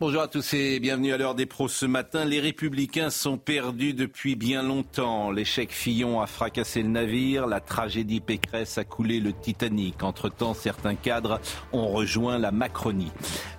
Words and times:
Bonjour 0.00 0.22
à 0.22 0.28
tous 0.28 0.54
et 0.54 0.78
bienvenue 0.78 1.12
à 1.12 1.16
l'heure 1.16 1.34
des 1.34 1.44
pros 1.44 1.66
ce 1.66 1.84
matin. 1.84 2.24
Les 2.24 2.38
républicains 2.38 3.10
sont 3.10 3.36
perdus 3.36 3.94
depuis 3.94 4.36
bien 4.36 4.62
longtemps. 4.62 5.32
L'échec 5.32 5.72
Fillon 5.72 6.20
a 6.20 6.28
fracassé 6.28 6.84
le 6.84 6.88
navire, 6.88 7.48
la 7.48 7.58
tragédie 7.58 8.20
Pécresse 8.20 8.78
a 8.78 8.84
coulé 8.84 9.18
le 9.18 9.32
Titanic. 9.32 10.04
Entre-temps, 10.04 10.54
certains 10.54 10.94
cadres 10.94 11.40
ont 11.72 11.88
rejoint 11.88 12.38
la 12.38 12.52
Macronie. 12.52 13.10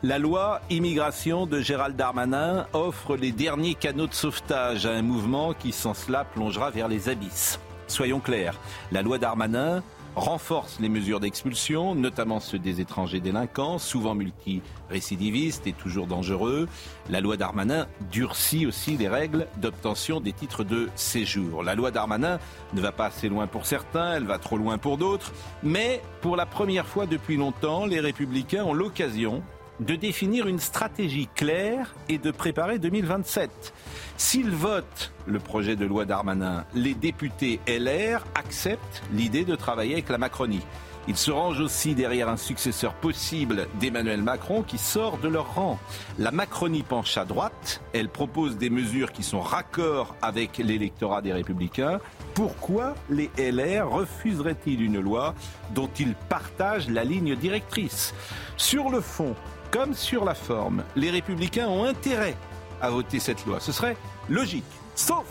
La 0.01 0.17
loi 0.17 0.61
immigration 0.69 1.45
de 1.45 1.59
Gérald 1.59 1.97
Darmanin 1.97 2.67
offre 2.71 3.17
les 3.17 3.33
derniers 3.33 3.75
canaux 3.75 4.07
de 4.07 4.13
sauvetage 4.13 4.85
à 4.85 4.91
un 4.91 5.01
mouvement 5.01 5.53
qui 5.53 5.73
sans 5.73 5.93
cela 5.93 6.23
plongera 6.23 6.71
vers 6.71 6.87
les 6.87 7.09
abysses. 7.09 7.59
Soyons 7.89 8.21
clairs, 8.21 8.55
la 8.93 9.01
loi 9.01 9.17
Darmanin 9.17 9.83
renforce 10.15 10.79
les 10.79 10.89
mesures 10.89 11.19
d'expulsion, 11.19 11.95
notamment 11.95 12.39
ceux 12.39 12.59
des 12.59 12.81
étrangers 12.81 13.19
délinquants, 13.19 13.77
souvent 13.77 14.15
multirécidivistes 14.15 15.67
et 15.67 15.73
toujours 15.73 16.07
dangereux. 16.07 16.67
La 17.09 17.21
loi 17.21 17.37
Darmanin 17.37 17.87
durcit 18.11 18.65
aussi 18.65 18.97
les 18.97 19.07
règles 19.07 19.47
d'obtention 19.57 20.19
des 20.19 20.33
titres 20.33 20.63
de 20.63 20.89
séjour. 20.95 21.63
La 21.63 21.75
loi 21.75 21.91
Darmanin 21.91 22.39
ne 22.73 22.81
va 22.81 22.91
pas 22.91 23.05
assez 23.05 23.29
loin 23.29 23.47
pour 23.47 23.65
certains, 23.65 24.13
elle 24.13 24.25
va 24.25 24.37
trop 24.37 24.57
loin 24.57 24.77
pour 24.77 24.97
d'autres, 24.97 25.31
mais 25.63 26.01
pour 26.21 26.35
la 26.35 26.45
première 26.45 26.85
fois 26.85 27.05
depuis 27.05 27.37
longtemps, 27.37 27.85
les 27.85 27.99
républicains 27.99 28.63
ont 28.63 28.73
l'occasion 28.73 29.41
de 29.79 29.95
définir 29.95 30.47
une 30.47 30.59
stratégie 30.59 31.29
claire 31.35 31.95
et 32.09 32.17
de 32.17 32.31
préparer 32.31 32.79
2027. 32.79 33.73
S'ils 34.19 34.51
votent 34.51 35.13
le 35.27 35.39
projet 35.39 35.77
de 35.77 35.85
loi 35.85 36.03
Darmanin, 36.03 36.65
les 36.75 36.93
députés 36.93 37.61
LR 37.69 38.25
acceptent 38.35 39.01
l'idée 39.13 39.45
de 39.45 39.55
travailler 39.55 39.93
avec 39.93 40.09
la 40.09 40.17
Macronie. 40.17 40.61
Ils 41.07 41.15
se 41.15 41.31
rangent 41.31 41.61
aussi 41.61 41.95
derrière 41.95 42.27
un 42.27 42.35
successeur 42.35 42.95
possible 42.95 43.67
d'Emmanuel 43.79 44.21
Macron 44.21 44.61
qui 44.61 44.77
sort 44.77 45.19
de 45.19 45.29
leur 45.29 45.55
rang. 45.55 45.79
La 46.19 46.31
Macronie 46.31 46.83
penche 46.83 47.17
à 47.17 47.23
droite, 47.23 47.81
elle 47.93 48.09
propose 48.09 48.57
des 48.57 48.69
mesures 48.69 49.13
qui 49.13 49.23
sont 49.23 49.39
raccord 49.39 50.13
avec 50.21 50.57
l'électorat 50.57 51.21
des 51.21 51.31
républicains. 51.31 52.01
Pourquoi 52.33 52.95
les 53.09 53.31
LR 53.37 53.89
refuseraient-ils 53.89 54.81
une 54.81 54.99
loi 54.99 55.33
dont 55.73 55.89
ils 55.97 56.13
partagent 56.27 56.89
la 56.89 57.05
ligne 57.05 57.37
directrice? 57.37 58.13
Sur 58.57 58.89
le 58.89 58.99
fond, 58.99 59.33
comme 59.71 59.93
sur 59.93 60.25
la 60.25 60.35
forme, 60.35 60.83
les 60.97 61.09
républicains 61.09 61.69
ont 61.69 61.85
intérêt 61.85 62.35
à 62.81 62.89
voter 62.89 63.19
cette 63.19 63.45
loi. 63.45 63.59
Ce 63.59 63.71
serait 63.71 63.97
logique, 64.29 64.63
sauf, 64.95 65.25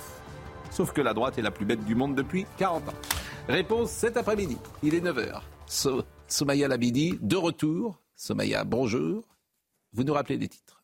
sauf 0.71 0.93
que 0.93 1.01
la 1.01 1.15
droite 1.15 1.39
est 1.39 1.43
la 1.43 1.51
plus 1.51 1.65
bête 1.67 1.85
du 1.85 1.95
monde 1.95 2.15
depuis 2.15 2.47
40 2.59 2.89
ans. 2.89 2.93
Réponse 3.49 3.91
cet 3.91 4.17
après-midi, 4.17 4.59
il 4.83 4.95
est 4.95 5.01
9h. 5.01 5.41
So, 5.67 6.03
Somaya 6.27 6.69
Labidi, 6.69 7.19
de 7.21 7.37
retour. 7.37 8.01
Somaya, 8.17 8.65
bonjour. 8.65 9.23
Vous 9.93 10.05
nous 10.05 10.13
rappelez 10.13 10.37
des 10.37 10.49
titres. 10.49 10.83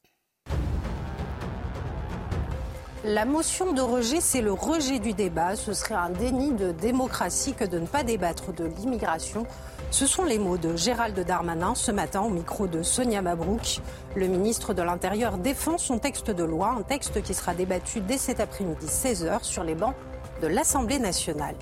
La 3.05 3.27
motion 3.27 3.75
de 3.75 3.83
rejet, 3.83 4.23
c'est 4.23 4.41
le 4.41 4.53
rejet 4.53 4.99
du 4.99 5.13
débat. 5.13 5.57
Ce 5.57 5.75
serait 5.75 5.95
un 5.95 6.09
déni 6.09 6.53
de 6.53 6.73
démocratie 6.73 7.53
que 7.53 7.65
de 7.65 7.79
ne 7.79 7.87
pas 7.87 8.03
débattre 8.03 8.55
de 8.55 8.65
l'immigration. 8.65 9.47
Ce 9.95 10.09
sont 10.09 10.25
les 10.25 10.41
mots 10.41 10.59
de 10.59 10.75
Gérald 10.75 11.17
Darmanin 11.21 11.77
ce 11.77 11.93
matin 11.93 12.23
au 12.23 12.29
micro 12.29 12.67
de 12.67 12.83
Sonia 12.83 13.23
Mabrouk. 13.23 13.81
Le 14.17 14.27
ministre 14.27 14.75
de 14.75 14.83
l'Intérieur 14.83 15.39
défend 15.39 15.79
son 15.79 16.01
texte 16.01 16.33
de 16.33 16.43
loi, 16.43 16.75
un 16.77 16.83
texte 16.83 17.23
qui 17.23 17.33
sera 17.33 17.55
débattu 17.55 18.01
dès 18.01 18.19
cet 18.19 18.41
après-midi 18.41 18.87
16h 18.87 19.45
sur 19.45 19.63
les 19.63 19.77
bancs 19.77 19.95
de 20.43 20.49
l'Assemblée 20.49 20.99
nationale. 20.99 21.55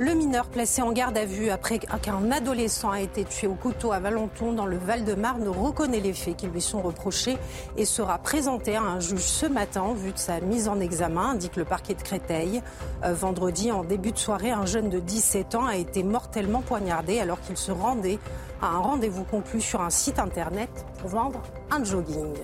Le 0.00 0.14
mineur 0.14 0.46
placé 0.46 0.80
en 0.80 0.92
garde 0.92 1.18
à 1.18 1.26
vue 1.26 1.50
après 1.50 1.78
qu'un 1.78 2.32
adolescent 2.32 2.90
a 2.90 3.02
été 3.02 3.22
tué 3.22 3.46
au 3.46 3.52
couteau 3.52 3.92
à 3.92 4.00
Valenton 4.00 4.54
dans 4.54 4.64
le 4.64 4.78
Val-de-Marne 4.78 5.46
reconnaît 5.46 6.00
les 6.00 6.14
faits 6.14 6.38
qui 6.38 6.46
lui 6.46 6.62
sont 6.62 6.80
reprochés 6.80 7.36
et 7.76 7.84
sera 7.84 8.16
présenté 8.16 8.76
à 8.76 8.80
un 8.80 8.98
juge 8.98 9.20
ce 9.20 9.44
matin 9.44 9.82
en 9.82 9.92
vue 9.92 10.12
de 10.12 10.18
sa 10.18 10.40
mise 10.40 10.68
en 10.68 10.80
examen, 10.80 11.32
indique 11.32 11.56
le 11.56 11.66
parquet 11.66 11.92
de 11.92 12.00
Créteil. 12.00 12.62
Euh, 13.04 13.12
vendredi, 13.12 13.70
en 13.72 13.84
début 13.84 14.12
de 14.12 14.18
soirée, 14.18 14.52
un 14.52 14.64
jeune 14.64 14.88
de 14.88 15.00
17 15.00 15.54
ans 15.54 15.66
a 15.66 15.76
été 15.76 16.02
mortellement 16.02 16.62
poignardé 16.62 17.20
alors 17.20 17.42
qu'il 17.42 17.58
se 17.58 17.70
rendait 17.70 18.18
à 18.62 18.68
un 18.68 18.78
rendez-vous 18.78 19.24
conclu 19.24 19.60
sur 19.60 19.82
un 19.82 19.90
site 19.90 20.18
internet 20.18 20.70
pour 20.98 21.10
vendre 21.10 21.42
un 21.70 21.84
jogging. 21.84 22.38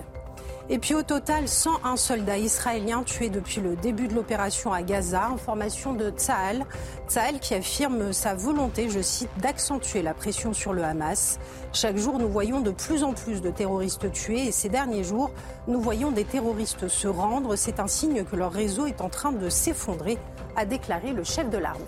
Et 0.69 0.79
puis 0.79 0.95
au 0.95 1.01
total, 1.01 1.47
101 1.47 1.95
soldats 1.95 2.37
israéliens 2.37 3.03
tués 3.03 3.29
depuis 3.29 3.61
le 3.61 3.77
début 3.77 4.09
de 4.09 4.13
l'opération 4.13 4.73
à 4.73 4.81
Gaza. 4.81 5.27
Information 5.27 5.93
de 5.93 6.09
Tsahal. 6.09 6.65
Tsahal 7.07 7.39
qui 7.39 7.53
affirme 7.53 8.11
sa 8.11 8.35
volonté, 8.35 8.89
je 8.89 9.01
cite, 9.01 9.29
d'accentuer 9.41 10.01
la 10.01 10.13
pression 10.13 10.51
sur 10.51 10.73
le 10.73 10.83
Hamas. 10.83 11.39
Chaque 11.71 11.95
jour, 11.95 12.19
nous 12.19 12.27
voyons 12.27 12.59
de 12.59 12.71
plus 12.71 13.05
en 13.05 13.13
plus 13.13 13.41
de 13.41 13.49
terroristes 13.49 14.11
tués 14.11 14.47
et 14.47 14.51
ces 14.51 14.67
derniers 14.67 15.05
jours, 15.05 15.31
nous 15.69 15.79
voyons 15.79 16.11
des 16.11 16.25
terroristes 16.25 16.89
se 16.89 17.07
rendre. 17.07 17.55
C'est 17.55 17.79
un 17.79 17.87
signe 17.87 18.25
que 18.25 18.35
leur 18.35 18.51
réseau 18.51 18.87
est 18.87 18.99
en 18.99 19.09
train 19.09 19.31
de 19.31 19.49
s'effondrer, 19.49 20.17
a 20.57 20.65
déclaré 20.65 21.13
le 21.13 21.23
chef 21.23 21.49
de 21.49 21.57
l'armée. 21.57 21.85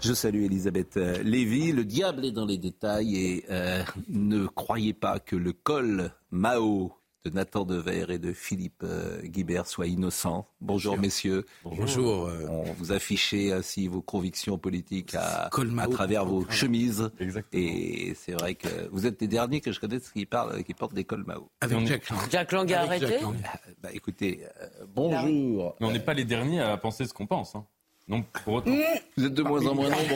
Je 0.00 0.12
salue 0.12 0.44
Elisabeth 0.44 0.96
euh, 0.96 1.22
Lévy. 1.24 1.72
Le 1.72 1.84
diable 1.84 2.24
est 2.24 2.30
dans 2.30 2.46
les 2.46 2.56
détails 2.58 3.16
et 3.16 3.44
euh, 3.50 3.82
ne 4.08 4.46
croyez 4.46 4.92
pas 4.94 5.18
que 5.18 5.34
le 5.34 5.52
col 5.52 6.12
Mao 6.30 6.92
de 7.24 7.30
Nathan 7.30 7.64
Dever 7.64 8.04
et 8.10 8.20
de 8.20 8.32
Philippe 8.32 8.84
euh, 8.84 9.20
Guibert 9.22 9.66
soit 9.66 9.88
innocent. 9.88 10.46
Bonjour 10.60 10.96
messieurs. 10.96 11.44
Bonjour. 11.64 12.30
On 12.48 12.72
vous 12.74 12.92
affichez 12.92 13.52
ainsi 13.52 13.88
vos 13.88 14.00
convictions 14.00 14.56
politiques 14.56 15.16
à, 15.16 15.50
travers 15.90 16.24
vos 16.24 16.48
chemises. 16.48 17.10
Exactement. 17.18 17.60
Et 17.60 18.14
c'est 18.14 18.32
vrai 18.34 18.54
que 18.54 18.88
vous 18.92 19.04
êtes 19.04 19.20
les 19.20 19.26
derniers 19.26 19.60
que 19.60 19.72
je 19.72 19.80
connaisse 19.80 20.10
qui, 20.12 20.26
parlent, 20.26 20.62
qui 20.62 20.74
portent 20.74 20.94
des 20.94 21.04
cols 21.04 21.24
Mao. 21.26 21.50
Avec 21.60 21.86
Jack 21.88 22.08
Lang. 22.08 22.20
Jack 22.30 22.52
Lang 22.52 22.72
a 22.72 22.82
arrêté 22.82 23.08
Jack 23.08 23.22
Lang. 23.22 23.36
Bah, 23.82 23.88
écoutez, 23.92 24.44
euh, 24.62 24.66
bonjour. 24.94 25.74
Mais 25.80 25.86
on 25.86 25.90
n'est 25.90 25.98
pas 25.98 26.14
les 26.14 26.24
derniers 26.24 26.60
à 26.60 26.76
penser 26.76 27.04
ce 27.04 27.12
qu'on 27.12 27.26
pense. 27.26 27.56
hein. 27.56 27.66
Non, 28.08 28.24
pour 28.44 28.54
autant. 28.54 28.70
Vous 29.16 29.24
êtes 29.26 29.34
de 29.34 29.42
moins 29.42 29.66
en 29.66 29.74
moins 29.74 29.90
nombreux. 29.90 30.06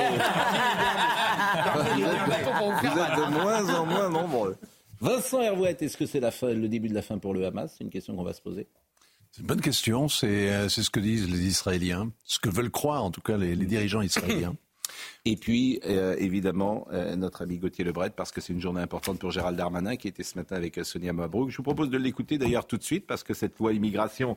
vous, 1.75 1.81
êtes 1.81 2.95
de, 2.95 3.01
êtes 3.01 3.17
de 3.17 3.31
moins 3.31 3.75
en 3.75 3.87
moins 3.87 4.09
nombreux. 4.09 4.57
Vincent 5.01 5.41
Hervouette, 5.41 5.83
est-ce 5.83 5.97
que 5.97 6.07
c'est 6.07 6.21
la 6.21 6.31
fin, 6.31 6.49
le 6.55 6.69
début 6.69 6.89
de 6.89 6.95
la 6.95 7.03
fin 7.03 7.19
pour 7.19 7.35
le 7.35 7.45
Hamas? 7.45 7.75
C'est 7.77 7.85
une 7.85 7.91
question 7.91 8.17
qu'on 8.17 8.23
va 8.23 8.33
se 8.33 8.41
poser. 8.41 8.67
C'est 9.31 9.41
une 9.41 9.47
bonne 9.47 9.61
question. 9.61 10.09
C'est 10.09 10.51
euh, 10.53 10.69
c'est 10.69 10.83
ce 10.83 10.91
que 10.91 11.01
disent 11.01 11.29
les 11.29 11.41
Israéliens, 11.47 12.11
ce 12.25 12.39
que 12.39 12.49
veulent 12.49 12.71
croire 12.71 13.05
en 13.05 13.11
tout 13.11 13.21
cas 13.21 13.37
les, 13.37 13.55
les 13.57 13.67
dirigeants 13.67 14.03
israéliens. 14.03 14.55
Et 15.25 15.37
puis, 15.37 15.81
euh, 15.87 16.17
évidemment, 16.19 16.87
euh, 16.93 17.17
notre 17.17 17.43
ami 17.43 17.59
Gauthier 17.59 17.85
Lebret, 17.85 18.11
parce 18.11 18.31
que 18.31 18.41
c'est 18.41 18.53
une 18.53 18.61
journée 18.61 18.81
importante 18.81 19.19
pour 19.19 19.31
Gérald 19.31 19.57
Darmanin, 19.57 19.97
qui 19.97 20.09
était 20.09 20.23
ce 20.23 20.37
matin 20.37 20.57
avec 20.57 20.79
Sonia 20.85 21.13
Mabrouk. 21.13 21.51
Je 21.51 21.57
vous 21.57 21.63
propose 21.63 21.91
de 21.91 21.99
l'écouter 21.99 22.39
d'ailleurs 22.39 22.67
tout 22.67 22.77
de 22.77 22.83
suite, 22.83 23.07
parce 23.07 23.23
que 23.23 23.35
cette 23.35 23.59
loi 23.59 23.73
immigration. 23.73 24.37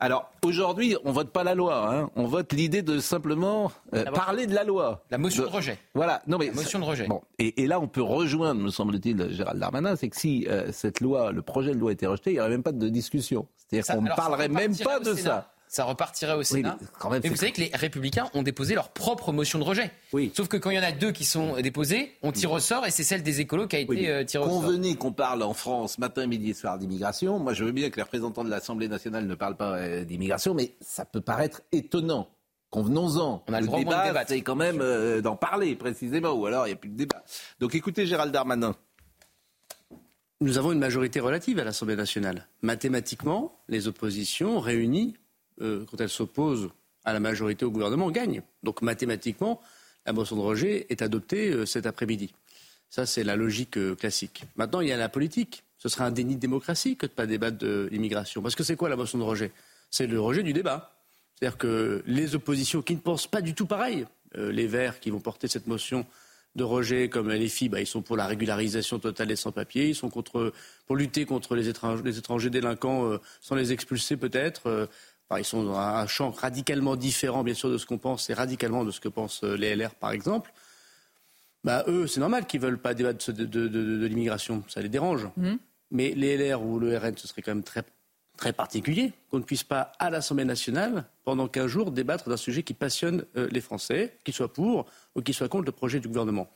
Alors, 0.00 0.30
aujourd'hui, 0.44 0.96
on 1.04 1.12
vote 1.12 1.30
pas 1.30 1.44
la 1.44 1.54
loi, 1.54 1.88
hein. 1.94 2.10
on 2.16 2.24
vote 2.26 2.52
l'idée 2.52 2.82
de 2.82 2.98
simplement 2.98 3.70
euh, 3.94 4.04
parler 4.04 4.46
de 4.46 4.54
la 4.54 4.64
loi. 4.64 5.04
La 5.10 5.18
motion 5.18 5.44
De- 5.44 5.48
de 5.48 5.52
rejet. 5.52 5.78
Voilà, 5.94 6.20
non 6.26 6.36
mais 6.36 6.46
La 6.48 6.52
motion 6.54 6.78
de 6.80 6.84
rejet. 6.84 7.06
Bon, 7.06 7.22
et, 7.38 7.62
et 7.62 7.66
là, 7.66 7.78
on 7.80 7.86
peut 7.88 8.02
rejoindre, 8.02 8.60
me 8.60 8.70
semble-t-il, 8.70 9.30
Gérald 9.30 9.60
Darmanin, 9.60 9.96
c'est 9.96 10.08
que 10.08 10.16
si 10.16 10.46
euh, 10.50 10.72
cette 10.72 11.00
loi, 11.00 11.30
le 11.32 11.42
projet 11.42 11.72
de 11.72 11.78
loi 11.78 11.92
était 11.92 12.06
rejeté, 12.06 12.30
il 12.30 12.34
n'y 12.34 12.40
aurait 12.40 12.50
même 12.50 12.62
pas 12.64 12.72
de 12.72 12.88
discussion. 12.88 13.46
C'est-à-dire 13.56 13.94
qu'on 13.94 14.02
ne 14.02 14.08
parlerait 14.14 14.48
même 14.48 14.76
pas 14.76 14.98
de 14.98 15.14
Sénat. 15.14 15.16
ça. 15.22 15.53
Ça 15.74 15.82
repartirait 15.82 16.34
au 16.34 16.38
Oui, 16.38 16.44
Sénat. 16.44 16.78
mais 16.80 16.86
quand 17.00 17.10
même, 17.10 17.20
Mais 17.24 17.28
vous 17.28 17.34
savez 17.34 17.50
que 17.50 17.60
les 17.60 17.72
Républicains 17.74 18.30
ont 18.32 18.44
déposé 18.44 18.76
leur 18.76 18.90
propre 18.90 19.32
motion 19.32 19.58
de 19.58 19.64
rejet. 19.64 19.90
Oui. 20.12 20.30
Sauf 20.32 20.46
que 20.46 20.56
quand 20.56 20.70
il 20.70 20.76
y 20.76 20.78
en 20.78 20.84
a 20.84 20.92
deux 20.92 21.10
qui 21.10 21.24
sont 21.24 21.60
déposées, 21.60 22.12
on 22.22 22.30
tire 22.30 22.52
au 22.52 22.60
sort 22.60 22.86
et 22.86 22.92
c'est 22.92 23.02
celle 23.02 23.24
des 23.24 23.40
écolos 23.40 23.66
qui 23.66 23.74
a 23.74 23.78
été 23.80 23.90
Oui, 23.90 24.06
euh, 24.08 24.22
tirée 24.22 24.44
au 24.44 24.48
sort. 24.48 24.60
Convenez 24.62 24.94
qu'on 24.94 25.10
parle 25.12 25.42
en 25.42 25.52
France 25.52 25.98
matin, 25.98 26.28
midi 26.28 26.50
et 26.50 26.54
soir 26.54 26.78
d'immigration. 26.78 27.40
Moi, 27.40 27.54
je 27.54 27.64
veux 27.64 27.72
bien 27.72 27.90
que 27.90 27.96
les 27.96 28.02
représentants 28.04 28.44
de 28.44 28.50
l'Assemblée 28.50 28.86
nationale 28.86 29.26
ne 29.26 29.34
parlent 29.34 29.56
pas 29.56 29.72
euh, 29.78 30.04
d'immigration, 30.04 30.54
mais 30.54 30.76
ça 30.80 31.04
peut 31.04 31.20
paraître 31.20 31.62
étonnant. 31.72 32.28
Convenons-en. 32.70 33.42
On 33.48 33.52
a 33.52 33.60
le 33.60 33.66
droit 33.66 33.80
moins 33.80 33.84
de 33.84 33.90
débat, 33.90 34.06
débattre. 34.06 34.28
c'est 34.28 34.42
quand 34.42 34.54
même 34.54 34.78
euh, 34.80 35.20
d'en 35.22 35.34
parler 35.34 35.74
précisément, 35.74 36.30
ou 36.34 36.46
alors 36.46 36.68
il 36.68 36.70
n'y 36.70 36.74
a 36.74 36.76
plus 36.76 36.90
de 36.90 36.96
débat. 36.96 37.24
Donc 37.58 37.74
écoutez 37.74 38.06
Gérald 38.06 38.30
Darmanin. 38.32 38.76
Nous 40.40 40.56
avons 40.56 40.70
une 40.70 40.78
majorité 40.78 41.18
relative 41.18 41.58
à 41.58 41.64
l'Assemblée 41.64 41.96
nationale. 41.96 42.46
Mathématiquement, 42.62 43.58
les 43.68 43.88
oppositions 43.88 44.60
réunies, 44.60 45.16
euh, 45.60 45.84
quand 45.90 46.00
elles 46.00 46.08
s'opposent 46.08 46.70
à 47.04 47.12
la 47.12 47.20
majorité 47.20 47.64
au 47.64 47.70
gouvernement, 47.70 48.10
gagnent. 48.10 48.42
Donc 48.62 48.82
mathématiquement, 48.82 49.60
la 50.06 50.12
motion 50.12 50.36
de 50.36 50.40
rejet 50.40 50.86
est 50.88 51.02
adoptée 51.02 51.50
euh, 51.50 51.66
cet 51.66 51.86
après-midi. 51.86 52.34
Ça, 52.90 53.06
c'est 53.06 53.24
la 53.24 53.36
logique 53.36 53.76
euh, 53.76 53.94
classique. 53.94 54.44
Maintenant, 54.56 54.80
il 54.80 54.88
y 54.88 54.92
a 54.92 54.96
la 54.96 55.08
politique. 55.08 55.64
Ce 55.78 55.88
serait 55.88 56.04
un 56.04 56.10
déni 56.10 56.36
de 56.36 56.40
démocratie 56.40 56.96
que 56.96 57.06
de 57.06 57.12
ne 57.12 57.16
pas 57.16 57.26
débattre 57.26 57.58
de 57.58 57.88
l'immigration. 57.92 58.42
Parce 58.42 58.54
que 58.54 58.64
c'est 58.64 58.76
quoi 58.76 58.88
la 58.88 58.96
motion 58.96 59.18
de 59.18 59.22
rejet? 59.22 59.52
C'est 59.90 60.06
le 60.06 60.20
rejet 60.20 60.42
du 60.42 60.52
débat. 60.52 60.96
C'est-à-dire 61.34 61.58
que 61.58 62.02
les 62.06 62.34
oppositions 62.34 62.82
qui 62.82 62.94
ne 62.94 63.00
pensent 63.00 63.26
pas 63.26 63.42
du 63.42 63.54
tout 63.54 63.66
pareil, 63.66 64.06
les 64.36 64.66
Verts 64.66 64.98
qui 64.98 65.10
vont 65.10 65.20
porter 65.20 65.46
cette 65.46 65.66
motion 65.66 66.06
de 66.54 66.64
rejet, 66.64 67.08
comme 67.08 67.30
les 67.30 67.48
filles, 67.48 67.68
bah, 67.68 67.80
ils 67.80 67.86
sont 67.86 68.02
pour 68.02 68.16
la 68.16 68.26
régularisation 68.26 68.98
totale 68.98 69.28
des 69.28 69.36
sans-papiers, 69.36 69.88
ils 69.88 69.94
sont 69.94 70.10
contre, 70.10 70.52
pour 70.86 70.96
lutter 70.96 71.24
contre 71.26 71.54
les 71.56 71.68
étrangers, 71.68 72.50
délinquants 72.50 73.18
sans 73.40 73.56
les 73.56 73.72
expulser 73.72 74.16
peut-être. 74.16 74.88
Enfin, 75.28 75.40
ils 75.40 75.44
sont 75.44 75.64
dans 75.64 75.78
un 75.78 76.06
champ 76.06 76.30
radicalement 76.30 76.96
différent, 76.96 77.44
bien 77.44 77.54
sûr, 77.54 77.70
de 77.70 77.78
ce 77.78 77.86
qu'on 77.86 77.98
pense 77.98 78.28
et 78.30 78.34
radicalement 78.34 78.84
de 78.84 78.90
ce 78.90 79.00
que 79.00 79.08
pensent 79.08 79.44
euh, 79.44 79.56
les 79.56 79.74
LR, 79.76 79.94
par 79.94 80.12
exemple. 80.12 80.52
Bah, 81.64 81.82
eux, 81.88 82.06
c'est 82.06 82.20
normal 82.20 82.46
qu'ils 82.46 82.60
veulent 82.60 82.78
pas 82.78 82.92
débattre 82.94 83.32
de, 83.32 83.44
de, 83.44 83.68
de, 83.68 83.98
de 83.98 84.06
l'immigration, 84.06 84.62
ça 84.68 84.82
les 84.82 84.88
dérange. 84.90 85.28
Mais 85.90 86.10
les 86.10 86.36
LR 86.36 86.62
ou 86.62 86.78
le 86.78 86.96
RN, 86.96 87.16
ce 87.16 87.26
serait 87.26 87.40
quand 87.40 87.52
même 87.54 87.62
très, 87.62 87.84
très 88.36 88.52
particulier 88.52 89.12
qu'on 89.30 89.38
ne 89.38 89.44
puisse 89.44 89.64
pas, 89.64 89.92
à 89.98 90.10
l'Assemblée 90.10 90.44
nationale, 90.44 91.06
pendant 91.24 91.48
15 91.48 91.66
jours, 91.66 91.90
débattre 91.90 92.28
d'un 92.28 92.36
sujet 92.36 92.62
qui 92.62 92.74
passionne 92.74 93.24
euh, 93.36 93.48
les 93.50 93.60
Français, 93.60 94.18
qu'ils 94.24 94.34
soient 94.34 94.52
pour 94.52 94.86
ou 95.14 95.22
qu'ils 95.22 95.34
soient 95.34 95.48
contre 95.48 95.64
le 95.66 95.72
projet 95.72 96.00
du 96.00 96.08
gouvernement. 96.08 96.50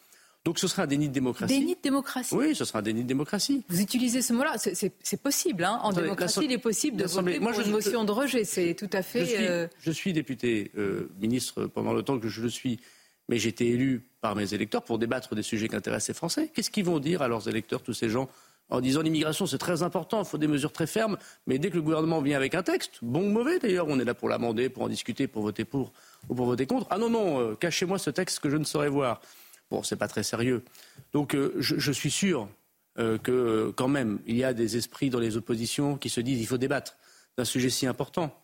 Donc 0.44 0.58
ce 0.58 0.66
serait 0.68 0.82
un 0.82 0.86
déni 0.86 1.08
de 1.08 1.12
démocratie. 1.12 1.58
Déni 1.58 1.74
de 1.74 1.80
démocratie. 1.82 2.34
Oui, 2.34 2.54
ce 2.54 2.64
sera 2.64 2.78
un 2.78 2.82
déni 2.82 3.02
de 3.02 3.08
démocratie. 3.08 3.64
Vous 3.68 3.80
utilisez 3.80 4.22
ce 4.22 4.32
mot-là, 4.32 4.54
c'est- 4.56 5.16
possible. 5.22 5.64
Hein. 5.64 5.78
En 5.82 5.90
Attendez, 5.90 6.02
démocratie, 6.02 6.40
il 6.44 6.52
est 6.52 6.58
possible 6.58 6.96
de 6.96 7.04
voter 7.04 7.38
moi, 7.38 7.52
pour 7.52 7.60
je- 7.60 7.66
une 7.66 7.72
motion 7.72 8.04
de 8.04 8.12
rejet. 8.12 8.44
C'est 8.44 8.74
tout 8.74 8.88
à 8.92 9.02
Je 9.02 9.06
fait. 9.06 9.26
suis, 9.26 9.36
euh, 9.46 9.66
je 9.80 9.90
suis 9.90 10.12
député 10.12 10.70
euh, 10.78 11.10
ministre 11.20 11.66
pendant 11.66 11.92
le 11.92 12.02
temps 12.02 12.18
que 12.18 12.28
je 12.28 12.40
le 12.40 12.48
suis, 12.48 12.80
mais 13.28 13.38
j'ai 13.38 13.50
été 13.50 13.66
élu 13.68 14.06
par 14.22 14.36
mes 14.36 14.54
électeurs 14.54 14.84
pour 14.84 14.98
débattre 14.98 15.34
des 15.34 15.42
sujets 15.42 15.68
qui 15.68 15.76
intéressent 15.76 16.08
les 16.08 16.14
Français. 16.14 16.50
Qu'est-ce 16.54 16.70
qu'ils 16.70 16.84
vont 16.84 16.98
dire 17.00 17.20
à 17.20 17.28
leurs 17.28 17.46
électeurs, 17.48 17.82
tous 17.82 17.92
ces 17.94 18.08
gens, 18.08 18.28
en 18.70 18.80
disant 18.80 19.02
l'immigration 19.02 19.44
c'est 19.46 19.58
très 19.58 19.82
important, 19.82 20.20
il 20.22 20.26
faut 20.26 20.38
des 20.38 20.46
mesures 20.48 20.72
très 20.72 20.86
fermes, 20.86 21.18
mais 21.46 21.58
dès 21.58 21.68
que 21.70 21.74
le 21.76 21.82
gouvernement 21.82 22.22
vient 22.22 22.36
avec 22.36 22.54
un 22.54 22.62
texte, 22.62 22.98
bon 23.02 23.24
ou 23.26 23.30
mauvais 23.30 23.58
d'ailleurs, 23.58 23.86
on 23.88 23.98
est 24.00 24.04
là 24.04 24.14
pour 24.14 24.28
l'amender, 24.28 24.68
pour 24.70 24.84
en 24.84 24.88
discuter, 24.88 25.26
pour 25.26 25.42
voter 25.42 25.64
pour 25.64 25.92
ou 26.28 26.34
pour 26.34 26.46
voter 26.46 26.64
contre. 26.66 26.86
Ah 26.90 26.96
non, 26.98 27.10
non, 27.10 27.40
euh, 27.40 27.54
cachez-moi 27.54 27.98
ce 27.98 28.10
texte 28.10 28.40
que 28.40 28.48
je 28.48 28.56
ne 28.56 28.64
saurais 28.64 28.88
voir. 28.88 29.20
Bon, 29.70 29.82
c'est 29.82 29.96
pas 29.96 30.08
très 30.08 30.22
sérieux. 30.22 30.62
Donc 31.12 31.34
euh, 31.34 31.54
je, 31.58 31.78
je 31.78 31.92
suis 31.92 32.10
sûr 32.10 32.48
euh, 32.98 33.18
que 33.18 33.30
euh, 33.30 33.72
quand 33.76 33.88
même, 33.88 34.18
il 34.26 34.36
y 34.36 34.44
a 34.44 34.52
des 34.54 34.76
esprits 34.76 35.10
dans 35.10 35.20
les 35.20 35.36
oppositions 35.36 35.96
qui 35.96 36.08
se 36.08 36.20
disent 36.20 36.40
il 36.40 36.46
faut 36.46 36.58
débattre 36.58 36.96
d'un 37.36 37.44
sujet 37.44 37.70
si 37.70 37.86
important. 37.86 38.34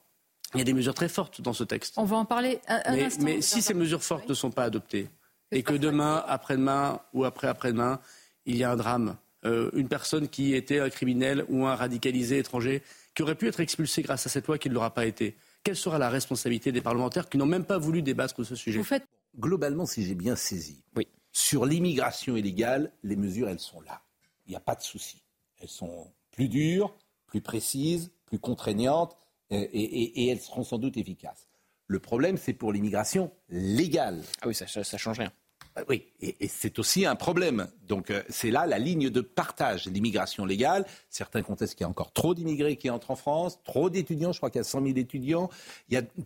Il 0.54 0.58
y 0.58 0.60
a 0.60 0.64
des 0.64 0.74
mesures 0.74 0.94
très 0.94 1.08
fortes 1.08 1.40
dans 1.40 1.52
ce 1.52 1.64
texte. 1.64 1.94
On 1.96 2.04
va 2.04 2.16
en 2.16 2.24
parler 2.24 2.60
un, 2.68 2.80
un 2.84 2.92
Mais, 2.94 3.04
instant. 3.04 3.24
mais 3.24 3.40
si 3.40 3.60
ces 3.62 3.74
mesures 3.74 4.04
fortes 4.04 4.28
ne 4.28 4.34
sont 4.34 4.52
pas 4.52 4.64
adoptées 4.64 5.08
et 5.50 5.62
que 5.64 5.74
demain, 5.74 6.22
après-demain 6.28 7.00
ou 7.12 7.24
après-après-demain, 7.24 8.00
il 8.46 8.56
y 8.56 8.62
a 8.62 8.70
un 8.70 8.76
drame, 8.76 9.16
euh, 9.46 9.70
une 9.74 9.88
personne 9.88 10.28
qui 10.28 10.54
était 10.54 10.78
un 10.78 10.90
criminel 10.90 11.44
ou 11.48 11.66
un 11.66 11.74
radicalisé 11.74 12.38
étranger 12.38 12.82
qui 13.14 13.22
aurait 13.22 13.34
pu 13.34 13.48
être 13.48 13.60
expulsé 13.60 14.02
grâce 14.02 14.26
à 14.26 14.28
cette 14.28 14.46
loi 14.46 14.58
qui 14.58 14.68
ne 14.68 14.74
l'aura 14.74 14.92
pas 14.94 15.06
été, 15.06 15.34
quelle 15.64 15.76
sera 15.76 15.98
la 15.98 16.08
responsabilité 16.10 16.70
des 16.72 16.80
parlementaires 16.80 17.28
qui 17.28 17.38
n'ont 17.38 17.46
même 17.46 17.64
pas 17.64 17.78
voulu 17.78 18.02
débattre 18.02 18.38
de 18.38 18.44
ce 18.44 18.54
sujet? 18.54 18.78
Vous 18.78 18.84
faites 18.84 19.06
Globalement, 19.38 19.86
si 19.86 20.04
j'ai 20.04 20.14
bien 20.14 20.36
saisi, 20.36 20.82
Oui. 20.96 21.08
sur 21.32 21.66
l'immigration 21.66 22.36
illégale, 22.36 22.92
les 23.02 23.16
mesures, 23.16 23.48
elles 23.48 23.58
sont 23.60 23.80
là. 23.80 24.02
Il 24.46 24.50
n'y 24.50 24.56
a 24.56 24.60
pas 24.60 24.74
de 24.74 24.82
souci. 24.82 25.22
Elles 25.60 25.68
sont 25.68 26.12
plus 26.30 26.48
dures, 26.48 26.96
plus 27.26 27.40
précises, 27.40 28.12
plus 28.26 28.38
contraignantes, 28.38 29.16
euh, 29.52 29.66
et, 29.72 29.82
et- 29.82 30.22
et 30.24 30.28
elles 30.28 30.40
seront 30.40 30.64
sans 30.64 30.78
doute 30.78 30.96
efficaces. 30.96 31.48
Le 31.86 31.98
problème, 31.98 32.36
c'est 32.36 32.52
pour 32.54 32.72
l'immigration 32.72 33.30
légale. 33.48 34.22
Ah 34.42 34.48
oui, 34.48 34.54
ça, 34.54 34.66
ça, 34.66 34.84
ça 34.84 34.96
change 34.98 35.18
rien. 35.18 35.32
Euh, 35.78 35.84
Oui, 35.88 36.06
et, 36.20 36.48
c'est 36.48 36.78
aussi 36.78 37.06
un 37.06 37.16
problème. 37.16 37.68
Donc 37.88 38.10
euh, 38.10 38.22
c'est 38.28 38.50
là 38.50 38.66
la 38.66 38.78
ligne 38.78 39.10
de 39.10 39.20
partage. 39.20 39.86
L'immigration 39.86 40.44
légale, 40.44 40.86
certains 41.10 41.42
contestent 41.42 41.74
qu'il 41.74 41.84
y 41.84 41.86
a 41.86 41.90
encore 41.90 42.12
trop 42.12 42.34
d'immigrés 42.34 42.76
qui 42.76 42.90
entrent 42.90 43.10
en 43.10 43.16
France, 43.16 43.60
trop 43.64 43.90
d'étudiants, 43.90 44.32
je 44.32 44.38
crois 44.38 44.50
qu'il 44.50 44.60
y 44.60 44.60
a 44.60 44.64
100 44.64 44.82
000 44.82 44.96
étudiants. 44.96 45.50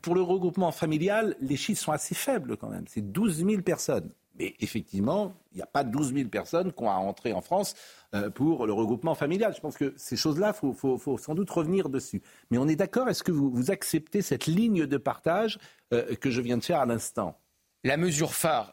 Pour 0.03 0.15
le 0.15 0.23
regroupement 0.23 0.73
familial, 0.73 1.37
les 1.41 1.57
chiffres 1.57 1.83
sont 1.83 1.93
assez 1.93 2.15
faibles 2.15 2.57
quand 2.57 2.69
même. 2.69 2.85
C'est 2.89 3.13
12 3.13 3.45
000 3.45 3.63
personnes. 3.63 4.11
Mais 4.39 4.55
effectivement, 4.61 5.35
il 5.51 5.57
n'y 5.57 5.63
a 5.63 5.67
pas 5.67 5.83
12 5.83 6.15
000 6.15 6.29
personnes 6.29 6.73
qui 6.73 6.81
ont 6.85 6.91
à 6.91 6.95
entrer 6.95 7.33
en 7.33 7.41
France 7.41 7.75
euh, 8.15 8.31
pour 8.31 8.67
le 8.67 8.73
regroupement 8.73 9.17
familial. 9.17 9.53
Je 9.53 9.61
pense 9.61 9.77
que 9.77 9.95
ces 9.97 10.17
choses-là, 10.17 10.55
il 10.63 10.75
faut, 10.75 11.19
sans 11.19 11.35
doute 11.35 11.51
revenir 11.51 11.89
dessus. 11.89 12.23
Mais 12.53 12.59
on 12.59 12.69
est 12.69 12.77
d'accord, 12.77 13.09
est-ce 13.09 13.25
que 13.25 13.33
vous, 13.33 13.73
acceptez 13.73 14.23
cette 14.23 14.47
ligne 14.47 14.87
de 14.87 14.97
partage 14.97 15.59
que 15.91 16.31
je 16.31 16.41
viens 16.41 16.57
de 16.57 16.63
faire 16.63 16.79
à 16.79 16.87
l'instant? 16.87 17.37
La 17.83 17.97
mesure 17.97 18.33
phare 18.33 18.73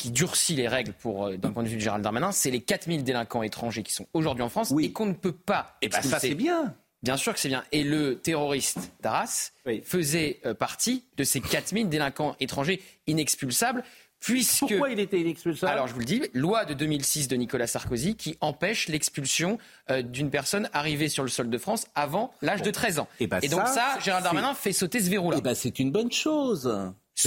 qui 0.00 0.10
durcit 0.10 0.54
les 0.56 0.66
règles 0.66 0.94
pour, 0.94 1.26
euh, 1.26 1.36
d'un 1.36 1.52
point 1.52 1.62
de 1.62 1.68
vue 1.68 1.76
de 1.76 1.80
Gérald 1.80 2.02
Darmanin, 2.02 2.32
c'est 2.32 2.50
les 2.50 2.60
4000 2.62 3.04
délinquants 3.04 3.42
étrangers 3.42 3.82
qui 3.82 3.92
sont 3.92 4.06
aujourd'hui 4.14 4.42
en 4.42 4.48
France 4.48 4.70
Oui. 4.70 4.86
et 4.86 4.92
qu'on 4.92 5.04
ne 5.04 5.12
peut 5.12 5.30
pas 5.32 5.76
Eh 5.82 5.88
ben 5.88 6.00
ça, 6.00 6.18
c'est 6.18 6.34
bien. 6.34 6.74
Bien 7.02 7.18
sûr 7.18 7.34
que 7.34 7.38
c'est 7.40 7.48
bien. 7.48 7.62
Et 7.70 7.84
le 7.84 8.16
terroriste 8.18 8.92
Oui. 9.66 9.82
faisait 9.84 10.40
euh, 10.46 10.54
partie 10.54 11.04
de 11.18 11.24
ces 11.24 11.40
4000 11.42 11.90
délinquants 11.90 12.34
étrangers 12.40 12.80
inexpulsables, 13.06 13.84
puisque... 14.20 14.60
Pourquoi 14.60 14.88
il 14.90 15.00
était 15.00 15.20
inexpulsable? 15.20 15.70
Alors 15.70 15.86
je 15.86 15.92
vous 15.92 16.00
le 16.00 16.04
dis, 16.06 16.22
loi 16.32 16.64
de 16.64 16.72
2006 16.72 17.28
de 17.28 17.36
Nicolas 17.36 17.66
Sarkozy 17.66 18.16
qui 18.16 18.36
empêche 18.40 18.88
l'expulsion 18.88 19.58
euh, 19.90 20.00
d'une 20.00 20.30
personne 20.30 20.70
arrivée 20.72 21.08
sur 21.08 21.22
le 21.24 21.28
sol 21.30 21.50
de 21.50 21.58
France 21.58 21.86
avant 21.94 22.32
l'âge 22.40 22.62
de 22.62 22.70
13 22.70 22.98
ans. 23.00 23.08
Eh 23.18 23.26
ben 23.26 23.38
Et 23.42 23.48
donc 23.48 23.66
ça, 23.66 23.74
ça, 23.94 23.98
Gérald 24.02 24.24
Darmanin 24.24 24.54
fait 24.54 24.72
sauter 24.72 25.00
ce 25.00 25.10
verrou-là. 25.10 25.36
Eh 25.38 25.42
ben, 25.42 25.54
c'est 25.54 25.78
une 25.78 25.90
bonne 25.92 26.12
chose. 26.12 26.70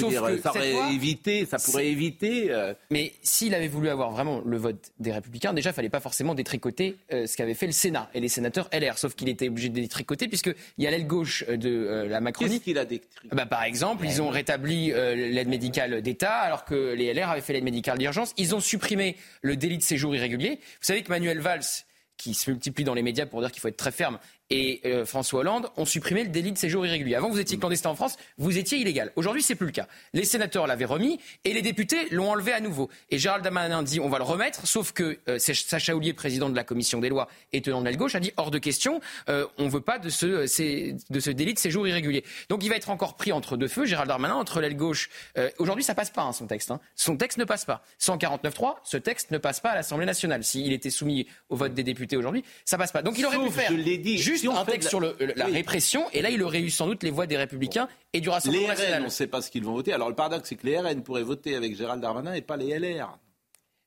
Sauf 0.01 0.09
dire, 0.09 0.23
que 0.25 0.37
ça 0.37 0.51
cette 0.53 0.61
aurait 0.61 0.71
loi, 0.71 0.91
évité, 0.91 1.45
ça 1.45 1.57
pourrait 1.57 1.87
éviter. 1.87 2.51
euh, 2.51 2.73
Mais 2.89 3.13
s'il 3.21 3.53
avait 3.53 3.67
voulu 3.67 3.89
avoir 3.89 4.11
vraiment 4.11 4.41
le 4.45 4.57
vote 4.57 4.91
des 4.99 5.11
Républicains, 5.11 5.53
déjà, 5.53 5.69
il 5.71 5.73
fallait 5.73 5.89
pas 5.89 5.99
forcément 5.99 6.35
détricoter 6.35 6.95
euh, 7.11 7.27
ce 7.27 7.37
qu'avait 7.37 7.53
fait 7.53 7.65
le 7.67 7.71
Sénat 7.71 8.09
et 8.13 8.19
les 8.19 8.29
sénateurs 8.29 8.69
LR. 8.73 8.97
Sauf 8.97 9.15
qu'il 9.15 9.29
était 9.29 9.47
obligé 9.49 9.69
de 9.69 9.75
détricoter 9.75 10.27
puisqu'il 10.27 10.55
y 10.77 10.87
a 10.87 10.91
l'aile 10.91 11.07
gauche 11.07 11.43
euh, 11.47 11.57
de 11.57 11.69
euh, 11.69 12.07
la 12.07 12.21
Macronie. 12.21 12.53
Qu'est-ce 12.55 12.63
qu'il 12.63 12.77
a 12.77 12.85
décrit 12.85 13.07
Bah, 13.31 13.45
par 13.45 13.63
exemple, 13.63 14.05
ils 14.05 14.21
ont 14.21 14.29
rétabli 14.29 14.91
euh, 14.91 15.15
l'aide 15.15 15.47
médicale 15.47 16.01
d'État 16.01 16.33
alors 16.33 16.65
que 16.65 16.93
les 16.93 17.13
LR 17.13 17.29
avaient 17.29 17.41
fait 17.41 17.53
l'aide 17.53 17.63
médicale 17.63 17.97
d'urgence. 17.97 18.33
Ils 18.37 18.55
ont 18.55 18.59
supprimé 18.59 19.15
le 19.41 19.55
délit 19.55 19.77
de 19.77 19.83
séjour 19.83 20.15
irrégulier. 20.15 20.59
Vous 20.61 20.85
savez 20.85 21.03
que 21.03 21.09
Manuel 21.09 21.39
Valls, 21.39 21.61
qui 22.17 22.33
se 22.33 22.49
multiplie 22.51 22.83
dans 22.83 22.93
les 22.93 23.01
médias 23.01 23.25
pour 23.25 23.41
dire 23.41 23.51
qu'il 23.51 23.61
faut 23.61 23.67
être 23.67 23.77
très 23.77 23.91
ferme, 23.91 24.19
et 24.49 24.81
euh, 24.85 25.05
François 25.05 25.39
Hollande 25.39 25.69
ont 25.77 25.85
supprimé 25.85 26.23
le 26.23 26.29
délit 26.29 26.51
de 26.51 26.57
séjour 26.57 26.85
irrégulier. 26.85 27.15
Avant, 27.15 27.29
vous 27.29 27.39
étiez 27.39 27.57
clandestin 27.57 27.89
en 27.89 27.95
France, 27.95 28.17
vous 28.37 28.57
étiez 28.57 28.77
illégal. 28.77 29.11
Aujourd'hui, 29.15 29.41
c'est 29.41 29.55
plus 29.55 29.65
le 29.65 29.71
cas. 29.71 29.87
Les 30.13 30.25
sénateurs 30.25 30.67
l'avaient 30.67 30.85
remis 30.85 31.19
et 31.43 31.53
les 31.53 31.61
députés 31.63 32.07
l'ont 32.11 32.29
enlevé 32.29 32.53
à 32.53 32.59
nouveau. 32.59 32.89
Et 33.09 33.17
Gérald 33.17 33.43
Darmanin 33.43 33.81
dit 33.81 33.99
on 33.99 34.09
va 34.09 34.19
le 34.19 34.25
remettre, 34.25 34.67
sauf 34.67 34.91
que 34.91 35.17
euh, 35.27 35.39
Sacha 35.39 35.95
Houlier, 35.95 36.13
président 36.13 36.49
de 36.49 36.55
la 36.55 36.63
commission 36.63 36.99
des 36.99 37.09
lois 37.09 37.29
et 37.51 37.61
tenant 37.61 37.79
de 37.79 37.85
l'aile 37.85 37.97
gauche, 37.97 38.13
a 38.15 38.19
dit 38.19 38.31
hors 38.37 38.51
de 38.51 38.59
question, 38.59 39.01
euh, 39.29 39.47
on 39.57 39.69
veut 39.69 39.81
pas 39.81 39.97
de 39.97 40.09
ce, 40.09 40.45
c'est- 40.45 40.95
de 41.09 41.19
ce 41.19 41.31
délit 41.31 41.53
de 41.55 41.59
séjour 41.59 41.87
irrégulier. 41.87 42.23
Donc 42.49 42.63
il 42.63 42.69
va 42.69 42.75
être 42.75 42.89
encore 42.91 43.15
pris 43.15 43.31
entre 43.31 43.57
deux 43.57 43.67
feux, 43.69 43.85
Gérald 43.85 44.09
Darmanin, 44.09 44.35
entre 44.35 44.61
l'aile 44.61 44.75
gauche. 44.77 45.09
Euh, 45.37 45.49
Aujourd'hui, 45.57 45.83
ça 45.83 45.95
passe 45.95 46.11
pas 46.11 46.21
hein, 46.23 46.33
son 46.33 46.45
texte. 46.47 46.69
hein. 46.69 46.79
Son 46.95 47.17
texte 47.17 47.37
ne 47.39 47.45
passe 47.45 47.65
pas. 47.65 47.83
149.3, 47.99 48.75
ce 48.83 48.97
texte 48.97 49.31
ne 49.31 49.37
passe 49.39 49.59
pas 49.61 49.71
à 49.71 49.75
l'Assemblée 49.75 50.05
nationale. 50.05 50.43
S'il 50.43 50.73
était 50.73 50.89
soumis 50.91 51.27
au 51.49 51.55
vote 51.55 51.73
des 51.73 51.83
députés 51.83 52.02
aujourd'hui, 52.17 52.43
ça 52.65 52.77
passe 52.77 52.91
pas. 52.91 53.01
Donc 53.01 53.17
il 53.17 53.25
aurait 53.25 53.35
Sauf, 53.37 53.47
pu 53.47 53.51
faire 53.53 53.71
dit, 53.71 54.17
juste 54.17 54.41
si 54.41 54.47
un 54.47 54.65
texte 54.65 54.89
sur 54.89 54.99
le, 54.99 55.15
le- 55.19 55.33
la 55.35 55.45
Oui. 55.47 55.53
répression, 55.53 56.05
et 56.13 56.21
là 56.21 56.29
il 56.29 56.41
aurait 56.43 56.61
eu 56.61 56.69
sans 56.69 56.87
doute 56.87 57.03
les 57.03 57.11
voix 57.11 57.25
des 57.27 57.37
Républicains 57.37 57.87
et 58.13 58.21
du 58.21 58.29
Rassemblement 58.29 58.63
Les 58.63 58.67
national. 58.69 58.93
RN, 58.99 59.01
on 59.01 59.05
ne 59.05 59.09
sait 59.11 59.27
pas 59.27 59.41
ce 59.41 59.49
qu'ils 59.51 59.63
vont 59.63 59.73
voter. 59.73 59.93
Alors 59.93 60.09
le 60.09 60.15
paradoxe, 60.15 60.49
c'est 60.49 60.55
que 60.55 60.65
les 60.67 60.77
RN 60.79 61.01
pourraient 61.03 61.23
voter 61.23 61.55
avec 61.55 61.75
Gérald 61.75 62.01
Darmanin 62.01 62.33
et 62.33 62.41
pas 62.41 62.57
les 62.57 62.77
LR. 62.77 63.17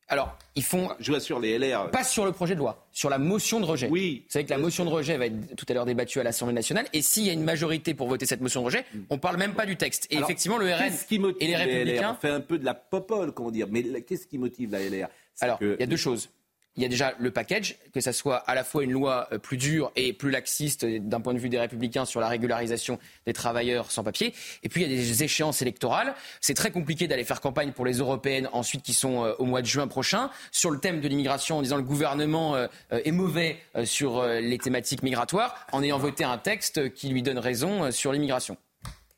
Alors, 0.08 0.38
ils 0.54 0.62
font 0.62 0.88
Je 1.00 1.10
vous 1.10 1.16
assure, 1.16 1.40
les 1.40 1.58
LR. 1.58 1.90
pas 1.90 2.04
sur 2.04 2.24
le 2.24 2.30
projet 2.30 2.54
de 2.54 2.60
loi, 2.60 2.86
sur 2.92 3.10
la 3.10 3.18
motion 3.18 3.58
de 3.58 3.64
rejet. 3.64 3.88
Oui. 3.90 4.22
Vous 4.26 4.30
savez 4.34 4.44
que 4.44 4.50
la 4.50 4.58
motion 4.58 4.84
de 4.84 4.90
rejet 4.90 5.16
va 5.16 5.26
être 5.26 5.56
tout 5.56 5.66
à 5.68 5.74
l'heure 5.74 5.84
débattue 5.84 6.20
à 6.20 6.22
l'Assemblée 6.22 6.54
nationale. 6.54 6.86
Et 6.92 7.02
s'il 7.02 7.24
y 7.24 7.30
a 7.30 7.32
une 7.32 7.42
majorité 7.42 7.92
pour 7.92 8.06
voter 8.06 8.24
cette 8.24 8.40
motion 8.40 8.60
de 8.60 8.66
rejet, 8.66 8.84
on 9.10 9.18
parle 9.18 9.36
même 9.36 9.54
pas 9.54 9.66
du 9.66 9.74
texte. 9.76 10.06
Et 10.10 10.14
Mm. 10.14 10.18
Alors, 10.18 10.30
effectivement, 10.30 10.58
le 10.58 10.72
RN 10.72 10.92
qui 11.08 11.18
motive 11.18 11.42
et 11.42 11.46
les 11.48 11.56
Républicains. 11.56 12.02
LR 12.02 12.10
On 12.12 12.20
fait 12.20 12.30
un 12.30 12.40
peu 12.40 12.56
de 12.56 12.64
la 12.64 12.74
popole, 12.74 13.32
comment 13.32 13.50
dire. 13.50 13.66
Mais 13.68 13.82
qu'est-ce 14.02 14.28
qui 14.28 14.38
motive 14.38 14.70
la 14.70 14.78
LR 14.88 15.08
Alors, 15.40 15.58
que- 15.58 15.74
il 15.76 15.80
y 15.80 15.82
a 15.82 15.86
deux 15.86 15.96
choses. 15.96 16.28
Il 16.76 16.82
y 16.82 16.86
a 16.86 16.88
déjà 16.88 17.14
le 17.18 17.30
package, 17.30 17.76
que 17.94 18.00
ça 18.00 18.12
soit 18.12 18.36
à 18.36 18.54
la 18.54 18.64
fois 18.64 18.84
une 18.84 18.92
loi 18.92 19.28
euh, 19.32 19.38
plus 19.38 19.56
dure 19.56 19.92
et 19.96 20.12
plus 20.12 20.30
laxiste 20.30 20.84
euh, 20.84 20.98
d'un 21.00 21.20
point 21.20 21.34
de 21.34 21.38
vue 21.38 21.48
des 21.48 21.58
républicains 21.58 22.04
sur 22.04 22.20
la 22.20 22.28
régularisation 22.28 22.98
des 23.26 23.32
travailleurs 23.32 23.90
sans 23.90 24.04
papier. 24.04 24.34
Et 24.62 24.68
puis 24.68 24.82
il 24.82 24.90
y 24.90 24.92
a 24.92 24.96
des 24.96 25.22
échéances 25.22 25.62
électorales. 25.62 26.14
C'est 26.40 26.54
très 26.54 26.70
compliqué 26.70 27.08
d'aller 27.08 27.24
faire 27.24 27.40
campagne 27.40 27.72
pour 27.72 27.86
les 27.86 27.98
européennes 27.98 28.48
ensuite 28.52 28.82
qui 28.82 28.94
sont 28.94 29.24
euh, 29.24 29.32
au 29.38 29.44
mois 29.44 29.62
de 29.62 29.66
juin 29.66 29.88
prochain 29.88 30.30
sur 30.52 30.70
le 30.70 30.78
thème 30.78 31.00
de 31.00 31.08
l'immigration 31.08 31.58
en 31.58 31.62
disant 31.62 31.76
le 31.76 31.82
gouvernement 31.82 32.56
est 32.90 33.12
mauvais 33.12 33.58
sur 33.84 34.24
les 34.24 34.58
thématiques 34.58 35.02
migratoires 35.02 35.66
en 35.72 35.82
ayant 35.82 35.98
voté 35.98 36.24
un 36.24 36.38
texte 36.38 36.92
qui 36.92 37.08
lui 37.08 37.22
donne 37.22 37.38
raison 37.38 37.90
sur 37.90 38.12
l'immigration. 38.12 38.56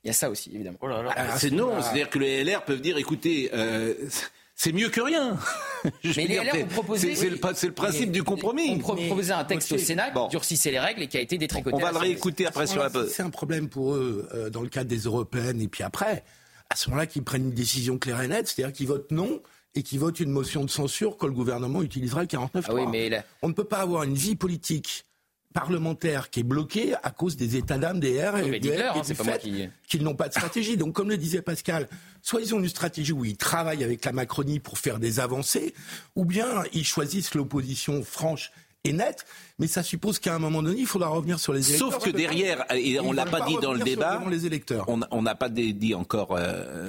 Il 0.04 0.08
y 0.08 0.10
a 0.10 0.14
ça 0.14 0.30
aussi, 0.30 0.50
évidemment. 0.54 0.78
Ah, 1.16 1.36
c'est 1.36 1.50
non, 1.50 1.82
c'est-à-dire 1.82 2.08
que 2.08 2.18
les 2.18 2.44
LR 2.44 2.64
peuvent 2.64 2.80
dire, 2.80 2.98
écoutez, 2.98 3.50
euh, 3.52 3.94
c'est 4.58 4.72
mieux 4.72 4.88
que 4.90 5.00
rien. 5.00 5.38
Je 6.04 6.12
Mais 6.20 6.26
les 6.26 6.36
LR 6.36 6.50
c'est- 6.52 6.62
ont 6.64 6.66
proposé. 6.66 7.14
C'est 7.14 7.22
c'est 7.22 7.30
le, 7.30 7.36
le 7.68 7.72
principe 7.72 8.06
Mais- 8.06 8.12
du 8.12 8.22
compromis. 8.24 8.70
On 8.74 8.78
pro- 8.78 8.96
proposait 8.96 9.32
un 9.32 9.44
texte 9.44 9.72
au 9.72 9.78
Sénat 9.78 10.10
Bon. 10.10 10.26
qui 10.26 10.32
durcissait 10.32 10.72
les 10.72 10.80
règles 10.80 11.02
et 11.02 11.06
qui 11.06 11.16
a 11.16 11.20
été 11.20 11.38
détricoté. 11.38 11.74
On 11.74 11.78
va 11.78 11.92
le 11.92 11.98
réécouter 11.98 12.44
après 12.46 12.66
sur 12.66 12.82
la 12.82 12.90
C'est 13.08 13.22
un 13.22 13.30
problème 13.30 13.68
pour 13.68 13.94
eux 13.94 14.28
euh, 14.34 14.50
dans 14.50 14.60
le 14.62 14.68
cadre 14.68 14.90
des 14.90 14.98
européennes 14.98 15.60
et 15.62 15.68
puis 15.68 15.84
après. 15.84 16.24
à 16.70 16.76
ce 16.76 16.90
moment-là 16.90 17.06
qu'ils 17.06 17.22
prennent 17.24 17.44
une 17.44 17.54
décision 17.54 17.96
claire 17.96 18.20
et 18.20 18.28
nette, 18.28 18.48
c'est-à-dire 18.48 18.74
qu'ils 18.74 18.88
votent 18.88 19.10
non 19.12 19.40
et 19.74 19.82
qu'ils 19.82 20.00
votent 20.00 20.20
une 20.20 20.30
motion 20.30 20.64
de 20.64 20.70
censure 20.70 21.16
quand 21.16 21.26
le 21.28 21.32
gouvernement 21.32 21.80
utilisera 21.82 22.20
le 22.22 22.26
49 22.26 22.66
Ah 22.68 22.74
oui, 22.74 22.82
mais 22.90 23.08
là- 23.08 23.24
On 23.42 23.48
ne 23.48 23.54
peut 23.54 23.64
pas 23.64 23.78
avoir 23.78 24.02
une 24.02 24.14
vie 24.14 24.34
politique 24.36 25.04
parlementaire 25.54 26.30
qui 26.30 26.40
est 26.40 26.44
bloquée 26.44 26.94
à 27.02 27.10
cause 27.10 27.36
des 27.36 27.56
états 27.56 27.78
d'âme 27.78 28.00
des 28.00 28.22
R 28.22 28.36
et 28.38 28.60
qui 28.60 28.70
hein, 28.72 29.02
c'est 29.02 29.14
du 29.14 29.18
pas 29.18 29.24
moi 29.24 29.32
fait 29.34 29.38
qui- 29.40 29.68
qu'ils 29.88 30.02
n'ont 30.02 30.14
pas 30.14 30.28
de 30.28 30.32
stratégie. 30.34 30.76
Donc, 30.76 30.94
comme 30.94 31.08
le 31.08 31.16
disait 31.16 31.42
Pascal, 31.42 31.88
soit 32.22 32.40
ils 32.40 32.54
ont 32.54 32.58
une 32.60 32.68
stratégie 32.68 33.12
où 33.12 33.24
ils 33.24 33.36
travaillent 33.36 33.84
avec 33.84 34.04
la 34.04 34.12
Macronie 34.12 34.60
pour 34.60 34.78
faire 34.78 34.98
des 34.98 35.20
avancées, 35.20 35.74
ou 36.16 36.24
bien 36.24 36.62
ils 36.72 36.84
choisissent 36.84 37.34
l'opposition 37.34 38.02
franche 38.04 38.52
et 38.84 38.92
nette, 38.92 39.26
mais 39.58 39.66
ça 39.66 39.82
suppose 39.82 40.18
qu'à 40.18 40.34
un 40.34 40.38
moment 40.38 40.62
donné, 40.62 40.80
il 40.80 40.86
faudra 40.86 41.08
revenir 41.08 41.40
sur 41.40 41.52
les 41.52 41.68
électeurs. 41.68 41.92
Sauf 41.92 42.04
que 42.04 42.10
derrière, 42.10 42.64
et 42.74 43.00
on 43.00 43.12
l'a 43.12 43.24
pas 43.24 43.40
pas 43.40 43.46
dit 43.46 43.56
dans 43.60 43.72
le 43.72 43.80
débat, 43.80 44.18
devant 44.18 44.28
les 44.30 44.46
électeurs. 44.46 44.86
on 44.88 45.22
n'a 45.22 45.34
pas 45.34 45.48
dit 45.48 45.94
encore 45.94 46.36
euh, 46.36 46.88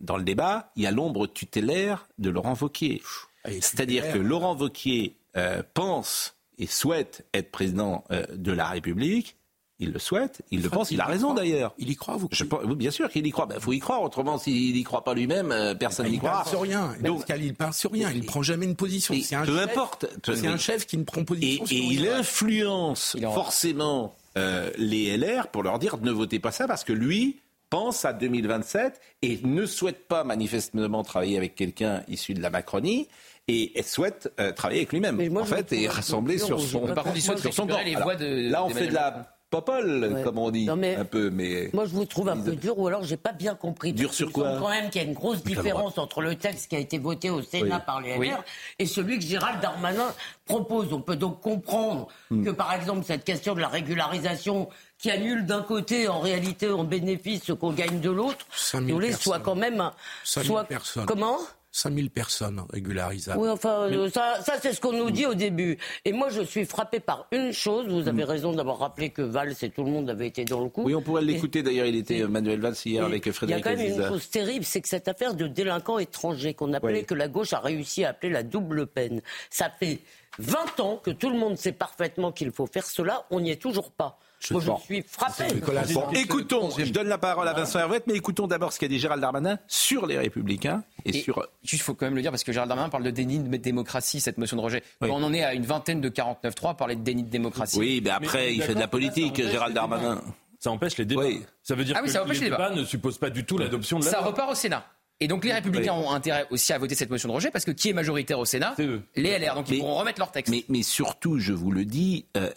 dans 0.00 0.16
le 0.16 0.24
débat, 0.24 0.70
il 0.76 0.82
y 0.82 0.86
a 0.86 0.90
l'ombre 0.90 1.26
tutélaire 1.26 2.08
de 2.18 2.30
Laurent 2.30 2.54
Vauquier. 2.54 3.02
C'est-à-dire 3.46 4.12
que. 4.12 4.18
Laurent 4.18 4.54
Vauquier 4.54 5.16
euh, 5.36 5.62
pense 5.74 6.34
et 6.60 6.66
souhaite 6.68 7.26
être 7.34 7.50
président 7.50 8.04
euh, 8.12 8.24
de 8.32 8.52
la 8.52 8.66
République. 8.66 9.36
Il 9.82 9.92
le 9.92 9.98
souhaite, 9.98 10.42
il 10.50 10.60
le 10.62 10.68
pense, 10.68 10.90
il 10.90 11.00
a 11.00 11.06
raison 11.06 11.28
croit. 11.30 11.40
d'ailleurs. 11.40 11.72
Il 11.78 11.88
y 11.90 11.96
croit, 11.96 12.16
vous 12.18 12.28
Je 12.30 12.44
pense- 12.44 12.60
oui, 12.66 12.76
bien 12.76 12.90
sûr 12.90 13.08
qu'il 13.08 13.26
y 13.26 13.30
croit. 13.30 13.48
Il 13.54 13.60
faut 13.62 13.72
y 13.72 13.78
croire. 13.78 14.02
Autrement, 14.02 14.36
s'il 14.36 14.74
n'y 14.74 14.82
croit 14.82 15.02
pas 15.04 15.14
lui-même, 15.14 15.50
euh, 15.52 15.74
personne 15.74 16.04
n'y 16.06 16.12
Il 16.16 16.18
croira. 16.18 16.34
parle 16.34 16.48
sur 16.50 16.60
rien. 16.60 16.94
Donc, 17.02 17.20
Pascal, 17.20 17.42
il 17.42 17.54
parle 17.54 17.72
sur 17.72 17.90
rien. 17.90 18.10
Il 18.10 18.20
ne 18.20 18.26
prend 18.26 18.42
jamais 18.42 18.66
une 18.66 18.76
position. 18.76 19.14
et 19.14 19.22
C'est 19.22 19.36
un 19.36 19.46
peu 19.46 19.56
chef- 19.56 19.70
importe. 19.70 20.04
C'est 20.22 20.46
un 20.46 20.58
chef 20.58 20.84
qui 20.86 20.98
ne 20.98 21.04
prend 21.04 21.22
Et, 21.22 21.24
position 21.24 21.64
et 21.64 21.66
sur 21.68 21.76
il 21.92 22.08
influence 22.08 23.16
Il 23.18 23.26
en- 23.26 23.32
forcément 23.32 24.14
euh, 24.36 24.70
les 24.76 25.16
LR 25.16 25.48
pour 25.48 25.62
leur 25.62 25.78
dire 25.78 25.96
ne 25.98 26.10
votez 26.10 26.38
pas 26.40 26.52
ça 26.52 26.66
parce 26.68 26.84
que 26.84 26.92
lui 26.92 27.38
pense 27.70 28.04
à 28.04 28.12
2027 28.12 29.00
et 29.22 29.40
ne 29.44 29.64
souhaite 29.64 30.08
pas 30.08 30.24
manifestement 30.24 31.02
travailler 31.02 31.36
avec 31.38 31.54
quelqu'un 31.54 32.02
issu 32.08 32.34
de 32.34 32.42
la 32.42 32.50
Macronie 32.50 33.08
et 33.48 33.72
elle 33.78 33.84
souhaite 33.84 34.32
euh, 34.40 34.52
travailler 34.52 34.80
avec 34.80 34.92
lui-même 34.92 35.36
en 35.36 35.44
fait 35.44 35.72
et 35.72 35.88
rassembler 35.88 36.38
sur 36.38 36.60
son 36.60 36.86
Par 36.94 37.04
contre, 37.04 37.16
il 37.16 37.22
souhaite 37.22 37.38
sur 37.38 37.52
son 37.54 37.66
camp. 37.66 37.76
Alors, 37.76 38.12
là 38.18 38.64
on 38.64 38.68
fait 38.70 38.86
de 38.88 38.94
la 38.94 39.26
popole 39.50 40.08
Ouais. 40.14 40.22
comme 40.22 40.38
on 40.38 40.52
dit 40.52 40.64
Non, 40.64 40.76
mais- 40.76 40.94
un 40.94 41.04
peu 41.04 41.28
mais 41.28 41.70
Moi, 41.72 41.84
je 41.84 41.90
vous 41.90 42.04
trouve 42.04 42.28
un 42.28 42.36
peu 42.36 42.54
dur, 42.54 42.78
ou 42.78 42.86
alors 42.86 43.02
j'ai 43.02 43.16
pas 43.16 43.32
bien 43.32 43.56
compris. 43.56 43.92
Dur 43.92 44.14
sur 44.14 44.30
quoi 44.30 44.56
quand 44.60 44.68
même 44.68 44.90
qu'il 44.90 45.02
y 45.02 45.04
a 45.04 45.08
une 45.08 45.14
grosse 45.14 45.42
différence 45.42 45.98
entre 45.98 46.20
le 46.22 46.36
texte 46.36 46.68
qui 46.70 46.76
a 46.76 46.78
été 46.78 46.98
voté 46.98 47.30
au 47.30 47.42
Sénat 47.42 47.76
Oui. 47.78 47.82
par 47.84 48.00
les 48.00 48.10
LR 48.12 48.18
Oui. 48.20 48.30
et 48.78 48.86
celui 48.86 49.18
que 49.18 49.24
Gérald 49.24 49.60
Darmanin 49.60 50.14
propose. 50.44 50.92
On 50.92 51.00
peut 51.00 51.16
donc 51.16 51.40
comprendre 51.40 52.06
Hmm. 52.30 52.44
que, 52.44 52.50
par 52.50 52.72
exemple, 52.74 53.04
cette 53.04 53.24
question 53.24 53.56
de 53.56 53.60
la 53.60 53.66
régularisation 53.66 54.68
qui 54.98 55.10
annule 55.10 55.44
d'un 55.46 55.62
côté, 55.62 56.06
en 56.06 56.20
réalité, 56.20 56.70
en 56.70 56.84
bénéfice 56.84 57.42
ce 57.42 57.52
qu'on 57.52 57.72
gagne 57.72 57.98
de 57.98 58.10
l'autre, 58.10 58.46
5 58.52 58.78
000 58.78 58.84
si 58.86 58.90
vous 58.92 58.94
voulez, 58.98 59.08
personnes. 59.08 59.22
soit 59.24 59.40
quand 59.40 59.56
même... 59.56 59.80
un- 59.80 59.92
5 60.22 60.42
000 60.44 60.54
soit... 60.54 60.64
personnes. 60.64 61.06
Comment? 61.06 61.38
5000 61.72 62.10
personnes 62.10 62.62
régularisables. 62.70 63.40
oui, 63.40 63.48
enfin, 63.48 63.88
euh, 63.90 64.10
ça, 64.10 64.38
ça 64.44 64.54
c'est 64.60 64.72
ce 64.72 64.80
qu'on 64.80 64.92
nous 64.92 65.10
dit 65.10 65.26
au 65.26 65.34
début. 65.34 65.78
Et 66.04 66.12
moi, 66.12 66.28
je 66.30 66.42
suis 66.42 66.64
frappé 66.64 66.98
par 67.00 67.26
une 67.30 67.52
chose. 67.52 67.86
Vous 67.88 68.08
avez 68.08 68.24
raison 68.24 68.52
d'avoir 68.52 68.78
rappelé 68.78 69.10
que 69.10 69.22
Valls 69.22 69.54
et 69.62 69.70
tout 69.70 69.84
le 69.84 69.90
monde 69.90 70.10
avaient 70.10 70.26
été 70.26 70.44
dans 70.44 70.60
le 70.62 70.68
coup. 70.68 70.82
oui 70.84 70.94
on 70.94 71.02
pourrait 71.02 71.22
Et- 71.22 71.26
l'écouter 71.26 71.62
d'ailleurs 71.62 71.86
il 71.86 71.96
était 71.96 72.22
euh, 72.22 72.28
Manuel 72.28 72.60
Valls 72.60 72.74
hier 72.84 73.02
et 73.02 73.06
avec 73.06 73.24
Il 73.24 73.28
y 73.28 73.30
a 73.30 73.32
Frédéric 73.32 73.64
quand 73.64 73.76
même 73.76 73.86
une 73.86 74.08
chose 74.08 74.28
terrible, 74.30 74.64
c'est 74.64 74.80
que 74.80 74.88
cette 74.88 75.06
affaire 75.08 75.34
de 75.34 75.46
délinquants 75.46 75.98
étrangers 75.98 76.54
qu'on 76.54 76.72
appelait, 76.72 77.00
Oui. 77.00 77.04
que 77.06 77.14
la 77.14 77.28
gauche 77.28 77.52
a 77.52 77.60
réussi 77.60 78.04
à 78.04 78.10
appeler 78.10 78.32
la 78.32 78.42
double 78.42 78.86
peine, 78.86 79.20
ça 79.48 79.70
fait 79.70 80.00
20 80.38 80.80
ans 80.80 80.96
que 80.96 81.10
tout 81.10 81.30
le 81.30 81.38
monde 81.38 81.56
sait 81.56 81.72
parfaitement 81.72 82.32
qu'il 82.32 82.50
faut 82.50 82.66
faire 82.66 82.86
cela, 82.86 83.26
on 83.30 83.40
n'y 83.40 83.50
est 83.50 83.60
toujours 83.60 83.90
pas. 83.92 84.18
Moi, 84.50 84.60
je 84.60 84.84
suis 84.84 85.02
frappé. 85.06 85.54
Nicolas, 85.54 85.82
Bon, 85.92 86.08
écoutons, 86.12 86.70
je 86.78 86.90
donne 86.90 87.08
la 87.08 87.18
parole 87.18 87.46
à 87.46 87.52
Vincent 87.52 87.78
Hervouette, 87.78 88.04
mais 88.06 88.14
écoutons 88.14 88.46
d'abord 88.46 88.72
ce 88.72 88.78
qu'a 88.78 88.88
dit 88.88 88.98
Gérald 88.98 89.20
Darmanin 89.20 89.58
sur 89.68 90.06
les 90.06 90.16
Républicains 90.18 90.82
et, 91.04 91.10
Et 91.16 91.22
sur 91.22 91.46
Juste, 91.62 91.82
faut 91.82 91.94
quand 91.94 92.06
même 92.06 92.14
le 92.14 92.22
dire, 92.22 92.30
parce 92.30 92.42
que 92.44 92.52
Gérald 92.52 92.68
Darmanin 92.68 92.88
parle 92.88 93.04
de 93.04 93.10
déni 93.10 93.38
de 93.38 93.56
démocratie, 93.58 94.20
cette 94.20 94.38
motion 94.38 94.56
de 94.56 94.62
rejet. 94.62 94.82
Oui. 95.02 95.08
Quand 95.08 95.16
on 95.16 95.22
en 95.22 95.32
est 95.34 95.44
à 95.44 95.52
une 95.54 95.64
vingtaine 95.66 96.00
de 96.00 96.08
49-3, 96.08 96.76
parler 96.76 96.96
de 96.96 97.02
déni 97.02 97.22
de 97.22 97.28
démocratie. 97.30 97.78
Oui, 97.78 98.00
mais 98.02 98.10
après, 98.10 98.46
Mais 98.46 98.54
il 98.54 98.62
fait 98.62 98.74
de 98.74 98.80
la 98.80 98.88
politique, 98.88 99.36
Gérald. 99.36 99.74
Darmanin. 99.74 100.22
Ça 100.58 100.70
empêche 100.70 100.96
les 100.98 101.04
débats. 101.04 101.22
Oui. 101.22 101.42
Ça 101.62 101.74
veut 101.74 101.84
dire 101.84 101.94
Ah 101.96 102.00
oui, 102.02 102.06
que 102.08 102.12
ça 102.12 102.24
les 102.24 102.34
les 102.34 102.40
débats. 102.40 102.56
débats 102.70 102.74
ne 102.80 102.84
supposent 102.84 103.18
pas 103.18 103.30
du 103.30 103.44
tout 103.44 103.56
l'adoption 103.58 103.98
de 103.98 104.04
la 104.04 104.10
Ça 104.10 104.18
loi. 104.18 104.26
repart 104.28 104.50
au 104.50 104.54
Sénat. 104.54 104.84
Et 105.20 105.28
donc 105.28 105.44
les 105.44 105.52
Républicains 105.52 105.92
ont 105.92 106.10
intérêt 106.10 106.46
aussi 106.50 106.72
à 106.72 106.78
voter 106.78 106.94
cette 106.94 107.10
motion 107.10 107.28
de 107.28 107.34
rejet, 107.34 107.50
parce 107.50 107.64
que 107.66 107.70
qui 107.72 107.90
est 107.90 107.92
majoritaire 107.92 108.38
au 108.38 108.46
Sénat 108.46 108.72
C'est 108.76 108.86
eux. 108.86 109.02
Les 109.16 109.38
LR. 109.38 109.54
Donc 109.54 109.68
ils 109.70 109.78
pourront 109.78 109.96
remettre 109.96 110.18
leur 110.18 110.32
texte. 110.32 110.50
Mais, 110.50 110.64
mais 110.70 110.82
surtout, 110.82 111.38
je 111.38 111.52
vous 111.52 111.70
le 111.72 111.84
dis, 111.84 112.24
euh, 112.38 112.50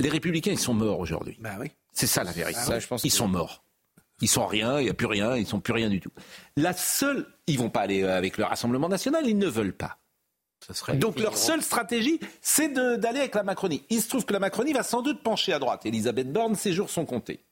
les 0.00 0.08
Républicains, 0.08 0.52
ils 0.52 0.58
sont 0.58 0.74
morts 0.74 1.00
aujourd'hui. 1.00 1.36
Bah 1.40 1.56
oui. 1.60 1.70
C'est 1.92 2.06
ça 2.06 2.22
la 2.24 2.32
vérité. 2.32 2.60
Je 2.78 2.86
pense 2.86 3.04
ils 3.04 3.10
que- 3.10 3.16
sont 3.16 3.28
morts. 3.28 3.64
Ils 4.20 4.28
sont 4.28 4.46
rien, 4.46 4.80
il 4.80 4.84
n'y 4.84 4.90
a 4.90 4.94
plus 4.94 5.06
rien, 5.06 5.36
ils 5.36 5.46
sont 5.46 5.60
plus 5.60 5.72
rien 5.72 5.88
du 5.88 6.00
tout. 6.00 6.10
La 6.56 6.72
seule, 6.72 7.26
ils 7.46 7.56
vont 7.58 7.70
pas 7.70 7.80
aller 7.82 8.02
euh, 8.02 8.16
avec 8.16 8.36
le 8.36 8.44
Rassemblement 8.44 8.88
national, 8.88 9.26
ils 9.28 9.38
ne 9.38 9.46
veulent 9.46 9.76
pas. 9.76 9.98
Ça 10.66 10.74
serait 10.74 10.96
Donc 10.96 11.20
leur 11.20 11.36
seule 11.36 11.62
stratégie, 11.62 12.18
c'est 12.40 12.68
de- 12.68 12.96
d'aller 12.96 13.20
avec 13.20 13.34
la 13.36 13.44
Macronie. 13.44 13.84
Il 13.90 14.02
se 14.02 14.08
trouve 14.08 14.24
que 14.24 14.32
la 14.32 14.40
Macronie 14.40 14.72
va 14.72 14.82
sans 14.82 15.02
doute 15.02 15.22
pencher 15.22 15.52
à 15.52 15.60
droite. 15.60 15.86
Elisabeth 15.86 16.32
Borne, 16.32 16.56
ses 16.56 16.72
jours 16.72 16.90
sont 16.90 17.04
comptés. 17.04 17.44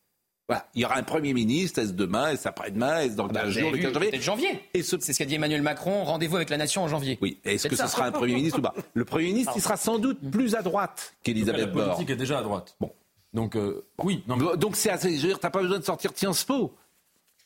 Voilà. 0.49 0.69
Il 0.75 0.83
y 0.83 0.85
aura 0.85 0.97
un 0.97 1.03
Premier 1.03 1.33
ministre, 1.35 1.81
est-ce 1.81 1.93
demain, 1.93 2.31
est-ce 2.31 2.47
après-demain, 2.47 3.01
est-ce 3.01 3.17
dans 3.17 3.27
Bah, 3.27 3.41
15 3.41 3.45
vous 3.47 3.51
jours, 3.53 3.63
avez 3.63 3.71
le 3.71 3.77
vu, 3.79 3.83
15 3.83 3.93
janvier 3.95 4.21
janvier. 4.21 4.61
Et 4.75 4.83
ce- 4.85 4.97
C'est 5.01 5.13
ce 5.13 5.19
qu'a 5.19 5.25
dit 5.25 5.35
Emmanuel 5.35 5.63
Macron. 5.63 6.05
Rendez-vous 6.05 6.37
avec 6.37 6.51
la 6.51 6.57
nation 6.57 6.83
en 6.85 6.89
janvier. 6.89 7.19
Oui, 7.21 7.41
est-ce 7.45 7.67
que 7.67 7.75
ce 7.77 7.87
sera 7.89 8.07
un 8.07 8.13
Premier 8.13 8.35
ministre 8.35 8.61
ou 8.61 8.63
pas? 8.63 8.75
Le 8.95 9.05
Premier 9.05 9.27
ministre, 9.27 9.53
il 9.57 9.63
sera 9.63 9.77
sans 9.77 9.99
doute 9.99 10.19
plus 10.31 10.55
à 10.55 10.63
droite 10.63 11.15
La 11.15 11.17
qu'Elisabeth 11.25 11.73
Borne. 11.73 11.87
politique 11.91 12.11
est 12.11 12.17
déjà 12.17 12.39
à 12.39 12.43
droite. 12.43 12.77
Bon. 12.81 12.93
Donc, 13.35 13.57
euh, 13.57 13.85
oui. 14.05 14.23
Non, 14.29 14.37
mais- 14.37 14.57
Donc 14.57 14.77
c'est 14.77 14.89
assez, 14.91 15.17
je 15.17 15.23
veux 15.23 15.29
dire, 15.29 15.41
t'as 15.41 15.51
pas 15.51 15.61
besoin 15.63 15.79
de 15.81 15.85
sortir 15.85 16.13
Sciences 16.15 16.45
Po. 16.45 16.73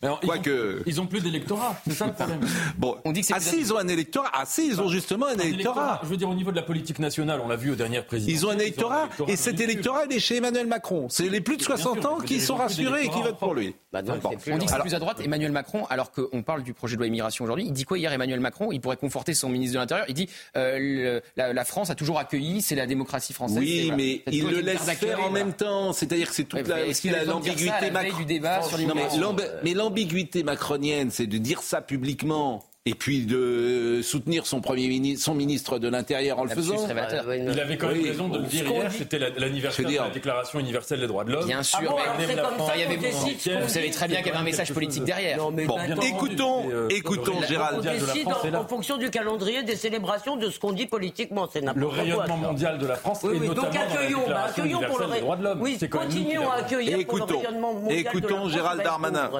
Alors, 0.03 0.21
ils, 0.23 0.31
ont, 0.31 0.83
ils 0.87 1.01
ont 1.01 1.07
plus 1.07 1.21
d'électorat. 1.21 1.77
C'est 1.87 1.93
ça 1.95 2.07
le 2.07 2.13
problème. 2.13 2.41
Bon, 2.79 2.97
On 3.05 3.13
dit 3.13 3.21
que 3.21 3.27
c'est 3.27 3.35
ah 3.35 3.41
si, 3.41 3.59
ils 3.61 3.73
ont 3.73 3.77
un 3.79 3.89
électorat. 3.89 4.31
Ah 4.33 4.45
si, 4.47 4.67
ils 4.69 4.81
ont 4.81 4.89
justement 4.89 5.27
un 5.27 5.35
Un 5.39 5.43
électorat. 5.43 6.01
Je 6.03 6.09
veux 6.09 6.17
dire, 6.17 6.29
au 6.31 6.35
niveau 6.35 6.51
de 6.51 6.57
la 6.57 6.63
politique 6.63 6.99
nationale, 6.99 7.41
on 7.45 7.49
l'a 7.49 7.57
vu 7.57 7.71
aux 7.71 7.75
dernières 7.77 8.07
présidentielles. 8.07 8.39
Ils 8.41 8.47
ont 8.47 8.51
un 8.51 8.59
électorat, 8.59 9.09
et 9.29 9.37
cet 9.37 9.61
électorat, 9.61 10.05
il 10.09 10.17
est 10.17 10.21
chez 10.21 10.37
Emmanuel 10.37 10.67
Macron. 10.67 11.09
C'est 11.11 11.29
les 11.29 11.41
plus 11.43 11.57
de 11.59 11.65
Bien 11.67 11.77
60 11.77 12.01
sûr, 12.01 12.13
ans 12.13 12.19
qui 12.19 12.41
sont 12.41 12.57
rassurés 12.57 13.05
et 13.05 13.09
qui 13.11 13.21
votent 13.21 13.39
pour 13.39 13.55
lui. 13.55 13.75
Bah 13.93 14.03
non, 14.03 14.17
Bon. 14.23 14.31
c'est 14.31 14.37
plus 14.39 14.53
On 14.53 14.59
dit 14.59 14.67
que 14.67 14.73
c'est 14.73 14.79
plus 14.81 14.95
à 14.95 14.99
droite 15.01 15.21
Emmanuel 15.23 15.53
Macron, 15.53 15.85
alors 15.91 16.13
qu'on 16.13 16.43
parle 16.43 16.63
du 16.63 16.73
projet 16.75 16.95
de 16.97 17.01
loi 17.01 17.07
immigration 17.09 17.45
aujourd'hui. 17.45 17.65
Il 17.67 17.73
dit 17.73 17.85
quoi 17.85 17.99
hier 17.99 18.13
Emmanuel 18.13 18.41
Macron? 18.41 18.71
Il 18.73 18.81
pourrait 18.81 18.97
conforter 18.97 19.35
son 19.35 19.49
ministre 19.49 19.75
de 19.75 19.81
l'Intérieur. 19.81 20.07
Il 20.09 20.15
dit 20.15 20.29
euh, 20.57 20.79
le- 20.79 21.23
la, 21.37 21.53
la 21.53 21.65
France 21.65 21.91
a 21.91 21.95
toujours 21.95 22.19
accueilli, 22.19 22.63
c'est 22.63 22.75
la 22.77 22.87
démocratie 22.87 23.33
française. 23.33 23.59
Oui, 23.59 23.83
voilà. 23.89 23.97
mais 23.97 24.23
il 24.31 24.47
le 24.49 24.61
laisse 24.61 24.81
faire 24.83 25.23
en 25.25 25.31
même 25.31 25.53
temps. 25.53 25.93
C'est-à-dire 25.93 26.29
que 26.31 26.35
c'est 26.35 26.45
toute 26.45 26.67
la, 26.69 26.87
est-ce 26.87 27.03
qu'il 27.03 27.15
a 27.15 27.19
raison 27.19 27.41
de 27.41 27.45
dire 27.45 27.53
ça 27.59 27.75
à 27.75 27.81
l'ambiguïté 27.81 27.93
la 27.93 28.01
veille 28.01 28.11
macro- 28.13 28.19
du 28.21 28.25
débat 28.25 28.63
sur 28.63 28.79
Non, 28.79 28.85
mais 28.95 29.03
l'immigration 29.09 29.90
l'ambiguïté 29.91 30.45
macronienne, 30.45 31.11
c'est 31.11 31.27
de 31.27 31.37
dire 31.37 31.63
ça 31.63 31.83
publiquement 31.83 32.65
et 32.87 32.95
puis 32.95 33.27
de 33.27 34.01
soutenir 34.03 34.47
son 34.47 34.63
premier 34.63 34.89
ministre, 34.89 35.23
son 35.27 35.35
ministre 35.35 35.79
de 35.79 35.87
l'Intérieur 35.89 36.39
en 36.39 36.45
le 36.45 36.51
faisant. 36.51 36.77
Il 36.89 37.61
avait 37.61 37.77
quand 37.77 37.89
même 37.89 37.99
Oui. 37.99 38.09
raison 38.09 38.29
de 38.29 38.39
le 38.39 38.45
dire 38.45 38.67
hier. 38.67 38.91
C'était 38.91 39.19
la- 39.19 39.29
l'anniversaire 39.29 39.87
de 39.87 39.95
la 39.95 40.09
Déclaration 40.09 40.59
universelle 40.61 41.01
des 41.01 41.07
droits 41.07 41.25
de 41.25 41.33
l'homme. 41.33 41.45
Bien 41.47 41.63
sûr, 41.63 41.79
Ah 41.83 41.91
bon, 41.91 41.97
mais 42.27 42.35
comme 42.37 42.67
ça 42.67 42.73
il 42.77 42.81
y 42.81 42.85
avait 42.85 42.97
vous 42.97 43.69
savez 43.69 43.91
très 43.91 44.09
bien 44.09 44.19
qu'il 44.19 44.29
y 44.29 44.31
avait 44.31 44.39
un 44.39 44.45
message 44.45 44.73
politique 44.73 45.05
derrière. 45.05 45.37
Non, 45.37 45.51
mais 45.51 45.67
Bon, 45.67 45.77
écoutons, 46.01 46.71
euh, 46.73 46.89
écoutons 46.89 47.43
Gérald. 47.43 47.73
on 47.73 47.77
mondial 47.77 47.99
de 48.01 48.07
la 48.07 48.13
décide 48.15 48.29
France 48.31 48.45
est 48.47 48.57
en, 48.57 48.61
en 48.63 48.67
fonction 48.67 48.97
du 48.97 49.11
calendrier 49.11 49.63
des 49.63 49.77
célébrations 49.77 50.37
de 50.37 50.49
ce 50.49 50.59
qu'on 50.59 50.73
dit 50.73 50.87
politiquement. 50.87 51.49
C'est 51.53 51.61
n'importe 51.61 51.77
Le 51.81 51.87
quoi. 51.89 51.97
rayonnement 51.99 52.27
ça. 52.27 52.35
mondial 52.49 52.79
de 52.79 52.87
la 52.87 52.97
France 52.97 53.21
Oui, 53.25 53.37
et 53.37 53.41
oui, 53.41 53.49
notamment 53.49 53.63
donc 53.63 53.75
dans 53.75 53.79
la 53.79 53.85
accueillons, 53.95 54.19
Déclaration 54.21 54.63
accueillons 54.63 54.79
pour 54.81 54.87
le 54.99 55.05
universelle 55.05 55.13
des 55.17 55.21
droits 55.21 55.37
de 55.37 55.45
l'homme. 55.45 55.61
Oui, 55.61 55.79
continuons 55.91 56.51
à 56.51 56.55
accueillir 56.55 57.07
pour 57.07 57.19
le 57.19 57.23
Écoutons. 57.25 57.39
rayonnement 57.41 57.75
mondial 57.75 57.89
de 57.99 58.05
la 58.05 58.11
Écoutons 58.11 58.37
France, 58.37 58.53
Gérald 58.53 58.77
va 58.79 58.83
être 58.83 58.91
Darmanin. 58.91 59.31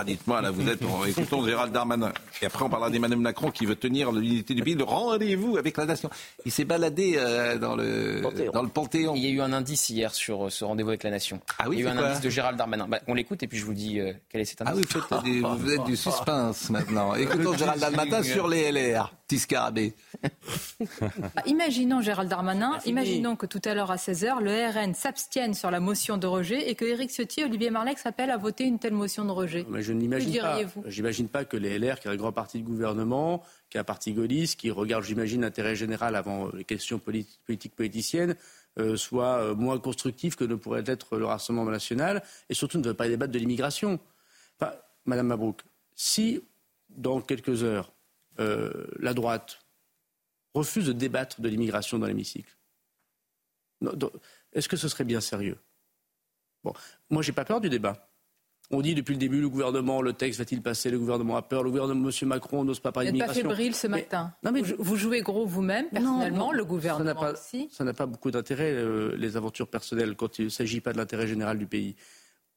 Ah, 0.00 0.04
dites-moi, 0.04 0.40
là, 0.40 0.52
vous 0.52 0.68
êtes. 0.68 0.78
Écoutons 1.08 1.44
Gérald 1.44 1.72
Darmanin. 1.72 2.12
Et 2.40 2.46
après, 2.46 2.64
on 2.64 2.68
parlera 2.68 2.88
d'Emmanuel 2.88 3.18
Macron 3.18 3.50
qui 3.50 3.66
veut 3.66 3.74
tenir 3.74 4.12
l'unité 4.12 4.54
du 4.54 4.62
pays. 4.62 4.76
Le 4.76 4.84
rendez-vous 4.84 5.56
avec 5.56 5.76
la 5.76 5.86
nation. 5.86 6.08
Il 6.44 6.52
s'est 6.52 6.64
baladé 6.64 7.14
euh, 7.16 7.58
dans, 7.58 7.74
le, 7.74 8.20
Panthéon. 8.22 8.52
dans 8.52 8.62
le 8.62 8.68
Panthéon. 8.68 9.14
Il 9.16 9.24
y 9.24 9.26
a 9.26 9.30
eu 9.30 9.40
un 9.40 9.52
indice 9.52 9.88
hier 9.88 10.14
sur 10.14 10.46
euh, 10.46 10.50
ce 10.50 10.64
rendez-vous 10.64 10.90
avec 10.90 11.02
la 11.02 11.10
nation. 11.10 11.40
Ah 11.58 11.64
oui, 11.68 11.78
Il 11.78 11.84
y 11.84 11.88
a 11.88 11.92
eu 11.92 11.96
un 11.96 11.98
indice 11.98 12.20
de 12.20 12.30
Gérald 12.30 12.56
Darmanin. 12.56 12.86
Bah, 12.86 13.00
on 13.08 13.14
l'écoute 13.14 13.42
et 13.42 13.48
puis 13.48 13.58
je 13.58 13.64
vous 13.64 13.74
dis 13.74 13.98
euh, 13.98 14.12
quel 14.28 14.40
est 14.40 14.44
cet 14.44 14.62
indice. 14.62 14.72
Ah 14.72 14.76
oui, 14.76 14.84
vous, 14.88 15.50
faites 15.56 15.58
vous 15.58 15.72
êtes 15.72 15.84
du 15.84 15.96
suspense 15.96 16.70
maintenant. 16.70 17.14
Écoutons 17.16 17.56
Gérald 17.56 17.80
Darmanin 17.80 18.22
sur 18.22 18.46
les 18.46 18.70
LR. 18.70 19.12
Petit 19.28 19.40
scarabée. 19.40 19.92
Ah, 21.36 21.42
Imaginons 21.44 22.00
Gérald 22.00 22.30
Darmanin, 22.30 22.78
imaginons 22.86 23.36
que 23.36 23.44
tout 23.44 23.60
à 23.66 23.74
l'heure 23.74 23.90
à 23.90 23.96
16h, 23.96 24.40
le 24.42 24.50
RN 24.70 24.94
s'abstienne 24.94 25.52
sur 25.52 25.70
la 25.70 25.80
motion 25.80 26.16
de 26.16 26.26
rejet 26.26 26.70
et 26.70 26.74
que 26.74 26.86
Éric 26.86 27.10
Ciotti 27.10 27.40
et 27.40 27.44
Olivier 27.44 27.68
Marleix 27.68 27.96
s'appellent 27.96 28.30
à 28.30 28.38
voter 28.38 28.64
une 28.64 28.78
telle 28.78 28.94
motion 28.94 29.26
de 29.26 29.30
rejet. 29.30 29.66
Mais 29.68 29.82
je 29.82 29.92
n'imagine 29.92 30.38
pas. 30.40 30.60
J'imagine 30.86 31.28
pas 31.28 31.44
que 31.44 31.58
les 31.58 31.78
LR, 31.78 32.00
qui 32.00 32.08
est 32.08 32.10
un 32.10 32.16
grand 32.16 32.32
parti 32.32 32.58
de 32.60 32.64
gouvernement, 32.66 33.42
qui 33.68 33.76
est 33.76 33.80
un 33.80 33.84
parti 33.84 34.14
gaulliste, 34.14 34.58
qui 34.58 34.70
regarde, 34.70 35.04
j'imagine, 35.04 35.42
l'intérêt 35.42 35.76
général 35.76 36.16
avant 36.16 36.48
les 36.54 36.64
questions 36.64 36.98
politi- 36.98 37.38
politiques 37.46 37.76
politiciennes, 37.76 38.34
euh, 38.78 38.96
soit 38.96 39.40
euh, 39.42 39.54
moins 39.54 39.78
constructif 39.78 40.36
que 40.36 40.44
ne 40.44 40.54
pourrait 40.54 40.84
être 40.86 41.18
le 41.18 41.26
Rassemblement 41.26 41.70
national, 41.70 42.22
et 42.48 42.54
surtout 42.54 42.78
ne 42.78 42.84
veut 42.84 42.94
pas 42.94 43.08
débattre 43.08 43.32
de 43.32 43.38
l'immigration. 43.38 44.00
Enfin, 44.58 44.72
Madame 45.04 45.26
Mabrouk, 45.26 45.60
si 45.94 46.40
dans 46.88 47.20
quelques 47.20 47.62
heures 47.62 47.92
euh, 48.40 48.86
la 48.98 49.14
droite 49.14 49.60
refuse 50.54 50.86
de 50.86 50.92
débattre 50.92 51.40
de 51.40 51.48
l'immigration 51.48 51.98
dans 51.98 52.06
l'hémicycle, 52.06 52.56
est-ce 54.52 54.68
que 54.68 54.76
ce 54.76 54.88
serait 54.88 55.04
bien 55.04 55.20
sérieux? 55.20 55.58
Bon, 56.64 56.72
moi, 57.10 57.22
j'ai 57.22 57.32
pas 57.32 57.44
peur 57.44 57.60
du 57.60 57.68
débat. 57.68 58.04
On 58.70 58.82
dit 58.82 58.94
depuis 58.94 59.12
le 59.14 59.18
début, 59.18 59.40
le 59.40 59.48
gouvernement, 59.48 60.02
le 60.02 60.12
texte 60.12 60.38
va-t-il 60.40 60.60
passer? 60.60 60.90
Le 60.90 60.98
gouvernement 60.98 61.36
a 61.36 61.42
peur. 61.42 61.62
Le 61.62 61.70
gouvernement, 61.70 62.10
M. 62.10 62.28
Macron 62.28 62.64
n'ose 62.64 62.80
pas 62.80 62.92
parler 62.92 63.10
Vous 63.10 63.16
n'êtes 63.16 63.26
pas 63.26 63.32
d'immigration. 63.32 63.56
fébrile 63.56 63.74
ce 63.74 63.86
Mais- 63.86 64.00
matin. 64.02 64.34
non, 64.42 64.52
mais- 64.52 64.60
vous, 64.60 64.74
vous 64.78 64.96
jouez 64.96 65.22
gros 65.22 65.46
vous-même, 65.46 65.88
personnellement, 65.88 66.46
non, 66.48 66.52
le 66.52 66.64
gouvernement 66.64 67.14
pas, 67.18 67.32
aussi. 67.32 67.68
ça 67.70 67.84
n'a 67.84 67.94
pas 67.94 68.04
beaucoup 68.04 68.30
d'intérêt, 68.30 68.72
euh, 68.74 69.16
les 69.16 69.36
aventures 69.38 69.68
personnelles, 69.68 70.16
quand 70.16 70.38
il 70.38 70.46
ne 70.46 70.50
s'agit 70.50 70.80
pas 70.82 70.92
de 70.92 70.98
l'intérêt 70.98 71.26
général 71.26 71.56
du 71.58 71.66
pays. 71.66 71.96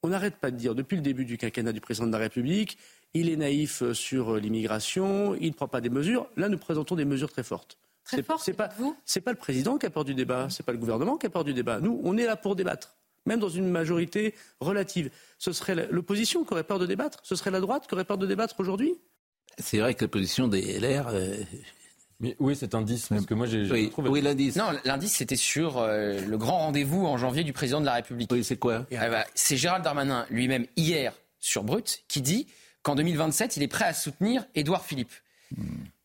On 0.03 0.09
n'arrête 0.09 0.35
pas 0.37 0.51
de 0.51 0.57
dire, 0.57 0.75
depuis 0.75 0.95
le 0.97 1.01
début 1.03 1.23
du 1.23 1.37
quinquennat 1.37 1.71
du 1.71 1.79
président 1.79 2.07
de 2.07 2.11
la 2.11 2.17
République, 2.17 2.77
il 3.13 3.29
est 3.29 3.35
naïf 3.35 3.81
euh, 3.81 3.93
sur 3.93 4.35
euh, 4.35 4.39
l'immigration, 4.39 5.35
il 5.35 5.47
ne 5.49 5.53
prend 5.53 5.67
pas 5.67 5.81
des 5.81 5.89
mesures. 5.89 6.27
Là, 6.37 6.49
nous 6.49 6.57
présentons 6.57 6.95
des 6.95 7.05
mesures 7.05 7.31
très 7.31 7.43
fortes. 7.43 7.77
Très 8.03 8.17
C'est- 8.17 8.23
fortes, 8.23 8.41
C'est 8.43 8.53
pas, 8.53 8.69
vous 8.77 8.95
c'est 9.05 9.21
pas 9.21 9.31
le 9.31 9.37
président 9.37 9.77
qui 9.77 9.85
apporte 9.85 10.07
du 10.07 10.15
débat, 10.15 10.47
c'est 10.49 10.63
pas 10.65 10.71
le 10.71 10.77
gouvernement 10.77 11.17
qui 11.17 11.25
apporte 11.27 11.45
du 11.45 11.53
débat. 11.53 11.79
Nous, 11.79 11.99
on 12.03 12.17
est 12.17 12.25
là 12.25 12.35
pour 12.35 12.55
débattre, 12.55 12.95
même 13.25 13.39
dans 13.39 13.49
une 13.49 13.69
majorité 13.69 14.33
relative. 14.59 15.11
Ce 15.37 15.51
serait 15.51 15.87
l'opposition 15.91 16.43
qui 16.43 16.53
aurait 16.53 16.63
peur 16.63 16.79
de 16.79 16.85
débattre 16.85 17.19
Ce 17.23 17.35
serait 17.35 17.51
la 17.51 17.59
droite 17.59 17.87
qui 17.87 17.93
aurait 17.93 18.05
peur 18.05 18.17
de 18.17 18.25
débattre 18.27 18.55
aujourd'hui 18.59 18.95
C'est 19.59 19.79
vrai 19.79 19.93
que 19.93 20.03
la 20.05 20.07
position 20.07 20.47
des 20.47 20.79
LR. 20.79 21.07
euh, 21.09 21.35
Mais 22.19 22.35
oui, 22.39 22.55
cet 22.55 22.73
indice, 22.75 23.07
parce 23.09 23.25
que 23.25 23.33
moi 23.35 23.45
j'ai 23.47 23.65
j'ai 23.65 23.71
oui, 23.71 23.89
trouvé. 23.89 24.09
oui, 24.09 24.21
l'indice. 24.21 24.55
Non, 24.55 24.67
l'indice, 24.85 25.13
c'était 25.17 25.35
sur 25.35 25.77
euh, 25.79 26.19
le 26.21 26.37
grand 26.37 26.57
rendez-vous 26.59 27.05
en 27.05 27.17
janvier 27.17 27.43
du 27.43 27.51
président 27.53 27.81
de 27.81 27.85
la 27.85 27.93
République. 27.93 28.31
Oui, 28.31 28.43
c'est 28.43 28.57
quoi? 28.57 28.85
Ah 28.97 29.09
bah, 29.09 29.25
C'est 29.35 29.57
Gérald 29.57 29.83
Darmanin 29.83 30.25
lui-même, 30.29 30.65
hier, 30.75 31.13
sur 31.39 31.63
Brut, 31.63 32.03
qui 32.07 32.21
dit 32.21 32.47
qu'en 32.83 32.95
2027, 32.95 33.57
il 33.57 33.63
est 33.63 33.67
prêt 33.67 33.85
à 33.85 33.93
soutenir 33.93 34.45
Édouard 34.55 34.85
Philippe. 34.85 35.13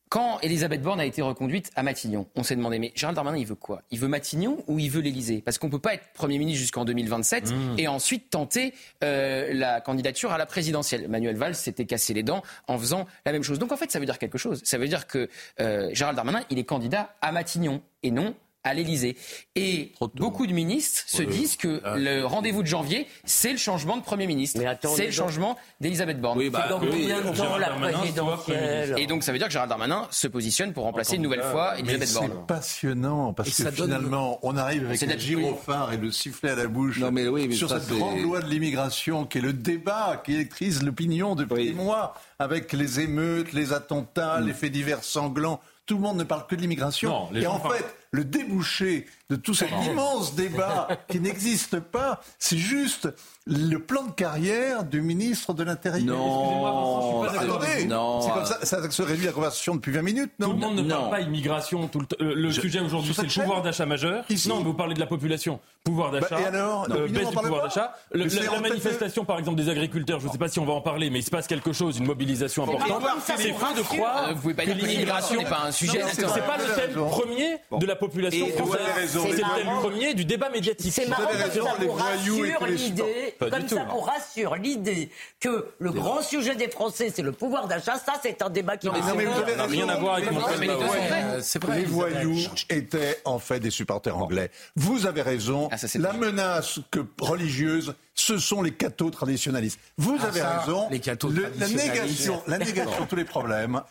Quand 0.08 0.38
Elisabeth 0.40 0.82
Borne 0.82 1.00
a 1.00 1.04
été 1.04 1.20
reconduite 1.20 1.72
à 1.74 1.82
Matignon, 1.82 2.28
on 2.36 2.44
s'est 2.44 2.54
demandé, 2.54 2.78
mais 2.78 2.92
Gérald 2.94 3.16
Darmanin, 3.16 3.38
il 3.38 3.46
veut 3.46 3.56
quoi? 3.56 3.82
Il 3.90 3.98
veut 3.98 4.06
Matignon 4.06 4.62
ou 4.68 4.78
il 4.78 4.88
veut 4.88 5.00
l'Élysée? 5.00 5.42
Parce 5.44 5.58
qu'on 5.58 5.66
ne 5.66 5.72
peut 5.72 5.80
pas 5.80 5.94
être 5.94 6.04
Premier 6.14 6.38
ministre 6.38 6.60
jusqu'en 6.60 6.84
2027 6.84 7.52
et 7.76 7.88
ensuite 7.88 8.30
tenter 8.30 8.72
euh, 9.02 9.52
la 9.52 9.80
candidature 9.80 10.30
à 10.30 10.38
la 10.38 10.46
présidentielle. 10.46 11.08
Manuel 11.08 11.34
Valls 11.36 11.56
s'était 11.56 11.86
cassé 11.86 12.14
les 12.14 12.22
dents 12.22 12.42
en 12.68 12.78
faisant 12.78 13.06
la 13.24 13.32
même 13.32 13.42
chose. 13.42 13.58
Donc 13.58 13.72
en 13.72 13.76
fait, 13.76 13.90
ça 13.90 13.98
veut 13.98 14.06
dire 14.06 14.20
quelque 14.20 14.38
chose. 14.38 14.60
Ça 14.62 14.78
veut 14.78 14.86
dire 14.86 15.08
que 15.08 15.28
euh, 15.60 15.90
Gérald 15.92 16.14
Darmanin, 16.14 16.44
il 16.50 16.58
est 16.60 16.64
candidat 16.64 17.12
à 17.20 17.32
Matignon 17.32 17.82
et 18.04 18.12
non 18.12 18.36
à 18.66 18.74
l'Élysée. 18.74 19.16
Et 19.54 19.92
beaucoup 20.16 20.46
de 20.46 20.52
ministres 20.52 21.02
se 21.06 21.22
disent 21.22 21.56
que 21.56 21.80
le 21.96 22.24
rendez-vous 22.24 22.62
de 22.62 22.66
janvier, 22.68 23.06
c'est 23.24 23.52
le 23.52 23.58
changement 23.58 23.96
de 23.96 24.02
Premier 24.02 24.26
ministre. 24.26 24.60
C'est 24.94 25.06
le 25.06 25.12
changement 25.12 25.56
d'Elisabeth 25.80 26.20
Borne. 26.20 26.38
Oui, 26.38 26.50
bah, 26.50 26.66
Dans 26.68 26.80
oui, 26.80 26.88
combien 26.90 27.20
de 27.20 27.26
temps 27.28 27.34
Gérald 27.34 27.60
la 27.60 27.90
présidentielle 28.20 28.94
Et 28.98 29.06
donc 29.06 29.22
ça 29.22 29.32
veut 29.32 29.38
dire 29.38 29.46
que 29.46 29.52
Gérald 29.52 29.68
Darmanin 29.70 30.08
se 30.10 30.26
positionne 30.28 30.72
pour 30.72 30.84
remplacer 30.84 31.16
une 31.16 31.22
nouvelle 31.22 31.42
fois 31.42 31.78
Elisabeth 31.78 32.08
c'est 32.08 32.14
Borne. 32.28 32.46
passionnant 32.46 33.32
parce 33.32 33.50
que 33.56 33.62
donne- 33.64 33.74
finalement, 33.90 34.38
on 34.42 34.56
arrive 34.56 34.86
avec 34.86 34.98
C'est 34.98 35.06
le 35.06 35.18
gyrophare 35.18 35.92
et 35.92 35.96
le 35.96 36.10
sifflet 36.10 36.50
à 36.50 36.56
la 36.56 36.66
bouche 36.66 36.98
Non, 36.98 37.10
mais 37.12 37.28
oui, 37.28 37.46
mais 37.48 37.54
sur 37.54 37.68
ça, 37.68 37.78
cette 37.80 37.90
c'est- 37.90 37.98
grande 37.98 38.20
loi 38.20 38.40
de 38.40 38.48
l'immigration 38.48 39.24
qui 39.24 39.38
est 39.38 39.42
le 39.42 39.52
débat 39.52 40.20
qui 40.24 40.34
électrise 40.34 40.82
l'opinion 40.82 41.34
depuis 41.34 41.54
Oui. 41.54 41.66
des 41.68 41.74
mois 41.74 42.14
avec 42.38 42.72
les 42.72 43.00
émeutes, 43.00 43.52
les 43.52 43.72
attentats, 43.72 44.40
les 44.40 44.52
faits 44.52 44.72
divers 44.72 45.02
sanglants. 45.04 45.60
Tout 45.86 45.94
le 45.96 46.00
monde 46.02 46.16
ne 46.16 46.24
parle 46.24 46.46
que 46.48 46.56
de 46.56 46.60
l'immigration. 46.60 47.28
Et 47.34 47.46
en 47.46 47.60
parlent- 47.60 47.76
fait, 47.76 47.84
le 48.12 48.24
débouché 48.24 49.06
de 49.30 49.36
tout 49.36 49.54
cet 49.54 49.70
immense 49.86 50.34
débat 50.34 50.88
qui 51.08 51.18
n'existe 51.20 51.80
pas, 51.80 52.20
c'est 52.38 52.56
juste 52.58 53.08
le 53.48 53.78
plan 53.78 54.02
de 54.04 54.10
carrière 54.12 54.84
du 54.84 55.00
ministre 55.02 55.52
de 55.52 55.62
l'Intérieur. 55.64 56.04
Non, 56.16 56.26
Excusez-moi, 56.26 56.70
Vincent, 56.70 57.00
je 57.00 57.06
suis 57.06 57.26
pas 57.26 57.32
d'accord 57.44 57.56
avec 57.62 57.68
Attendez, 57.70 57.82
vous. 57.84 57.90
Non. 57.90 58.20
c'est 58.20 58.30
comme 58.32 58.44
ça, 58.46 58.58
ça 58.64 58.90
se 58.90 59.02
réduit 59.02 59.26
la 59.26 59.32
conversation 59.32 59.74
depuis 59.76 59.92
20 59.92 60.02
minutes, 60.02 60.32
non 60.38 60.48
Tout 60.48 60.52
le 60.54 60.58
monde 60.58 60.76
ne 60.76 60.82
Non. 60.82 60.88
parle 60.88 61.10
pas 61.10 61.20
immigration. 61.20 61.88
Tout 61.88 62.00
le, 62.00 62.06
t- 62.06 62.16
euh, 62.20 62.34
le 62.34 62.50
Je- 62.50 62.60
sujet 62.60 62.80
aujourd'hui, 62.80 63.14
c'est 63.14 63.22
le 63.22 63.28
pouvoir 63.42 63.62
d'achat 63.62 63.86
majeur. 63.86 64.24
Ici. 64.28 64.48
Non, 64.48 64.58
mais 64.58 64.64
vous 64.64 64.74
parlez 64.74 64.94
de 64.94 65.00
la 65.00 65.06
population. 65.06 65.60
Pouvoir 65.84 66.10
d'achat. 66.10 66.26
Bah, 66.30 66.40
et 66.40 66.44
alors 66.46 66.86
euh, 66.90 67.06
baisse 67.08 67.28
du 67.28 67.36
pouvoir 67.36 67.62
d'achat. 67.64 67.94
Le- 68.12 68.24
la, 68.24 68.60
manifestation, 68.60 69.24
par 69.24 69.38
exemple, 69.38 69.56
des 69.56 69.68
agriculteurs, 69.68 70.18
je 70.20 70.26
ne 70.26 70.32
sais 70.32 70.38
pas 70.38 70.48
si 70.48 70.58
on 70.58 70.64
va 70.64 70.72
en 70.72 70.80
parler, 70.80 71.10
mais 71.10 71.20
il 71.20 71.24
se 71.24 71.30
passe 71.30 71.46
quelque 71.46 71.72
chose, 71.72 71.98
une 71.98 72.06
mobilisation 72.06 72.64
importante. 72.64 73.02
C'est 73.24 73.52
faux 73.52 73.74
de 73.76 73.82
croire 73.82 74.28
Euh, 74.30 74.34
vous 74.34 74.40
pouvez 74.42 74.54
pas 74.54 74.64
que 74.64 74.70
dire 74.72 74.80
que 74.82 74.86
l'immigration 74.86 75.36
n'est 75.36 75.44
pas 75.48 75.62
un 75.66 75.72
sujet. 75.72 76.02
C'est 76.12 76.22
pas 76.24 76.56
le 76.58 76.74
thème 76.74 76.94
premier 77.06 77.58
de 77.72 77.86
la 77.86 77.96
population 77.96 78.46
Et 78.46 78.50
vous 78.52 78.66
française. 78.66 79.15
C'est 79.22 79.64
le 79.64 79.80
premier 79.80 80.14
du 80.14 80.24
débat 80.24 80.50
médiatique. 80.50 80.92
C'est 80.92 81.06
marrant 81.06 81.26
comme 81.26 81.38
ça 81.38 81.76
les 81.78 81.86
vous 81.86 81.92
voyous 81.92 82.44
et 82.44 82.52
rassure 82.52 82.66
l'idée, 82.66 83.34
Pas 83.38 83.46
du 83.46 83.50
comme 83.52 83.62
tout, 83.62 83.74
ça 83.76 83.84
non. 83.84 83.94
vous 83.94 84.00
rassure 84.00 84.54
l'idée 84.56 85.10
que 85.40 85.66
le 85.78 85.90
grand 85.90 86.22
sujet 86.22 86.54
des 86.54 86.68
Français 86.68 87.12
c'est 87.14 87.22
le 87.22 87.32
pouvoir 87.32 87.68
d'achat. 87.68 87.98
Ça 87.98 88.14
c'est 88.22 88.40
un 88.42 88.50
débat 88.50 88.76
qui 88.76 88.86
Non, 88.86 88.92
mais 89.16 89.24
vous 89.24 89.40
avez 89.40 89.52
Ça 89.52 89.56
n'a 89.56 89.66
rien 89.66 89.88
à 89.88 89.96
voir 89.96 90.14
avec 90.16 90.30
mon 90.30 90.40
les. 90.60 90.68
Euh. 90.68 91.40
Les 91.74 91.84
voyous 91.84 92.48
étaient 92.70 93.20
en 93.24 93.38
fait 93.38 93.60
des 93.60 93.70
supporters 93.70 94.16
anglais. 94.16 94.50
Vous 94.76 95.06
avez 95.06 95.22
raison. 95.22 95.68
Ah, 95.72 95.76
la 95.98 96.12
menace 96.12 96.80
que 96.90 97.00
religieuse, 97.20 97.94
ce 98.18 98.38
sont 98.38 98.62
les 98.62 98.72
cathos 98.72 99.10
traditionnalistes. 99.10 99.78
Vous 99.98 100.16
Ah, 100.20 100.24
avez 100.28 100.40
ça, 100.40 100.58
raison. 100.60 100.88
les 100.90 101.00
cathos 101.00 101.28
Le- 101.30 101.52
la 101.58 101.68
négation, 101.68 102.42
la 102.46 102.56
négation 102.58 103.04
de 103.04 103.08
tous 103.08 103.14
les 103.16 103.24
problèmes, 103.26 103.82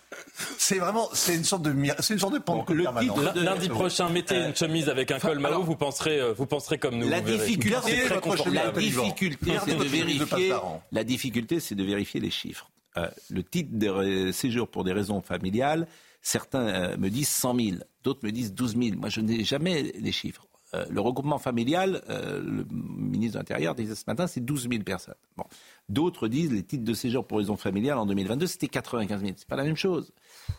c'est 0.58 0.80
vraiment, 0.80 1.08
c'est 1.14 1.36
une 1.36 1.44
sorte 1.44 1.62
de, 1.62 1.74
c'est 2.00 2.16
une 2.16 2.20
sorte 2.20 2.34
de 2.34 2.40
le 2.74 3.00
titre 3.00 3.34
Lundi 3.40 3.70
prochain, 3.70 4.10
mettez 4.10 4.36
une 4.36 4.56
chemise 4.56 4.90
avec 4.90 5.12
un 5.12 5.20
col 5.20 5.38
Mao, 5.40 5.62
vous 5.64 5.76
penserez, 5.76 6.20
euh, 6.20 6.34
vous 6.34 6.48
penserez 6.48 6.80
comme 6.80 6.98
nous. 6.98 7.08
La 7.08 7.22
difficulté, 7.22 8.10
la 8.52 8.72
difficulté, 8.72 9.52
c'est 9.64 9.76
de 9.76 9.84
vérifier. 9.84 10.54
La 10.92 11.04
difficulté, 11.04 11.60
c'est 11.60 11.76
de 11.76 11.84
vérifier 11.84 12.20
les 12.20 12.32
chiffres. 12.32 12.70
Euh, 12.98 13.08
le 13.30 13.44
titre 13.44 13.70
de 13.74 14.32
séjour 14.32 14.68
pour 14.70 14.84
des 14.84 14.94
raisons 14.94 15.22
familiales, 15.22 15.86
certains 16.22 16.66
euh, 16.68 16.98
me 16.98 17.10
disent 17.10 17.28
100 17.30 17.56
000, 17.60 17.78
d'autres 18.04 18.22
me 18.24 18.32
disent 18.32 18.54
12 18.54 18.76
000. 18.82 18.98
Moi, 18.98 19.10
je 19.10 19.20
n'ai 19.22 19.44
jamais 19.44 19.92
les 20.00 20.12
chiffres. 20.12 20.48
Euh, 20.76 20.86
le 20.90 21.02
regroupement 21.02 21.40
familial, 21.40 22.02
euh, 22.10 22.42
le 22.42 22.66
ministre 22.70 23.34
de 23.34 23.40
l'Intérieur 23.40 23.76
disait 23.76 23.96
ce 23.96 24.04
matin, 24.08 24.28
c'est 24.28 24.44
12 24.44 24.68
000 24.70 24.84
personnes. 24.84 25.16
Bon. 25.38 25.46
D'autres 25.90 26.28
disent 26.28 26.52
les 26.52 26.64
titres 26.64 26.84
de 26.84 26.94
séjour 26.94 27.26
pour 27.26 27.38
raisons 27.38 27.58
familiales 27.58 27.98
en 27.98 28.06
2022, 28.06 28.48
c'était 28.48 28.68
95 28.68 29.22
000. 29.22 29.34
C'est 29.38 29.48
pas 29.48 29.56
la 29.56 29.64
même 29.64 29.78
chose. 29.78 30.12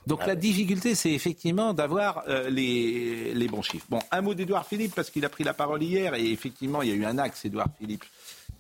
Donc 0.07 0.26
la 0.26 0.35
difficulté, 0.35 0.94
c'est 0.94 1.12
effectivement 1.12 1.74
d'avoir 1.74 2.24
euh, 2.29 2.48
les, 2.48 3.35
les 3.35 3.48
bons 3.48 3.62
chiffres. 3.62 3.87
Bon, 3.88 4.00
un 4.11 4.22
mot 4.22 4.35
d'Édouard 4.35 4.66
Philippe, 4.66 4.94
parce 4.94 5.11
qu'il 5.11 5.24
a 5.24 5.29
pris 5.29 5.44
la 5.44 5.55
parole 5.55 5.83
hier, 5.83 6.14
et 6.14 6.31
effectivement, 6.31 6.83
il 6.83 6.88
y 6.88 6.92
a 6.92 6.94
eu 6.94 7.05
un 7.05 7.18
axe, 7.18 7.44
Édouard 7.44 7.68
Philippe, 7.79 8.05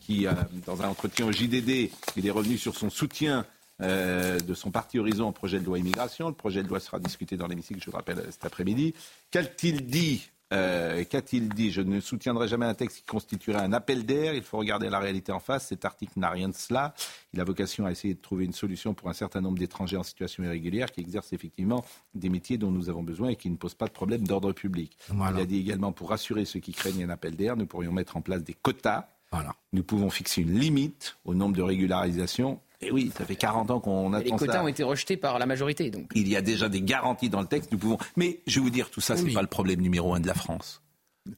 qui, 0.00 0.26
dans 0.66 0.82
un 0.82 0.88
entretien 0.88 1.26
au 1.26 1.32
JDD, 1.32 1.90
il 2.16 2.26
est 2.26 2.30
revenu 2.30 2.58
sur 2.58 2.76
son 2.76 2.90
soutien 2.90 3.44
euh, 3.82 4.40
de 4.40 4.54
son 4.54 4.70
parti 4.70 4.98
Horizon 4.98 5.28
au 5.28 5.32
projet 5.32 5.60
de 5.60 5.64
loi 5.66 5.78
immigration. 5.78 6.28
Le 6.28 6.34
projet 6.34 6.62
de 6.62 6.68
loi 6.68 6.80
sera 6.80 6.98
discuté 6.98 7.36
dans 7.36 7.46
l'hémicycle, 7.46 7.78
je 7.78 7.84
vous 7.84 7.92
le 7.92 7.96
rappelle, 7.96 8.24
cet 8.30 8.46
après-midi. 8.46 8.94
Qu'a-t-il 9.30 9.84
dit 9.84 10.30
euh, 10.52 11.04
Qu'a-t-il 11.04 11.48
dit 11.48 11.70
Je 11.70 11.80
ne 11.80 12.00
soutiendrai 12.00 12.48
jamais 12.48 12.66
un 12.66 12.74
texte 12.74 12.98
qui 12.98 13.04
constituerait 13.04 13.60
un 13.60 13.72
appel 13.72 14.06
d'air. 14.06 14.34
Il 14.34 14.42
faut 14.42 14.58
regarder 14.58 14.88
la 14.88 14.98
réalité 14.98 15.32
en 15.32 15.40
face. 15.40 15.68
Cet 15.68 15.84
article 15.84 16.12
n'a 16.16 16.30
rien 16.30 16.48
de 16.48 16.54
cela. 16.54 16.94
Il 17.32 17.40
a 17.40 17.44
vocation 17.44 17.86
à 17.86 17.90
essayer 17.90 18.14
de 18.14 18.20
trouver 18.20 18.44
une 18.44 18.52
solution 18.52 18.94
pour 18.94 19.08
un 19.08 19.12
certain 19.12 19.40
nombre 19.40 19.58
d'étrangers 19.58 19.96
en 19.96 20.02
situation 20.02 20.44
irrégulière 20.44 20.92
qui 20.92 21.00
exercent 21.00 21.32
effectivement 21.32 21.84
des 22.14 22.28
métiers 22.28 22.58
dont 22.58 22.70
nous 22.70 22.88
avons 22.88 23.02
besoin 23.02 23.30
et 23.30 23.36
qui 23.36 23.50
ne 23.50 23.56
posent 23.56 23.74
pas 23.74 23.86
de 23.86 23.92
problème 23.92 24.26
d'ordre 24.26 24.52
public. 24.52 24.96
Voilà. 25.08 25.38
Il 25.38 25.42
a 25.42 25.46
dit 25.46 25.58
également 25.58 25.92
pour 25.92 26.10
rassurer 26.10 26.44
ceux 26.44 26.60
qui 26.60 26.72
craignent 26.72 27.04
un 27.04 27.10
appel 27.10 27.36
d'air, 27.36 27.56
nous 27.56 27.66
pourrions 27.66 27.92
mettre 27.92 28.16
en 28.16 28.20
place 28.20 28.42
des 28.44 28.54
quotas. 28.54 29.08
Voilà. 29.32 29.54
Nous 29.72 29.82
pouvons 29.82 30.10
fixer 30.10 30.42
une 30.42 30.58
limite 30.58 31.16
au 31.24 31.34
nombre 31.34 31.56
de 31.56 31.62
régularisations. 31.62 32.60
Et 32.80 32.90
oui, 32.90 33.10
ça 33.16 33.24
fait 33.24 33.36
40 33.36 33.70
ans 33.70 33.80
qu'on 33.80 34.10
Les 34.10 34.18
attend 34.26 34.36
quotas 34.36 34.52
ça. 34.52 34.64
ont 34.64 34.68
été 34.68 34.82
rejetés 34.82 35.16
par 35.16 35.38
la 35.38 35.46
majorité. 35.46 35.90
Donc. 35.90 36.10
Il 36.14 36.28
y 36.28 36.36
a 36.36 36.42
déjà 36.42 36.68
des 36.68 36.82
garanties 36.82 37.28
dans 37.30 37.40
le 37.40 37.46
texte. 37.46 37.72
Nous 37.72 37.78
pouvons. 37.78 37.98
Mais 38.16 38.40
je 38.46 38.56
vais 38.60 38.64
vous 38.64 38.70
dire, 38.70 38.90
tout 38.90 39.00
ça, 39.00 39.16
c'est 39.16 39.22
Oui. 39.24 39.32
pas 39.34 39.42
le 39.42 39.48
problème 39.48 39.80
numéro 39.80 40.14
un 40.14 40.20
de 40.20 40.26
la 40.26 40.34
France. 40.34 40.82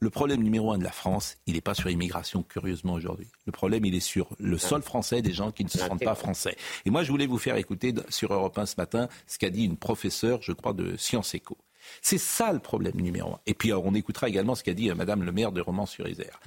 Le 0.01 0.11
problème 0.11 0.43
numéro 0.43 0.71
un 0.71 0.77
de 0.77 0.83
la 0.83 0.91
France, 0.91 1.37
il 1.47 1.55
n'est 1.55 1.61
pas 1.61 1.73
sur 1.73 1.89
l'immigration, 1.89 2.43
curieusement, 2.43 2.93
aujourd'hui. 2.93 3.27
Le 3.47 3.51
problème, 3.51 3.85
il 3.85 3.95
est 3.95 3.99
sur 3.99 4.29
le 4.37 4.57
sol 4.59 4.83
français 4.83 5.23
des 5.23 5.33
gens 5.33 5.51
qui 5.51 5.63
ne 5.63 5.69
se 5.69 5.79
sentent 5.79 6.03
pas 6.03 6.13
français. 6.13 6.55
Et 6.85 6.91
moi, 6.91 7.01
je 7.01 7.09
voulais 7.09 7.25
vous 7.25 7.39
faire 7.39 7.55
écouter 7.55 7.95
sur 8.09 8.31
Europe 8.31 8.55
1 8.57 8.67
ce 8.67 8.75
matin 8.77 9.07
ce 9.25 9.39
qu'a 9.39 9.49
dit 9.49 9.63
une 9.65 9.77
professeure, 9.77 10.43
je 10.43 10.51
crois, 10.51 10.73
de 10.73 10.95
Sciences 10.95 11.33
Éco. 11.33 11.57
C'est 12.03 12.19
ça 12.19 12.53
le 12.53 12.59
problème 12.59 12.97
numéro 13.01 13.33
un. 13.33 13.39
Et 13.47 13.55
puis, 13.55 13.71
alors, 13.71 13.83
on 13.85 13.95
écoutera 13.95 14.29
également 14.29 14.53
ce 14.53 14.63
qu'a 14.63 14.75
dit 14.75 14.91
euh, 14.91 14.95
Madame 14.95 15.23
le 15.23 15.31
maire 15.31 15.51
de 15.51 15.61
Romans-sur-Isère. 15.61 16.39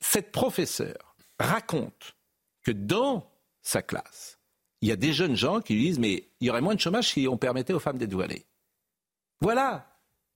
Cette 0.00 0.32
professeure 0.32 1.14
raconte 1.38 2.16
que 2.64 2.72
dans 2.72 3.30
sa 3.68 3.82
classe, 3.82 4.38
il 4.80 4.88
y 4.88 4.92
a 4.92 4.96
des 4.96 5.12
jeunes 5.12 5.34
gens 5.36 5.60
qui 5.60 5.74
lui 5.74 5.82
disent 5.82 5.98
mais 5.98 6.28
il 6.40 6.46
y 6.46 6.50
aurait 6.50 6.60
moins 6.60 6.74
de 6.74 6.80
chômage 6.80 7.08
si 7.12 7.26
on 7.28 7.36
permettait 7.36 7.72
aux 7.72 7.80
femmes 7.80 7.98
d'être 7.98 8.14
voilées. 8.14 8.46
Voilà. 9.40 9.84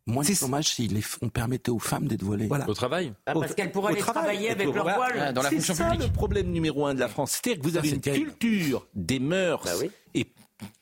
Moins 0.07 0.25
de 0.25 0.35
chômage 0.35 0.68
si 0.75 0.88
les- 0.88 1.03
on 1.23 1.29
permettait 1.29 1.71
aux 1.71 1.79
femmes 1.79 2.09
d'être 2.09 2.25
voilées. 2.25 2.47
Voilà. 2.49 2.68
Au 2.68 2.75
travail 2.75 3.12
Ah, 3.25 3.35
parce 3.35 3.53
Au- 3.53 3.55
qu'elles 3.55 3.71
pourraient 3.71 3.92
aller 3.92 4.01
travail. 4.01 4.25
travailler 4.25 4.51
avec 4.51 4.66
leur 4.66 4.83
voilà. 4.85 4.97
voile. 4.97 5.33
Dans 5.35 5.42
la 5.42 5.49
C'est 5.51 5.55
fonction 5.57 5.75
ça 5.75 5.90
publique. 5.90 6.09
le 6.09 6.12
problème 6.12 6.51
numéro 6.51 6.87
un 6.87 6.95
de 6.95 7.01
la 7.01 7.09
France. 7.09 7.33
C'est-à-dire 7.33 7.62
que 7.62 7.66
vous 7.68 7.75
Ça, 7.75 7.79
avez 7.79 7.88
c'est 7.88 7.95
une 7.95 8.01
terrible. 8.01 8.33
culture 8.35 8.87
des 8.95 9.21
mœurs 9.21 9.64
Bah 9.64 9.71
oui. 9.81 9.90
et 10.14 10.27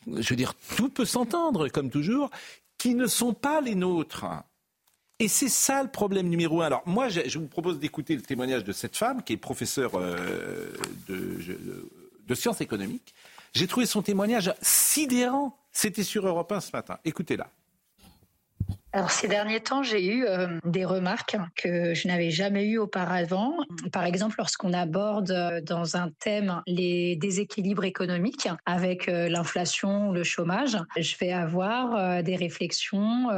je 0.06 0.28
veux 0.30 0.36
dire 0.36 0.54
tout 0.76 0.88
peut 0.88 1.04
s'entendre 1.04 1.68
comme 1.68 1.90
toujours 1.90 2.30
qui 2.78 2.94
ne 2.94 3.06
sont 3.06 3.34
pas 3.34 3.60
les 3.60 3.74
nôtres. 3.74 4.24
Et 5.18 5.28
c'est 5.28 5.50
ça 5.50 5.82
le 5.82 5.90
problème 5.90 6.28
numéro 6.30 6.62
un. 6.62 6.66
Alors 6.66 6.82
moi, 6.86 7.10
je, 7.10 7.20
je 7.28 7.38
vous 7.38 7.46
propose 7.46 7.78
d'écouter 7.78 8.16
le 8.16 8.22
témoignage 8.22 8.64
de 8.64 8.72
cette 8.72 8.96
femme 8.96 9.22
qui 9.22 9.34
est 9.34 9.36
professeure 9.36 9.92
euh, 9.96 10.72
de, 11.08 11.38
je- 11.40 11.52
de 12.30 12.34
sciences 12.36 12.60
économiques. 12.60 13.12
J'ai 13.52 13.66
trouvé 13.66 13.86
son 13.86 14.02
témoignage 14.02 14.54
sidérant. 14.62 15.58
C'était 15.72 16.04
sur 16.04 16.26
Europe 16.26 16.50
1 16.52 16.60
ce 16.60 16.70
matin. 16.72 16.98
Écoutez-la. 17.04 17.50
Alors 18.92 19.12
ces 19.12 19.28
derniers 19.28 19.60
temps, 19.60 19.84
j'ai 19.84 20.04
eu 20.04 20.24
euh, 20.26 20.48
des 20.64 20.84
remarques 20.84 21.36
que 21.54 21.94
je 21.94 22.08
n'avais 22.08 22.30
jamais 22.30 22.64
eues 22.64 22.78
auparavant. 22.78 23.54
Par 23.92 24.04
exemple, 24.04 24.34
lorsqu'on 24.38 24.72
aborde 24.72 25.30
euh, 25.30 25.60
dans 25.60 25.96
un 25.96 26.10
thème 26.18 26.60
les 26.66 27.14
déséquilibres 27.14 27.84
économiques 27.84 28.48
avec 28.66 29.08
euh, 29.08 29.28
l'inflation 29.28 30.08
ou 30.08 30.12
le 30.12 30.24
chômage, 30.24 30.76
je 30.96 31.14
vais 31.20 31.30
avoir 31.30 32.22
des 32.22 32.34
réflexions 32.34 33.28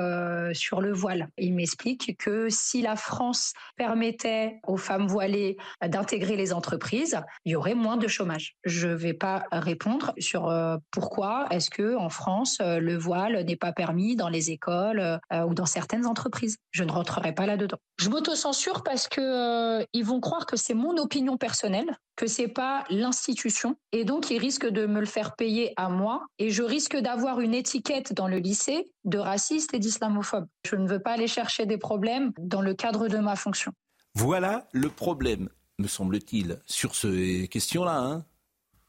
sur 0.52 0.80
le 0.80 0.92
voile. 0.92 1.28
Il 1.36 1.54
m'explique 1.54 2.16
que 2.18 2.48
si 2.48 2.82
la 2.82 2.96
France 2.96 3.52
permettait 3.76 4.60
aux 4.66 4.76
femmes 4.76 5.06
voilées 5.06 5.56
d'intégrer 5.86 6.36
les 6.36 6.52
entreprises, 6.52 7.20
il 7.44 7.52
y 7.52 7.56
aurait 7.56 7.74
moins 7.74 7.96
de 7.96 8.08
chômage. 8.08 8.56
Je 8.64 8.88
ne 8.88 8.94
vais 8.94 9.14
pas 9.14 9.44
répondre 9.52 10.14
sur 10.18 10.52
pourquoi 10.90 11.46
est-ce 11.50 11.70
que 11.70 11.96
en 11.96 12.08
France 12.08 12.58
le 12.60 12.96
voile 12.96 13.44
n'est 13.44 13.56
pas 13.56 13.72
permis 13.72 14.16
dans 14.16 14.28
les 14.28 14.50
écoles 14.50 15.20
ou 15.46 15.54
dans 15.54 15.66
certaines 15.66 16.06
entreprises. 16.06 16.56
Je 16.70 16.84
ne 16.84 16.90
rentrerai 16.90 17.34
pas 17.34 17.46
là-dedans. 17.46 17.78
Je 17.98 18.08
m'auto-censure 18.08 18.82
parce 18.82 19.08
que 19.08 19.20
euh, 19.20 19.84
ils 19.92 20.04
vont 20.04 20.20
croire 20.20 20.46
que 20.46 20.56
c'est 20.56 20.74
mon 20.74 20.96
opinion 20.96 21.36
personnelle, 21.36 21.96
que 22.16 22.26
c'est 22.26 22.48
pas 22.48 22.84
l'institution, 22.90 23.76
et 23.92 24.04
donc 24.04 24.30
ils 24.30 24.38
risquent 24.38 24.68
de 24.68 24.86
me 24.86 25.00
le 25.00 25.06
faire 25.06 25.36
payer 25.36 25.72
à 25.76 25.88
moi, 25.88 26.24
et 26.38 26.50
je 26.50 26.62
risque 26.62 26.96
d'avoir 26.96 27.40
une 27.40 27.54
étiquette 27.54 28.12
dans 28.12 28.28
le 28.28 28.38
lycée 28.38 28.90
de 29.04 29.18
raciste 29.18 29.74
et 29.74 29.78
d'islamophobe. 29.78 30.46
Je 30.66 30.76
ne 30.76 30.88
veux 30.88 31.00
pas 31.00 31.12
aller 31.12 31.28
chercher 31.28 31.66
des 31.66 31.78
problèmes 31.78 32.32
dans 32.38 32.60
le 32.60 32.74
cadre 32.74 33.08
de 33.08 33.18
ma 33.18 33.36
fonction. 33.36 33.72
Voilà 34.14 34.68
le 34.72 34.88
problème, 34.88 35.48
me 35.78 35.88
semble-t-il, 35.88 36.60
sur 36.66 36.94
ces 36.94 37.48
questions-là. 37.48 37.98
Hein 37.98 38.24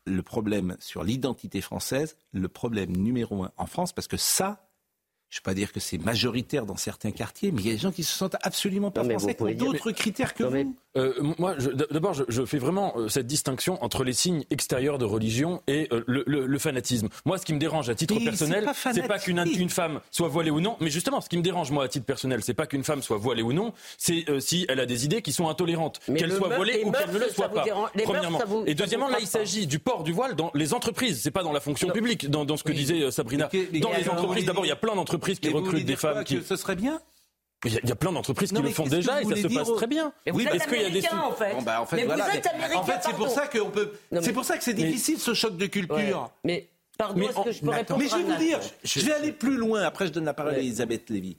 le 0.05 0.21
problème 0.21 0.75
sur 0.79 1.03
l'identité 1.03 1.61
française, 1.61 2.17
le 2.31 2.47
problème 2.47 2.95
numéro 2.95 3.43
un 3.43 3.51
en 3.57 3.65
France, 3.65 3.93
parce 3.93 4.07
que 4.07 4.17
ça, 4.17 4.67
je 5.33 5.39
ne 5.39 5.41
vais 5.41 5.45
pas 5.45 5.55
dire 5.55 5.73
que 5.73 5.79
c'est 5.79 5.97
majoritaire 5.97 6.67
dans 6.67 6.77
certains 6.77 7.09
quartiers, 7.09 7.51
mais 7.51 7.61
il 7.61 7.67
y 7.67 7.71
a 7.71 7.73
des 7.73 7.79
gens 7.79 7.91
qui 7.91 8.03
se 8.03 8.15
sentent 8.15 8.35
absolument 8.43 8.91
pas 8.91 9.03
français, 9.03 9.33
qui 9.33 9.41
ont 9.41 9.51
d'autres 9.51 9.89
critères 9.89 10.35
que 10.35 10.43
vous. 10.43 10.75
Euh, 10.95 11.13
moi, 11.39 11.55
d'abord, 11.89 12.13
je, 12.13 12.45
fais 12.45 12.59
vraiment 12.59 12.93
euh, 12.95 13.07
cette 13.07 13.25
distinction 13.25 13.83
entre 13.83 14.03
les 14.03 14.13
signes 14.13 14.43
extérieurs 14.51 14.99
de 14.99 15.05
religion 15.05 15.61
et 15.67 15.87
euh, 15.91 16.03
le, 16.07 16.59
fanatisme. 16.59 17.09
Moi, 17.25 17.39
ce 17.39 17.45
qui 17.45 17.53
me 17.53 17.59
dérange 17.59 17.89
à 17.89 17.95
titre 17.95 18.15
personnel, 18.23 18.69
c'est 18.75 19.07
pas 19.07 19.17
qu'une 19.17 19.43
une 19.43 19.69
femme 19.69 20.01
soit 20.11 20.27
voilée 20.27 20.51
ou 20.51 20.59
non. 20.59 20.77
Mais 20.79 20.91
justement, 20.91 21.19
ce 21.19 21.29
qui 21.29 21.37
me 21.37 21.41
dérange 21.41 21.71
moi 21.71 21.85
à 21.85 21.87
titre 21.87 22.05
personnel, 22.05 22.43
c'est 22.43 22.53
pas 22.53 22.67
qu'une 22.67 22.83
femme 22.83 23.01
soit 23.01 23.17
voilée 23.17 23.41
ou 23.41 23.53
non, 23.53 23.73
c'est 23.97 24.25
si 24.39 24.65
elle 24.69 24.79
a 24.79 24.85
des 24.85 25.05
idées 25.05 25.21
qui 25.21 25.33
sont 25.33 25.49
intolérantes, 25.49 25.99
qu'elle 26.15 26.31
soit 26.31 26.55
voilée 26.55 26.83
ou 26.85 26.91
qu'elle 26.91 27.11
ne 27.11 27.19
le 27.19 27.29
soit 27.29 27.49
pas. 27.49 27.65
Premièrement. 28.03 28.39
et 28.65 28.75
deuxièmement, 28.75 29.09
là, 29.09 29.17
il 29.19 29.27
s'agit 29.27 29.65
du 29.65 29.79
port 29.79 30.03
du 30.03 30.11
voile 30.11 30.35
dans 30.35 30.51
les 30.53 30.73
entreprises. 30.73 31.21
C'est 31.21 31.31
pas 31.31 31.43
dans 31.43 31.51
la 31.51 31.59
fonction 31.59 31.89
publique, 31.89 32.29
dans, 32.29 32.57
ce 32.57 32.63
que 32.63 32.71
disait 32.71 33.09
Sabrina. 33.09 33.49
dans 33.81 33.91
les 33.91 34.09
entreprises, 34.09 34.45
d'abord, 34.45 34.65
il 34.65 34.69
y 34.69 34.71
a 34.71 34.75
plein 34.75 34.95
d'entreprises 34.95 35.39
qui 35.39 35.49
recrutent 35.49 35.85
des 35.85 35.95
femmes. 35.95 36.23
Qui... 36.23 36.41
Ce 36.43 36.55
serait 36.55 36.75
bien 36.75 37.01
il 37.65 37.89
y, 37.89 37.91
a 37.91 37.95
plein 37.95 38.11
d'entreprises 38.11 38.51
qui 38.51 38.61
le 38.61 38.69
font 38.69 38.85
déjà 38.85 39.21
et 39.21 39.25
ça 39.25 39.35
se 39.35 39.53
passe 39.53 39.73
très 39.75 39.87
bien. 39.87 40.11
oui, 40.33 40.45
est-ce 40.51 40.67
qu'il 40.67 40.81
y 40.81 40.85
a 40.85 40.89
des 40.89 41.07
en 41.09 41.31
fait. 41.31 41.55
bah, 41.63 41.81
en 41.81 41.85
fait, 41.85 42.05
voilà. 42.05 42.27
en 42.75 42.83
fait, 42.83 42.99
c'est 43.03 43.15
pour 43.15 43.29
ça 43.29 43.47
que 43.47 43.59
peut. 43.59 43.93
C'est 44.21 44.33
pour 44.33 44.45
ça 44.45 44.57
que 44.57 44.63
c'est 44.63 44.73
difficile 44.73 45.19
ce 45.19 45.33
choc 45.33 45.57
de 45.57 45.65
culture. 45.67 46.31
Mais 46.43 46.69
pardon, 46.97 47.19
mais, 47.19 47.27
que 47.27 47.51
je 47.51 47.61
peux 47.61 47.69
répondre 47.69 47.99
mais 47.99 48.07
je 48.07 48.15
vais 48.15 48.23
vous 48.23 48.35
dire, 48.35 48.59
je 48.83 48.99
vais 49.01 49.13
aller 49.13 49.31
plus 49.31 49.57
loin. 49.57 49.81
Après, 49.83 50.07
je 50.07 50.11
donne 50.11 50.25
la 50.25 50.33
parole 50.33 50.55
à 50.55 50.59
Elisabeth 50.59 51.09
Lévy. 51.09 51.37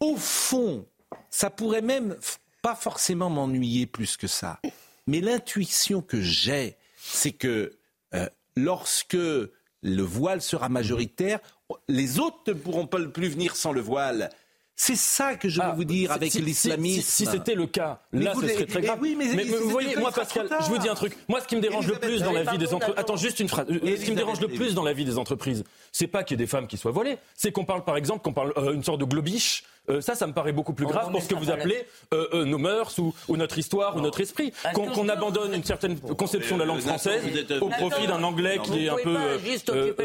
Au 0.00 0.16
fond, 0.16 0.84
ça 1.30 1.50
pourrait 1.50 1.82
même 1.82 2.16
pas 2.62 2.74
forcément 2.74 3.30
m'ennuyer 3.30 3.86
plus 3.86 4.16
que 4.16 4.26
ça. 4.26 4.60
Mais 5.06 5.20
l'intuition 5.20 6.02
que 6.02 6.20
j'ai, 6.20 6.76
c'est 6.96 7.32
que 7.32 7.72
euh, 8.14 8.28
lorsque 8.56 9.14
le 9.14 10.02
voile 10.02 10.42
sera 10.42 10.68
majoritaire, 10.68 11.40
les 11.88 12.18
autres 12.18 12.42
ne 12.48 12.52
pourront 12.52 12.86
pas 12.86 13.00
plus 13.00 13.28
venir 13.28 13.56
sans 13.56 13.72
le 13.72 13.80
voile. 13.80 14.30
C'est 14.80 14.94
ça 14.94 15.34
que 15.34 15.48
je 15.48 15.60
veux 15.60 15.66
ah, 15.66 15.74
vous 15.74 15.84
dire 15.84 16.12
avec 16.12 16.32
l'islamisme. 16.34 17.02
Si, 17.02 17.26
c'était 17.26 17.56
le 17.56 17.66
cas, 17.66 18.00
là, 18.12 18.32
ce 18.40 18.46
serait 18.46 18.64
très 18.64 18.80
grave. 18.80 19.00
mais, 19.02 19.44
vous 19.44 19.70
voyez, 19.70 19.96
moi, 19.96 20.12
Pascal, 20.12 20.48
je 20.60 20.66
vous 20.66 20.78
dis 20.78 20.88
un 20.88 20.94
truc. 20.94 21.16
Moi, 21.26 21.40
ce 21.40 21.48
qui 21.48 21.56
me 21.56 21.60
dérange 21.60 21.88
le 21.88 21.96
plus 21.96 22.22
dans 22.22 22.30
la 22.30 22.44
vie 22.44 22.58
des 22.58 22.72
entreprises. 22.72 22.94
Attends, 22.96 23.16
juste 23.16 23.40
une 23.40 23.48
phrase. 23.48 23.66
Ce 23.68 24.04
qui 24.04 24.12
me 24.12 24.16
dérange 24.16 24.40
le 24.40 24.46
plus 24.46 24.74
dans 24.74 24.84
la 24.84 24.92
vie 24.92 25.04
des 25.04 25.18
entreprises, 25.18 25.64
c'est 25.92 26.06
pas 26.06 26.22
qu'il 26.22 26.38
y 26.38 26.42
ait 26.42 26.44
des 26.44 26.50
femmes 26.50 26.66
qui 26.66 26.76
soient 26.76 26.92
volées. 26.92 27.18
C'est 27.34 27.52
qu'on 27.52 27.64
parle, 27.64 27.84
par 27.84 27.96
exemple, 27.96 28.22
qu'on 28.22 28.32
parle 28.32 28.52
euh, 28.56 28.72
une 28.72 28.84
sorte 28.84 29.00
de 29.00 29.04
globiche. 29.04 29.64
Euh, 29.90 30.02
ça, 30.02 30.14
ça 30.14 30.26
me 30.26 30.34
paraît 30.34 30.52
beaucoup 30.52 30.74
plus 30.74 30.86
grave 30.86 31.10
pour 31.10 31.22
ce 31.22 31.28
que 31.28 31.34
vous 31.34 31.50
appelez 31.50 31.86
euh, 32.12 32.44
nos 32.44 32.58
mœurs 32.58 32.98
ou, 32.98 33.14
notre 33.36 33.56
histoire 33.56 33.96
ou 33.96 34.00
notre 34.00 34.20
esprit. 34.20 34.52
Qu'on 34.74 35.08
abandonne 35.08 35.54
une 35.54 35.64
certaine 35.64 35.98
conception 35.98 36.56
de 36.56 36.60
la 36.60 36.66
langue 36.66 36.80
française 36.80 37.24
au 37.60 37.68
profit 37.68 38.06
d'un 38.06 38.22
anglais 38.22 38.58
qui 38.62 38.86
est 38.86 38.90
un 38.90 38.96
peu 38.96 39.16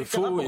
faux. 0.06 0.42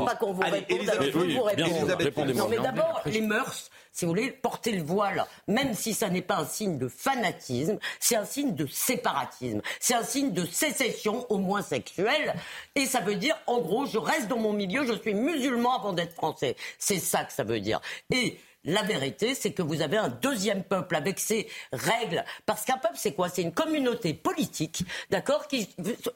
Répondez-moi. 2.00 2.48
mais 2.50 2.60
d'abord, 2.60 3.02
les 3.06 3.22
mœurs 3.22 3.70
si 3.96 4.04
vous 4.04 4.12
voulez, 4.12 4.30
porter 4.30 4.74
le 4.74 4.84
voile, 4.84 5.26
même 5.48 5.74
si 5.74 5.94
ça 5.94 6.10
n'est 6.10 6.22
pas 6.22 6.40
un 6.40 6.46
signe 6.46 6.78
de 6.78 6.90
fanatisme, 6.90 7.80
c'est 8.02 8.18
un 8.18 8.26
signe 8.26 8.54
de 8.54 8.68
séparatisme, 8.68 9.62
c'est 9.80 9.94
un 9.94 10.04
signe 10.04 10.34
de 10.34 10.46
sécession, 10.46 11.26
au 11.30 11.38
moins 11.38 11.62
sexuelle, 11.62 12.36
et 12.76 12.86
ça 12.86 13.00
veut 13.00 13.16
dire, 13.16 13.38
en 13.48 13.62
gros, 13.62 13.86
je 13.86 13.98
reste 13.98 14.28
dans 14.28 14.38
mon 14.38 14.52
milieu, 14.52 14.86
je 14.86 15.00
suis 15.00 15.14
musulman 15.26 15.78
avant 15.78 15.94
d'être 15.94 16.14
français. 16.14 16.56
C'est 16.78 17.00
ça 17.00 17.24
que 17.24 17.34
ça 17.34 17.44
veut 17.44 17.60
dire. 17.60 17.82
Et 18.14 18.38
la 18.66 18.82
vérité, 18.82 19.36
c'est 19.36 19.54
que 19.54 19.62
vous 19.62 19.82
avez 19.82 19.98
un 19.98 20.10
deuxième 20.10 20.64
peuple 20.64 20.96
avec 20.96 21.20
ses 21.20 21.48
règles. 21.72 22.24
Parce 22.46 22.66
qu'un 22.66 22.78
peuple, 22.78 22.96
c'est 22.98 23.14
quoi? 23.14 23.30
C'est 23.30 23.44
une 23.44 23.54
communauté 23.54 24.14
politique, 24.14 24.84
d'accord, 25.12 25.48
qui 25.48 25.70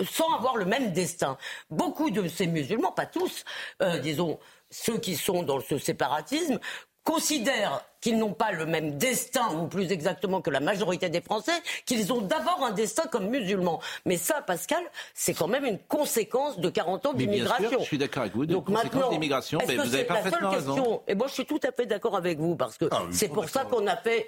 sans 0.10 0.34
avoir 0.34 0.58
le 0.58 0.65
même 0.65 0.91
destin. 0.91 1.38
Beaucoup 1.69 2.10
de 2.10 2.28
ces 2.28 2.48
musulmans, 2.48 2.91
pas 2.91 3.06
tous, 3.06 3.45
euh, 3.82 4.00
disons, 4.00 4.39
ceux 4.72 4.98
qui 4.98 5.15
sont 5.15 5.43
dans 5.43 5.62
ce 5.62 5.78
séparatisme, 5.78 6.60
considèrent 7.04 7.82
qu'ils 8.02 8.18
n'ont 8.18 8.34
pas 8.34 8.52
le 8.52 8.66
même 8.66 8.98
destin, 8.98 9.50
ou 9.56 9.68
plus 9.68 9.92
exactement 9.92 10.42
que 10.42 10.50
la 10.50 10.60
majorité 10.60 11.10
des 11.10 11.22
Français, 11.22 11.52
qu'ils 11.86 12.12
ont 12.14 12.22
d'abord 12.22 12.64
un 12.64 12.72
destin 12.72 13.04
comme 13.12 13.28
musulmans. 13.28 13.82
Mais 14.06 14.18
ça, 14.18 14.42
Pascal, 14.42 14.84
c'est 15.14 15.34
quand 15.34 15.48
même 15.48 15.66
une 15.66 15.80
conséquence 15.80 16.60
de 16.60 16.70
40 16.70 17.06
ans 17.08 17.14
d'immigration. 17.14 17.80
Je 17.80 17.86
suis 17.86 17.98
d'accord 17.98 18.24
avec 18.24 18.36
vous. 18.36 18.46
De 18.46 18.54
Donc 18.54 18.70
maintenant, 18.70 19.10
d'immigration, 19.10 19.60
mais 19.68 19.76
vous 19.76 19.94
avez 19.94 20.06
parfaitement 20.06 20.50
raison. 20.50 21.02
Et 21.08 21.16
moi, 21.16 21.28
je 21.28 21.34
suis 21.34 21.46
tout 21.46 21.60
à 21.68 21.72
fait 21.72 21.86
d'accord 21.86 22.16
avec 22.16 22.40
vous 22.40 22.56
parce 22.56 22.78
que 22.78 22.86
ah 22.92 23.04
c'est 23.12 23.30
pour 23.30 23.50
ça 23.50 23.66
qu'on 23.66 23.86
a 23.88 23.98
fait 23.98 24.28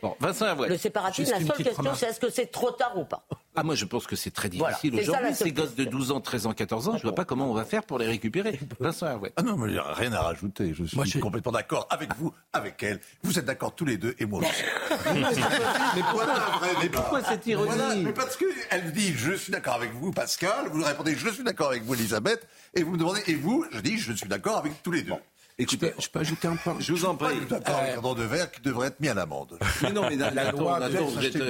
le 0.68 0.78
séparatisme. 0.78 1.32
La 1.32 1.40
seule 1.40 1.66
question, 1.66 1.96
c'est 1.96 2.08
est-ce 2.08 2.20
que 2.20 2.30
c'est 2.30 2.48
trop 2.48 2.72
tard 2.72 2.98
ou 2.98 3.06
pas? 3.06 3.26
Ah, 3.54 3.64
moi, 3.64 3.76
je 3.76 3.84
pense 3.84 4.08
que 4.08 4.16
c'est 4.16 4.32
très 4.32 4.48
difficile 4.48 4.96
aujourd'hui. 4.96 5.36
Ces 5.36 5.52
gosses 5.52 5.76
de 5.76 5.84
12 5.84 6.12
ans, 6.12 6.22
13 6.22 6.46
ans, 6.46 6.54
14 6.54 6.88
ans, 6.88 6.92
je 6.94 6.98
ne 7.00 7.02
vois 7.04 7.16
pas 7.16 7.26
comment 7.26 7.52
on 7.52 7.54
va 7.54 7.66
faire 7.66 7.84
pour 7.84 8.00
les 8.00 8.06
récupérer. 8.06 8.58
Vincent 8.80 9.22
Ah 9.36 9.42
non, 9.42 9.58
mais 9.58 9.68
il 9.68 9.74
n'y 9.74 9.80
a 9.80 9.94
rien 9.94 10.14
à 10.14 10.22
rajouter. 10.22 10.74
Je 10.74 10.86
suis 10.86 11.20
complètement 11.20 11.52
d'accord 11.52 11.86
avec 11.90 12.16
vous, 12.16 12.34
avec 12.54 12.82
elle. 12.84 13.00
Vous 13.24 13.38
êtes 13.38 13.46
d'accord 13.46 13.76
tous 13.76 13.86
les 13.86 13.98
deux 13.98 14.16
et 14.20 14.26
moi 14.26 14.40
aussi. 14.40 14.64
mais 15.14 16.90
pourquoi, 16.90 17.24
cette 17.28 17.46
ironie 17.46 18.04
Mais 18.04 18.14
parce 18.14 18.38
qu'elle 18.38 18.92
dit 18.94 19.14
je 19.18 19.34
suis 19.34 19.52
d'accord 19.52 19.76
avec 19.76 19.92
vous, 19.94 20.12
Pascal. 20.12 20.68
Vous 20.72 20.84
répondez 20.84 21.16
je 21.16 21.30
suis 21.30 21.44
d'accord 21.44 21.70
avec 21.70 21.84
vous, 21.84 21.94
Elisabeth. 21.94 22.48
Et 22.74 22.84
vous 22.84 22.92
me 22.92 22.98
demandez 22.98 23.22
et 23.28 23.36
vous 23.36 23.66
Je 23.72 23.80
dis 23.80 23.98
je 23.98 24.14
suis 24.14 24.30
d'accord 24.30 24.58
avec 24.58 24.82
tous 24.82 24.92
les 24.92 25.02
deux. 25.02 25.14
Écoutez, 25.62 25.94
je, 26.00 26.10
peux, 26.10 26.20
ajouter 26.20 26.48
un 26.48 26.56
point. 26.56 26.76
Je 26.80 26.92
vous 26.92 27.06
en 27.06 27.16
prie. 27.16 27.36
d'accord 27.48 28.16
de 28.16 28.24
verre 28.24 28.52
qui 28.52 28.62
devrait 28.62 28.88
être 28.88 29.00
mis 29.00 29.08
à 29.08 29.14
l'amende. 29.14 29.58
Mais 29.84 29.92
non, 29.92 30.10
mais 30.10 30.16
la, 30.16 30.52
loi, 30.52 30.80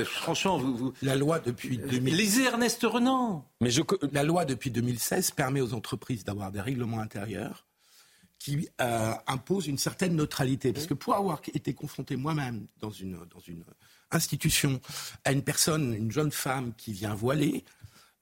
franchement, 0.05 0.57
vous, 0.57 0.93
La 1.01 1.15
loi 1.15 1.39
depuis 1.39 1.77
2000. 1.77 2.15
Lisez 2.15 2.43
Ernest 2.43 2.83
Renan. 2.83 3.45
Mais 3.61 3.69
je, 3.69 3.81
la 4.11 4.23
loi 4.23 4.45
depuis 4.45 4.69
2016 4.69 5.31
permet 5.31 5.61
aux 5.61 5.73
entreprises 5.73 6.23
d'avoir 6.23 6.51
des 6.51 6.61
règlements 6.61 6.99
intérieurs 6.99 7.65
qui 8.37 8.67
euh, 8.81 9.13
imposent 9.27 9.67
une 9.67 9.77
certaine 9.77 10.15
neutralité. 10.15 10.73
Parce 10.73 10.87
que 10.87 10.93
pour 10.93 11.15
avoir 11.15 11.41
été 11.53 11.73
confronté 11.73 12.15
moi-même 12.15 12.65
dans 12.79 12.89
une, 12.89 13.17
dans 13.33 13.39
une 13.47 13.63
institution 14.11 14.81
à 15.23 15.31
une 15.31 15.43
personne, 15.43 15.93
une 15.93 16.11
jeune 16.11 16.31
femme 16.31 16.73
qui 16.75 16.91
vient 16.91 17.13
voiler, 17.13 17.63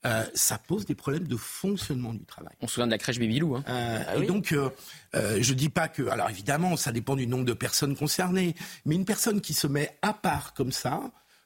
euh, 0.06 0.24
ça 0.34 0.56
pose 0.56 0.86
des 0.86 0.94
problèmes 0.94 1.28
de 1.28 1.36
fonctionnement 1.36 2.14
du 2.14 2.24
travail. 2.24 2.54
On 2.62 2.66
se 2.66 2.74
souvient 2.74 2.86
de 2.86 2.92
la 2.92 2.98
crèche 2.98 3.18
Bébilou. 3.18 3.56
Hein. 3.56 3.64
Euh, 3.68 4.02
ah 4.06 4.16
et 4.16 4.26
donc, 4.26 4.52
euh, 4.52 4.70
je 5.12 5.52
dis 5.52 5.68
pas 5.68 5.88
que. 5.88 6.08
Alors 6.08 6.30
évidemment, 6.30 6.76
ça 6.76 6.90
dépend 6.90 7.16
du 7.16 7.26
nombre 7.26 7.44
de 7.44 7.52
personnes 7.52 7.94
concernées, 7.94 8.54
mais 8.86 8.94
une 8.94 9.04
personne 9.04 9.40
qui 9.40 9.52
se 9.52 9.66
met 9.66 9.98
à 10.00 10.14
part 10.14 10.54
comme 10.54 10.72
ça, 10.72 11.02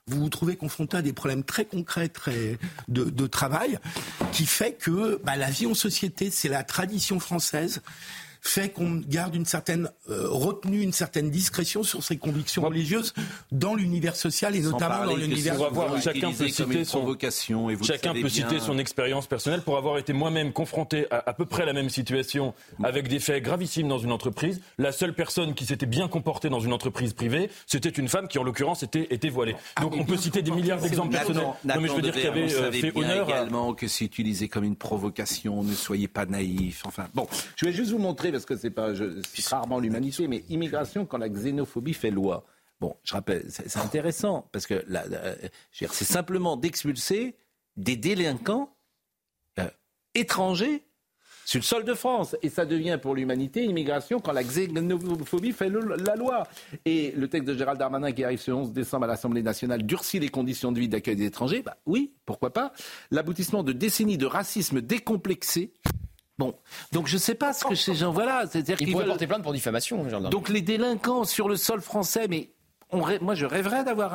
vous 0.07 0.21
vous 0.21 0.29
trouvez 0.29 0.57
confronté 0.57 0.99
à 0.99 1.03
des 1.03 1.13
problèmes 1.13 1.43
très 1.43 1.65
concrets 1.65 2.09
très 2.09 2.59
de, 2.89 3.05
de 3.05 3.27
travail, 3.27 3.79
qui 4.33 4.47
fait 4.47 4.75
que 4.75 5.21
bah, 5.25 5.37
la 5.37 5.51
vie 5.51 5.67
en 5.67 5.75
société, 5.75 6.31
c'est 6.31 6.49
la 6.49 6.63
tradition 6.63 7.19
française 7.19 7.83
fait 8.47 8.69
qu'on 8.69 9.03
garde 9.09 9.35
une 9.35 9.47
certaine 9.47 9.91
euh, 10.09 10.29
retenue, 10.29 10.83
une 10.83 10.93
certaine 10.93 11.31
discrétion 11.31 11.83
sur 11.83 12.05
ses 12.05 12.17
convictions 12.17 12.63
religieuses 12.63 13.13
dans 13.51 13.75
l'univers 13.75 14.17
social 14.17 14.55
et 14.55 14.61
notamment 14.61 15.07
dans 15.07 15.17
l'univers. 15.17 15.57
Chacun 16.03 16.33
peut 16.33 16.49
citer 16.49 16.85
son 16.85 17.05
vocation 17.05 17.71
et 17.71 17.77
chacun 17.83 18.13
peut 18.13 18.29
citer 18.29 18.61
son 18.61 18.79
expérience 18.79 19.27
personnelle 19.27 19.63
pour 19.63 19.77
avoir 19.77 19.99
été 19.99 20.13
moi-même 20.13 20.53
confronté 20.53 21.07
à 21.11 21.25
à 21.27 21.33
peu 21.33 21.47
près 21.47 21.67
la 21.67 21.73
même 21.73 21.91
situation 21.91 22.55
avec 22.83 23.09
des 23.09 23.19
faits 23.19 23.43
gravissimes 23.43 23.89
dans 23.89 23.99
une 23.99 24.13
entreprise. 24.13 24.61
La 24.79 24.93
seule 24.93 25.15
personne 25.15 25.55
qui 25.55 25.67
s'était 25.67 25.87
bien 25.87 26.07
comportée 26.07 26.49
dans 26.49 26.61
une 26.61 26.73
entreprise 26.73 27.13
privée, 27.13 27.51
c'était 27.67 27.89
une 27.89 28.09
femme 28.09 28.29
qui 28.29 28.39
en 28.39 28.43
l'occurrence 28.43 28.83
était, 28.83 29.09
était 29.11 29.31
voilée. 29.31 29.57
Ah, 29.77 29.83
Donc 29.83 29.97
on 29.97 30.05
peut 30.05 30.17
citer 30.17 30.43
des 30.43 30.51
milliards 30.51 30.81
d'exemples 30.81 31.13
personnels. 31.13 31.45
Non, 31.65 31.81
mais 31.81 31.89
je 31.89 31.93
veux 31.93 32.03
dire 32.03 32.15
qu'il 32.15 32.27
avait 32.27 32.55
euh, 32.55 32.73
fait 32.73 32.97
honneur 32.97 33.29
également 33.29 33.75
que 33.75 33.89
c'est 33.89 34.05
utilisé 34.05 34.49
comme 34.49 34.65
une 34.65 34.77
provocation. 34.77 35.63
Ne 35.63 35.75
soyez 35.75 36.09
pas 36.09 36.27
naïf. 36.27 36.83
Enfin 36.85 37.09
bon, 37.15 37.27
je 37.57 37.65
vais 37.67 37.73
juste 37.73 37.91
vous 37.91 37.99
montrer 37.99 38.31
parce 38.35 38.47
que 38.47 38.57
c'est 38.57 38.71
pas, 38.71 38.93
rarement 39.51 39.79
l'humanité, 39.79 40.29
mais 40.29 40.45
immigration 40.49 41.07
quand 41.07 41.19
la 41.19 41.29
xénophobie 41.29 41.95
fait 41.95 42.11
loi. 42.11 42.45
Bon, 42.81 42.97
je 43.05 43.15
rappelle, 43.15 43.45
c'est 43.49 43.79
intéressant 43.79 44.49
parce 44.53 44.67
que 44.67 44.85
c'est 45.73 46.05
simplement 46.05 46.57
d'expulser 46.57 47.37
des 47.77 47.97
délinquants 47.97 48.75
euh, 49.59 49.69
étrangers 50.15 50.85
sur 51.45 51.59
le 51.59 51.65
sol 51.65 51.85
de 51.85 51.95
France. 51.95 52.37
Et 52.43 52.49
ça 52.49 52.65
devient 52.65 52.99
pour 53.01 53.15
l'humanité 53.15 53.65
immigration 53.65 54.21
quand 54.21 54.33
la 54.33 54.43
xénophobie 54.43 55.53
fait 55.53 55.71
la 55.71 56.17
loi. 56.17 56.45
Et 56.85 57.13
le 57.13 57.29
texte 57.29 57.49
de 57.49 57.57
Gérald 57.57 57.79
Darmanin 57.79 58.13
qui 58.13 58.25
arrive 58.25 58.41
ce 58.41 58.51
11 58.51 58.73
décembre 58.73 59.05
à 59.05 59.09
l'Assemblée 59.09 59.43
nationale 59.43 59.83
durcit 59.83 60.19
les 60.19 60.29
conditions 60.29 60.73
de 60.73 60.81
vie 60.81 60.89
d'accueil 60.89 61.17
des 61.17 61.27
étrangers. 61.27 61.63
Bah 61.63 61.77
oui, 61.87 62.15
pourquoi 62.27 62.53
pas. 62.53 62.73
L'aboutissement 63.11 63.63
de 63.63 63.73
décennies 63.73 64.19
de 64.19 64.27
racisme 64.27 64.81
décomplexé. 64.81 65.73
Bon, 66.39 66.55
donc 66.91 67.07
je 67.07 67.15
ne 67.15 67.21
sais 67.21 67.37
pas 67.37 67.53
ce 67.53 67.65
que 67.65 67.75
ces 67.77 67.95
gens, 67.95 68.11
voilà, 68.11 68.45
c'est-à-dire 68.51 68.77
qu'ils 68.77 68.91
pourraient 68.91 69.07
porter 69.07 69.27
plainte 69.27 69.43
pour 69.43 69.53
diffamation. 69.53 70.05
Donc 70.31 70.49
les 70.49 70.63
délinquants 70.63 71.25
sur 71.25 71.49
le 71.49 71.57
sol 71.57 71.81
français, 71.81 72.27
mais 72.29 72.51
moi 72.93 73.35
je 73.35 73.47
rêverais 73.47 73.85
d'avoir 73.85 74.15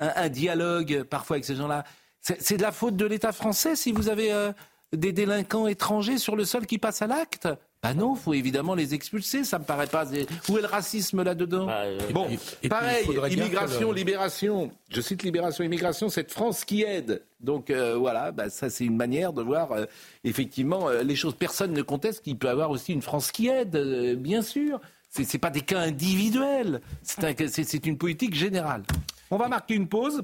un, 0.00 0.28
dialogue 0.28 1.04
parfois 1.04 1.36
avec 1.36 1.44
ces 1.44 1.54
gens-là. 1.54 1.84
C'est 2.20 2.56
de 2.56 2.62
la 2.62 2.72
faute 2.72 2.96
de 2.96 3.06
l'État 3.06 3.32
français 3.32 3.76
si 3.76 3.92
vous 3.92 4.08
avez 4.08 4.32
euh, 4.32 4.50
des 4.92 5.12
délinquants 5.12 5.66
étrangers 5.66 6.18
sur 6.18 6.36
le 6.36 6.44
sol 6.44 6.66
qui 6.66 6.78
passent 6.78 7.02
à 7.02 7.06
l'acte? 7.06 7.48
Bah 7.84 7.92
non, 7.92 8.14
faut 8.14 8.32
évidemment 8.32 8.74
les 8.74 8.94
expulser. 8.94 9.44
Ça 9.44 9.58
me 9.58 9.64
paraît 9.64 9.86
pas. 9.86 10.06
Où 10.48 10.56
est 10.56 10.62
le 10.62 10.66
racisme 10.66 11.22
là-dedans 11.22 11.66
bah, 11.66 11.82
euh, 11.84 11.98
Bon, 12.14 12.26
pareil. 12.70 13.06
Immigration, 13.30 13.92
libération. 13.92 14.70
Je 14.88 15.02
cite 15.02 15.22
libération, 15.22 15.62
immigration. 15.64 16.08
Cette 16.08 16.32
France 16.32 16.64
qui 16.64 16.82
aide. 16.82 17.20
Donc 17.40 17.68
euh, 17.68 17.94
voilà, 17.98 18.32
bah, 18.32 18.48
ça 18.48 18.70
c'est 18.70 18.86
une 18.86 18.96
manière 18.96 19.34
de 19.34 19.42
voir 19.42 19.72
euh, 19.72 19.84
effectivement 20.24 20.88
les 20.88 21.14
choses. 21.14 21.34
Personne 21.34 21.74
ne 21.74 21.82
conteste 21.82 22.24
qu'il 22.24 22.38
peut 22.38 22.46
y 22.46 22.50
avoir 22.50 22.70
aussi 22.70 22.94
une 22.94 23.02
France 23.02 23.30
qui 23.30 23.48
aide, 23.48 24.16
bien 24.16 24.40
sûr. 24.40 24.80
C'est, 25.10 25.24
c'est 25.24 25.36
pas 25.36 25.50
des 25.50 25.60
cas 25.60 25.80
individuels. 25.80 26.80
c'est 27.02 27.86
une 27.86 27.98
politique 27.98 28.34
générale. 28.34 28.82
On 29.30 29.36
va 29.36 29.48
marquer 29.48 29.74
une 29.74 29.88
pause. 29.88 30.22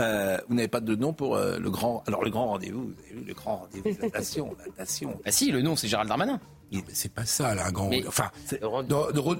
Euh, 0.00 0.38
vous 0.48 0.54
n'avez 0.54 0.68
pas 0.68 0.80
de 0.80 0.94
nom 0.94 1.12
pour 1.12 1.36
euh, 1.36 1.58
le 1.58 1.70
grand. 1.70 2.02
Alors 2.06 2.22
le 2.24 2.30
grand 2.30 2.48
rendez-vous, 2.48 2.84
vous 2.84 2.94
avez 3.04 3.14
vu 3.14 3.24
le 3.24 3.34
grand 3.34 3.56
rendez-vous 3.56 3.96
de 3.96 4.02
la 4.02 4.08
nation, 4.08 4.54
la 4.58 4.82
nation. 4.84 5.18
Ah 5.24 5.30
si, 5.32 5.50
le 5.50 5.62
nom 5.62 5.76
c'est 5.76 5.88
Gérald 5.88 6.08
Darmanin. 6.08 6.40
C'est 6.92 7.12
pas 7.12 7.24
ça, 7.24 7.54
là, 7.54 7.66
un 7.66 7.72
grand. 7.72 7.90
enfin, 8.08 8.30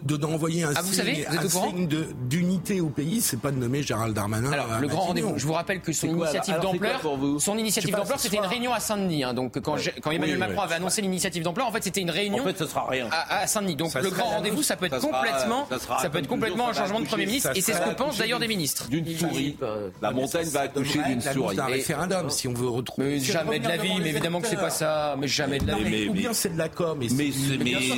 d'envoyer 0.05 0.63
un 0.63 0.73
ah, 0.77 0.83
vous 0.83 0.93
signe, 0.93 1.27
signe 1.49 1.89
d'unité 2.29 2.81
au 2.81 2.89
pays, 2.89 3.21
c'est 3.21 3.41
pas 3.41 3.51
de 3.51 3.57
nommer 3.57 3.83
Gérald 3.83 4.15
Darmanin. 4.15 4.53
Alors, 4.53 4.79
le 4.81 4.87
grand 4.87 5.03
rendez-vous. 5.03 5.35
Je 5.37 5.47
vous 5.47 5.53
rappelle 5.53 5.81
que 5.81 5.93
son 5.93 6.09
initiative 6.09 6.59
d'ampleur, 6.61 7.01
son 7.39 7.59
initiative 7.59 7.95
d'ampleur, 7.95 8.21
c'était 8.21 8.37
une 8.37 8.47
réunion 8.47 8.73
à 8.73 8.81
Saint-Denis. 8.81 9.25
Hein. 9.25 9.35
donc, 9.35 9.59
quand, 9.61 9.77
quand 10.03 10.11
Emmanuel 10.11 10.39
Macron 10.39 10.61
avait 10.61 10.77
annoncé 10.77 11.03
l'initiative 11.03 11.43
d'ampleur, 11.43 11.67
en 11.67 11.73
fait, 11.73 11.83
c'était 11.83 12.01
une 12.01 12.11
réunion. 12.11 12.43
En 12.43 12.47
fait, 12.47 12.59
ce 12.59 12.67
sera 12.67 12.87
rien. 12.89 13.09
À, 13.11 13.47
Saint-Denis. 13.47 13.77
Donc, 13.77 13.95
le 13.95 14.11
grand 14.11 14.31
rendez-vous, 14.31 14.63
ça 14.63 14.77
peut 14.77 14.87
être 14.87 15.01
complètement, 15.01 15.69
ça 16.01 16.11
peut 16.11 16.19
être 16.19 16.29
complètement 16.29 16.69
un 16.69 16.73
changement 16.73 17.01
de 17.01 17.07
premier 17.07 17.27
ministre, 17.27 17.51
et 17.55 17.61
c'est 17.61 17.75
ce 17.75 17.81
que 17.81 17.95
pensent 17.95 18.19
d'ailleurs 18.19 18.41
des 18.41 18.49
ministres. 18.49 18.89
D'une 18.89 19.07
souris. 19.17 19.57
La 20.01 20.13
montagne 20.13 20.49
va 20.49 20.61
accoucher 20.61 21.03
d'une 21.03 21.21
souris. 21.21 21.59
Un 21.59 21.67
référendum, 21.67 22.31
si 22.31 22.47
on 22.47 22.55
veut 22.55 22.69
retrouver. 22.69 23.19
Jamais 23.19 23.59
de 23.59 23.69
la 23.69 23.77
vie, 23.77 23.99
mais 24.01 24.11
évidemment 24.11 24.41
que 24.41 24.49
c'est 24.49 24.57
pas 24.57 24.71
ça. 24.71 25.17
Mais 25.19 25.29
jamais 25.29 25.59
de 25.59 25.67
la 25.67 25.75
vie. 25.75 26.09
Ou 26.09 26.13
bien 26.13 26.33
c'est 26.33 26.51
de 26.51 26.59
la 26.59 26.69
com. 26.69 27.03
Mais 27.17 27.31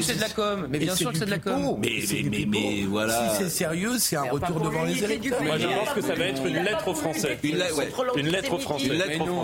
c'est 0.03 0.17
de 0.17 0.21
la 0.21 0.29
com. 0.29 0.67
Mais 0.71 0.79
bien 0.79 0.95
sûr 0.95 1.13
que 1.13 1.19
c'est 1.19 1.27
de 1.27 1.31
la 1.31 1.39
com. 1.39 1.79
Mais, 1.79 2.03
mais, 2.31 2.47
mais, 2.47 2.83
voilà. 2.89 3.31
Si 3.31 3.45
c'est 3.45 3.51
sérieux, 3.51 3.99
c'est 3.99 4.17
un 4.17 4.23
retour 4.23 4.61
devant 4.61 4.85
les 4.85 5.03
électeurs. 5.03 5.43
Moi, 5.43 5.59
je 5.59 5.67
pense 5.67 5.91
que 5.95 6.01
ça 6.01 6.15
va 6.15 6.25
être 6.25 6.47
une 6.47 6.63
lettre 6.63 6.89
aux 6.89 6.95
Français. 6.95 7.39
Une, 7.43 8.29
lettre 8.29 8.53
aux 8.53 8.59
Français. 8.59 8.91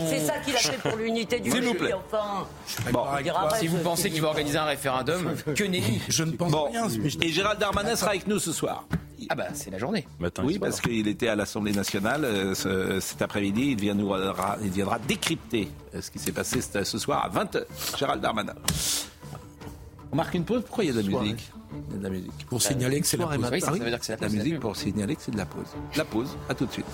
C'est 0.09 0.21
ça 0.21 0.35
qu'il 0.45 0.57
a 0.57 0.59
fait 0.59 0.89
pour 0.89 0.97
l'unité 0.97 1.41
du 1.41 1.51
pays. 1.51 1.93
Enfin. 1.95 2.47
Si 3.59 3.67
vous 3.67 3.79
pensez 3.79 4.11
qu'il 4.11 4.23
va 4.23 4.29
organiser 4.29 4.59
un 4.59 4.65
référendum, 4.65 5.35
que 5.55 5.65
nenni. 5.65 6.01
Je 6.09 6.25
ne 6.25 6.33
pense 6.33 6.53
rien. 6.71 6.89
Et 7.23 7.29
Gérald 7.29 7.61
Darmanin 7.61 7.97
sera 7.97 8.11
avec 8.11 8.27
nous 8.27 8.39
ce 8.39 8.53
soir. 8.53 8.87
Ah 9.31 9.35
bah 9.35 9.47
c'est 9.55 9.71
la 9.71 9.79
journée. 9.79 10.07
oui, 10.43 10.59
parce 10.59 10.81
qu'il 10.81 11.09
était 11.09 11.29
à 11.29 11.37
l'Assemblée 11.37 11.73
nationale 11.73 12.25
euh, 12.25 13.01
cet 13.01 13.23
après-midi. 13.23 13.71
Il, 13.73 13.81
viendra, 13.81 14.59
il 14.63 14.71
viendra 14.71 14.99
décrypter 14.99 15.69
euh, 15.95 16.01
ce 16.01 16.11
qui 16.11 16.19
s'est 16.19 16.33
passé 16.33 16.61
ce 16.61 16.99
soir 16.99 17.25
à 17.25 17.45
20h. 17.45 17.65
Gérald 17.99 18.21
Darmanin. 18.21 18.55
On 20.15 20.17
marque 20.17 20.35
une 20.35 20.45
pause 20.45 20.63
Pourquoi 20.63 20.85
il 20.85 20.87
y 20.87 20.91
a 20.91 21.03
de 21.03 21.11
la 21.11 21.21
musique 21.21 21.51
Il 21.73 21.93
y 21.93 21.97
a 21.97 21.99
de 21.99 22.03
la 22.05 22.09
musique. 22.09 22.47
Pour 22.47 22.63
signaler 22.63 23.01
que 23.01 23.07
c'est 23.09 23.17
la 23.17 23.27
pause. 23.27 23.49
Oui, 23.51 23.61
ça 23.61 23.73
veut 23.73 23.81
dire 23.81 23.99
que 23.99 24.07
c'est 24.07 24.13
la 24.13 24.19
pause. 24.19 24.37
La 24.37 24.45
musique 24.45 24.61
pour 24.61 24.77
signaler 24.77 25.17
que 25.17 25.23
c'est 25.23 25.33
de 25.33 25.37
la 25.37 25.45
pause. 25.45 25.67
La 25.97 26.05
pause, 26.05 26.37
à 26.49 26.55
tout 26.55 26.67
de 26.67 26.71
suite. 26.71 26.87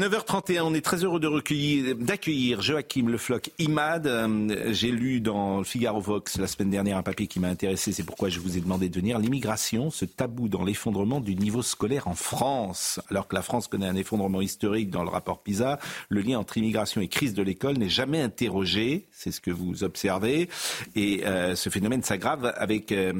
9h31, 0.00 0.62
on 0.62 0.72
est 0.72 0.80
très 0.80 1.04
heureux 1.04 1.20
d'accueillir 1.20 2.62
Joachim 2.62 3.08
Le 3.08 3.18
Floch 3.18 3.50
Imad. 3.58 4.06
Euh, 4.06 4.72
j'ai 4.72 4.90
lu 4.90 5.20
dans 5.20 5.58
le 5.58 5.64
Figaro 5.64 6.00
Vox 6.00 6.38
la 6.38 6.46
semaine 6.46 6.70
dernière 6.70 6.96
un 6.96 7.02
papier 7.02 7.26
qui 7.26 7.38
m'a 7.38 7.48
intéressé, 7.48 7.92
c'est 7.92 8.02
pourquoi 8.02 8.30
je 8.30 8.40
vous 8.40 8.56
ai 8.56 8.62
demandé 8.62 8.88
de 8.88 8.94
venir. 8.94 9.18
L'immigration, 9.18 9.90
ce 9.90 10.06
tabou 10.06 10.48
dans 10.48 10.64
l'effondrement 10.64 11.20
du 11.20 11.36
niveau 11.36 11.60
scolaire 11.60 12.08
en 12.08 12.14
France. 12.14 12.98
Alors 13.10 13.28
que 13.28 13.34
la 13.34 13.42
France 13.42 13.68
connaît 13.68 13.88
un 13.88 13.94
effondrement 13.94 14.40
historique 14.40 14.88
dans 14.88 15.02
le 15.02 15.10
rapport 15.10 15.42
PISA, 15.42 15.78
le 16.08 16.22
lien 16.22 16.38
entre 16.38 16.56
immigration 16.56 17.02
et 17.02 17.08
crise 17.08 17.34
de 17.34 17.42
l'école 17.42 17.76
n'est 17.76 17.90
jamais 17.90 18.22
interrogé, 18.22 19.06
c'est 19.12 19.32
ce 19.32 19.42
que 19.42 19.50
vous 19.50 19.84
observez. 19.84 20.48
Et 20.96 21.26
euh, 21.26 21.54
ce 21.56 21.68
phénomène 21.68 22.02
s'aggrave 22.02 22.54
avec 22.56 22.90
euh, 22.90 23.12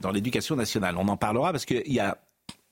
dans 0.00 0.12
l'éducation 0.12 0.54
nationale. 0.54 0.94
On 0.96 1.08
en 1.08 1.16
parlera 1.16 1.50
parce 1.50 1.64
qu'il 1.64 1.92
y 1.92 1.98
a 1.98 2.18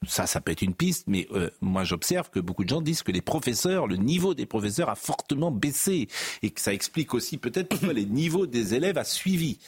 ça, 0.06 0.26
ça 0.26 0.40
peut 0.40 0.52
être 0.52 0.62
une 0.62 0.74
piste, 0.74 1.04
mais 1.08 1.26
euh, 1.32 1.50
moi 1.60 1.84
j'observe 1.84 2.30
que 2.30 2.38
beaucoup 2.38 2.64
de 2.64 2.68
gens 2.68 2.80
disent 2.80 3.02
que 3.02 3.12
les 3.12 3.20
professeurs, 3.20 3.86
le 3.86 3.96
niveau 3.96 4.34
des 4.34 4.46
professeurs 4.46 4.88
a 4.88 4.94
fortement 4.94 5.50
baissé 5.50 6.08
et 6.42 6.50
que 6.50 6.60
ça 6.60 6.72
explique 6.72 7.14
aussi 7.14 7.36
peut-être 7.36 7.68
pourquoi 7.68 7.92
les 7.92 8.06
niveaux 8.06 8.46
des 8.46 8.74
élèves 8.74 8.98
a 8.98 9.04
suivi. 9.04 9.58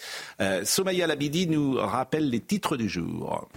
Euh, 0.40 0.64
Somaya 0.64 1.06
Labidi 1.06 1.46
nous 1.46 1.74
rappelle 1.74 2.30
les 2.30 2.40
titres 2.40 2.76
du 2.76 2.88
jour. 2.88 3.48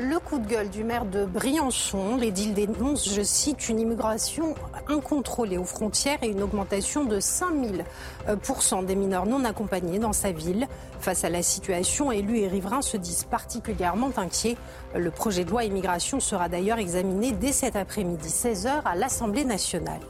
Le 0.00 0.20
coup 0.20 0.38
de 0.38 0.46
gueule 0.46 0.68
du 0.68 0.84
maire 0.84 1.06
de 1.06 1.24
Briançon, 1.24 2.16
l'édile 2.16 2.54
dénonce, 2.54 3.12
je 3.12 3.22
cite, 3.22 3.68
une 3.68 3.80
immigration 3.80 4.54
incontrôlée 4.86 5.58
aux 5.58 5.64
frontières 5.64 6.22
et 6.22 6.28
une 6.28 6.42
augmentation 6.42 7.04
de 7.04 7.18
5000% 7.18 7.82
euh, 8.28 8.82
des 8.82 8.94
mineurs 8.94 9.26
non 9.26 9.44
accompagnés 9.44 9.98
dans 9.98 10.12
sa 10.12 10.30
ville. 10.30 10.68
Face 11.00 11.24
à 11.24 11.30
la 11.30 11.42
situation, 11.42 12.12
élus 12.12 12.38
et 12.38 12.48
riverains 12.48 12.82
se 12.82 12.96
disent 12.96 13.24
particulièrement 13.24 14.10
inquiets. 14.16 14.56
Le 14.94 15.10
projet 15.10 15.44
de 15.44 15.50
loi 15.50 15.64
immigration 15.64 16.20
sera 16.20 16.48
d'ailleurs 16.48 16.78
examiné 16.78 17.32
dès 17.32 17.52
cet 17.52 17.74
après-midi 17.74 18.28
16h 18.28 18.82
à 18.84 18.94
l'Assemblée 18.94 19.44
nationale. 19.44 20.00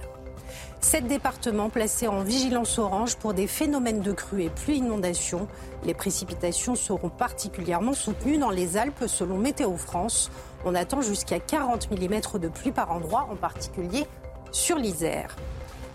Sept 0.81 1.09
départements 1.09 1.71
placés 1.71 2.07
en 2.07 2.23
vigilance 2.23 2.79
orange 2.79 3.17
pour 3.17 3.35
des 3.35 3.49
phénomènes 3.49 4.01
de 4.01 4.13
crues 4.13 4.45
et 4.45 4.49
pluies 4.49 4.77
inondations. 4.77 5.49
Les 5.85 5.93
précipitations 5.93 6.77
seront 6.77 7.09
particulièrement 7.09 7.95
soutenues 7.95 8.39
dans 8.39 8.51
les 8.51 8.77
Alpes 8.77 9.05
selon 9.09 9.39
Météo 9.39 9.77
France. 9.77 10.31
On 10.65 10.77
attend 10.77 11.03
jusqu'à 11.03 11.41
40 11.41 11.91
mm 11.91 12.39
de 12.39 12.49
pluie 12.49 12.71
par 12.71 12.93
endroit, 12.93 13.29
en 13.31 13.37
particulier 13.37 14.07
sur 14.53 14.77
l'Isère. 14.77 15.35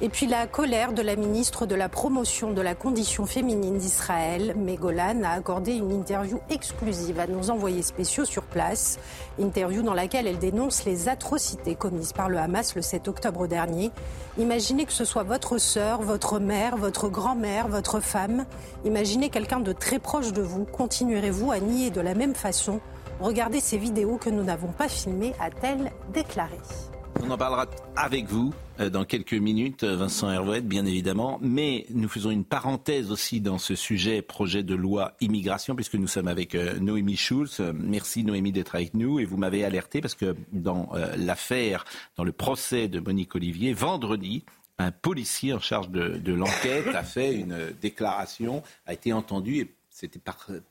Et 0.01 0.09
puis 0.09 0.25
la 0.25 0.47
colère 0.47 0.91
de 0.91 1.01
la 1.01 1.15
ministre 1.15 1.65
de 1.65 1.75
la 1.75 1.87
Promotion 1.87 2.51
de 2.51 2.61
la 2.61 2.75
condition 2.75 3.25
féminine 3.25 3.77
d'Israël, 3.77 4.55
Megolan, 4.57 5.23
a 5.23 5.29
accordé 5.29 5.73
une 5.73 5.91
interview 5.91 6.39
exclusive 6.49 7.19
à 7.19 7.27
nos 7.27 7.49
envoyés 7.49 7.83
spéciaux 7.83 8.25
sur 8.25 8.43
place. 8.43 8.99
Interview 9.39 9.81
dans 9.81 9.93
laquelle 9.93 10.27
elle 10.27 10.39
dénonce 10.39 10.83
les 10.83 11.07
atrocités 11.07 11.75
commises 11.75 12.11
par 12.11 12.27
le 12.27 12.37
Hamas 12.37 12.75
le 12.75 12.81
7 12.81 13.07
octobre 13.07 13.47
dernier. 13.47 13.91
Imaginez 14.37 14.85
que 14.85 14.91
ce 14.91 15.05
soit 15.05 15.23
votre 15.23 15.57
sœur, 15.57 16.01
votre 16.01 16.39
mère, 16.39 16.75
votre 16.75 17.07
grand-mère, 17.07 17.67
votre 17.67 17.99
femme. 17.99 18.45
Imaginez 18.83 19.29
quelqu'un 19.29 19.59
de 19.59 19.71
très 19.71 19.99
proche 19.99 20.33
de 20.33 20.41
vous. 20.41 20.65
Continuerez-vous 20.65 21.51
à 21.51 21.59
nier 21.59 21.91
de 21.91 22.01
la 22.01 22.15
même 22.15 22.35
façon? 22.35 22.81
Regardez 23.21 23.61
ces 23.61 23.77
vidéos 23.77 24.17
que 24.17 24.29
nous 24.29 24.43
n'avons 24.43 24.71
pas 24.71 24.89
filmées, 24.89 25.33
a-t-elle 25.39 25.91
déclaré. 26.11 26.57
On 27.23 27.29
en 27.29 27.37
parlera 27.37 27.67
avec 27.95 28.25
vous 28.25 28.51
dans 28.79 29.05
quelques 29.05 29.33
minutes, 29.33 29.83
euh, 29.83 29.95
Vincent 29.95 30.31
Hervouet, 30.31 30.61
bien 30.61 30.85
évidemment. 30.85 31.39
Mais 31.41 31.85
nous 31.89 32.09
faisons 32.09 32.31
une 32.31 32.45
parenthèse 32.45 33.11
aussi 33.11 33.41
dans 33.41 33.57
ce 33.57 33.75
sujet 33.75 34.21
projet 34.21 34.63
de 34.63 34.75
loi 34.75 35.13
immigration, 35.21 35.75
puisque 35.75 35.95
nous 35.95 36.07
sommes 36.07 36.27
avec 36.27 36.55
euh, 36.55 36.79
Noémie 36.79 37.17
Schulz. 37.17 37.61
Merci 37.73 38.23
Noémie 38.23 38.51
d'être 38.51 38.75
avec 38.75 38.93
nous. 38.93 39.19
Et 39.19 39.25
vous 39.25 39.37
m'avez 39.37 39.63
alerté 39.63 40.01
parce 40.01 40.15
que 40.15 40.35
dans 40.51 40.89
l'affaire, 41.17 41.85
dans 42.17 42.23
le 42.23 42.31
procès 42.31 42.87
de 42.87 42.99
Monique 42.99 43.35
Olivier, 43.35 43.73
vendredi, 43.73 44.43
un 44.77 44.91
policier 44.91 45.53
en 45.53 45.59
charge 45.59 45.89
de, 45.89 46.33
l'enquête 46.33 46.87
a 46.95 47.03
fait 47.03 47.33
une 47.33 47.73
déclaration, 47.81 48.63
a 48.85 48.93
été 48.93 49.13
entendu 49.13 49.59
et 49.59 49.75
c'était, 49.89 50.19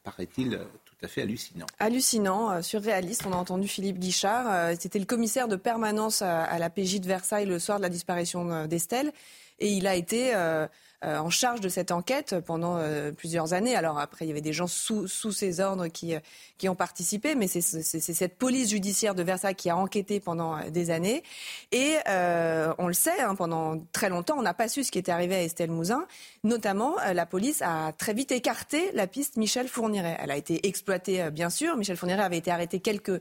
paraît-il, 0.03 0.59
tout 1.03 1.09
fait 1.09 1.23
hallucinant. 1.23 1.67
Hallucinant, 1.79 2.51
euh, 2.51 2.63
surréaliste. 2.63 3.25
On 3.27 3.33
a 3.33 3.37
entendu 3.37 3.69
Philippe 3.69 3.99
Guichard. 3.99 4.47
Euh, 4.49 4.75
c'était 4.79 4.99
le 4.99 5.05
commissaire 5.05 5.49
de 5.49 5.57
permanence 5.57 6.23
à, 6.23 6.59
la 6.59 6.71
PJ 6.71 7.01
de 7.01 7.07
Versailles 7.07 7.47
le 7.47 7.59
soir 7.59 7.79
de 7.79 7.83
la 7.83 7.89
disparition 7.89 8.51
euh, 8.51 8.67
d'Estelle. 8.67 9.13
Et 9.59 9.69
il 9.69 9.87
a 9.87 9.95
été 9.95 10.33
en 11.05 11.31
charge 11.31 11.61
de 11.61 11.69
cette 11.69 11.91
enquête 11.91 12.37
pendant 12.47 12.77
euh, 12.77 13.13
plusieurs 13.13 13.53
années. 13.53 13.75
Alors 13.77 13.99
après, 13.99 14.25
il 14.25 14.29
y 14.29 14.31
avait 14.31 14.41
des 14.41 14.53
gens 14.53 14.67
sous, 14.67 15.07
ses 15.09 15.61
ordres 15.61 15.89
qui, 15.89 16.15
qui 16.59 16.69
ont 16.69 16.75
participé, 16.75 17.35
mais 17.35 17.47
c'est 17.47 17.61
cette 17.61 18.37
police 18.37 18.71
judiciaire 18.71 19.15
de 19.15 19.23
Versailles 19.23 19.55
qui 19.55 19.71
a 19.71 19.77
enquêté 19.77 20.21
pendant 20.21 20.59
des 20.71 20.91
années. 20.91 21.23
Et 21.73 21.97
on 22.07 22.87
le 22.87 22.95
sait, 22.95 23.21
hein, 23.21 23.35
pendant 23.35 23.79
très 23.93 24.09
longtemps, 24.09 24.37
on 24.39 24.43
n'a 24.43 24.55
pas 24.55 24.69
su 24.69 24.85
ce 24.85 24.93
qui 24.93 24.99
était 24.99 25.13
arrivé 25.13 25.35
à 25.35 25.43
Estelle 25.43 25.71
Mouzin. 25.71 26.07
Notamment, 26.45 26.97
la 27.13 27.27
police 27.27 27.63
a 27.63 27.93
très 27.93 28.15
vite 28.15 28.33
écarté 28.33 28.91
la 28.95 29.07
piste 29.07 29.37
Michel 29.37 29.69
Fourniret. 29.69 30.19
Elle 30.21 30.31
a 30.31 30.37
été 30.37 30.67
exploitée, 30.67 31.31
bien 31.31 31.51
sûr. 31.51 31.77
Michel 31.77 31.97
Fourniret 31.97 32.23
avait 32.23 32.39
été 32.39 32.51
arrêté 32.51 32.81
quelques 32.81 33.03
euh, 33.11 33.19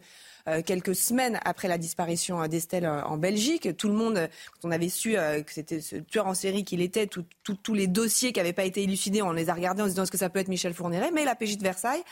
quelques 0.65 0.95
semaines 0.95 1.39
après 1.45 1.67
la 1.67 1.77
disparition 1.77 2.45
d'Estelle 2.47 2.86
euh, 2.86 3.04
en 3.04 3.17
Belgique. 3.17 3.75
Tout 3.77 3.88
le 3.88 3.93
monde, 3.93 4.15
quand 4.15 4.67
on 4.67 4.71
avait 4.71 4.89
su 4.89 5.17
euh, 5.17 5.41
que 5.41 5.51
c'était 5.51 5.82
ce 5.82 5.95
tueur 5.97 6.27
en 6.27 6.34
série 6.34 6.63
qu'il 6.63 6.82
était, 6.82 7.08
tous 7.08 7.73
les 7.73 7.88
dossiers 7.88 8.32
qui 8.32 8.39
n'avaient 8.39 8.54
pas 8.54 8.63
été 8.63 8.84
élucidés, 8.84 9.21
on 9.21 9.32
les 9.32 9.49
a 9.49 9.54
regardés 9.54 9.82
en 9.82 9.86
se 9.86 9.91
disant 9.91 10.04
est-ce 10.04 10.12
que 10.12 10.17
ça 10.17 10.30
peut 10.30 10.39
être 10.39 10.47
Michel 10.47 10.73
Fourniret? 10.73 11.12
Mais 11.12 11.25
la 11.25 11.36
PJ 11.36 11.58
de 11.58 11.63
Versailles 11.63 12.04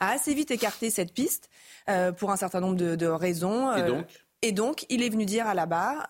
a 0.00 0.10
assez 0.10 0.34
vite 0.34 0.50
écarté 0.50 0.90
cette 0.90 1.12
piste 1.12 1.50
pour 2.18 2.30
un 2.30 2.36
certain 2.36 2.60
nombre 2.60 2.76
de, 2.76 3.06
raisons. 3.06 3.74
Et 3.74 3.82
donc? 3.82 4.06
et 4.42 4.52
donc, 4.52 4.86
il 4.88 5.02
est 5.02 5.08
venu 5.08 5.24
dire 5.24 5.46
à 5.46 5.54
la 5.54 5.66
barre 5.66 6.06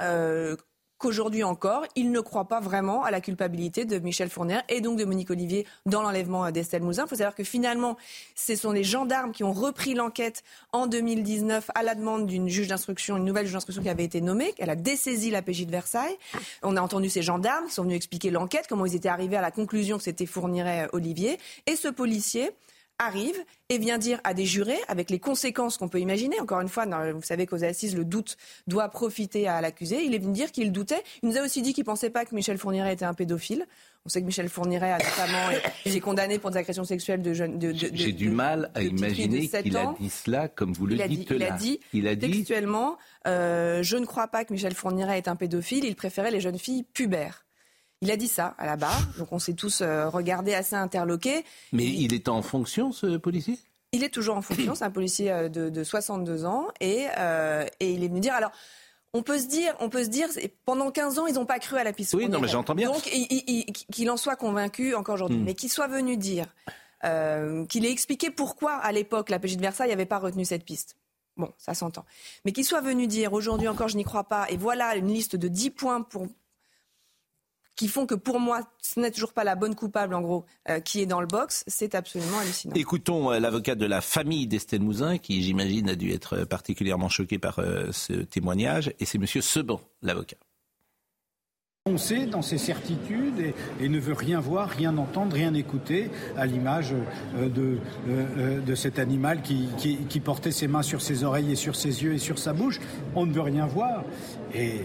qu'aujourd'hui 0.98 1.44
encore, 1.44 1.84
il 1.96 2.10
ne 2.10 2.20
croit 2.20 2.46
pas 2.46 2.60
vraiment 2.60 3.04
à 3.04 3.10
la 3.10 3.20
culpabilité 3.20 3.84
de 3.84 3.98
Michel 3.98 4.28
Fournier 4.28 4.58
et 4.68 4.80
donc 4.80 4.98
de 4.98 5.04
Monique 5.04 5.30
Olivier 5.30 5.66
dans 5.86 6.02
l'enlèvement 6.02 6.50
d'Estelle 6.50 6.82
Mouzin. 6.82 7.04
Il 7.04 7.08
faut 7.08 7.16
savoir 7.16 7.34
que 7.34 7.44
finalement, 7.44 7.96
ce 8.34 8.56
sont 8.56 8.72
les 8.72 8.84
gendarmes 8.84 9.32
qui 9.32 9.44
ont 9.44 9.52
repris 9.52 9.94
l'enquête 9.94 10.42
en 10.72 10.86
2019 10.86 11.70
à 11.74 11.82
la 11.82 11.94
demande 11.94 12.26
d'une 12.26 12.48
juge 12.48 12.68
d'instruction, 12.68 13.16
une 13.16 13.24
nouvelle 13.24 13.46
juge 13.46 13.54
d'instruction 13.54 13.82
qui 13.82 13.88
avait 13.88 14.04
été 14.04 14.20
nommée. 14.20 14.54
Elle 14.58 14.70
a 14.70 14.76
dessaisi 14.76 15.30
la 15.30 15.42
PJ 15.42 15.66
de 15.66 15.70
Versailles. 15.70 16.16
On 16.62 16.76
a 16.76 16.80
entendu 16.80 17.08
ces 17.08 17.22
gendarmes 17.22 17.66
qui 17.66 17.74
sont 17.74 17.84
venus 17.84 17.96
expliquer 17.96 18.30
l'enquête, 18.30 18.66
comment 18.68 18.86
ils 18.86 18.96
étaient 18.96 19.08
arrivés 19.08 19.36
à 19.36 19.42
la 19.42 19.50
conclusion 19.50 19.98
que 19.98 20.04
c'était 20.04 20.26
Fourniret 20.26 20.88
Olivier. 20.92 21.38
Et 21.66 21.76
ce 21.76 21.88
policier 21.88 22.50
arrive 22.98 23.36
et 23.68 23.78
vient 23.78 23.98
dire 23.98 24.20
à 24.24 24.34
des 24.34 24.44
jurés, 24.44 24.78
avec 24.88 25.10
les 25.10 25.18
conséquences 25.18 25.76
qu'on 25.76 25.88
peut 25.88 26.00
imaginer, 26.00 26.40
encore 26.40 26.60
une 26.60 26.68
fois, 26.68 26.86
vous 27.12 27.22
savez 27.22 27.46
qu'aux 27.46 27.64
assises, 27.64 27.96
le 27.96 28.04
doute 28.04 28.36
doit 28.66 28.88
profiter 28.88 29.46
à 29.46 29.60
l'accusé, 29.60 30.02
il 30.04 30.14
est 30.14 30.18
venu 30.18 30.32
dire 30.32 30.52
qu'il 30.52 30.72
doutait. 30.72 31.02
Il 31.22 31.28
nous 31.28 31.36
a 31.36 31.42
aussi 31.42 31.62
dit 31.62 31.72
qu'il 31.72 31.82
ne 31.82 31.86
pensait 31.86 32.10
pas 32.10 32.24
que 32.24 32.34
Michel 32.34 32.58
Fourniret 32.58 32.92
était 32.92 33.04
un 33.04 33.14
pédophile. 33.14 33.66
On 34.04 34.08
sait 34.08 34.20
que 34.20 34.26
Michel 34.26 34.48
Fourniret 34.48 34.92
a 34.92 34.98
notamment 34.98 35.50
été 35.84 36.00
condamné 36.00 36.38
pour 36.38 36.50
des 36.50 36.58
agressions 36.58 36.84
sexuelles 36.84 37.22
de 37.22 37.34
jeunes. 37.34 37.58
De, 37.58 37.72
J'ai 37.74 38.12
du 38.12 38.30
mal 38.30 38.70
à 38.74 38.82
imaginer 38.82 39.48
qu'il 39.48 39.76
a 39.76 39.94
dit 39.98 40.10
cela 40.10 40.48
comme 40.48 40.72
vous 40.72 40.86
le 40.86 40.96
dites 40.96 41.30
là. 41.30 41.56
Il 41.92 42.08
a 42.08 42.14
dit, 42.14 42.30
textuellement, 42.30 42.96
euh, 43.26 43.82
je 43.82 43.96
ne 43.96 44.06
crois 44.06 44.28
pas 44.28 44.44
que 44.44 44.52
Michel 44.52 44.74
Fourniret 44.74 45.18
est 45.18 45.28
un 45.28 45.36
pédophile, 45.36 45.84
il 45.84 45.94
préférait 45.94 46.30
les 46.30 46.40
jeunes 46.40 46.58
filles 46.58 46.84
pubères. 46.84 47.47
Il 48.00 48.10
a 48.10 48.16
dit 48.16 48.28
ça 48.28 48.54
à 48.58 48.66
la 48.66 48.76
barre, 48.76 49.02
donc 49.18 49.32
on 49.32 49.38
s'est 49.38 49.54
tous 49.54 49.80
euh, 49.80 50.08
regardés 50.08 50.54
assez 50.54 50.76
interloqués. 50.76 51.44
Mais 51.72 51.86
il 51.86 52.14
est 52.14 52.28
en 52.28 52.42
fonction, 52.42 52.92
ce 52.92 53.16
policier? 53.16 53.58
Il 53.92 54.04
est 54.04 54.10
toujours 54.10 54.36
en 54.36 54.42
fonction, 54.42 54.74
c'est 54.74 54.84
un 54.84 54.90
policier 54.90 55.32
euh, 55.32 55.48
de, 55.48 55.84
62 55.84 56.44
ans, 56.44 56.68
et, 56.80 57.06
euh, 57.18 57.66
et 57.80 57.92
il 57.92 58.04
est 58.04 58.08
venu 58.08 58.20
dire... 58.20 58.34
Alors, 58.34 58.52
on 59.14 59.22
peut 59.22 59.38
se 59.38 59.46
dire, 59.46 59.74
on 59.80 59.88
peut 59.88 60.04
se 60.04 60.10
dire, 60.10 60.28
pendant 60.66 60.90
15 60.90 61.18
ans, 61.18 61.26
ils 61.26 61.34
n'ont 61.34 61.46
pas 61.46 61.58
cru 61.58 61.78
à 61.78 61.82
la 61.82 61.94
piste. 61.94 62.12
Oui, 62.12 62.28
non, 62.28 62.40
mais 62.40 62.46
j'entends 62.46 62.74
bien. 62.74 62.92
Donc, 62.92 63.00
qu'il 63.02 64.10
en 64.10 64.18
soit 64.18 64.36
convaincu 64.36 64.94
encore 64.94 65.14
aujourd'hui, 65.14 65.38
hmm. 65.38 65.44
mais 65.44 65.54
qu'il 65.54 65.70
soit 65.70 65.88
venu 65.88 66.18
dire, 66.18 66.44
qu'il 67.02 67.86
ait 67.86 67.90
expliqué 67.90 68.30
pourquoi, 68.30 68.74
à 68.74 68.92
l'époque, 68.92 69.30
la 69.30 69.38
PJ 69.38 69.56
de 69.56 69.62
Versailles 69.62 69.88
n'avait 69.88 70.04
pas 70.04 70.18
retenu 70.18 70.44
cette 70.44 70.62
piste. 70.62 70.96
Bon, 71.38 71.50
ça 71.56 71.72
s'entend. 71.72 72.04
Mais 72.44 72.52
qu'il 72.52 72.66
soit 72.66 72.82
venu 72.82 73.06
dire, 73.06 73.32
aujourd'hui 73.32 73.66
encore, 73.66 73.88
je 73.88 73.96
n'y 73.96 74.04
crois 74.04 74.24
pas, 74.24 74.46
et 74.50 74.58
voilà 74.58 74.94
une 74.94 75.08
liste 75.08 75.36
de 75.36 75.48
10 75.48 75.70
points 75.70 76.02
pour 76.02 76.26
qui 77.78 77.86
font 77.86 78.06
que 78.06 78.16
pour 78.16 78.40
moi, 78.40 78.62
ce 78.82 78.98
n'est 78.98 79.12
toujours 79.12 79.32
pas 79.32 79.44
la 79.44 79.54
bonne 79.54 79.76
coupable, 79.76 80.12
en 80.12 80.20
gros, 80.20 80.44
euh, 80.68 80.80
qui 80.80 81.00
est 81.00 81.06
dans 81.06 81.20
le 81.20 81.28
box, 81.28 81.62
c'est 81.68 81.94
absolument 81.94 82.38
hallucinant. 82.40 82.74
Écoutons 82.74 83.30
euh, 83.30 83.38
l'avocat 83.38 83.76
de 83.76 83.86
la 83.86 84.00
famille 84.00 84.48
d'Estelle 84.48 84.82
Mouzin, 84.82 85.16
qui, 85.18 85.42
j'imagine, 85.42 85.88
a 85.88 85.94
dû 85.94 86.10
être 86.10 86.44
particulièrement 86.44 87.08
choqué 87.08 87.38
par 87.38 87.60
euh, 87.60 87.90
ce 87.92 88.14
témoignage, 88.14 88.92
et 88.98 89.04
c'est 89.04 89.18
Monsieur 89.18 89.42
Seban, 89.42 89.80
l'avocat. 90.02 90.36
On 91.86 91.98
sait 91.98 92.26
dans 92.26 92.42
ses 92.42 92.58
certitudes 92.58 93.54
et, 93.80 93.88
ne 93.88 93.98
veut 94.00 94.12
rien 94.12 94.40
voir, 94.40 94.68
rien 94.68 94.98
entendre, 94.98 95.34
rien 95.34 95.54
écouter, 95.54 96.10
à 96.36 96.44
l'image 96.44 96.92
de, 97.34 97.78
de, 98.60 98.74
cet 98.74 98.98
animal 98.98 99.40
qui, 99.40 99.68
qui, 99.78 99.96
qui, 99.96 100.20
portait 100.20 100.50
ses 100.50 100.68
mains 100.68 100.82
sur 100.82 101.00
ses 101.00 101.24
oreilles 101.24 101.52
et 101.52 101.56
sur 101.56 101.76
ses 101.76 102.02
yeux 102.02 102.12
et 102.12 102.18
sur 102.18 102.38
sa 102.38 102.52
bouche. 102.52 102.78
On 103.14 103.24
ne 103.24 103.32
veut 103.32 103.40
rien 103.40 103.66
voir. 103.66 104.04
Et 104.54 104.82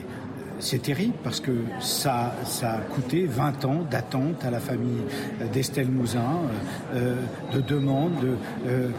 c'est 0.60 0.82
terrible 0.82 1.14
parce 1.24 1.40
que 1.40 1.52
ça, 1.80 2.34
ça 2.46 2.74
a 2.74 2.78
coûté 2.80 3.26
20 3.26 3.66
ans 3.66 3.86
d'attente 3.90 4.44
à 4.46 4.52
la 4.52 4.60
famille 4.60 5.02
d'Estelle 5.52 5.90
Mouzin, 5.90 6.42
euh, 6.94 7.16
de 7.54 7.62
demande, 7.62 8.38
euh, 8.68 8.90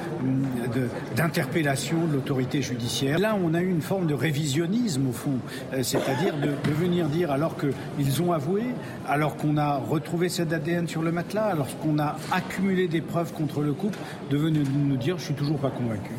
d'interpellation 1.16 2.06
de, 2.06 2.14
l'autorité 2.14 2.62
judiciaire. 2.62 3.18
Là, 3.18 3.36
on 3.42 3.54
a 3.54 3.60
eu 3.60 3.70
une 3.70 3.82
forme 3.82 4.06
de 4.06 4.14
révisionnisme 4.14 5.08
au 5.08 5.12
fond, 5.12 5.38
euh, 5.72 5.82
c'est-à-dire 5.82 6.34
de, 6.38 6.48
de, 6.48 6.74
venir 6.74 7.08
dire 7.08 7.30
alors 7.30 7.56
qu'ils 7.56 8.22
ont 8.22 8.32
avoué, 8.32 8.62
alors 9.08 9.36
qu'on 9.36 9.56
a 9.56 9.76
retrouvé 9.76 10.28
cet 10.28 10.52
ADN 10.52 10.86
sur 10.88 11.02
le 11.02 11.12
matelas, 11.12 11.46
alors 11.46 11.78
qu'on 11.78 11.98
a 11.98 12.16
accumulé 12.32 12.88
des 12.88 13.00
preuves 13.00 13.32
contre 13.32 13.62
le 13.62 13.72
couple, 13.72 13.98
de 14.30 14.36
venir 14.36 14.62
nous 14.74 14.96
dire 14.96 15.18
je 15.18 15.24
suis 15.24 15.34
toujours 15.34 15.58
pas 15.58 15.70
convaincu. 15.70 16.12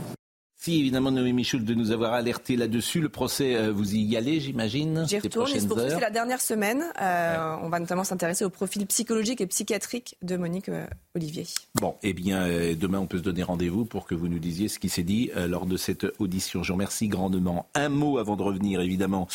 Merci 0.67 0.79
évidemment 0.79 1.11
Noémie 1.11 1.43
Schultz 1.43 1.63
de 1.63 1.75
nous 1.75 1.91
avoir 1.91 2.13
alerté 2.13 2.55
là-dessus. 2.55 2.99
Le 2.99 3.09
procès, 3.09 3.55
euh, 3.55 3.71
vous 3.71 3.93
y 3.93 4.17
allez, 4.17 4.39
j'imagine 4.39 5.05
J'y 5.07 5.19
retourne. 5.19 5.47
C'est 5.47 5.99
la 5.99 6.09
dernière 6.09 6.41
semaine. 6.41 6.85
Euh, 6.99 7.55
on 7.61 7.69
va 7.69 7.79
notamment 7.79 8.03
s'intéresser 8.03 8.45
au 8.45 8.49
profil 8.49 8.87
psychologique 8.87 9.41
et 9.41 9.45
psychiatrique 9.45 10.17
de 10.23 10.37
Monique 10.37 10.69
euh, 10.69 10.87
Olivier. 11.13 11.45
Bon, 11.75 11.93
eh 12.01 12.13
bien, 12.13 12.47
demain, 12.73 12.97
on 12.97 13.05
peut 13.05 13.19
se 13.19 13.21
donner 13.21 13.43
rendez-vous 13.43 13.85
pour 13.85 14.07
que 14.07 14.15
vous 14.15 14.27
nous 14.27 14.39
disiez 14.39 14.67
ce 14.67 14.79
qui 14.79 14.89
s'est 14.89 15.03
dit 15.03 15.29
lors 15.35 15.67
de 15.67 15.77
cette 15.77 16.07
audition. 16.17 16.63
Je 16.63 16.69
vous 16.69 16.73
remercie 16.73 17.09
grandement. 17.09 17.67
Un 17.75 17.89
mot 17.89 18.17
avant 18.17 18.35
de 18.35 18.41
revenir, 18.41 18.81
évidemment, 18.81 19.27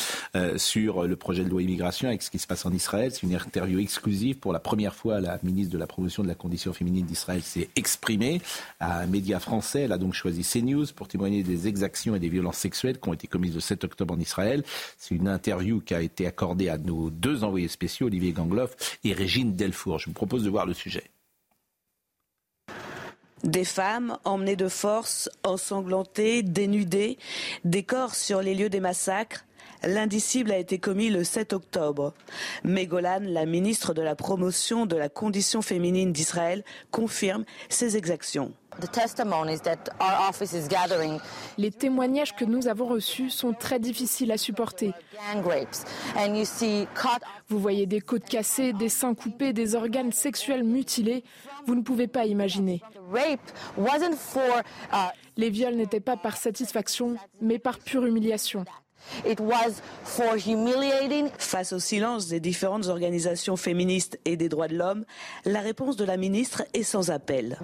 sur 0.57 1.07
le 1.07 1.15
projet 1.15 1.43
de 1.43 1.49
loi 1.49 1.63
immigration 1.63 2.09
avec 2.09 2.21
ce 2.21 2.29
qui 2.29 2.39
se 2.39 2.45
passe 2.45 2.65
en 2.65 2.71
Israël. 2.71 3.11
C'est 3.11 3.23
une 3.23 3.33
interview 3.33 3.79
exclusive. 3.79 4.37
Pour 4.37 4.53
la 4.53 4.59
première 4.59 4.93
fois, 4.93 5.21
la 5.21 5.39
ministre 5.43 5.73
de 5.73 5.79
la 5.79 5.87
promotion 5.87 6.21
de 6.21 6.27
la 6.27 6.35
condition 6.35 6.73
féminine 6.73 7.05
d'Israël 7.05 7.41
s'est 7.41 7.69
exprimée 7.75 8.41
à 8.79 8.99
un 8.99 9.07
média 9.07 9.39
français. 9.39 9.81
Elle 9.81 9.91
a 9.91 9.97
donc 9.97 10.13
choisi 10.13 10.43
CNews 10.43 10.85
pour 10.95 11.07
témoigner 11.07 11.20
des 11.29 11.67
exactions 11.67 12.15
et 12.15 12.19
des 12.19 12.29
violences 12.29 12.57
sexuelles 12.57 12.99
qui 12.99 13.09
ont 13.09 13.13
été 13.13 13.27
commises 13.27 13.55
le 13.55 13.61
7 13.61 13.83
octobre 13.83 14.13
en 14.13 14.19
Israël. 14.19 14.63
C'est 14.97 15.15
une 15.15 15.27
interview 15.27 15.79
qui 15.81 15.93
a 15.93 16.01
été 16.01 16.27
accordée 16.27 16.69
à 16.69 16.77
nos 16.77 17.09
deux 17.09 17.43
envoyés 17.43 17.67
spéciaux, 17.67 18.07
Olivier 18.07 18.31
Gangloff 18.31 18.75
et 19.03 19.13
Régine 19.13 19.55
Delfour. 19.55 19.99
Je 19.99 20.07
vous 20.07 20.13
propose 20.13 20.43
de 20.43 20.49
voir 20.49 20.65
le 20.65 20.73
sujet. 20.73 21.03
Des 23.43 23.65
femmes 23.65 24.17
emmenées 24.23 24.55
de 24.55 24.67
force, 24.67 25.29
ensanglantées, 25.43 26.43
dénudées, 26.43 27.17
des 27.65 27.83
corps 27.83 28.13
sur 28.13 28.41
les 28.41 28.53
lieux 28.53 28.69
des 28.69 28.79
massacres. 28.79 29.45
L'indicible 29.83 30.51
a 30.51 30.57
été 30.57 30.77
commis 30.77 31.09
le 31.09 31.23
7 31.23 31.53
octobre. 31.53 32.13
Mégolan, 32.63 33.21
la 33.23 33.47
ministre 33.47 33.95
de 33.95 34.03
la 34.03 34.15
promotion 34.15 34.85
de 34.85 34.95
la 34.95 35.09
condition 35.09 35.63
féminine 35.63 36.13
d'Israël, 36.13 36.63
confirme 36.91 37.45
ces 37.69 37.97
exactions. 37.97 38.53
Les 41.57 41.71
témoignages 41.71 42.35
que 42.35 42.45
nous 42.45 42.67
avons 42.67 42.85
reçus 42.87 43.29
sont 43.29 43.53
très 43.53 43.79
difficiles 43.79 44.31
à 44.31 44.37
supporter. 44.37 44.93
Vous 47.49 47.59
voyez 47.59 47.85
des 47.85 48.01
côtes 48.01 48.25
cassées, 48.25 48.73
des 48.73 48.89
seins 48.89 49.13
coupés, 49.13 49.53
des 49.53 49.75
organes 49.75 50.11
sexuels 50.11 50.63
mutilés. 50.63 51.23
Vous 51.65 51.75
ne 51.75 51.81
pouvez 51.81 52.07
pas 52.07 52.25
imaginer. 52.25 52.81
Uh, 53.13 53.37
Les 55.37 55.49
viols 55.49 55.75
n'étaient 55.75 55.99
pas 55.99 56.17
par 56.17 56.37
satisfaction, 56.37 57.15
mais 57.41 57.59
par 57.59 57.79
pure 57.79 58.05
humiliation. 58.05 58.65
Face 61.37 61.73
au 61.73 61.79
silence 61.79 62.27
des 62.27 62.39
différentes 62.39 62.87
organisations 62.87 63.55
féministes 63.57 64.19
et 64.25 64.37
des 64.37 64.49
droits 64.49 64.67
de 64.67 64.75
l'homme, 64.75 65.05
la 65.45 65.59
réponse 65.59 65.95
de 65.95 66.05
la 66.05 66.17
ministre 66.17 66.63
est 66.73 66.83
sans 66.83 67.11
appel. 67.11 67.57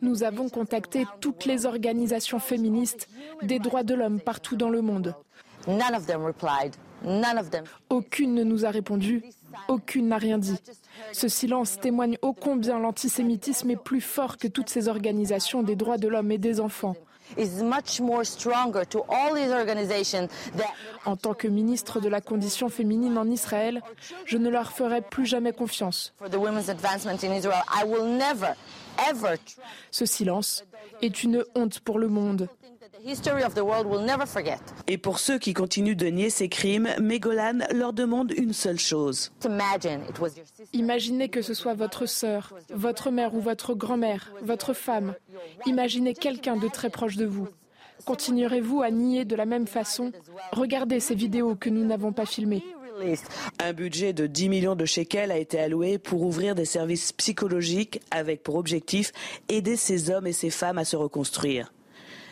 Nous 0.00 0.22
avons 0.22 0.48
contacté 0.48 1.06
toutes 1.20 1.44
les 1.44 1.66
organisations 1.66 2.38
féministes 2.38 3.08
des 3.42 3.58
droits 3.58 3.82
de 3.82 3.94
l'homme 3.94 4.20
partout 4.20 4.56
dans 4.56 4.70
le 4.70 4.82
monde. 4.82 5.14
Aucune 7.90 8.34
ne 8.34 8.44
nous 8.44 8.64
a 8.64 8.70
répondu, 8.70 9.22
aucune 9.68 10.08
n'a 10.08 10.18
rien 10.18 10.38
dit. 10.38 10.56
Ce 11.12 11.28
silence 11.28 11.78
témoigne 11.78 12.16
ô 12.22 12.32
combien 12.32 12.78
l'antisémitisme 12.78 13.70
est 13.70 13.76
plus 13.76 14.00
fort 14.00 14.36
que 14.36 14.48
toutes 14.48 14.68
ces 14.68 14.88
organisations 14.88 15.62
des 15.62 15.76
droits 15.76 15.98
de 15.98 16.08
l'homme 16.08 16.32
et 16.32 16.38
des 16.38 16.60
enfants. 16.60 16.96
En 21.04 21.16
tant 21.16 21.34
que 21.34 21.48
ministre 21.48 22.00
de 22.00 22.08
la 22.08 22.20
condition 22.20 22.68
féminine 22.68 23.18
en 23.18 23.30
Israël, 23.30 23.82
je 24.24 24.38
ne 24.38 24.48
leur 24.48 24.72
ferai 24.72 25.00
plus 25.00 25.26
jamais 25.26 25.52
confiance. 25.52 26.14
Ce 29.90 30.06
silence 30.06 30.64
est 31.02 31.22
une 31.22 31.44
honte 31.54 31.80
pour 31.80 31.98
le 31.98 32.08
monde. 32.08 32.48
Et 34.86 34.98
pour 34.98 35.18
ceux 35.18 35.38
qui 35.38 35.54
continuent 35.54 35.96
de 35.96 36.06
nier 36.06 36.30
ces 36.30 36.48
crimes, 36.48 36.88
Mégolan 37.00 37.60
leur 37.72 37.92
demande 37.92 38.32
une 38.36 38.52
seule 38.52 38.78
chose. 38.78 39.32
Imaginez 40.72 41.28
que 41.28 41.42
ce 41.42 41.54
soit 41.54 41.74
votre 41.74 42.06
sœur, 42.06 42.54
votre 42.70 43.10
mère 43.10 43.34
ou 43.34 43.40
votre 43.40 43.74
grand-mère, 43.74 44.32
votre 44.42 44.72
femme. 44.72 45.14
Imaginez 45.66 46.14
quelqu'un 46.14 46.56
de 46.56 46.68
très 46.68 46.90
proche 46.90 47.16
de 47.16 47.26
vous. 47.26 47.48
Continuerez-vous 48.04 48.82
à 48.82 48.90
nier 48.90 49.24
de 49.24 49.36
la 49.36 49.44
même 49.44 49.66
façon? 49.66 50.12
Regardez 50.52 51.00
ces 51.00 51.14
vidéos 51.14 51.56
que 51.56 51.70
nous 51.70 51.84
n'avons 51.84 52.12
pas 52.12 52.26
filmées. 52.26 52.64
Un 53.60 53.72
budget 53.72 54.12
de 54.12 54.26
10 54.26 54.48
millions 54.48 54.74
de 54.74 54.84
shekels 54.84 55.30
a 55.30 55.38
été 55.38 55.58
alloué 55.60 55.98
pour 55.98 56.22
ouvrir 56.22 56.54
des 56.54 56.64
services 56.64 57.12
psychologiques 57.12 58.00
avec 58.10 58.42
pour 58.42 58.56
objectif 58.56 59.12
aider 59.48 59.76
ces 59.76 60.10
hommes 60.10 60.26
et 60.26 60.32
ces 60.32 60.50
femmes 60.50 60.78
à 60.78 60.84
se 60.84 60.96
reconstruire. 60.96 61.72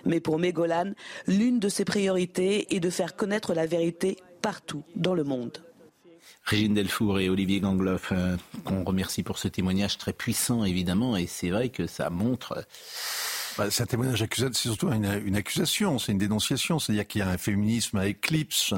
Mais 0.06 0.20
pour 0.20 0.38
Mégolan, 0.38 0.92
l'une 1.26 1.58
de 1.58 1.68
ses 1.68 1.84
priorités 1.84 2.74
est 2.74 2.80
de 2.80 2.90
faire 2.90 3.16
connaître 3.16 3.52
la 3.52 3.66
vérité 3.66 4.16
partout 4.40 4.84
dans 4.94 5.14
le 5.14 5.24
monde. 5.24 5.62
Régine 6.44 6.74
Delfour 6.74 7.18
et 7.18 7.28
Olivier 7.28 7.60
Gangloff, 7.60 8.12
euh, 8.12 8.36
qu'on 8.64 8.84
remercie 8.84 9.24
pour 9.24 9.38
ce 9.38 9.48
témoignage 9.48 9.98
très 9.98 10.12
puissant, 10.12 10.64
évidemment, 10.64 11.16
et 11.16 11.26
c'est 11.26 11.50
vrai 11.50 11.70
que 11.70 11.86
ça 11.86 12.08
montre... 12.08 12.64
Bah, 13.58 13.70
c'est 13.70 13.82
un 13.82 13.86
témoignage 13.86 14.22
accusé, 14.22 14.46
c'est 14.52 14.68
surtout 14.68 14.92
une, 14.92 15.22
une 15.24 15.34
accusation, 15.34 15.98
c'est 15.98 16.12
une 16.12 16.18
dénonciation. 16.18 16.78
C'est-à-dire 16.78 17.06
qu'il 17.06 17.20
y 17.20 17.22
a 17.22 17.28
un 17.28 17.38
féminisme 17.38 17.96
à 17.96 18.06
éclipse, 18.06 18.74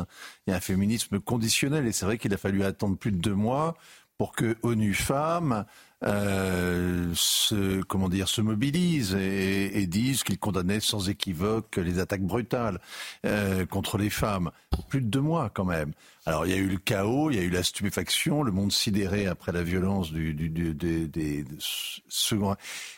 il 0.47 0.51
y 0.51 0.53
a 0.55 0.57
un 0.57 0.61
féminisme 0.61 1.19
conditionnel, 1.19 1.87
et 1.87 1.93
c'est 1.93 2.07
vrai 2.07 2.17
qu'il 2.17 2.33
a 2.33 2.37
fallu 2.37 2.63
attendre 2.63 2.97
plus 2.97 3.11
de 3.11 3.19
deux 3.19 3.35
mois 3.35 3.77
pour 4.19 4.33
que 4.33 4.57
ONU 4.63 4.95
Femmes 4.95 5.65
euh, 6.05 7.11
se, 7.15 7.83
comment 7.83 8.09
dire, 8.09 8.29
se 8.29 8.41
mobilisent 8.41 9.15
et, 9.15 9.81
et 9.81 9.87
disent 9.87 10.23
qu'ils 10.23 10.39
condamnaient 10.39 10.81
sans 10.81 11.09
équivoque 11.09 11.77
les 11.77 11.99
attaques 11.99 12.23
brutales 12.23 12.81
euh, 13.27 13.67
contre 13.67 13.99
les 13.99 14.11
femmes. 14.11 14.51
Plus 14.89 15.01
de 15.01 15.07
deux 15.09 15.21
mois 15.21 15.51
quand 15.51 15.65
même. 15.65 15.93
Alors 16.25 16.47
il 16.47 16.53
y 16.53 16.55
a 16.55 16.59
eu 16.59 16.69
le 16.69 16.79
chaos, 16.79 17.31
il 17.31 17.37
y 17.37 17.41
a 17.41 17.43
eu 17.43 17.51
la 17.51 17.63
stupéfaction, 17.63 18.43
le 18.43 18.53
monde 18.53 18.73
sidéré 18.73 19.27
après 19.27 19.53
la 19.53 19.63
violence 19.63 20.13
du, 20.13 20.35
du, 20.35 20.49
du 20.51 20.75
des, 20.75 21.07
des 21.07 21.45
seconds. 22.09 22.57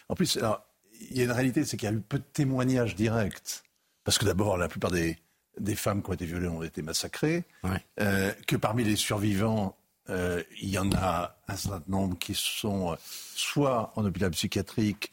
En 0.09 0.14
plus, 0.14 0.36
alors, 0.36 0.66
il 1.11 1.16
y 1.16 1.22
a 1.22 1.24
une 1.24 1.32
réalité, 1.32 1.64
c'est 1.64 1.76
qu'il 1.78 1.88
y 1.88 1.92
a 1.92 1.94
eu 1.94 2.01
peu 2.01 2.18
de 2.18 2.24
témoignages 2.24 2.94
directs. 2.94 3.62
Parce 4.05 4.18
que 4.18 4.24
d'abord, 4.24 4.59
la 4.59 4.68
plupart 4.68 4.90
des, 4.90 5.16
des 5.59 5.74
femmes 5.74 6.03
qui 6.03 6.11
ont 6.11 6.12
été 6.12 6.26
violées 6.26 6.48
ont 6.48 6.62
été 6.62 6.82
massacrées. 6.82 7.44
Ouais. 7.64 7.82
Euh, 8.01 8.32
que 8.46 8.57
parmi 8.57 8.84
les 8.84 8.96
survivants, 8.96 9.76
euh, 10.11 10.43
il 10.61 10.69
y 10.71 10.79
en 10.79 10.91
a 10.93 11.37
un 11.49 11.57
certain 11.57 11.83
nombre 11.89 12.19
qui 12.19 12.35
sont 12.35 12.93
euh, 12.93 12.97
soit 13.35 13.93
en 13.97 14.05
hôpital 14.05 14.31
psychiatrique, 14.33 15.11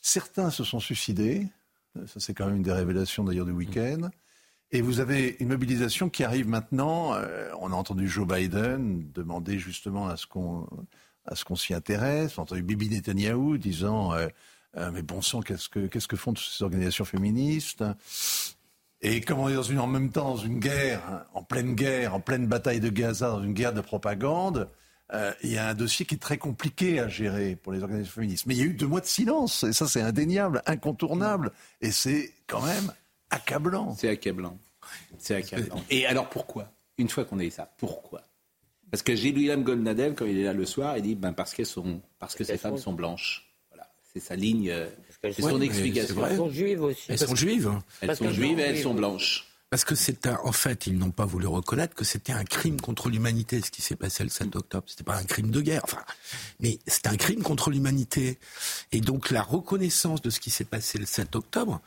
certains 0.00 0.50
se 0.50 0.62
sont 0.64 0.80
suicidés. 0.80 1.46
Euh, 1.96 2.06
Ça, 2.06 2.20
c'est 2.20 2.34
quand 2.34 2.46
même 2.46 2.56
une 2.56 2.62
des 2.62 2.72
révélations 2.72 3.24
d'ailleurs 3.24 3.46
du 3.46 3.52
week-end. 3.52 4.10
Et 4.72 4.80
vous 4.82 5.00
avez 5.00 5.36
une 5.40 5.48
mobilisation 5.48 6.10
qui 6.10 6.24
arrive 6.24 6.48
maintenant. 6.48 7.14
euh, 7.14 7.50
on 7.60 7.72
a 7.72 7.74
entendu 7.76 8.08
Joe 8.08 8.26
Biden 8.26 9.10
demander 9.12 9.58
justement 9.58 10.08
à 10.08 10.16
ce 10.16 10.26
qu'on 10.26 10.66
qu'on 11.46 11.56
s'y 11.56 11.72
intéresse. 11.74 12.36
On 12.38 12.42
a 12.42 12.44
entendu 12.44 12.62
Bibi 12.62 12.88
Netanyahou 12.88 13.58
disant 13.58 14.12
euh, 14.12 14.28
mais 14.92 15.02
bon 15.02 15.22
sang, 15.22 15.40
qu'est-ce 15.40 15.68
que 15.68 15.86
qu'est-ce 15.86 16.08
que 16.08 16.16
font 16.16 16.34
toutes 16.34 16.44
ces 16.46 16.62
organisations 16.62 17.04
féministes? 17.04 17.82
Et 19.02 19.20
comme 19.20 19.38
on 19.38 19.48
est 19.48 19.54
dans 19.54 19.62
une 19.62 19.78
en 19.78 19.86
même 19.86 20.10
temps 20.10 20.30
dans 20.30 20.36
une 20.36 20.58
guerre, 20.58 21.02
hein, 21.08 21.24
en 21.34 21.42
pleine 21.42 21.74
guerre, 21.74 22.14
en 22.14 22.20
pleine 22.20 22.46
bataille 22.46 22.80
de 22.80 22.88
Gaza, 22.88 23.28
dans 23.30 23.42
une 23.42 23.52
guerre 23.52 23.74
de 23.74 23.80
propagande. 23.82 24.68
euh, 25.12 25.32
il 25.42 25.52
y 25.52 25.58
a 25.58 25.68
un 25.68 25.74
dossier 25.74 26.04
qui 26.04 26.16
est 26.16 26.18
très 26.18 26.38
compliqué 26.38 26.98
à 27.00 27.08
gérer 27.08 27.56
pour 27.56 27.72
les 27.72 27.82
organisations 27.82 28.14
féministes. 28.14 28.46
Mais 28.46 28.54
il 28.54 28.58
y 28.58 28.62
a 28.62 28.66
eu 28.66 28.74
deux 28.74 28.86
mois 28.86 29.00
de 29.00 29.06
silence, 29.06 29.62
et 29.64 29.72
ça 29.72 29.86
c'est 29.86 30.00
indéniable, 30.00 30.62
incontournable, 30.66 31.52
et 31.80 31.90
c'est 31.90 32.32
quand 32.46 32.62
même 32.62 32.92
accablant. 33.30 33.94
C'est 33.94 34.08
accablant. 34.08 34.58
C'est 35.18 35.36
accablant. 35.36 35.82
Et 35.90 36.06
alors 36.06 36.28
pourquoi? 36.28 36.70
Une 36.98 37.08
fois 37.08 37.24
qu'on 37.24 37.38
a 37.38 37.42
dit 37.42 37.50
ça, 37.50 37.70
pourquoi? 37.78 38.22
Parce 38.90 39.02
que 39.02 39.14
j'ai 39.14 39.32
William 39.32 39.62
Goldnadel, 39.62 40.14
quand 40.14 40.26
il 40.26 40.38
est 40.38 40.44
là 40.44 40.52
le 40.52 40.64
soir, 40.64 40.96
il 40.96 41.02
dit 41.02 41.14
ben 41.14 41.32
parce 41.32 41.54
qu'elles 41.54 41.66
sont, 41.66 42.00
parce 42.18 42.34
que 42.34 42.44
ces 42.44 42.56
femmes 42.56 42.78
sont 42.78 42.92
blanches. 42.92 43.52
Voilà, 43.70 43.88
c'est 44.12 44.20
sa 44.20 44.36
ligne, 44.36 44.72
c'est 45.22 45.42
Ouais, 45.42 45.50
son 45.50 45.60
explication. 45.60 46.14
c'est. 46.16 46.30
Elles 46.30 46.36
sont 46.36 46.50
juives 46.50 46.82
aussi. 46.82 47.02
Elles 47.08 47.18
sont 47.18 47.34
juives. 47.36 47.72
Elles 48.00 48.16
sont 48.16 48.30
juives 48.30 48.58
et 48.58 48.62
elles 48.62 48.82
sont 48.82 48.94
blanches. 48.94 49.44
Parce 49.68 49.84
que 49.84 49.96
c'est 49.96 50.28
un, 50.28 50.38
en 50.44 50.52
fait, 50.52 50.86
ils 50.86 50.96
n'ont 50.96 51.10
pas 51.10 51.24
voulu 51.24 51.48
reconnaître 51.48 51.94
que 51.94 52.04
c'était 52.04 52.32
un 52.32 52.44
crime 52.44 52.80
contre 52.80 53.08
l'humanité, 53.08 53.60
ce 53.60 53.72
qui 53.72 53.82
s'est 53.82 53.96
passé 53.96 54.22
le 54.22 54.30
7 54.30 54.54
octobre. 54.54 54.84
C'était 54.86 55.02
pas 55.02 55.16
un 55.16 55.24
crime 55.24 55.50
de 55.50 55.60
guerre, 55.60 55.80
enfin, 55.82 56.02
mais 56.60 56.78
c'était 56.86 57.08
un 57.08 57.16
crime 57.16 57.42
contre 57.42 57.70
l'humanité. 57.70 58.38
Et 58.92 59.00
donc 59.00 59.30
la 59.30 59.42
reconnaissance 59.42 60.22
de 60.22 60.30
ce 60.30 60.38
qui 60.38 60.50
s'est 60.50 60.64
passé 60.64 60.98
le 60.98 61.04
7 61.06 61.34
octobre 61.34 61.80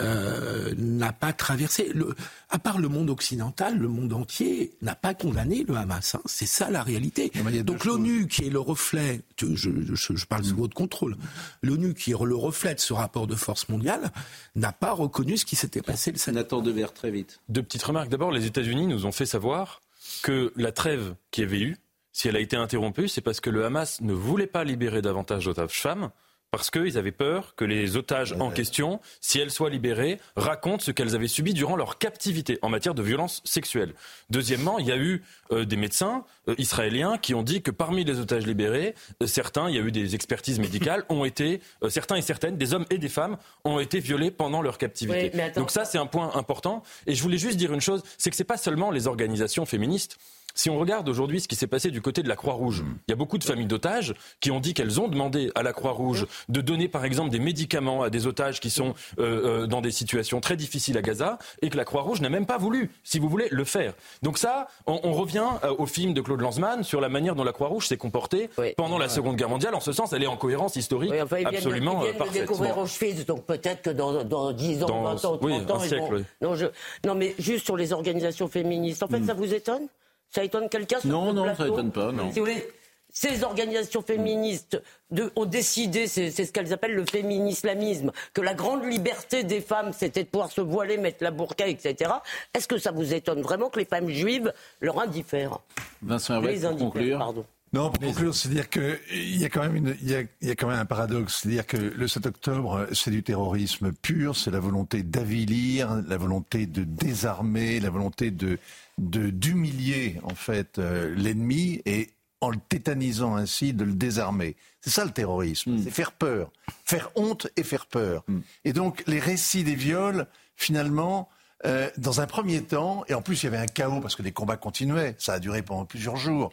euh, 0.00 0.72
n'a 0.76 1.12
pas 1.12 1.32
traversé. 1.32 1.90
Le, 1.94 2.14
à 2.50 2.58
part 2.58 2.78
le 2.78 2.88
monde 2.88 3.10
occidental, 3.10 3.78
le 3.78 3.88
monde 3.88 4.12
entier 4.12 4.72
n'a 4.82 4.94
pas 4.94 5.14
condamné 5.14 5.64
le 5.66 5.74
Hamas. 5.76 6.14
hein. 6.14 6.20
C'est 6.26 6.46
ça 6.46 6.70
la 6.70 6.82
réalité. 6.82 7.30
Donc 7.64 7.84
l'ONU, 7.84 8.26
qui 8.28 8.46
est 8.46 8.50
le 8.50 8.60
reflet, 8.60 9.22
je, 9.40 9.54
je, 9.54 9.70
je- 9.94 10.16
je 10.16 10.26
parle 10.26 10.44
sous 10.44 10.56
votre 10.56 10.74
contrôle, 10.74 11.16
l'ONU 11.62 11.94
qui 11.94 12.12
est 12.12 12.24
le 12.24 12.36
reflet 12.36 12.74
de 12.74 12.80
ce 12.80 12.92
rapport 12.92 13.26
de 13.26 13.34
force 13.34 13.68
mondiale, 13.68 14.10
n'a 14.54 14.72
pas 14.72 14.92
reconnu 14.92 15.36
ce 15.36 15.44
qui 15.44 15.56
s'était 15.56 15.82
passé 15.82 16.12
le 16.12 16.18
7 16.18 16.34
Nathan 16.34 16.60
Devers, 16.60 16.92
très 16.92 17.10
vite. 17.10 17.40
Deux 17.48 17.62
petites 17.62 17.82
remarques. 17.82 18.08
D'abord, 18.08 18.30
les 18.30 18.46
États-Unis 18.46 18.86
nous 18.86 19.06
ont 19.06 19.12
fait 19.12 19.26
savoir 19.26 19.80
que 20.22 20.52
la 20.56 20.72
trêve 20.72 21.14
qui 21.30 21.42
avait 21.42 21.60
eu, 21.60 21.76
si 22.12 22.28
elle 22.28 22.36
a 22.36 22.40
été 22.40 22.56
interrompue, 22.56 23.08
c'est 23.08 23.20
parce 23.20 23.40
que 23.40 23.50
le 23.50 23.64
Hamas 23.64 24.00
ne 24.00 24.12
voulait 24.12 24.46
pas 24.46 24.64
libérer 24.64 25.02
davantage 25.02 25.44
d'otages 25.44 25.80
femmes. 25.80 26.10
Parce 26.50 26.70
qu'ils 26.70 26.96
avaient 26.96 27.12
peur 27.12 27.54
que 27.56 27.64
les 27.66 27.96
otages 27.96 28.32
en 28.32 28.50
question, 28.50 29.00
si 29.20 29.38
elles 29.38 29.50
soient 29.50 29.68
libérées, 29.68 30.18
racontent 30.34 30.82
ce 30.82 30.90
qu'elles 30.90 31.14
avaient 31.14 31.28
subi 31.28 31.52
durant 31.52 31.76
leur 31.76 31.98
captivité 31.98 32.58
en 32.62 32.70
matière 32.70 32.94
de 32.94 33.02
violence 33.02 33.42
sexuelle. 33.44 33.92
Deuxièmement, 34.30 34.78
il 34.78 34.86
y 34.86 34.92
a 34.92 34.96
eu 34.96 35.22
euh, 35.52 35.66
des 35.66 35.76
médecins 35.76 36.24
euh, 36.48 36.54
israéliens 36.56 37.18
qui 37.18 37.34
ont 37.34 37.42
dit 37.42 37.60
que 37.60 37.70
parmi 37.70 38.02
les 38.02 38.18
otages 38.18 38.46
libérés, 38.46 38.94
euh, 39.22 39.26
certains, 39.26 39.68
il 39.68 39.76
y 39.76 39.78
a 39.78 39.82
eu 39.82 39.92
des 39.92 40.14
expertises 40.14 40.58
médicales, 40.58 41.04
ont 41.10 41.26
été, 41.26 41.60
euh, 41.82 41.90
certains 41.90 42.16
et 42.16 42.22
certaines, 42.22 42.56
des 42.56 42.72
hommes 42.72 42.86
et 42.88 42.96
des 42.96 43.10
femmes, 43.10 43.36
ont 43.64 43.78
été 43.78 44.00
violés 44.00 44.30
pendant 44.30 44.62
leur 44.62 44.78
captivité. 44.78 45.30
Donc 45.54 45.70
ça, 45.70 45.84
c'est 45.84 45.98
un 45.98 46.06
point 46.06 46.34
important. 46.34 46.82
Et 47.06 47.14
je 47.14 47.22
voulais 47.22 47.38
juste 47.38 47.58
dire 47.58 47.74
une 47.74 47.82
chose, 47.82 48.02
c'est 48.16 48.30
que 48.30 48.36
c'est 48.36 48.44
pas 48.44 48.56
seulement 48.56 48.90
les 48.90 49.06
organisations 49.06 49.66
féministes. 49.66 50.18
Si 50.58 50.70
on 50.70 50.76
regarde 50.76 51.08
aujourd'hui 51.08 51.40
ce 51.40 51.46
qui 51.46 51.54
s'est 51.54 51.68
passé 51.68 51.92
du 51.92 52.00
côté 52.02 52.24
de 52.24 52.28
la 52.28 52.34
Croix-Rouge, 52.34 52.82
il 53.06 53.10
y 53.10 53.12
a 53.12 53.16
beaucoup 53.16 53.38
de 53.38 53.44
familles 53.44 53.68
d'otages 53.68 54.12
qui 54.40 54.50
ont 54.50 54.58
dit 54.58 54.74
qu'elles 54.74 55.00
ont 55.00 55.06
demandé 55.06 55.52
à 55.54 55.62
la 55.62 55.72
Croix-Rouge 55.72 56.26
de 56.48 56.60
donner 56.60 56.88
par 56.88 57.04
exemple 57.04 57.30
des 57.30 57.38
médicaments 57.38 58.02
à 58.02 58.10
des 58.10 58.26
otages 58.26 58.58
qui 58.58 58.68
sont 58.68 58.94
euh, 59.20 59.62
euh, 59.62 59.66
dans 59.68 59.80
des 59.80 59.92
situations 59.92 60.40
très 60.40 60.56
difficiles 60.56 60.98
à 60.98 61.00
Gaza 61.02 61.38
et 61.62 61.70
que 61.70 61.76
la 61.76 61.84
Croix-Rouge 61.84 62.22
n'a 62.22 62.28
même 62.28 62.44
pas 62.44 62.58
voulu, 62.58 62.90
si 63.04 63.20
vous 63.20 63.28
voulez, 63.28 63.46
le 63.52 63.62
faire. 63.62 63.92
Donc 64.22 64.36
ça, 64.36 64.66
on, 64.86 64.98
on 65.04 65.12
revient 65.12 65.46
euh, 65.62 65.76
au 65.78 65.86
film 65.86 66.12
de 66.12 66.20
Claude 66.20 66.40
Lanzmann 66.40 66.82
sur 66.82 67.00
la 67.00 67.08
manière 67.08 67.36
dont 67.36 67.44
la 67.44 67.52
Croix-Rouge 67.52 67.86
s'est 67.86 67.96
comportée 67.96 68.50
pendant 68.76 68.98
la 68.98 69.08
Seconde 69.08 69.36
Guerre 69.36 69.50
mondiale. 69.50 69.76
En 69.76 69.80
ce 69.80 69.92
sens, 69.92 70.12
elle 70.12 70.24
est 70.24 70.26
en 70.26 70.36
cohérence 70.36 70.74
historique 70.74 71.12
Oui, 71.12 71.22
enfin, 71.22 71.36
ils 71.36 71.42
viennent, 71.46 71.54
absolument 71.54 72.00
ils 72.00 72.04
viennent 72.06 72.16
parfaite. 72.16 72.40
découvrir. 72.42 72.76
Auschwitz, 72.78 73.24
donc 73.26 73.44
peut-être 73.44 73.82
que 73.82 73.90
dans, 73.90 74.24
dans 74.24 74.50
10 74.50 74.82
ans, 74.82 74.86
Dans- 74.88 75.02
20 75.04 75.24
ans, 75.24 75.36
30 75.36 75.38
oui, 75.44 75.52
ans, 75.70 75.78
siècle, 75.78 76.02
vont- 76.02 76.16
oui. 76.16 76.24
non, 76.42 76.56
je... 76.56 76.66
non, 77.06 77.14
mais 77.14 77.36
juste 77.38 77.64
sur 77.64 77.76
les 77.76 77.92
organisations 77.92 78.48
féministes, 78.48 79.04
en 79.04 79.06
fait, 79.06 79.22
ça 79.22 79.34
vous 79.34 79.54
étonne? 79.54 79.86
Ça 80.30 80.44
étonne 80.44 80.68
quelqu'un 80.68 81.00
sur 81.00 81.08
Non, 81.10 81.30
ce 81.30 81.34
non, 81.34 81.54
ça 81.54 81.66
étonne 81.66 81.90
pas, 81.90 82.12
non. 82.12 82.30
Si 82.32 82.38
vous 82.38 82.46
voulez, 82.46 82.66
ces 83.10 83.42
organisations 83.42 84.02
féministes 84.02 84.80
de, 85.10 85.32
ont 85.34 85.46
décidé, 85.46 86.06
c'est 86.06 86.30
c'est 86.30 86.44
ce 86.44 86.52
qu'elles 86.52 86.72
appellent 86.72 86.94
le 86.94 87.06
féminislamisme, 87.06 88.12
que 88.34 88.40
la 88.40 88.54
grande 88.54 88.84
liberté 88.84 89.44
des 89.44 89.60
femmes, 89.60 89.92
c'était 89.92 90.24
de 90.24 90.28
pouvoir 90.28 90.52
se 90.52 90.60
voiler, 90.60 90.98
mettre 90.98 91.24
la 91.24 91.30
burqa, 91.30 91.66
etc. 91.66 92.10
Est-ce 92.54 92.68
que 92.68 92.78
ça 92.78 92.92
vous 92.92 93.14
étonne 93.14 93.40
vraiment 93.40 93.70
que 93.70 93.78
les 93.78 93.86
femmes 93.86 94.10
juives 94.10 94.52
leur 94.80 95.00
indiffèrent 95.00 95.60
Vincent 96.02 96.34
Hervé, 96.34 96.52
Les 96.52 96.60
pour 96.60 96.76
conclure. 96.76 97.18
pardon. 97.18 97.44
Non, 97.72 97.90
pour 97.90 98.00
conclure, 98.02 98.34
c'est-à-dire 98.34 98.70
qu'il 98.70 99.36
y 99.38 99.44
a 99.44 99.48
quand 99.48 99.62
même 99.62 99.76
une, 99.76 99.96
il 100.00 100.10
y 100.10 100.14
a, 100.14 100.20
il 100.40 100.48
y 100.48 100.50
a 100.50 100.54
quand 100.54 100.68
même 100.68 100.78
un 100.78 100.86
paradoxe, 100.86 101.40
c'est-à-dire 101.42 101.66
que 101.66 101.76
le 101.76 102.08
7 102.08 102.26
octobre, 102.26 102.86
c'est 102.92 103.10
du 103.10 103.22
terrorisme 103.22 103.92
pur, 103.92 104.36
c'est 104.36 104.50
la 104.50 104.60
volonté 104.60 105.02
d'avilir, 105.02 106.02
la 106.08 106.16
volonté 106.16 106.66
de 106.66 106.84
désarmer, 106.84 107.80
la 107.80 107.90
volonté 107.90 108.30
de 108.30 108.58
de 108.98 109.30
d'humilier 109.30 110.20
en 110.22 110.34
fait 110.34 110.78
euh, 110.78 111.14
l'ennemi 111.14 111.80
et 111.86 112.10
en 112.40 112.50
le 112.50 112.58
tétanisant 112.68 113.36
ainsi 113.36 113.72
de 113.72 113.84
le 113.84 113.92
désarmer. 113.92 114.56
C'est 114.80 114.90
ça 114.90 115.04
le 115.04 115.10
terrorisme, 115.10 115.76
c'est 115.82 115.90
faire 115.90 116.12
peur, 116.12 116.52
faire 116.84 117.10
honte 117.16 117.48
et 117.56 117.64
faire 117.64 117.86
peur. 117.86 118.24
Et 118.64 118.72
donc 118.72 119.02
les 119.06 119.18
récits 119.18 119.64
des 119.64 119.74
viols, 119.74 120.26
finalement, 120.54 121.28
euh, 121.66 121.90
dans 121.96 122.20
un 122.20 122.26
premier 122.26 122.62
temps, 122.62 123.04
et 123.08 123.14
en 123.14 123.22
plus 123.22 123.42
il 123.42 123.46
y 123.46 123.48
avait 123.48 123.58
un 123.58 123.66
chaos 123.66 124.00
parce 124.00 124.14
que 124.14 124.22
les 124.22 124.30
combats 124.30 124.56
continuaient, 124.56 125.16
ça 125.18 125.34
a 125.34 125.38
duré 125.40 125.62
pendant 125.62 125.84
plusieurs 125.84 126.16
jours. 126.16 126.52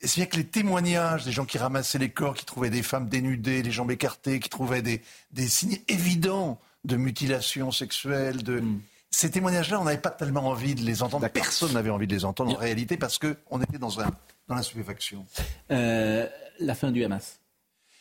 Et 0.00 0.08
c'est 0.08 0.16
bien 0.16 0.26
que 0.26 0.36
les 0.36 0.46
témoignages 0.46 1.24
des 1.24 1.32
gens 1.32 1.44
qui 1.44 1.58
ramassaient 1.58 1.98
les 1.98 2.08
corps, 2.08 2.34
qui 2.34 2.46
trouvaient 2.46 2.70
des 2.70 2.82
femmes 2.82 3.08
dénudées, 3.08 3.62
les 3.62 3.70
jambes 3.70 3.90
écartées, 3.90 4.40
qui 4.40 4.48
trouvaient 4.48 4.82
des, 4.82 5.02
des 5.30 5.46
signes 5.46 5.78
évidents 5.88 6.58
de 6.84 6.96
mutilation 6.96 7.70
sexuelle, 7.70 8.42
de... 8.42 8.62
Ces 9.12 9.30
témoignages-là, 9.30 9.78
on 9.78 9.84
n'avait 9.84 9.98
pas 9.98 10.10
tellement 10.10 10.46
envie 10.46 10.74
de 10.74 10.80
les 10.80 11.02
entendre. 11.02 11.28
Personne 11.28 11.72
n'avait 11.72 11.90
envie 11.90 12.06
de 12.06 12.14
les 12.14 12.24
entendre 12.24 12.52
en 12.52 12.58
réalité 12.58 12.96
parce 12.96 13.18
qu'on 13.18 13.60
était 13.60 13.78
dans, 13.78 14.00
un, 14.00 14.10
dans 14.48 14.54
la 14.54 14.62
stupéfaction. 14.62 15.26
Euh, 15.70 16.26
la 16.58 16.74
fin 16.74 16.90
du 16.90 17.04
Hamas. 17.04 17.38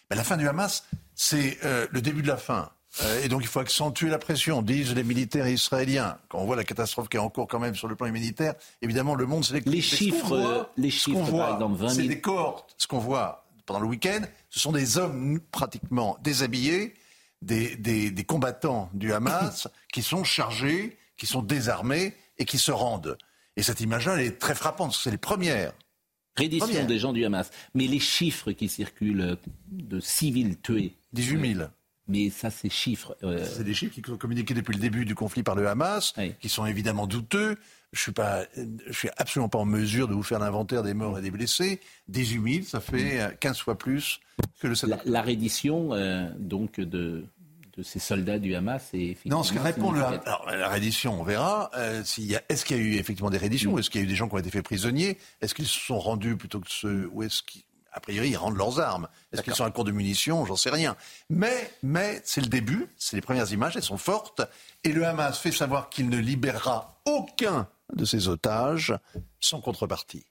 Ben, 0.09 0.15
la 0.15 0.23
fin 0.23 0.37
du 0.37 0.47
Hamas, 0.47 0.85
c'est 1.13 1.57
euh, 1.65 1.85
le 1.91 2.01
début 2.01 2.21
de 2.21 2.27
la 2.27 2.37
fin. 2.37 2.71
Euh, 3.03 3.23
et 3.23 3.27
donc 3.27 3.41
il 3.41 3.47
faut 3.47 3.59
accentuer 3.59 4.09
la 4.09 4.19
pression, 4.19 4.61
disent 4.61 4.95
les 4.95 5.03
militaires 5.03 5.47
israéliens. 5.47 6.17
Quand 6.29 6.39
on 6.39 6.45
voit 6.45 6.55
la 6.55 6.63
catastrophe 6.63 7.09
qui 7.09 7.17
est 7.17 7.21
en 7.21 7.29
cours 7.29 7.47
quand 7.47 7.59
même 7.59 7.75
sur 7.75 7.87
le 7.87 7.95
plan 7.95 8.07
humanitaire, 8.07 8.53
évidemment 8.81 9.15
le 9.15 9.25
monde 9.25 9.45
c'est 9.45 9.65
les 9.65 9.81
chiffres, 9.81 10.69
les 10.75 10.89
chiffres 10.89 11.31
par 11.31 11.53
exemple 11.53 11.77
20 11.77 11.89
C'est 11.89 12.07
des 12.07 12.19
cohortes. 12.19 12.73
Ce 12.77 12.87
qu'on 12.87 12.99
voit 12.99 13.45
pendant 13.65 13.79
le 13.79 13.87
week-end, 13.87 14.21
ce 14.49 14.59
sont 14.59 14.73
des 14.73 14.97
hommes 14.97 15.39
pratiquement 15.51 16.17
déshabillés, 16.21 16.93
des, 17.41 17.77
des, 17.77 18.11
des 18.11 18.23
combattants 18.25 18.89
du 18.93 19.13
Hamas 19.13 19.69
qui 19.93 20.03
sont 20.03 20.25
chargés, 20.25 20.97
qui 21.21 21.27
sont 21.27 21.43
désarmés 21.43 22.15
et 22.39 22.45
qui 22.45 22.57
se 22.57 22.71
rendent. 22.71 23.15
Et 23.55 23.61
cette 23.61 23.79
image-là, 23.79 24.15
elle 24.15 24.25
est 24.25 24.39
très 24.39 24.55
frappante. 24.55 24.91
C'est 24.95 25.11
les 25.11 25.19
premières. 25.19 25.71
Reddition 26.35 26.85
des 26.85 26.97
gens 26.97 27.13
du 27.13 27.23
Hamas. 27.23 27.51
Mais 27.75 27.85
les 27.85 27.99
chiffres 27.99 28.51
qui 28.53 28.67
circulent 28.67 29.37
de 29.71 29.99
civils 29.99 30.59
tués. 30.59 30.95
18 31.13 31.57
000. 31.57 31.69
Mais 32.07 32.31
ça, 32.31 32.49
c'est 32.49 32.71
chiffres. 32.71 33.15
Euh, 33.21 33.45
c'est 33.47 33.63
des 33.63 33.75
chiffres 33.75 33.93
qui 33.93 34.01
sont 34.01 34.17
communiqués 34.17 34.55
depuis 34.55 34.73
le 34.73 34.79
début 34.79 35.05
du 35.05 35.13
conflit 35.13 35.43
par 35.43 35.53
le 35.53 35.67
Hamas, 35.67 36.15
qui 36.39 36.49
sont 36.49 36.65
évidemment 36.65 37.05
douteux. 37.05 37.55
Je 37.93 38.01
suis 38.01 38.13
pas, 38.13 38.45
je 38.87 38.91
suis 38.91 39.09
absolument 39.17 39.49
pas 39.49 39.59
en 39.59 39.65
mesure 39.65 40.07
de 40.07 40.15
vous 40.15 40.23
faire 40.23 40.39
l'inventaire 40.39 40.81
des 40.81 40.95
morts 40.95 41.19
et 41.19 41.21
des 41.21 41.29
blessés. 41.29 41.81
18 42.07 42.53
000, 42.53 42.65
ça 42.65 42.81
fait 42.81 43.37
15 43.39 43.59
fois 43.59 43.77
plus 43.77 44.21
que 44.59 44.65
le. 44.65 44.73
La, 44.87 44.99
la 45.05 45.21
reddition, 45.21 45.93
euh, 45.93 46.27
donc 46.39 46.79
de 46.79 47.25
de 47.77 47.83
ces 47.83 47.99
soldats 47.99 48.39
du 48.39 48.55
Hamas 48.55 48.89
et 48.93 49.17
Non, 49.25 49.43
ce 49.43 49.53
que 49.53 49.59
répond 49.59 49.91
le 49.91 50.03
Alors, 50.03 50.45
la 50.47 50.69
reddition, 50.69 51.19
on 51.19 51.23
verra. 51.23 51.71
Euh, 51.75 52.03
y 52.17 52.35
a... 52.35 52.41
Est-ce 52.49 52.65
qu'il 52.65 52.77
y 52.77 52.79
a 52.79 52.83
eu 52.83 52.95
effectivement 52.95 53.29
des 53.29 53.37
redditions 53.37 53.77
Est-ce 53.77 53.89
qu'il 53.89 54.01
y 54.01 54.03
a 54.03 54.05
eu 54.05 54.09
des 54.09 54.15
gens 54.15 54.27
qui 54.27 54.35
ont 54.35 54.39
été 54.39 54.49
faits 54.49 54.63
prisonniers 54.63 55.17
Est-ce 55.41 55.55
qu'ils 55.55 55.67
se 55.67 55.79
sont 55.79 55.99
rendus 55.99 56.35
plutôt 56.35 56.59
que 56.59 56.69
ceux 56.69 57.09
Ou 57.13 57.23
est-ce 57.23 57.43
qu'ils 57.43 57.63
a 57.93 57.99
priori, 57.99 58.29
ils 58.29 58.37
rendent 58.37 58.57
leurs 58.57 58.79
armes. 58.79 59.07
Est-ce 59.31 59.41
qu'ils 59.41 59.53
sont 59.53 59.65
à 59.65 59.71
court 59.71 59.83
de 59.83 59.91
munitions 59.91 60.45
J'en 60.45 60.55
sais 60.55 60.69
rien. 60.69 60.95
Mais, 61.29 61.71
mais 61.83 62.21
c'est 62.23 62.41
le 62.41 62.47
début, 62.47 62.87
c'est 62.97 63.17
les 63.17 63.21
premières 63.21 63.51
images, 63.51 63.75
elles 63.75 63.83
sont 63.83 63.97
fortes. 63.97 64.41
Et 64.83 64.93
le 64.93 65.05
Hamas 65.05 65.37
fait 65.37 65.51
savoir 65.51 65.89
qu'il 65.89 66.09
ne 66.09 66.17
libérera 66.17 67.01
aucun 67.05 67.67
de 67.93 68.05
ses 68.05 68.29
otages 68.29 68.93
sans 69.41 69.59
contrepartie. 69.59 70.25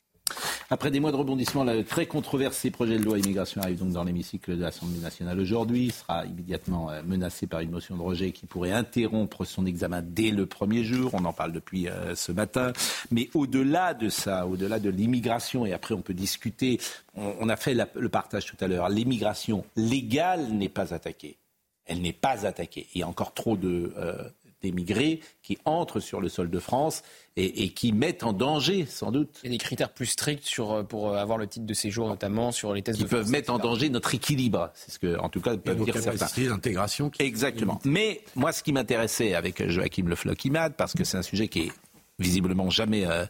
Après 0.73 0.93
des 0.93 1.01
mois 1.01 1.11
de 1.11 1.17
rebondissement, 1.17 1.65
le 1.65 1.83
très 1.83 2.07
controversé 2.07 2.71
projet 2.71 2.97
de 2.97 3.03
loi 3.03 3.19
immigration 3.19 3.61
arrive 3.61 3.81
donc 3.81 3.91
dans 3.91 4.05
l'hémicycle 4.05 4.57
de 4.57 4.63
l'Assemblée 4.63 5.01
nationale 5.01 5.41
aujourd'hui. 5.41 5.87
Il 5.87 5.93
sera 5.93 6.25
immédiatement 6.25 6.89
euh, 6.93 7.03
menacé 7.03 7.49
par 7.49 7.59
une 7.59 7.73
motion 7.73 7.97
de 7.97 8.03
rejet 8.03 8.31
qui 8.31 8.47
pourrait 8.47 8.71
interrompre 8.71 9.45
son 9.45 9.67
examen 9.67 10.01
dès 10.01 10.31
le 10.31 10.47
premier 10.47 10.85
jour. 10.85 11.11
On 11.13 11.25
en 11.25 11.33
parle 11.33 11.51
depuis 11.51 11.89
euh, 11.89 12.15
ce 12.15 12.31
matin. 12.31 12.73
Mais 13.11 13.31
au-delà 13.35 13.95
de 13.95 14.09
ça, 14.09 14.47
au-delà 14.47 14.79
de 14.79 14.91
l'immigration, 14.91 15.67
et 15.67 15.73
après 15.73 15.93
on 15.93 16.03
peut 16.03 16.15
discuter, 16.15 16.79
on, 17.17 17.49
a 17.49 17.57
fait 17.57 17.75
le 17.75 18.09
partage 18.09 18.47
tout 18.47 18.57
à 18.61 18.69
l'heure, 18.69 18.89
l'immigration 18.91 19.65
légale 19.75 20.53
n'est 20.53 20.69
pas 20.69 20.95
attaquée. 20.95 21.37
Elle 21.85 22.03
n'est 22.03 22.13
pas 22.13 22.47
attaquée. 22.47 22.87
Il 22.95 23.01
y 23.01 23.03
a 23.03 23.09
encore 23.09 23.35
trop 23.35 23.57
de, 23.57 23.93
euh, 23.97 24.23
d'émigrés 24.63 25.21
qui 25.43 25.59
entrent 25.65 26.01
sur 26.01 26.21
le 26.21 26.29
sol 26.29 26.51
de 26.51 26.59
France 26.59 27.03
et, 27.37 27.71
qui 27.71 27.93
mettent 27.93 28.23
en 28.23 28.33
danger, 28.35 28.85
sans 28.87 29.11
doute. 29.11 29.39
Il 29.43 29.47
y 29.47 29.55
a 29.55 29.57
des 29.57 29.59
critères 29.59 29.93
plus 29.93 30.07
stricts 30.07 30.45
sur, 30.45 30.73
euh, 30.73 30.83
pour 30.83 31.17
avoir 31.17 31.39
le 31.39 31.47
titre 31.47 31.65
de 31.65 31.75
séjour, 31.75 32.09
notamment 32.09 32.53
sur 32.53 32.75
les 32.75 32.83
tests 32.83 32.99
qui 32.99 33.05
de 33.05 33.09
peuvent 33.09 33.31
mettre 33.31 33.51
en 33.51 33.59
danger 33.59 33.89
notre 33.89 34.15
équilibre. 34.15 34.71
C'est 34.75 34.91
ce 34.91 34.99
que, 34.99 35.19
en 35.19 35.31
tout 35.31 35.41
cas, 35.41 35.57
peuvent 35.57 35.83
dire 35.85 35.97
certains. 35.97 36.49
d'intégration. 36.49 37.11
Exactement. 37.19 37.81
Mais 37.85 38.23
moi, 38.35 38.53
ce 38.53 38.63
qui 38.63 38.73
m'intéressait 38.73 39.35
avec 39.35 39.67
Joachim 39.69 40.05
Le 40.07 40.17
Floch-Imad, 40.17 40.75
parce 40.75 40.93
que 40.93 41.05
c'est 41.05 41.17
un 41.17 41.23
sujet 41.23 41.49
qui 41.49 41.61
est 41.61 41.73
visiblement 42.19 42.69
jamais 42.69 43.07
euh, 43.07 43.25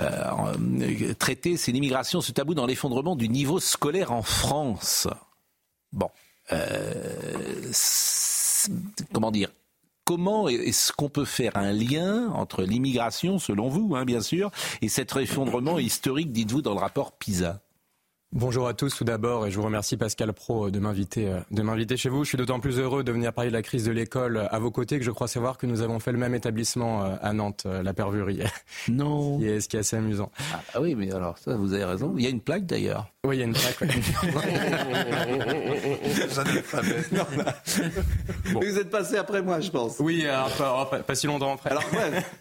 euh, 0.00 1.12
traité, 1.18 1.58
c'est 1.58 1.72
l'immigration, 1.72 2.22
ce 2.22 2.32
tabou 2.32 2.54
dans 2.54 2.64
l'effondrement 2.64 3.16
du 3.16 3.28
niveau 3.28 3.60
scolaire 3.60 4.12
en 4.12 4.22
France. 4.22 5.06
Bon. 5.92 6.08
comment 9.12 9.30
dire 9.30 9.50
comment 10.08 10.48
est-ce 10.48 10.90
qu'on 10.90 11.10
peut 11.10 11.26
faire 11.26 11.52
un 11.54 11.70
lien 11.70 12.30
entre 12.30 12.62
l'immigration, 12.62 13.38
selon 13.38 13.68
vous, 13.68 13.94
hein, 13.94 14.06
bien 14.06 14.22
sûr, 14.22 14.50
et 14.80 14.88
cet 14.88 15.14
effondrement 15.16 15.78
historique, 15.78 16.32
dites-vous, 16.32 16.62
dans 16.62 16.72
le 16.72 16.80
rapport 16.80 17.12
PISA 17.12 17.60
Bonjour 18.32 18.68
à 18.68 18.74
tous 18.74 18.94
tout 18.94 19.04
d'abord 19.04 19.46
et 19.46 19.50
je 19.50 19.56
vous 19.56 19.64
remercie 19.64 19.96
Pascal 19.96 20.34
Pro 20.34 20.66
euh, 20.66 20.70
de 20.70 20.78
m'inviter 20.78 21.28
euh, 21.28 21.40
de 21.50 21.62
m'inviter 21.62 21.96
chez 21.96 22.10
vous. 22.10 22.24
Je 22.24 22.28
suis 22.28 22.36
d'autant 22.36 22.60
plus 22.60 22.78
heureux 22.78 23.02
de 23.02 23.10
venir 23.10 23.32
parler 23.32 23.48
de 23.48 23.54
la 23.54 23.62
crise 23.62 23.86
de 23.86 23.90
l'école 23.90 24.36
euh, 24.36 24.48
à 24.50 24.58
vos 24.58 24.70
côtés 24.70 24.98
que 24.98 25.04
je 25.04 25.10
crois 25.10 25.28
savoir 25.28 25.56
que 25.56 25.66
nous 25.66 25.80
avons 25.80 25.98
fait 25.98 26.12
le 26.12 26.18
même 26.18 26.34
établissement 26.34 27.04
à 27.04 27.32
Nantes, 27.32 27.66
la 27.66 27.94
Pervurie. 27.94 28.40
Non. 28.88 29.38
ce, 29.38 29.66
qui 29.66 29.76
est, 29.76 29.80
assez 29.80 29.96
amusant. 29.96 30.30
Ah, 30.52 30.60
ah, 30.74 30.80
oui, 30.82 30.94
mais 30.94 31.10
alors 31.10 31.38
ça 31.38 31.56
vous 31.56 31.72
avez 31.72 31.84
raison. 31.84 32.14
Il 32.18 32.24
y 32.24 32.26
a 32.26 32.30
une 32.30 32.40
plaque 32.40 32.66
d'ailleurs. 32.66 33.10
Oui, 33.26 33.34
il 33.34 33.40
y 33.40 33.42
a 33.42 33.46
une 33.46 33.52
plaque. 33.52 33.80
Vous 38.44 38.78
êtes 38.78 38.90
passé 38.90 39.16
après 39.16 39.42
moi, 39.42 39.58
je 39.58 39.72
pense. 39.72 39.96
Oui, 39.98 40.24
pas, 41.04 41.16
si 41.16 41.26
longtemps 41.26 41.54
après. 41.54 41.70
Alors 41.70 41.82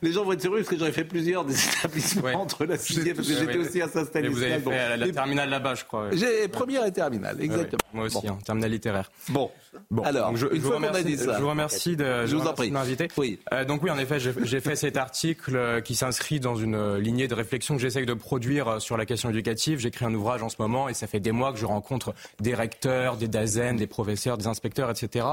les 0.03 0.11
gens 0.11 0.23
vont 0.23 0.33
être 0.33 0.45
heureux 0.45 0.57
parce 0.57 0.69
que 0.69 0.77
j'aurais 0.77 0.91
fait 0.91 1.03
plusieurs 1.03 1.45
des 1.45 1.55
établissements 1.67 2.43
entre 2.43 2.65
la 2.65 2.77
sixième 2.77 3.15
parce 3.15 3.27
que 3.27 3.33
j'étais 3.33 3.57
aussi 3.57 3.81
à 3.81 3.87
Saint-Stanislas. 3.87 4.37
Vous 4.37 4.43
avez 4.43 4.77
fait 4.77 4.97
la 4.97 5.09
terminale 5.09 5.49
là-bas 5.49 5.73
je 5.73 5.83
crois. 5.83 6.11
J'ai 6.11 6.47
première 6.47 6.85
et 6.85 6.91
terminale, 6.91 7.41
exactement. 7.41 7.79
Moi 7.91 8.05
aussi, 8.05 8.27
bon. 8.27 8.35
terminale 8.35 8.69
littéraire. 8.69 9.09
Bon. 9.29 9.49
Bon, 9.91 10.03
alors, 10.03 10.35
je, 10.35 10.47
une 10.53 10.61
fois 10.61 10.77
qu'on 10.77 10.83
a 10.83 11.03
dit 11.03 11.17
ça, 11.17 11.37
je 11.37 11.41
vous 11.41 11.49
remercie 11.49 11.95
de, 11.95 12.25
je 12.25 12.35
vous 12.35 12.47
en 12.47 12.53
prie. 12.53 12.71
m'inviter. 12.71 13.07
Oui. 13.17 13.39
Euh, 13.53 13.65
donc 13.65 13.83
oui, 13.83 13.89
en 13.89 13.97
effet, 13.97 14.19
j'ai 14.19 14.59
fait 14.61 14.75
cet 14.75 14.97
article 14.97 15.55
euh, 15.55 15.81
qui 15.81 15.95
s'inscrit 15.95 16.39
dans 16.39 16.55
une 16.55 16.75
euh, 16.75 16.99
lignée 16.99 17.27
de 17.27 17.33
réflexion 17.33 17.75
que 17.75 17.81
j'essaye 17.81 18.05
de 18.05 18.13
produire 18.13 18.81
sur 18.81 18.97
la 18.97 19.05
question 19.05 19.29
éducative. 19.29 19.79
J'écris 19.79 20.05
un 20.05 20.13
ouvrage 20.13 20.43
en 20.43 20.49
ce 20.49 20.55
moment 20.59 20.89
et 20.89 20.93
ça 20.93 21.07
fait 21.07 21.19
des 21.19 21.31
mois 21.31 21.53
que 21.53 21.59
je 21.59 21.65
rencontre 21.65 22.13
des 22.39 22.55
recteurs, 22.55 23.17
des 23.17 23.27
DAZEN, 23.27 23.77
des 23.77 23.87
professeurs, 23.87 24.37
des 24.37 24.47
inspecteurs, 24.47 24.89
etc. 24.89 25.25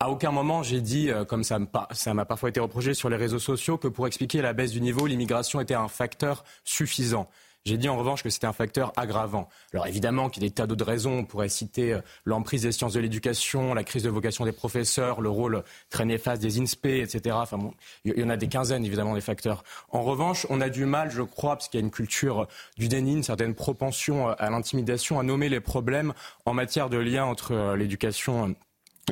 À 0.00 0.10
aucun 0.10 0.32
moment 0.32 0.62
j'ai 0.62 0.80
dit, 0.80 1.10
comme 1.28 1.44
ça 1.44 1.58
m'a 1.58 2.24
parfois 2.24 2.48
été 2.48 2.60
reproché 2.60 2.94
sur 2.94 3.08
les 3.08 3.16
réseaux 3.16 3.38
sociaux, 3.38 3.78
que 3.78 3.88
pour 3.88 4.06
expliquer 4.06 4.42
la 4.42 4.52
baisse 4.52 4.72
du 4.72 4.80
niveau, 4.80 5.06
l'immigration 5.06 5.60
était 5.60 5.74
un 5.74 5.88
facteur 5.88 6.44
suffisant. 6.64 7.28
J'ai 7.66 7.78
dit 7.78 7.88
en 7.88 7.96
revanche 7.96 8.22
que 8.22 8.28
c'était 8.28 8.46
un 8.46 8.52
facteur 8.52 8.92
aggravant. 8.94 9.48
Alors 9.72 9.86
évidemment 9.86 10.28
qu'il 10.28 10.42
y 10.42 10.46
a 10.46 10.50
des 10.50 10.54
tas 10.54 10.66
d'autres 10.66 10.84
raisons. 10.84 11.20
On 11.20 11.24
pourrait 11.24 11.48
citer 11.48 11.94
euh, 11.94 12.00
l'emprise 12.26 12.62
des 12.62 12.72
sciences 12.72 12.92
de 12.92 13.00
l'éducation, 13.00 13.72
la 13.72 13.84
crise 13.84 14.02
de 14.02 14.10
vocation 14.10 14.44
des 14.44 14.52
professeurs, 14.52 15.22
le 15.22 15.30
rôle 15.30 15.64
très 15.88 16.04
néfaste 16.04 16.42
des 16.42 16.60
INSPE, 16.60 16.84
etc. 16.84 17.36
Enfin 17.38 17.56
bon, 17.56 17.72
il 18.04 18.18
y 18.18 18.22
en 18.22 18.28
a 18.28 18.36
des 18.36 18.48
quinzaines 18.48 18.84
évidemment 18.84 19.14
des 19.14 19.22
facteurs. 19.22 19.64
En 19.88 20.02
revanche, 20.02 20.46
on 20.50 20.60
a 20.60 20.68
du 20.68 20.84
mal, 20.84 21.10
je 21.10 21.22
crois, 21.22 21.56
parce 21.56 21.68
qu'il 21.68 21.80
y 21.80 21.82
a 21.82 21.86
une 21.86 21.90
culture 21.90 22.48
du 22.76 22.88
déni, 22.88 23.14
une 23.14 23.22
certaine 23.22 23.54
propension 23.54 24.28
euh, 24.28 24.34
à 24.38 24.50
l'intimidation, 24.50 25.18
à 25.18 25.22
nommer 25.22 25.48
les 25.48 25.60
problèmes 25.60 26.12
en 26.44 26.52
matière 26.52 26.90
de 26.90 26.98
lien 26.98 27.24
entre 27.24 27.52
euh, 27.52 27.76
l'éducation 27.76 28.54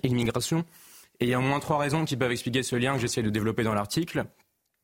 et 0.02 0.08
l'immigration. 0.08 0.66
Et 1.20 1.24
il 1.24 1.28
y 1.30 1.34
a 1.34 1.38
au 1.38 1.42
moins 1.42 1.60
trois 1.60 1.78
raisons 1.78 2.04
qui 2.04 2.18
peuvent 2.18 2.32
expliquer 2.32 2.62
ce 2.62 2.76
lien 2.76 2.92
que 2.94 3.00
j'essaie 3.00 3.22
de 3.22 3.30
développer 3.30 3.62
dans 3.62 3.72
l'article. 3.72 4.26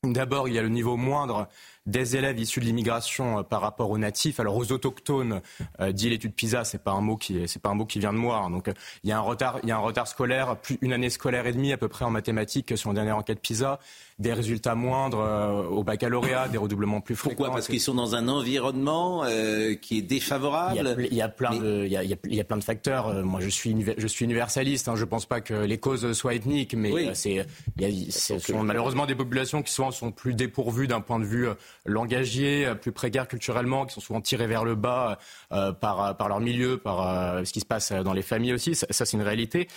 D'abord, 0.04 0.46
il 0.48 0.54
y 0.54 0.58
a 0.58 0.62
le 0.62 0.68
niveau 0.68 0.96
moindre 0.96 1.48
des 1.88 2.16
élèves 2.16 2.38
issus 2.38 2.60
de 2.60 2.66
l'immigration 2.66 3.38
euh, 3.38 3.42
par 3.42 3.60
rapport 3.60 3.90
aux 3.90 3.98
natifs. 3.98 4.38
Alors 4.38 4.56
aux 4.56 4.70
autochtones, 4.70 5.40
euh, 5.80 5.90
dit 5.90 6.10
l'étude 6.10 6.34
PISA, 6.34 6.64
c'est 6.64 6.82
pas 6.82 6.92
un 6.92 7.00
mot 7.00 7.16
qui 7.16 7.48
c'est 7.48 7.60
pas 7.60 7.70
un 7.70 7.74
mot 7.74 7.86
qui 7.86 7.98
vient 7.98 8.12
de 8.12 8.18
moi. 8.18 8.38
Hein. 8.44 8.50
Donc 8.50 8.68
euh, 8.68 8.74
il 9.02 9.10
y 9.10 9.12
a 9.12 9.16
un 9.16 9.22
retard, 9.22 9.58
il 9.62 9.68
y 9.68 9.72
a 9.72 9.76
un 9.76 9.80
retard 9.80 10.06
scolaire, 10.06 10.56
plus 10.56 10.78
une 10.82 10.92
année 10.92 11.10
scolaire 11.10 11.46
et 11.46 11.52
demie 11.52 11.72
à 11.72 11.78
peu 11.78 11.88
près 11.88 12.04
en 12.04 12.10
mathématiques 12.10 12.76
sur 12.76 12.90
une 12.90 12.96
dernière 12.96 13.16
enquête 13.16 13.40
PISA 13.40 13.80
des 14.18 14.32
résultats 14.32 14.74
moindres 14.74 15.20
euh, 15.20 15.62
au 15.68 15.84
baccalauréat, 15.84 16.48
des 16.48 16.58
redoublements 16.58 17.00
plus 17.00 17.14
fréquents. 17.14 17.36
Pourquoi 17.36 17.54
Parce 17.54 17.68
qu'ils 17.68 17.80
sont 17.80 17.94
dans 17.94 18.16
un 18.16 18.26
environnement 18.26 19.22
euh, 19.24 19.74
qui 19.74 19.98
est 19.98 20.02
défavorable. 20.02 20.96
Il 21.10 21.14
y 21.14 21.22
a, 21.22 21.28
plein 21.28 21.56
de, 21.56 21.84
il 21.84 21.92
y 21.92 21.96
a, 21.96 22.02
il 22.02 22.34
y 22.34 22.40
a, 22.40 22.44
plein 22.44 22.56
de 22.56 22.64
facteurs. 22.64 23.08
Euh, 23.08 23.22
moi, 23.22 23.40
je 23.40 23.48
suis, 23.48 23.76
je 23.96 24.06
suis 24.08 24.24
universaliste. 24.24 24.88
Hein. 24.88 24.96
Je 24.96 25.04
pense 25.04 25.26
pas 25.26 25.40
que 25.40 25.54
les 25.54 25.78
causes 25.78 26.12
soient 26.14 26.34
ethniques, 26.34 26.74
mais 26.74 27.14
c'est, 27.14 27.46
ce 28.10 28.38
sont 28.40 28.64
malheureusement 28.64 29.06
des 29.06 29.14
populations 29.14 29.62
qui 29.62 29.72
souvent 29.72 29.92
sont 29.92 30.10
plus 30.10 30.34
dépourvues 30.34 30.88
d'un 30.88 31.00
point 31.00 31.20
de 31.20 31.24
vue 31.24 31.46
langagier, 31.86 32.72
plus 32.80 32.92
précaires 32.92 33.28
culturellement, 33.28 33.86
qui 33.86 33.94
sont 33.94 34.00
souvent 34.00 34.20
tirées 34.20 34.48
vers 34.48 34.64
le 34.64 34.74
bas 34.74 35.18
par, 35.50 36.16
par 36.16 36.28
leur 36.28 36.40
milieu, 36.40 36.76
par 36.76 37.46
ce 37.46 37.52
qui 37.52 37.60
se 37.60 37.66
passe 37.66 37.92
dans 37.92 38.12
les 38.12 38.22
familles 38.22 38.54
aussi. 38.54 38.74
Ça, 38.74 38.86
ça 38.90 39.04
c'est 39.04 39.16
une 39.16 39.22
réalité. 39.22 39.68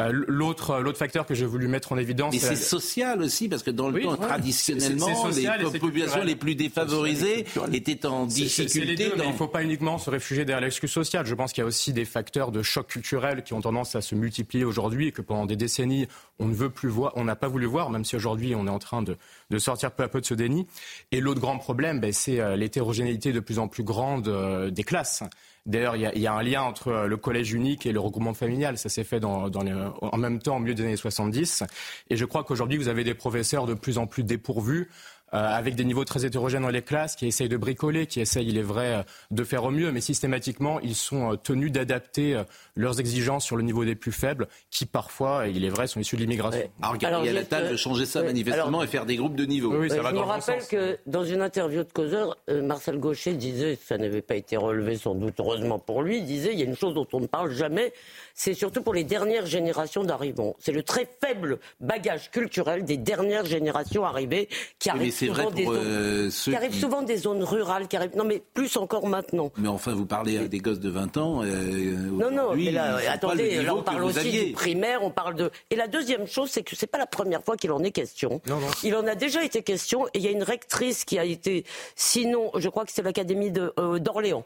Euh, 0.00 0.12
l'autre, 0.12 0.80
l'autre 0.80 0.98
facteur 0.98 1.24
que 1.24 1.34
j'ai 1.34 1.46
voulu 1.46 1.68
mettre 1.68 1.92
en 1.92 1.96
évidence. 1.96 2.34
Mais 2.34 2.38
c'est 2.38 2.56
social 2.56 3.22
aussi, 3.22 3.48
parce 3.48 3.62
que 3.62 3.70
dans 3.70 3.88
le 3.88 4.02
temps, 4.02 4.16
traditionnellement, 4.16 5.08
les 5.28 5.78
populations 5.78 6.22
les 6.22 6.36
plus 6.36 6.54
défavorisées 6.54 7.46
étaient 7.72 8.06
en 8.06 8.26
difficulté. 8.26 9.10
Il 9.16 9.26
ne 9.26 9.32
faut 9.32 9.48
pas 9.48 9.62
uniquement 9.62 9.98
se 9.98 10.10
réfugier 10.10 10.44
derrière 10.44 10.64
l'excuse 10.64 10.90
sociale. 10.90 11.26
Je 11.26 11.34
pense 11.34 11.52
qu'il 11.52 11.62
y 11.62 11.64
a 11.64 11.66
aussi 11.66 11.92
des 11.92 12.04
facteurs 12.04 12.52
de 12.52 12.62
choc 12.62 12.88
culturel 12.88 13.42
qui 13.42 13.54
ont 13.54 13.60
tendance 13.60 13.96
à 13.96 14.02
se 14.02 14.14
multiplier 14.14 14.64
aujourd'hui 14.64 15.08
et 15.08 15.12
que 15.12 15.22
pendant 15.22 15.46
des 15.46 15.56
décennies, 15.56 16.06
on 16.38 16.46
ne 16.46 16.54
veut 16.54 16.70
plus 16.70 16.88
voir, 16.88 17.12
on 17.16 17.24
n'a 17.24 17.36
pas 17.36 17.48
voulu 17.48 17.66
voir, 17.66 17.90
même 17.90 18.04
si 18.04 18.16
aujourd'hui 18.16 18.54
on 18.54 18.66
est 18.66 18.70
en 18.70 18.78
train 18.78 19.02
de, 19.02 19.16
de, 19.50 19.58
sortir 19.58 19.92
peu 19.92 20.02
à 20.02 20.08
peu 20.08 20.20
de 20.20 20.26
ce 20.26 20.34
déni. 20.34 20.66
Et 21.12 21.20
l'autre 21.20 21.40
grand 21.40 21.58
problème, 21.58 22.00
ben, 22.00 22.12
c'est 22.12 22.40
euh, 22.40 22.56
l'hétérogénéité 22.56 23.32
de 23.32 23.40
plus 23.40 23.58
en 23.58 23.68
plus 23.68 23.82
grande 23.82 24.28
euh, 24.28 24.70
des 24.70 24.84
classes. 24.84 25.22
D'ailleurs, 25.66 25.96
il 25.96 26.20
y, 26.20 26.26
a 26.28 26.32
un 26.32 26.42
lien 26.42 26.62
entre 26.62 26.88
euh, 26.88 27.06
le 27.06 27.16
collège 27.16 27.52
unique 27.52 27.86
et 27.86 27.92
le 27.92 27.98
regroupement 27.98 28.34
familial. 28.34 28.78
Ça 28.78 28.88
s'est 28.88 29.02
fait 29.02 29.24
en 29.24 30.16
même 30.16 30.38
temps, 30.38 30.56
au 30.56 30.60
milieu 30.60 30.74
des 30.74 30.84
années 30.84 30.96
70. 30.96 31.64
Et 32.08 32.16
je 32.16 32.24
crois 32.24 32.44
qu'aujourd'hui, 32.44 32.78
vous 32.78 32.88
avez 32.88 33.02
des 33.02 33.14
professeurs 33.14 33.66
de 33.66 33.74
plus 33.74 33.98
en 33.98 34.06
plus 34.06 34.22
dépourvus 34.22 34.88
avec 35.32 35.74
des 35.74 35.84
niveaux 35.84 36.04
très 36.04 36.24
hétérogènes 36.24 36.62
dans 36.62 36.68
les 36.68 36.82
classes, 36.82 37.16
qui 37.16 37.26
essayent 37.26 37.48
de 37.48 37.56
bricoler, 37.56 38.06
qui 38.06 38.20
essayent, 38.20 38.48
il 38.48 38.58
est 38.58 38.62
vrai, 38.62 39.04
de 39.30 39.44
faire 39.44 39.64
au 39.64 39.70
mieux, 39.70 39.92
mais 39.92 40.00
systématiquement, 40.00 40.80
ils 40.80 40.94
sont 40.94 41.32
euh, 41.32 41.36
tenus 41.36 41.72
d'adapter 41.72 42.34
euh, 42.34 42.44
leurs 42.74 43.00
exigences 43.00 43.44
sur 43.44 43.56
le 43.56 43.62
niveau 43.62 43.84
des 43.84 43.94
plus 43.94 44.12
faibles, 44.12 44.48
qui 44.70 44.86
parfois, 44.86 45.48
il 45.48 45.64
est 45.64 45.68
vrai, 45.68 45.86
sont 45.86 46.00
issus 46.00 46.16
de 46.16 46.20
l'immigration. 46.22 46.70
Alors, 46.80 46.96
Gabriel 46.96 47.36
Attal 47.38 47.66
veut 47.66 47.76
changer 47.76 48.06
ça 48.06 48.22
manifestement 48.22 48.82
et 48.82 48.86
faire 48.86 49.06
des 49.06 49.16
groupes 49.16 49.36
de 49.36 49.44
niveau. 49.44 49.76
Oui, 49.76 49.90
ça 49.90 50.02
va 50.02 50.10
je 50.10 50.14
me 50.14 50.20
rappelle 50.20 50.66
que 50.66 50.98
dans 51.06 51.24
une 51.24 51.42
interview 51.42 51.82
de 51.82 51.92
Causeur, 51.92 52.36
Marcel 52.48 52.98
Gaucher 52.98 53.34
disait, 53.34 53.78
ça 53.82 53.98
n'avait 53.98 54.22
pas 54.22 54.36
été 54.36 54.56
relevé 54.56 54.96
sans 54.96 55.14
doute 55.14 55.34
heureusement 55.38 55.78
pour 55.78 56.02
lui, 56.02 56.18
il 56.18 56.24
disait, 56.24 56.52
il 56.52 56.58
y 56.58 56.62
a 56.62 56.66
une 56.66 56.76
chose 56.76 56.94
dont 56.94 57.06
on 57.12 57.20
ne 57.20 57.26
parle 57.26 57.50
jamais, 57.50 57.92
c'est 58.34 58.54
surtout 58.54 58.82
pour 58.82 58.94
les 58.94 59.04
dernières 59.04 59.46
générations 59.46 60.04
d'arrivants. 60.04 60.56
C'est 60.58 60.72
le 60.72 60.82
très 60.82 61.08
faible 61.20 61.58
bagage 61.80 62.30
culturel 62.30 62.84
des 62.84 62.96
dernières 62.96 63.46
générations 63.46 64.04
arrivées 64.04 64.48
qui 64.78 64.90
arrivent, 64.90 65.25
souvent, 65.26 65.50
des 65.50 65.64
zones, 65.64 65.76
euh, 65.76 66.30
qui 66.30 66.56
arrivent 66.56 66.74
souvent 66.74 67.02
des 67.02 67.16
zones 67.16 67.42
rurales, 67.42 67.88
qui 67.88 67.96
arrivent, 67.96 68.16
non 68.16 68.24
mais 68.24 68.42
plus 68.54 68.76
encore 68.76 69.06
maintenant. 69.06 69.50
Mais 69.56 69.68
enfin, 69.68 69.92
vous 69.92 70.06
parlez 70.06 70.38
à 70.38 70.48
des 70.48 70.58
gosses 70.58 70.80
de 70.80 70.90
20 70.90 71.16
ans. 71.16 71.42
Euh, 71.42 71.94
non, 72.10 72.30
non, 72.30 72.54
mais 72.54 72.70
là, 72.70 72.98
attendez, 73.10 73.62
là 73.62 73.74
on 73.74 73.82
parle 73.82 74.04
aussi 74.04 74.30
du 74.30 74.52
primaire, 74.52 75.02
on 75.02 75.10
parle 75.10 75.34
de. 75.34 75.50
Et 75.70 75.76
la 75.76 75.88
deuxième 75.88 76.26
chose, 76.26 76.50
c'est 76.50 76.62
que 76.62 76.76
c'est 76.76 76.86
pas 76.86 76.98
la 76.98 77.06
première 77.06 77.42
fois 77.42 77.56
qu'il 77.56 77.72
en 77.72 77.82
est 77.82 77.90
question. 77.90 78.40
Non, 78.46 78.56
non. 78.56 78.66
Il 78.82 78.94
en 78.94 79.06
a 79.06 79.14
déjà 79.14 79.42
été 79.44 79.62
question, 79.62 80.06
et 80.08 80.18
il 80.18 80.22
y 80.22 80.28
a 80.28 80.30
une 80.30 80.42
rectrice 80.42 81.04
qui 81.04 81.18
a 81.18 81.24
été, 81.24 81.64
sinon, 81.94 82.50
je 82.56 82.68
crois 82.68 82.84
que 82.84 82.92
c'est 82.92 83.02
l'académie 83.02 83.52
euh, 83.78 83.98
d'Orléans, 83.98 84.44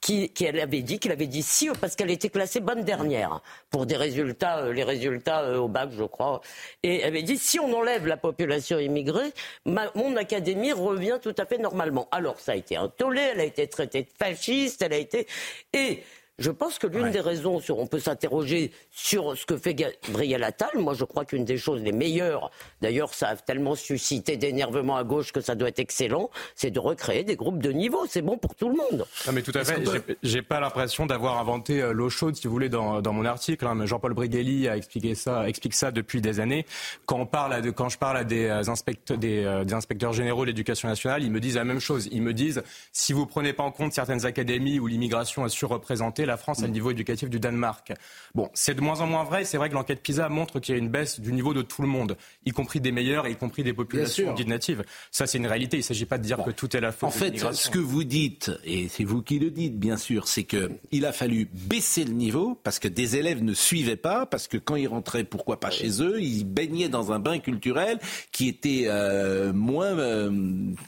qui, 0.00 0.30
qui 0.30 0.44
elle 0.44 0.60
avait 0.60 0.82
dit, 0.82 0.98
qu'il 0.98 1.12
avait 1.12 1.26
dit 1.26 1.42
si, 1.42 1.68
parce 1.80 1.96
qu'elle 1.96 2.10
était 2.10 2.28
classée 2.28 2.60
bonne 2.60 2.82
dernière 2.82 3.40
pour 3.70 3.86
des 3.86 3.96
résultats, 3.96 4.58
euh, 4.58 4.72
les 4.72 4.84
résultats 4.84 5.42
euh, 5.42 5.58
au 5.58 5.68
bac, 5.68 5.90
je 5.96 6.04
crois. 6.04 6.40
Et 6.82 7.00
elle 7.00 7.08
avait 7.08 7.22
dit 7.22 7.38
si 7.38 7.58
on 7.60 7.72
enlève 7.72 8.06
la 8.06 8.16
population 8.16 8.78
immigrée, 8.78 9.32
mon 9.66 10.05
académie 10.14 10.72
revient 10.72 11.18
tout 11.20 11.34
à 11.36 11.46
fait 11.46 11.58
normalement. 11.58 12.06
Alors 12.12 12.38
ça 12.38 12.52
a 12.52 12.54
été 12.54 12.76
un 12.76 12.88
tollé, 12.88 13.22
elle 13.32 13.40
a 13.40 13.44
été 13.44 13.66
traitée 13.66 14.02
de 14.02 14.10
fasciste, 14.16 14.82
elle 14.82 14.92
a 14.92 14.98
été 14.98 15.26
et 15.72 16.04
je 16.38 16.50
pense 16.50 16.78
que 16.78 16.86
l'une 16.86 17.10
des 17.10 17.20
raisons, 17.20 17.60
sur, 17.60 17.78
on 17.78 17.86
peut 17.86 17.98
s'interroger 17.98 18.70
sur 18.90 19.36
ce 19.38 19.46
que 19.46 19.56
fait 19.56 19.74
Gabriel 19.74 20.44
Attal. 20.44 20.68
Moi, 20.74 20.92
je 20.92 21.04
crois 21.04 21.24
qu'une 21.24 21.46
des 21.46 21.56
choses 21.56 21.80
les 21.80 21.92
meilleures, 21.92 22.50
d'ailleurs, 22.82 23.14
ça 23.14 23.28
a 23.28 23.36
tellement 23.36 23.74
suscité 23.74 24.36
d'énervement 24.36 24.96
à 24.96 25.04
gauche 25.04 25.32
que 25.32 25.40
ça 25.40 25.54
doit 25.54 25.68
être 25.68 25.78
excellent, 25.78 26.30
c'est 26.54 26.70
de 26.70 26.78
recréer 26.78 27.24
des 27.24 27.36
groupes 27.36 27.62
de 27.62 27.72
niveau. 27.72 28.04
C'est 28.06 28.20
bon 28.20 28.36
pour 28.36 28.54
tout 28.54 28.68
le 28.68 28.74
monde. 28.74 29.06
Non, 29.26 29.32
mais 29.32 29.40
tout 29.40 29.52
à 29.54 29.64
fait. 29.64 29.82
J'ai 30.22 30.42
pas 30.42 30.60
l'impression 30.60 31.06
d'avoir 31.06 31.38
inventé 31.38 31.80
euh, 31.80 31.92
l'eau 31.92 32.10
chaude, 32.10 32.36
si 32.36 32.46
vous 32.46 32.52
voulez, 32.52 32.68
dans, 32.68 33.00
dans 33.00 33.14
mon 33.14 33.24
article. 33.24 33.66
Hein. 33.66 33.86
Jean-Paul 33.86 34.12
Brigelli 34.12 34.68
a 34.68 34.76
expliqué 34.76 35.14
ça, 35.14 35.48
explique 35.48 35.74
ça 35.74 35.90
depuis 35.90 36.20
des 36.20 36.40
années. 36.40 36.66
Quand, 37.06 37.18
on 37.18 37.26
parle 37.26 37.54
à 37.54 37.62
quand 37.62 37.88
je 37.88 37.96
parle 37.96 38.18
à 38.18 38.24
des, 38.24 38.44
euh, 38.44 38.68
inspecteurs, 38.68 39.16
des, 39.16 39.62
des 39.64 39.74
inspecteurs 39.74 40.12
généraux 40.12 40.42
de 40.42 40.48
l'éducation 40.48 40.86
nationale, 40.88 41.22
ils 41.22 41.30
me 41.30 41.40
disent 41.40 41.56
la 41.56 41.64
même 41.64 41.80
chose. 41.80 42.08
Ils 42.12 42.22
me 42.22 42.34
disent 42.34 42.62
si 42.92 43.14
vous 43.14 43.24
prenez 43.24 43.54
pas 43.54 43.62
en 43.62 43.70
compte 43.70 43.94
certaines 43.94 44.26
académies 44.26 44.78
où 44.78 44.86
l'immigration 44.86 45.46
est 45.46 45.50
surreprésentée, 45.50 46.25
la 46.26 46.36
France 46.36 46.62
a 46.62 46.66
le 46.66 46.72
niveau 46.72 46.90
éducatif 46.90 47.30
du 47.30 47.40
Danemark. 47.40 47.92
Bon, 48.34 48.50
c'est 48.54 48.74
de 48.74 48.80
moins 48.80 49.00
en 49.00 49.06
moins 49.06 49.24
vrai. 49.24 49.44
C'est 49.44 49.56
vrai 49.56 49.68
que 49.68 49.74
l'enquête 49.74 50.02
PISA 50.02 50.28
montre 50.28 50.60
qu'il 50.60 50.74
y 50.74 50.78
a 50.78 50.78
une 50.78 50.88
baisse 50.88 51.20
du 51.20 51.32
niveau 51.32 51.54
de 51.54 51.62
tout 51.62 51.82
le 51.82 51.88
monde, 51.88 52.16
y 52.44 52.50
compris 52.50 52.80
des 52.80 52.92
meilleurs 52.92 53.26
et 53.26 53.32
y 53.32 53.36
compris 53.36 53.62
des 53.62 53.72
populations 53.72 54.34
dites 54.34 54.48
natives. 54.48 54.84
Ça, 55.10 55.26
c'est 55.26 55.38
une 55.38 55.46
réalité. 55.46 55.76
Il 55.76 55.80
ne 55.80 55.84
s'agit 55.84 56.06
pas 56.06 56.18
de 56.18 56.22
dire 56.22 56.42
que 56.44 56.50
tout 56.50 56.76
est 56.76 56.80
la 56.80 56.92
faute. 56.92 57.08
En 57.08 57.12
fait, 57.12 57.36
ce 57.52 57.70
que 57.70 57.78
vous 57.78 58.04
dites, 58.04 58.50
et 58.64 58.88
c'est 58.88 59.04
vous 59.04 59.22
qui 59.22 59.38
le 59.38 59.50
dites, 59.50 59.78
bien 59.78 59.96
sûr, 59.96 60.28
c'est 60.28 60.44
qu'il 60.44 61.04
a 61.04 61.12
fallu 61.12 61.48
baisser 61.52 62.04
le 62.04 62.12
niveau 62.12 62.58
parce 62.62 62.78
que 62.78 62.88
des 62.88 63.16
élèves 63.16 63.42
ne 63.42 63.54
suivaient 63.54 63.96
pas, 63.96 64.26
parce 64.26 64.48
que 64.48 64.56
quand 64.56 64.76
ils 64.76 64.88
rentraient, 64.88 65.24
pourquoi 65.24 65.60
pas 65.60 65.70
chez 65.70 66.02
eux, 66.02 66.20
ils 66.20 66.44
baignaient 66.44 66.88
dans 66.88 67.12
un 67.12 67.18
bain 67.18 67.38
culturel 67.38 67.98
qui 68.32 68.48
était 68.48 68.84
euh, 68.86 69.52
moins, 69.52 69.98
euh, 69.98 70.30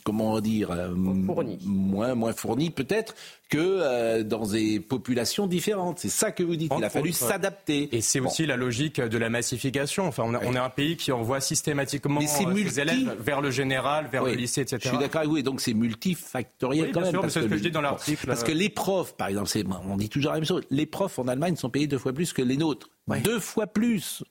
comment 0.04 0.40
dire, 0.40 0.70
euh, 0.70 0.94
moins, 0.94 2.14
moins 2.14 2.32
fourni 2.32 2.70
peut-être 2.70 3.14
que 3.48 3.58
euh, 3.58 4.22
dans 4.22 4.46
des 4.46 4.78
populations 4.78 5.46
différentes. 5.46 5.98
C'est 5.98 6.10
ça 6.10 6.32
que 6.32 6.42
vous 6.42 6.56
dites. 6.56 6.72
Il 6.76 6.84
a 6.84 6.90
fallu 6.90 7.12
s'adapter. 7.12 7.88
Et 7.96 8.00
c'est 8.00 8.20
aussi 8.20 8.46
la 8.46 8.56
logique 8.56 9.00
de 9.00 9.18
la 9.18 9.30
massification. 9.30 10.06
Enfin, 10.06 10.24
on, 10.26 10.34
on 10.34 10.54
est 10.54 10.58
un 10.58 10.70
pays 10.70 10.96
qui 10.96 11.12
envoie 11.12 11.40
systématiquement 11.40 12.20
euh, 12.20 12.26
ses 12.26 12.80
élèves 12.80 13.16
vers 13.18 13.40
le 13.40 13.50
général, 13.50 14.08
vers 14.12 14.24
le 14.24 14.32
lycée, 14.32 14.62
etc. 14.62 14.78
Je 14.82 14.88
suis 14.88 14.98
d'accord 14.98 15.20
avec 15.20 15.30
vous. 15.30 15.38
Et 15.38 15.42
donc 15.42 15.60
c'est 15.60 15.74
multifactoriel 15.74 16.86
oui, 16.86 16.92
quand 16.92 17.00
bien 17.00 17.12
même. 17.12 17.22
Sûr, 17.22 17.30
c'est 17.30 17.42
ce 17.42 17.46
que 17.46 17.56
je 17.56 17.62
dis 17.62 17.70
dans 17.70 17.80
l'article. 17.80 18.26
Parce 18.26 18.44
que 18.44 18.52
les 18.52 18.68
profs, 18.68 19.16
par 19.16 19.28
exemple, 19.28 19.50
on 19.88 19.96
dit 19.96 20.08
toujours 20.08 20.32
la 20.32 20.38
même 20.38 20.46
chose. 20.46 20.62
Les 20.70 20.86
profs 20.86 21.18
en 21.18 21.28
Allemagne 21.28 21.56
sont 21.56 21.70
payés 21.70 21.86
deux 21.86 21.98
fois 21.98 22.12
plus 22.12 22.32
que 22.32 22.42
les 22.42 22.56
nôtres. 22.56 22.90
Deux 23.24 23.40
fois 23.40 23.66
plus. 23.66 24.22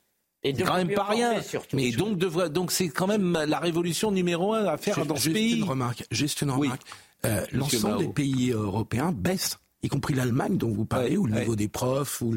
Et 0.43 0.53
quand 0.53 0.75
même 0.75 0.93
pas 0.93 1.03
rien. 1.03 1.33
Mais 1.73 1.91
donc, 1.91 2.17
donc 2.17 2.71
c'est 2.71 2.89
quand 2.89 3.07
même 3.07 3.37
la 3.47 3.59
révolution 3.59 4.11
numéro 4.11 4.53
un 4.53 4.65
à 4.65 4.77
faire 4.77 5.05
dans 5.05 5.15
ce 5.15 5.29
pays. 5.29 5.57
Une 5.57 5.63
remarque, 5.63 6.03
juste 6.11 6.41
une 6.41 6.51
remarque. 6.51 6.83
Euh, 7.25 7.45
l'ensemble 7.51 7.99
des 7.99 8.13
pays 8.13 8.51
européens 8.51 9.11
baissent 9.11 9.57
y 9.83 9.89
compris 9.89 10.13
l'Allemagne 10.13 10.57
dont 10.57 10.71
vous 10.71 10.85
parlez, 10.85 11.17
ou 11.17 11.25
le 11.27 11.39
niveau 11.39 11.55
des 11.55 11.67
profs, 11.67 12.21
ou 12.21 12.35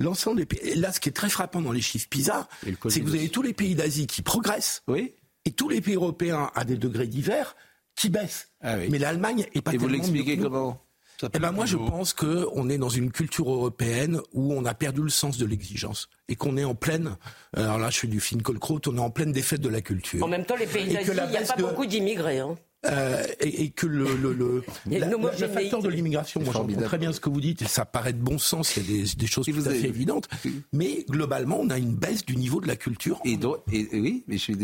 l'ensemble 0.00 0.38
des 0.38 0.46
pays. 0.46 0.74
Là, 0.74 0.92
ce 0.92 1.00
qui 1.00 1.08
est 1.08 1.12
très 1.12 1.28
frappant 1.28 1.60
dans 1.60 1.72
les 1.72 1.80
chiffres 1.80 2.08
PISA, 2.08 2.48
c'est 2.88 3.00
que 3.00 3.06
vous 3.06 3.14
avez 3.14 3.28
tous 3.28 3.42
les 3.42 3.52
pays 3.52 3.74
d'Asie 3.74 4.06
qui 4.06 4.22
progressent, 4.22 4.82
oui. 4.88 5.14
et 5.44 5.52
tous 5.52 5.68
les 5.68 5.80
pays 5.80 5.94
européens 5.94 6.50
à 6.54 6.64
des 6.64 6.76
degrés 6.76 7.06
divers 7.06 7.56
qui 7.94 8.08
baissent. 8.08 8.50
Ah 8.60 8.76
Mais 8.76 8.98
l'Allemagne 8.98 9.46
est 9.54 9.62
pas. 9.62 9.72
Et 9.74 9.78
vous 9.78 9.88
l'expliquez 9.88 10.38
comment? 10.38 10.82
Eh 11.22 11.38
ben 11.38 11.50
moi, 11.50 11.64
je 11.64 11.78
pense 11.78 12.12
que 12.12 12.46
on 12.52 12.68
est 12.68 12.76
dans 12.76 12.90
une 12.90 13.10
culture 13.10 13.50
européenne 13.50 14.20
où 14.34 14.52
on 14.52 14.66
a 14.66 14.74
perdu 14.74 15.02
le 15.02 15.08
sens 15.08 15.38
de 15.38 15.46
l'exigence 15.46 16.10
et 16.28 16.36
qu'on 16.36 16.58
est 16.58 16.64
en 16.64 16.74
pleine. 16.74 17.16
Alors 17.54 17.78
là, 17.78 17.88
je 17.88 18.00
fais 18.00 18.06
du 18.06 18.20
Finkielkraut, 18.20 18.80
on 18.86 18.96
est 18.96 19.00
en 19.00 19.08
pleine 19.08 19.32
défaite 19.32 19.62
de 19.62 19.70
la 19.70 19.80
culture. 19.80 20.22
En 20.22 20.28
même 20.28 20.44
temps, 20.44 20.56
les 20.56 20.66
pays 20.66 20.92
d'Asie, 20.92 21.12
il 21.12 21.30
n'y 21.30 21.36
a 21.38 21.42
pas 21.42 21.56
beaucoup 21.56 21.86
d'immigrés. 21.86 22.40
Hein. 22.40 22.56
Euh, 22.84 23.24
et, 23.40 23.70
que 23.70 23.86
le, 23.86 24.04
le, 24.16 24.32
le, 24.32 24.62
le 24.86 25.48
facteur 25.48 25.82
de 25.82 25.88
l'immigration, 25.88 26.40
moi 26.40 26.52
j'entends 26.52 26.82
très 26.82 26.98
bien 26.98 27.12
ce 27.12 27.20
que 27.20 27.30
vous 27.30 27.40
dites, 27.40 27.62
et 27.62 27.66
ça 27.66 27.84
paraît 27.84 28.12
de 28.12 28.22
bon 28.22 28.38
sens, 28.38 28.76
il 28.76 28.82
y 28.82 28.86
a 29.00 29.04
des, 29.04 29.14
des 29.16 29.26
choses 29.26 29.46
tout 29.46 29.68
à 29.68 29.70
fait 29.70 29.88
évidentes, 29.88 30.28
mais 30.72 31.04
globalement 31.08 31.58
on 31.60 31.70
a 31.70 31.78
une 31.78 31.94
baisse 31.94 32.24
du 32.24 32.36
niveau 32.36 32.60
de 32.60 32.68
la 32.68 32.76
culture. 32.76 33.20
Et, 33.24 33.36
donc, 33.36 33.58
et 33.72 33.88
oui, 33.92 34.24
mais 34.28 34.36
je 34.36 34.42
suis... 34.42 34.56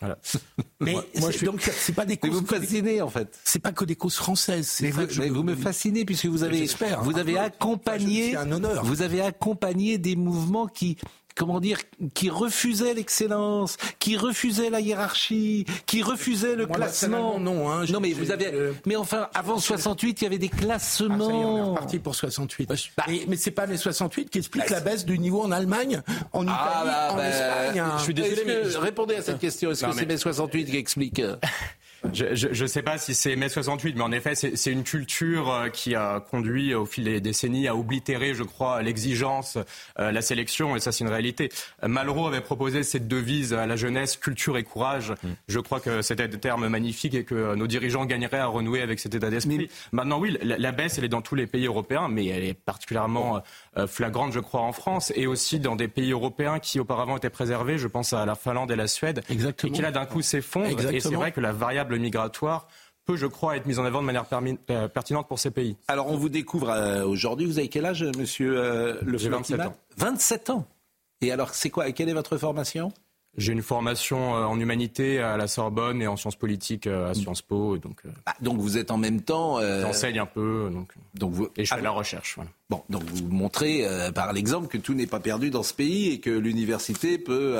Voilà. 0.00 0.18
Mais 0.80 0.94
moi, 1.18 1.30
je 1.30 1.44
donc 1.44 1.62
c'est 1.62 1.94
pas 1.94 2.04
des 2.04 2.18
causes. 2.18 2.30
vous 2.30 2.42
me 2.42 2.46
fascinez 2.46 3.00
en 3.00 3.08
fait. 3.08 3.38
C'est 3.44 3.60
pas 3.60 3.72
que 3.72 3.84
des 3.84 3.96
causes 3.96 4.16
françaises. 4.16 4.78
Mais, 4.82 4.90
vous, 4.90 5.06
mais 5.18 5.30
vous, 5.30 5.42
me 5.42 5.56
fascinez 5.56 6.04
puisque 6.04 6.26
vous 6.26 6.42
avez, 6.42 6.68
vous 7.00 7.18
avez 7.18 7.38
accompagné, 7.38 8.36
un 8.36 8.52
honneur. 8.52 8.84
vous 8.84 9.00
avez 9.00 9.22
accompagné 9.22 9.96
des 9.96 10.14
mouvements 10.14 10.66
qui 10.66 10.98
comment 11.36 11.60
dire, 11.60 11.78
qui 12.14 12.30
refusait 12.30 12.94
l'excellence, 12.94 13.76
qui 13.98 14.16
refusait 14.16 14.70
la 14.70 14.80
hiérarchie, 14.80 15.66
qui 15.86 16.02
refusait 16.02 16.56
le 16.56 16.66
classement. 16.66 17.38
Non, 17.38 17.70
hein, 17.70 17.84
non, 17.90 18.00
mais 18.00 18.12
vous 18.12 18.30
avez, 18.30 18.72
mais 18.86 18.96
enfin, 18.96 19.28
avant 19.34 19.58
68, 19.58 20.20
il 20.20 20.24
y 20.24 20.26
avait 20.26 20.38
des 20.38 20.48
classements. 20.48 21.28
Ah, 21.28 21.32
y 21.32 21.40
est, 21.40 21.44
on 21.44 21.58
est 21.58 21.70
reparti 21.70 21.98
pour 21.98 22.14
68. 22.14 22.68
Bah, 22.96 23.04
mais, 23.28 23.36
c'est 23.36 23.50
pas 23.50 23.66
les 23.66 23.76
68 23.76 24.30
qui 24.30 24.38
expliquent 24.38 24.70
la 24.70 24.80
baisse 24.80 25.04
du 25.04 25.18
niveau 25.18 25.42
en 25.42 25.52
Allemagne, 25.52 26.02
en 26.32 26.46
ah, 26.48 26.52
Italie, 26.52 26.90
bah, 26.90 27.08
en 27.12 27.16
bah, 27.16 27.28
Espagne. 27.28 27.84
Je 27.98 28.02
suis 28.02 28.14
désolé, 28.14 28.42
mais 28.46 28.78
répondez 28.78 29.16
à 29.16 29.22
cette 29.22 29.38
question. 29.38 29.70
Est-ce 29.70 29.84
que 29.84 29.92
c'est 29.92 30.06
mai 30.06 30.16
68 30.16 30.66
qui 30.66 30.76
explique 30.76 31.18
euh, 31.18 31.36
je 32.12 32.62
ne 32.62 32.66
sais 32.66 32.82
pas 32.82 32.98
si 32.98 33.14
c'est 33.14 33.36
mai 33.36 33.48
68, 33.48 33.96
mais 33.96 34.02
en 34.02 34.12
effet, 34.12 34.34
c'est 34.34 34.72
une 34.72 34.84
culture 34.84 35.50
euh, 35.50 35.68
qui 35.68 35.94
a 35.94 36.20
conduit 36.20 36.74
au 36.74 36.86
fil 36.86 37.04
des 37.04 37.20
décennies 37.20 37.68
à 37.68 37.76
oblitérer, 37.76 38.34
je 38.34 38.42
crois, 38.42 38.82
l'exigence, 38.82 39.58
euh, 39.98 40.12
la 40.12 40.22
sélection, 40.22 40.76
et 40.76 40.80
ça 40.80 40.92
c'est 40.92 41.04
une 41.04 41.10
réalité. 41.10 41.50
Malraux 41.82 42.26
avait 42.26 42.40
proposé 42.40 42.82
cette 42.82 43.08
devise 43.08 43.52
à 43.52 43.66
la 43.66 43.76
jeunesse, 43.76 44.16
culture 44.16 44.56
et 44.56 44.64
courage. 44.64 45.12
Mm. 45.22 45.28
Je 45.48 45.60
crois 45.60 45.80
que 45.80 46.02
c'était 46.02 46.28
des 46.28 46.38
termes 46.38 46.68
magnifiques 46.68 47.14
et 47.14 47.24
que 47.24 47.54
nos 47.54 47.66
dirigeants 47.66 48.04
gagneraient 48.04 48.38
à 48.38 48.46
renouer 48.46 48.82
avec 48.82 49.00
cet 49.00 49.14
état 49.14 49.30
d'esprit. 49.30 49.68
Maintenant, 49.92 50.18
oui, 50.18 50.36
la, 50.42 50.72
baisse, 50.72 50.98
elle 50.98 51.04
est 51.04 51.08
dans 51.08 51.22
tous 51.22 51.34
les 51.34 51.46
pays 51.46 51.66
européens, 51.66 52.08
mais 52.08 52.26
elle 52.26 52.44
est 52.44 52.54
particulièrement 52.54 53.42
euh, 53.76 53.86
flagrante, 53.86 54.32
je 54.32 54.40
crois, 54.40 54.60
en 54.60 54.72
France, 54.72 55.12
et 55.14 55.26
aussi 55.26 55.60
dans 55.60 55.76
des 55.76 55.88
pays 55.88 56.12
européens 56.12 56.58
qui 56.58 56.80
auparavant 56.80 57.16
étaient 57.16 57.30
préservés. 57.30 57.78
Je 57.78 57.88
pense 57.88 58.12
à 58.12 58.24
la 58.26 58.34
Finlande 58.34 58.70
et 58.70 58.76
la 58.76 58.86
Suède, 58.86 59.22
Exactement. 59.28 59.72
et 59.72 59.76
qui 59.76 59.82
là 59.82 59.90
d'un 59.90 60.06
coup 60.06 60.22
s'effondrent. 60.22 60.80
Et 60.92 61.00
c'est 61.00 61.14
vrai 61.14 61.32
que 61.32 61.40
la 61.40 61.52
variable 61.52 61.95
migratoire 61.98 62.68
peut, 63.06 63.16
je 63.16 63.26
crois, 63.26 63.56
être 63.56 63.66
mise 63.66 63.78
en 63.78 63.84
avant 63.84 64.00
de 64.00 64.06
manière 64.06 64.26
euh, 64.70 64.88
pertinente 64.88 65.28
pour 65.28 65.38
ces 65.38 65.50
pays. 65.50 65.76
Alors, 65.88 66.08
on 66.08 66.16
vous 66.16 66.28
découvre 66.28 66.70
euh, 66.70 67.04
aujourd'hui. 67.04 67.46
Vous 67.46 67.58
avez 67.58 67.68
quel 67.68 67.86
âge, 67.86 68.04
monsieur 68.18 68.58
euh, 68.58 69.00
le 69.02 69.16
J'ai 69.16 69.30
27 69.30 69.60
ans. 69.60 69.76
27 69.96 70.50
ans. 70.50 70.66
Et 71.22 71.32
alors, 71.32 71.54
c'est 71.54 71.70
quoi 71.70 71.90
Quelle 71.92 72.08
est 72.08 72.14
votre 72.14 72.36
formation? 72.36 72.92
J'ai 73.36 73.52
une 73.52 73.62
formation 73.62 74.32
en 74.32 74.58
humanité 74.58 75.18
à 75.20 75.36
la 75.36 75.46
Sorbonne 75.46 76.02
et 76.02 76.06
en 76.06 76.16
sciences 76.16 76.36
politiques 76.36 76.86
à 76.86 77.14
Sciences 77.14 77.42
Po. 77.42 77.78
donc, 77.78 78.02
ah, 78.26 78.34
donc 78.40 78.58
vous 78.58 78.78
êtes 78.78 78.90
en 78.90 78.98
même 78.98 79.22
temps. 79.22 79.60
J'enseigne 79.60 80.18
un 80.18 80.26
peu. 80.26 80.70
Donc, 80.72 80.92
donc 81.14 81.32
vous... 81.32 81.48
Et 81.56 81.64
je 81.64 81.74
fais 81.74 81.80
de 81.80 81.84
la 81.84 81.90
recherche. 81.90 82.34
Voilà. 82.36 82.50
Bon, 82.68 82.82
donc 82.90 83.04
vous 83.04 83.28
montrez 83.28 83.86
par 84.14 84.32
l'exemple 84.32 84.68
que 84.68 84.78
tout 84.78 84.94
n'est 84.94 85.06
pas 85.06 85.20
perdu 85.20 85.50
dans 85.50 85.62
ce 85.62 85.74
pays 85.74 86.12
et 86.12 86.20
que 86.20 86.30
l'université 86.30 87.18
peut 87.18 87.56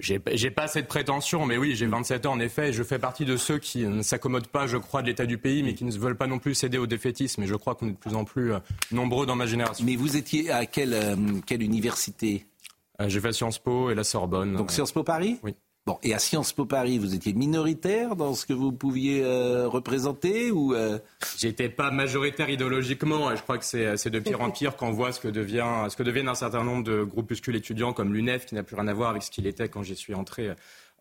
j'ai 0.00 0.50
pas 0.50 0.68
cette 0.68 0.88
prétention, 0.88 1.46
mais 1.46 1.56
oui, 1.56 1.74
j'ai 1.74 1.86
27 1.86 2.26
ans 2.26 2.32
en 2.32 2.40
effet. 2.40 2.68
Et 2.68 2.72
je 2.72 2.82
fais 2.82 2.98
partie 2.98 3.24
de 3.24 3.36
ceux 3.36 3.58
qui 3.58 3.86
ne 3.86 4.02
s'accommodent 4.02 4.48
pas, 4.48 4.66
je 4.66 4.76
crois, 4.76 5.02
de 5.02 5.06
l'état 5.06 5.26
du 5.26 5.38
pays, 5.38 5.62
mais 5.62 5.74
qui 5.74 5.84
ne 5.84 5.92
veulent 5.92 6.16
pas 6.16 6.26
non 6.26 6.38
plus 6.38 6.54
céder 6.54 6.78
au 6.78 6.86
défaitisme. 6.86 7.42
Et 7.42 7.46
je 7.46 7.54
crois 7.54 7.74
qu'on 7.74 7.88
est 7.88 7.92
de 7.92 7.96
plus 7.96 8.14
en 8.14 8.24
plus 8.24 8.52
euh, 8.52 8.58
nombreux 8.92 9.26
dans 9.26 9.36
ma 9.36 9.46
génération. 9.46 9.84
Mais 9.86 9.96
vous 9.96 10.16
étiez 10.16 10.50
à 10.50 10.66
quelle, 10.66 10.94
euh, 10.94 11.16
quelle 11.46 11.62
université? 11.62 12.44
euh, 12.44 12.55
J'ai 13.00 13.20
fait 13.20 13.32
Sciences 13.32 13.58
Po 13.58 13.90
et 13.90 13.94
la 13.94 14.04
Sorbonne. 14.04 14.56
Donc 14.56 14.70
Sciences 14.70 14.92
Po 14.92 15.02
Paris 15.02 15.38
Oui. 15.42 15.54
Bon, 15.86 16.00
et 16.02 16.14
à 16.14 16.18
Sciences 16.18 16.52
Po 16.52 16.64
Paris, 16.64 16.98
vous 16.98 17.14
étiez 17.14 17.32
minoritaire 17.32 18.16
dans 18.16 18.34
ce 18.34 18.44
que 18.44 18.52
vous 18.52 18.72
pouviez 18.72 19.22
euh, 19.22 19.68
représenter 19.68 20.50
ou 20.50 20.74
euh... 20.74 20.98
J'étais 21.38 21.68
pas 21.68 21.92
majoritaire 21.92 22.50
idéologiquement. 22.50 23.30
Et 23.30 23.36
je 23.36 23.42
crois 23.42 23.56
que 23.56 23.64
c'est 23.64 24.10
de 24.10 24.18
pire 24.18 24.40
en 24.40 24.50
pire 24.50 24.74
quand 24.76 24.88
on 24.88 24.92
voit 24.92 25.12
ce 25.12 25.20
que, 25.20 25.28
devient, 25.28 25.86
ce 25.88 25.94
que 25.94 26.02
deviennent 26.02 26.28
un 26.28 26.34
certain 26.34 26.64
nombre 26.64 26.82
de 26.82 27.04
groupuscules 27.04 27.54
étudiants 27.54 27.92
comme 27.92 28.12
l'UNEF, 28.14 28.46
qui 28.46 28.56
n'a 28.56 28.64
plus 28.64 28.74
rien 28.74 28.88
à 28.88 28.92
voir 28.94 29.10
avec 29.10 29.22
ce 29.22 29.30
qu'il 29.30 29.46
était 29.46 29.68
quand 29.68 29.84
j'y 29.84 29.94
suis 29.94 30.14
entré 30.14 30.50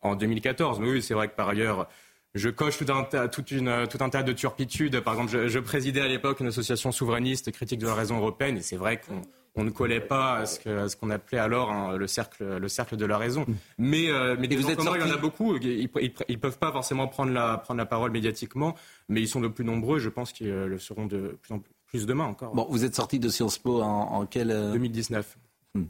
en 0.03 0.15
2014. 0.15 0.79
Mais 0.79 0.89
oui, 0.91 1.01
c'est 1.01 1.15
vrai 1.15 1.29
que 1.29 1.35
par 1.35 1.49
ailleurs, 1.49 1.87
je 2.35 2.49
coche 2.49 2.77
tout 2.77 2.85
un, 2.93 3.27
tout, 3.27 3.45
une, 3.45 3.87
tout 3.87 3.97
un 4.01 4.09
tas 4.09 4.21
de 4.21 4.33
turpitudes. 4.33 4.99
Par 4.99 5.13
exemple, 5.13 5.31
je, 5.31 5.47
je 5.47 5.57
présidais 5.57 6.01
à 6.01 6.07
l'époque 6.07 6.41
une 6.41 6.47
association 6.47 6.91
souverainiste 6.91 7.51
critique 7.51 7.79
de 7.79 7.87
la 7.87 7.95
raison 7.95 8.17
européenne, 8.17 8.57
et 8.57 8.61
c'est 8.61 8.77
vrai 8.77 9.01
qu'on 9.01 9.23
on 9.55 9.63
ne 9.63 9.69
collait 9.69 10.01
pas 10.01 10.39
à 10.39 10.45
ce 10.45 10.95
qu'on 10.95 11.09
appelait 11.09 11.37
alors 11.37 11.71
hein, 11.71 11.97
le, 11.97 12.07
cercle, 12.07 12.57
le 12.57 12.67
cercle 12.67 12.97
de 12.97 13.05
la 13.05 13.17
raison. 13.17 13.45
Mais, 13.77 14.09
euh, 14.09 14.35
mais 14.39 14.47
des 14.47 14.57
vous 14.57 14.69
êtes 14.69 14.79
il 14.79 14.85
y 14.85 15.11
en 15.11 15.13
a 15.13 15.17
beaucoup. 15.17 15.55
Ils 15.57 15.89
ne 15.89 16.35
peuvent 16.35 16.57
pas 16.57 16.71
forcément 16.71 17.07
prendre 17.07 17.31
la, 17.31 17.57
prendre 17.57 17.77
la 17.77 17.85
parole 17.85 18.11
médiatiquement, 18.11 18.75
mais 19.07 19.21
ils 19.21 19.27
sont 19.27 19.41
de 19.41 19.47
plus 19.47 19.63
nombreux. 19.63 19.99
Je 19.99 20.09
pense 20.09 20.33
qu'ils 20.33 20.49
euh, 20.49 20.67
le 20.67 20.77
seront 20.77 21.05
de 21.05 21.37
plus 21.41 21.53
en 21.53 21.61
plus 21.85 22.05
demain 22.05 22.25
encore. 22.25 22.53
Bon, 22.53 22.67
vous 22.69 22.83
êtes 22.83 22.95
sorti 22.95 23.19
de 23.19 23.29
Sciences 23.29 23.57
Po 23.57 23.81
en, 23.81 23.87
en 23.87 24.25
quel 24.25 24.49
2019. 24.49 25.37
Euh, 25.75 25.79
hmm. 25.79 25.85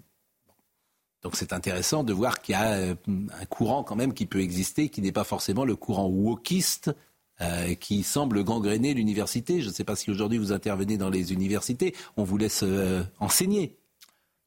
Donc 1.24 1.36
c'est 1.36 1.54
intéressant 1.54 2.04
de 2.04 2.14
voir 2.14 2.42
qu'il 2.42 2.54
y 2.54 2.56
a 2.56 2.92
un 2.92 3.46
courant 3.50 3.84
quand 3.84 3.96
même 3.96 4.14
qui 4.14 4.28
peut 4.28 4.42
exister, 4.42 4.90
qui 4.90 5.02
n'est 5.02 5.12
pas 5.12 5.24
forcément 5.24 5.66
le 5.66 5.76
courant 5.76 6.08
wokiste 6.08 6.92
euh, 7.42 7.76
qui 7.76 8.04
semble 8.04 8.46
gangréner 8.46 8.94
l'université. 8.94 9.60
Je 9.60 9.68
ne 9.68 9.74
sais 9.74 9.84
pas 9.84 9.98
si 9.98 10.10
aujourd'hui 10.10 10.38
vous 10.38 10.54
intervenez 10.54 10.98
dans 10.98 11.10
les 11.10 11.34
universités. 11.34 11.94
On 12.16 12.24
vous 12.24 12.38
laisse 12.38 12.62
euh, 12.64 13.04
enseigner. 13.20 13.76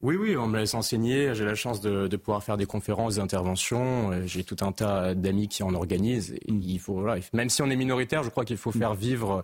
Oui, 0.01 0.15
oui, 0.15 0.35
on 0.35 0.47
me 0.47 0.57
laisse 0.57 0.73
enseigner. 0.73 1.35
J'ai 1.35 1.45
la 1.45 1.53
chance 1.53 1.81
de, 1.81 2.07
pouvoir 2.17 2.43
faire 2.43 2.57
des 2.57 2.65
conférences, 2.65 3.15
des 3.15 3.21
interventions. 3.21 4.11
Euh, 4.11 4.23
j'ai 4.25 4.43
tout 4.43 4.57
un 4.61 4.71
tas 4.71 5.13
d'amis 5.13 5.47
qui 5.47 5.61
en 5.61 5.75
organisent. 5.75 6.33
il 6.47 6.79
faut, 6.79 7.05
même 7.31 7.49
si 7.49 7.61
on 7.61 7.69
est 7.69 7.75
minoritaire, 7.75 8.23
je 8.23 8.29
crois 8.29 8.43
qu'il 8.43 8.57
faut 8.57 8.71
faire 8.71 8.95
vivre 8.95 9.43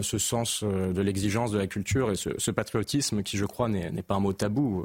ce 0.00 0.18
sens 0.18 0.62
de 0.62 1.00
l'exigence 1.00 1.50
de 1.50 1.58
la 1.58 1.66
culture 1.66 2.12
et 2.12 2.16
ce, 2.16 2.50
patriotisme 2.52 3.24
qui, 3.24 3.36
je 3.36 3.46
crois, 3.46 3.68
n'est 3.68 4.02
pas 4.02 4.14
un 4.14 4.20
mot 4.20 4.32
tabou. 4.32 4.84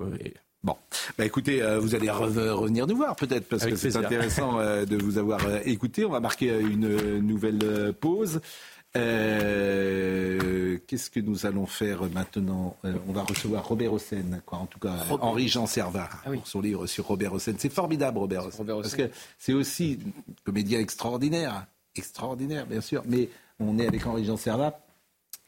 Bon, 0.63 0.75
bah 1.17 1.25
écoutez, 1.25 1.63
euh, 1.63 1.79
vous 1.79 1.95
allez 1.95 2.11
revenir 2.11 2.85
nous 2.85 2.95
voir 2.95 3.15
peut-être 3.15 3.49
parce 3.49 3.65
que 3.65 3.75
c'est 3.75 3.95
intéressant 3.95 4.59
euh, 4.59 4.85
de 4.85 4.95
vous 4.95 5.17
avoir 5.17 5.43
euh, 5.47 5.57
écouté. 5.65 6.05
On 6.05 6.11
va 6.11 6.19
marquer 6.19 6.55
une 6.59 7.17
nouvelle 7.19 7.93
pause. 7.99 8.41
Qu'est-ce 8.93 9.99
que 11.09 11.19
nous 11.19 11.47
allons 11.47 11.65
faire 11.65 12.03
maintenant? 12.13 12.77
On 13.07 13.11
va 13.11 13.23
recevoir 13.23 13.67
Robert 13.67 13.93
Hossein, 13.93 14.39
quoi. 14.45 14.59
En 14.59 14.67
tout 14.67 14.77
cas, 14.77 14.97
Henri 15.09 15.47
Jean 15.47 15.65
Servat 15.65 16.09
ah 16.25 16.31
pour 16.31 16.45
son 16.45 16.61
livre 16.61 16.85
sur 16.85 17.07
Robert 17.07 17.33
Hossein. 17.33 17.55
C'est 17.57 17.73
formidable, 17.73 18.19
Robert 18.19 18.45
Hossein, 18.45 18.63
parce 18.63 18.95
que 18.95 19.09
c'est 19.39 19.53
aussi 19.53 19.97
un 20.05 20.33
comédien 20.43 20.79
extraordinaire, 20.79 21.65
extraordinaire, 21.95 22.67
bien 22.67 22.81
sûr. 22.81 23.01
Mais 23.07 23.29
on 23.59 23.79
est 23.79 23.87
avec 23.87 24.05
Henri 24.05 24.25
Jean 24.25 24.37
Servat. 24.37 24.79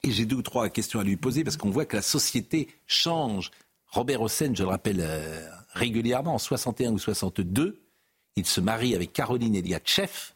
Et 0.06 0.12
j'ai 0.12 0.26
deux 0.26 0.38
ou 0.38 0.42
trois 0.42 0.68
questions 0.70 1.00
à 1.00 1.04
lui 1.04 1.16
poser 1.16 1.46
parce 1.46 1.56
qu'on 1.56 1.70
voit 1.70 1.86
que 1.86 1.96
la 1.96 2.02
société 2.02 2.68
change. 2.88 3.52
Robert 3.94 4.24
Hossein, 4.24 4.54
je 4.56 4.64
le 4.64 4.70
rappelle 4.70 5.02
euh, 5.02 5.48
régulièrement, 5.74 6.34
en 6.34 6.40
61 6.40 6.94
ou 6.94 6.98
62, 6.98 7.80
il 8.36 8.46
se 8.46 8.60
marie 8.60 8.96
avec 8.96 9.14
Caroline 9.14 9.56
Eliatchef. 9.56 10.36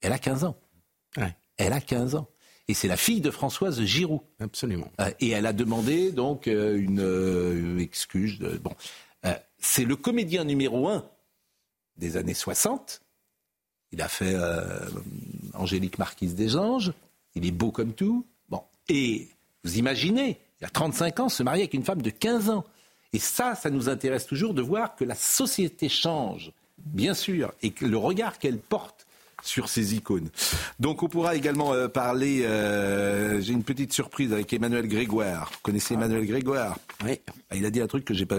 Elle 0.00 0.12
a 0.12 0.18
15 0.18 0.44
ans. 0.44 0.56
Elle 1.58 1.72
a 1.74 1.82
15 1.82 2.14
ans. 2.14 2.28
Et 2.66 2.74
c'est 2.74 2.88
la 2.88 2.96
fille 2.96 3.20
de 3.20 3.30
Françoise 3.30 3.82
Giroud. 3.82 4.20
Absolument. 4.40 4.90
Euh, 5.00 5.10
et 5.20 5.30
elle 5.30 5.44
a 5.44 5.52
demandé 5.52 6.12
donc 6.12 6.48
euh, 6.48 6.78
une 6.78 7.78
excuse. 7.78 8.38
De, 8.38 8.56
bon, 8.56 8.72
c'est 9.58 9.84
le 9.84 9.96
comédien 9.96 10.44
numéro 10.44 10.88
un 10.88 11.04
des 11.98 12.16
années 12.16 12.34
60. 12.34 13.02
Il 13.92 14.00
a 14.00 14.08
fait 14.08 14.36
Angélique 15.54 15.98
Marquise 15.98 16.34
des 16.34 16.56
Anges. 16.56 16.92
Il 17.34 17.44
est 17.44 17.50
beau 17.50 17.70
comme 17.70 17.92
tout. 17.92 18.26
Bon, 18.48 18.62
et 18.88 19.28
vous 19.64 19.76
imaginez, 19.76 20.38
il 20.60 20.64
a 20.64 20.70
35 20.70 21.20
ans, 21.20 21.28
se 21.28 21.42
marier 21.42 21.62
avec 21.62 21.74
une 21.74 21.84
femme 21.84 22.02
de 22.02 22.10
15 22.10 22.50
ans. 22.50 22.64
Et 23.12 23.18
ça, 23.18 23.54
ça 23.54 23.70
nous 23.70 23.88
intéresse 23.88 24.26
toujours 24.26 24.54
de 24.54 24.62
voir 24.62 24.94
que 24.94 25.04
la 25.04 25.14
société 25.14 25.88
change, 25.88 26.52
bien 26.78 27.14
sûr, 27.14 27.52
et 27.62 27.70
que 27.70 27.86
le 27.86 27.96
regard 27.96 28.38
qu'elle 28.38 28.58
porte 28.58 29.06
sur 29.42 29.68
ces 29.68 29.94
icônes. 29.94 30.28
Donc 30.80 31.02
on 31.02 31.08
pourra 31.08 31.36
également 31.36 31.72
euh, 31.72 31.88
parler, 31.88 32.44
euh, 32.44 33.40
j'ai 33.40 33.52
une 33.52 33.62
petite 33.62 33.92
surprise 33.92 34.32
avec 34.32 34.52
Emmanuel 34.52 34.88
Grégoire. 34.88 35.50
Vous 35.52 35.60
connaissez 35.62 35.94
Emmanuel 35.94 36.26
Grégoire 36.26 36.78
Oui. 37.04 37.20
Ah, 37.50 37.56
il 37.56 37.64
a 37.64 37.70
dit 37.70 37.80
un 37.80 37.86
truc 37.86 38.04
que 38.04 38.14
j'ai 38.14 38.26
pas... 38.26 38.36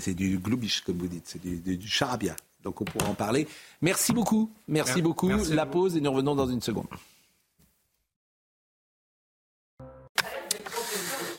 C'est 0.00 0.14
du 0.14 0.38
gloubiche, 0.38 0.82
comme 0.82 0.98
vous 0.98 1.08
dites, 1.08 1.24
c'est 1.26 1.42
du, 1.42 1.88
charabia. 1.88 2.36
Donc 2.64 2.80
on 2.80 2.84
pourra 2.84 3.08
en 3.08 3.14
parler. 3.14 3.46
Merci 3.80 4.12
beaucoup. 4.12 4.50
Merci, 4.68 5.00
beaucoup. 5.00 5.30
La 5.50 5.66
pause 5.66 5.96
et 5.96 6.00
nous 6.00 6.12
revenons 6.12 6.34
dans 6.34 6.48
une 6.48 6.60
seconde. 6.60 6.86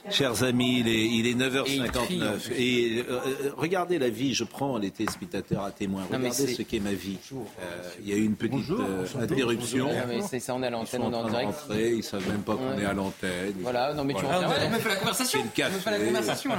Chers 0.10 0.43
amis, 0.43 0.80
il 0.80 1.28
est, 1.28 1.34
9h59. 1.34 2.51
Et, 2.58 3.03
euh, 3.08 3.12
euh, 3.12 3.51
regardez 3.58 3.99
la 3.99 4.10
vie, 4.10 4.34
je 4.34 4.43
prends 4.43 4.78
les 4.78 4.91
téléspectateurs 4.91 5.64
à 5.64 5.72
témoin. 5.72 6.03
Regardez 6.12 6.32
ce 6.32 6.62
qu'est 6.62 6.80
ma 6.80 6.93
vie. 6.93 7.18
Euh, 7.34 7.66
il 8.01 8.10
y 8.10 8.14
a 8.14 8.16
eu 8.16 8.24
une 8.24 8.36
petite 8.36 8.72
interruption. 9.20 9.89
c'est 10.28 10.39
ça, 10.39 10.55
on 10.55 10.64
est 10.64 10.68
à 10.68 10.70
l'antenne, 10.70 11.01
on 11.03 11.12
est 11.12 11.16
en 11.16 11.28
direct. 11.28 11.47
Rentrer, 11.47 11.91
ils 11.91 11.97
ne 11.97 12.01
savent 12.01 12.28
même 12.28 12.41
pas 12.41 12.55
qu'on 12.55 12.78
est 12.78 12.86
à 12.86 12.93
l'antenne. 12.93 13.53
Voilà, 13.62 13.93
non 13.93 14.03
mais 14.03 14.14
tu 14.14 14.26
voilà. 14.26 14.49
on 14.66 14.70
me 14.70 14.80
fait 14.80 14.89
la 14.89 14.95
conversation. 14.95 15.39
C'est 15.55 15.91
la 15.91 15.99
conversation. 15.99 16.51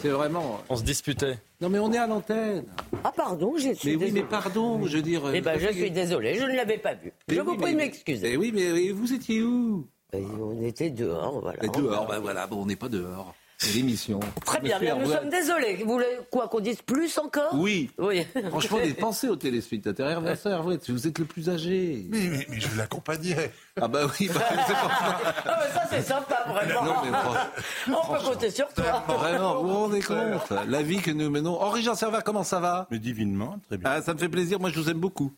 C'est 0.00 0.08
vraiment. 0.08 0.60
On 0.68 0.76
se 0.76 0.84
disputait. 0.84 1.38
Non 1.60 1.70
mais 1.70 1.78
on 1.78 1.92
est 1.92 1.98
à 1.98 2.06
l'antenne. 2.06 2.64
Ah 3.02 3.12
pardon, 3.16 3.54
j'ai 3.56 3.74
suis 3.74 3.96
Mais 3.96 4.04
oui, 4.04 4.10
mais 4.12 4.22
pardon, 4.22 4.84
je 4.86 4.96
veux 4.96 5.02
dire. 5.02 5.22
Eh 5.32 5.40
ben, 5.40 5.58
je 5.58 5.72
suis 5.72 5.90
désolé, 5.90 6.34
je 6.34 6.44
ne 6.44 6.54
l'avais 6.54 6.78
pas 6.78 6.94
vu. 6.94 7.12
Je 7.28 7.40
vous 7.40 7.56
prie 7.56 7.72
de 7.72 7.78
m'excuser. 7.78 8.32
Eh 8.32 8.36
oui, 8.36 8.52
mais 8.54 8.90
vous 8.90 9.12
étiez 9.12 9.42
où? 9.42 9.86
On 10.12 10.62
était 10.62 10.90
dehors, 10.90 11.40
voilà. 11.40 11.66
dehors, 11.68 12.06
ben 12.06 12.18
voilà, 12.18 12.46
bon, 12.46 12.62
on 12.62 12.66
n'est 12.66 12.76
pas 12.76 12.88
dehors. 12.88 13.34
C'est 13.58 13.72
l'émission. 13.72 14.20
Très 14.44 14.60
bien, 14.60 14.78
nous 14.98 15.10
sommes 15.10 15.30
désolés. 15.30 15.76
Vous 15.76 15.92
voulez 15.92 16.18
quoi 16.30 16.48
qu'on 16.48 16.60
dise 16.60 16.82
plus 16.82 17.16
encore? 17.16 17.54
Oui. 17.54 17.90
oui. 17.98 18.26
Franchement, 18.50 18.78
pensez 19.00 19.28
aux 19.28 19.36
téléspectateurs. 19.36 20.22
Hervé, 20.26 20.78
vous 20.88 21.06
êtes 21.06 21.18
le 21.18 21.24
plus 21.24 21.48
âgé. 21.48 22.04
Mais, 22.10 22.26
mais, 22.28 22.46
mais 22.50 22.60
je 22.60 22.76
l'accompagnais. 22.76 23.50
Ah 23.80 23.88
bah 23.88 24.00
oui, 24.04 24.28
bah, 24.32 24.40
c'est 24.66 24.74
ah, 25.46 25.62
ça 25.72 25.82
c'est 25.90 26.02
sympa, 26.02 26.44
vraiment. 26.48 26.84
Non, 26.84 26.94
mais, 27.04 27.94
On 27.94 28.14
peut 28.14 28.24
compter 28.24 28.50
sur 28.50 28.68
toi. 28.68 29.04
Vraiment, 29.08 29.62
vous 29.62 29.68
vous 29.68 29.74
rendez 29.74 30.02
compte? 30.02 30.52
La 30.68 30.82
vie 30.82 31.00
que 31.00 31.10
nous 31.10 31.30
menons. 31.30 31.58
Henri 31.60 31.82
Jean 31.82 31.94
Servat, 31.94 32.20
comment 32.20 32.44
ça 32.44 32.60
va? 32.60 32.86
Mais 32.90 32.98
divinement, 32.98 33.58
très 33.68 33.78
bien. 33.78 33.90
Ah, 33.90 34.02
ça 34.02 34.12
me 34.12 34.18
fait 34.18 34.28
plaisir, 34.28 34.60
moi 34.60 34.70
je 34.70 34.78
vous 34.78 34.90
aime 34.90 35.00
beaucoup. 35.00 35.32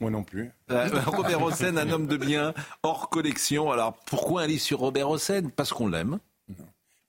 Moi 0.00 0.10
non 0.10 0.24
plus. 0.24 0.50
Euh, 0.70 0.88
Robert 1.06 1.42
Hossein, 1.42 1.76
un 1.76 1.90
homme 1.90 2.06
de 2.06 2.16
bien, 2.16 2.54
hors 2.82 3.10
collection. 3.10 3.70
Alors 3.70 3.94
pourquoi 4.06 4.42
un 4.42 4.46
livre 4.46 4.62
sur 4.62 4.78
Robert 4.78 5.10
Hossein? 5.10 5.50
Parce 5.54 5.72
qu'on 5.72 5.88
l'aime. 5.88 6.18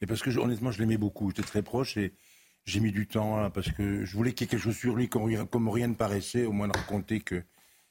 Et 0.01 0.05
parce 0.05 0.21
que 0.21 0.29
honnêtement, 0.37 0.71
je 0.71 0.79
l'aimais 0.79 0.97
beaucoup. 0.97 1.29
J'étais 1.29 1.43
très 1.43 1.61
proche 1.61 1.95
et 1.95 2.13
j'ai 2.65 2.79
mis 2.79 2.91
du 2.91 3.07
temps 3.07 3.37
hein, 3.37 3.49
parce 3.49 3.71
que 3.71 4.03
je 4.03 4.17
voulais 4.17 4.33
qu'il 4.33 4.45
y 4.45 4.47
ait 4.47 4.51
quelque 4.51 4.63
chose 4.63 4.75
sur 4.75 4.95
lui, 4.95 5.07
comme 5.07 5.69
rien 5.69 5.87
ne 5.87 5.93
paraissait, 5.93 6.45
au 6.45 6.51
moins 6.51 6.67
de 6.67 6.77
raconter 6.77 7.21
que 7.21 7.43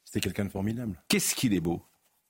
c'était 0.05 0.21
quelqu'un 0.21 0.45
de 0.45 0.51
formidable. 0.51 1.01
Qu'est-ce 1.09 1.35
qu'il 1.35 1.55
est 1.55 1.61
beau? 1.61 1.83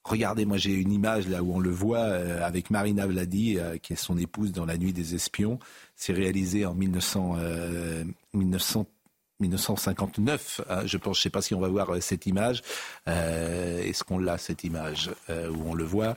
Regardez, 0.05 0.47
moi 0.47 0.57
j'ai 0.57 0.73
une 0.73 0.93
image 0.93 1.29
là 1.29 1.43
où 1.43 1.55
on 1.55 1.59
le 1.59 1.71
voit 1.71 1.99
euh, 1.99 2.43
avec 2.43 2.71
Marina 2.71 3.07
Vladi, 3.07 3.59
euh, 3.59 3.77
qui 3.77 3.93
est 3.93 3.97
son 3.97 4.17
épouse 4.17 4.53
dans 4.53 4.65
La 4.65 4.79
Nuit 4.79 4.95
des 4.95 5.15
Espions. 5.15 5.59
C'est 5.97 6.15
réalisé 6.15 6.65
en 6.65 6.75
1900, 6.75 7.37
1900 8.33 8.87
1959, 9.41 10.61
hein, 10.69 10.87
je 10.87 10.97
pense, 10.97 11.17
je 11.17 11.21
ne 11.21 11.23
sais 11.23 11.31
pas 11.31 11.43
si 11.43 11.55
on 11.55 11.61
va 11.61 11.69
voir 11.69 11.91
euh, 11.91 12.01
cette 12.01 12.27
image. 12.27 12.63
Euh, 13.09 13.83
est-ce 13.83 14.05
qu'on 14.05 14.19
l'a 14.19 14.39
cette 14.39 14.65
image 14.65 15.11
euh, 15.29 15.51
où 15.51 15.71
on 15.71 15.75
le 15.75 15.85
voit? 15.85 16.17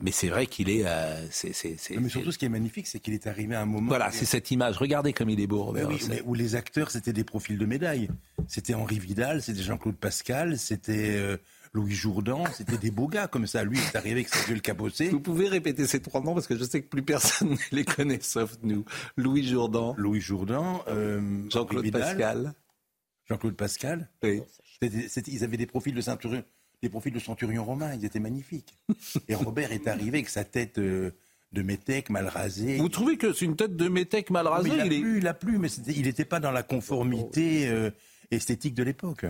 Mais 0.00 0.12
c'est 0.12 0.28
vrai 0.28 0.46
qu'il 0.46 0.70
est. 0.70 0.84
mais 0.84 2.08
surtout, 2.08 2.32
ce 2.32 2.38
qui 2.38 2.44
est 2.44 2.50
magnifique, 2.50 2.86
c'est 2.86 3.00
qu'il 3.00 3.14
est 3.14 3.26
arrivé 3.26 3.54
à 3.54 3.62
un 3.62 3.66
moment. 3.66 3.88
Voilà, 3.88 4.10
c'est 4.10 4.24
cette 4.24 4.50
image. 4.50 4.76
Regardez 4.76 5.12
comme 5.12 5.30
il 5.30 5.40
est 5.40 5.46
beau, 5.46 5.64
Robert. 5.64 5.88
où 6.24 6.34
les 6.34 6.54
acteurs, 6.54 6.90
c'était 6.90 7.12
des 7.12 7.24
profils 7.24 7.58
de 7.58 7.66
médailles. 7.66 8.08
C'était 8.48 8.74
Henri 8.74 8.98
Vidal, 8.98 9.42
c'était 9.42 9.62
Jean-Claude 9.62 9.96
Pascal, 9.96 10.58
c'était. 10.58 11.38
Louis 11.74 11.94
Jourdan, 11.94 12.44
c'était 12.52 12.76
des 12.76 12.90
beaux 12.90 13.08
gars 13.08 13.28
comme 13.28 13.46
ça. 13.46 13.64
Lui, 13.64 13.78
il 13.78 13.82
est 13.82 13.96
arrivé 13.96 14.12
avec 14.12 14.28
sa 14.28 14.46
gueule 14.46 14.60
cabossée. 14.60 15.08
Vous 15.08 15.20
pouvez 15.20 15.48
répéter 15.48 15.86
ces 15.86 16.02
trois 16.02 16.20
noms 16.20 16.34
parce 16.34 16.46
que 16.46 16.56
je 16.56 16.64
sais 16.64 16.82
que 16.82 16.88
plus 16.88 17.02
personne 17.02 17.50
ne 17.72 17.76
les 17.76 17.84
connaît 17.84 18.20
sauf 18.20 18.58
nous. 18.62 18.84
Louis 19.16 19.42
Jourdan. 19.42 19.94
Louis 19.96 20.20
Jourdan. 20.20 20.84
Euh, 20.88 21.48
Jean-Claude 21.50 21.90
Pascal. 21.90 22.52
Jean-Claude 23.26 23.56
Pascal. 23.56 24.10
Oui. 24.22 24.42
ils 24.82 25.44
avaient 25.44 25.56
des 25.56 25.66
profils 25.66 25.94
de 25.94 26.00
centurion, 26.02 26.44
des 26.82 26.90
profils 26.90 27.12
de 27.12 27.18
centurion 27.18 27.64
romain. 27.64 27.94
Ils 27.94 28.04
étaient 28.04 28.20
magnifiques. 28.20 28.78
Et 29.28 29.34
Robert 29.34 29.72
est 29.72 29.88
arrivé 29.88 30.18
avec 30.18 30.28
sa 30.28 30.44
tête. 30.44 30.78
Euh, 30.78 31.12
de 31.52 31.60
métèque 31.60 32.08
mal 32.08 32.28
rasée. 32.28 32.78
Vous 32.78 32.88
trouvez 32.88 33.18
que 33.18 33.32
c'est 33.32 33.44
une 33.44 33.56
tête 33.56 33.76
de 33.76 33.88
métèque 33.88 34.30
mal 34.30 34.46
rasée 34.46 34.70
Il 34.74 34.80
a 34.80 34.86
plu, 34.86 35.18
il 35.18 35.26
a 35.26 35.34
plu, 35.34 35.58
mais 35.58 35.68
il 35.86 36.04
n'était 36.04 36.24
pas 36.24 36.40
dans 36.40 36.50
la 36.50 36.62
conformité 36.62 37.68
euh, 37.68 37.90
esthétique 38.34 38.74
de 38.74 38.82
l'époque. 38.82 39.26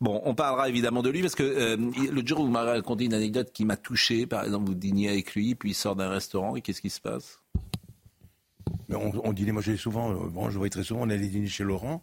Bon, 0.00 0.20
on 0.24 0.34
parlera 0.34 0.68
évidemment 0.68 1.02
de 1.02 1.10
lui 1.10 1.22
parce 1.22 1.34
que 1.34 1.42
euh, 1.42 1.76
le 1.76 2.26
jour 2.26 2.40
où 2.40 2.44
vous 2.44 2.50
m'avez 2.50 2.72
raconté 2.72 3.04
une 3.04 3.14
anecdote 3.14 3.50
qui 3.52 3.64
m'a 3.64 3.76
touché, 3.76 4.26
par 4.26 4.44
exemple, 4.44 4.66
vous 4.66 4.74
dîniez 4.74 5.08
avec 5.08 5.34
lui, 5.34 5.54
puis 5.54 5.70
il 5.70 5.74
sort 5.74 5.96
d'un 5.96 6.10
restaurant 6.10 6.56
et 6.56 6.60
qu'est-ce 6.60 6.82
qui 6.82 6.90
se 6.90 7.00
passe? 7.00 7.40
On, 8.90 9.12
on, 9.24 9.32
dînait, 9.32 9.52
moi 9.52 9.62
j'ai 9.62 9.76
souvent, 9.76 10.12
euh, 10.12 10.28
bon, 10.28 10.50
je 10.50 10.58
voyais 10.58 10.70
très 10.70 10.84
souvent, 10.84 11.02
on 11.02 11.10
allait 11.10 11.28
dîner 11.28 11.48
chez 11.48 11.64
Laurent 11.64 12.02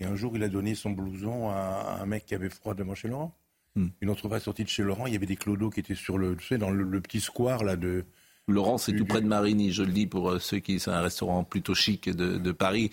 Et 0.00 0.04
un 0.04 0.16
jour, 0.16 0.32
il 0.36 0.42
a 0.42 0.48
donné 0.48 0.74
son 0.74 0.90
blouson 0.90 1.48
à 1.48 1.98
un 2.00 2.06
mec 2.06 2.26
qui 2.26 2.34
avait 2.34 2.50
froid 2.50 2.74
devant 2.74 2.94
chez 2.94 3.08
Laurent. 3.08 3.34
Hmm. 3.76 3.88
Une 4.00 4.10
autre 4.10 4.28
fois 4.28 4.40
sortie 4.40 4.64
de 4.64 4.68
chez 4.68 4.82
Laurent, 4.82 5.06
il 5.06 5.12
y 5.12 5.16
avait 5.16 5.26
des 5.26 5.36
clodos 5.36 5.70
qui 5.70 5.80
étaient 5.80 5.94
sur 5.94 6.18
le, 6.18 6.36
tu 6.36 6.46
sais, 6.46 6.58
dans 6.58 6.70
le, 6.70 7.00
petit 7.00 7.20
square 7.20 7.64
là 7.64 7.76
de. 7.76 8.04
Laurent, 8.46 8.78
c'est 8.78 8.96
tout 8.96 9.04
près 9.04 9.20
de 9.20 9.26
Marigny, 9.26 9.72
je 9.72 9.82
le 9.82 9.92
dis 9.92 10.06
pour 10.06 10.30
euh, 10.30 10.38
ceux 10.38 10.58
qui. 10.58 10.80
C'est 10.80 10.90
un 10.90 11.02
restaurant 11.02 11.44
plutôt 11.44 11.74
chic 11.74 12.08
de, 12.08 12.52
Paris 12.52 12.90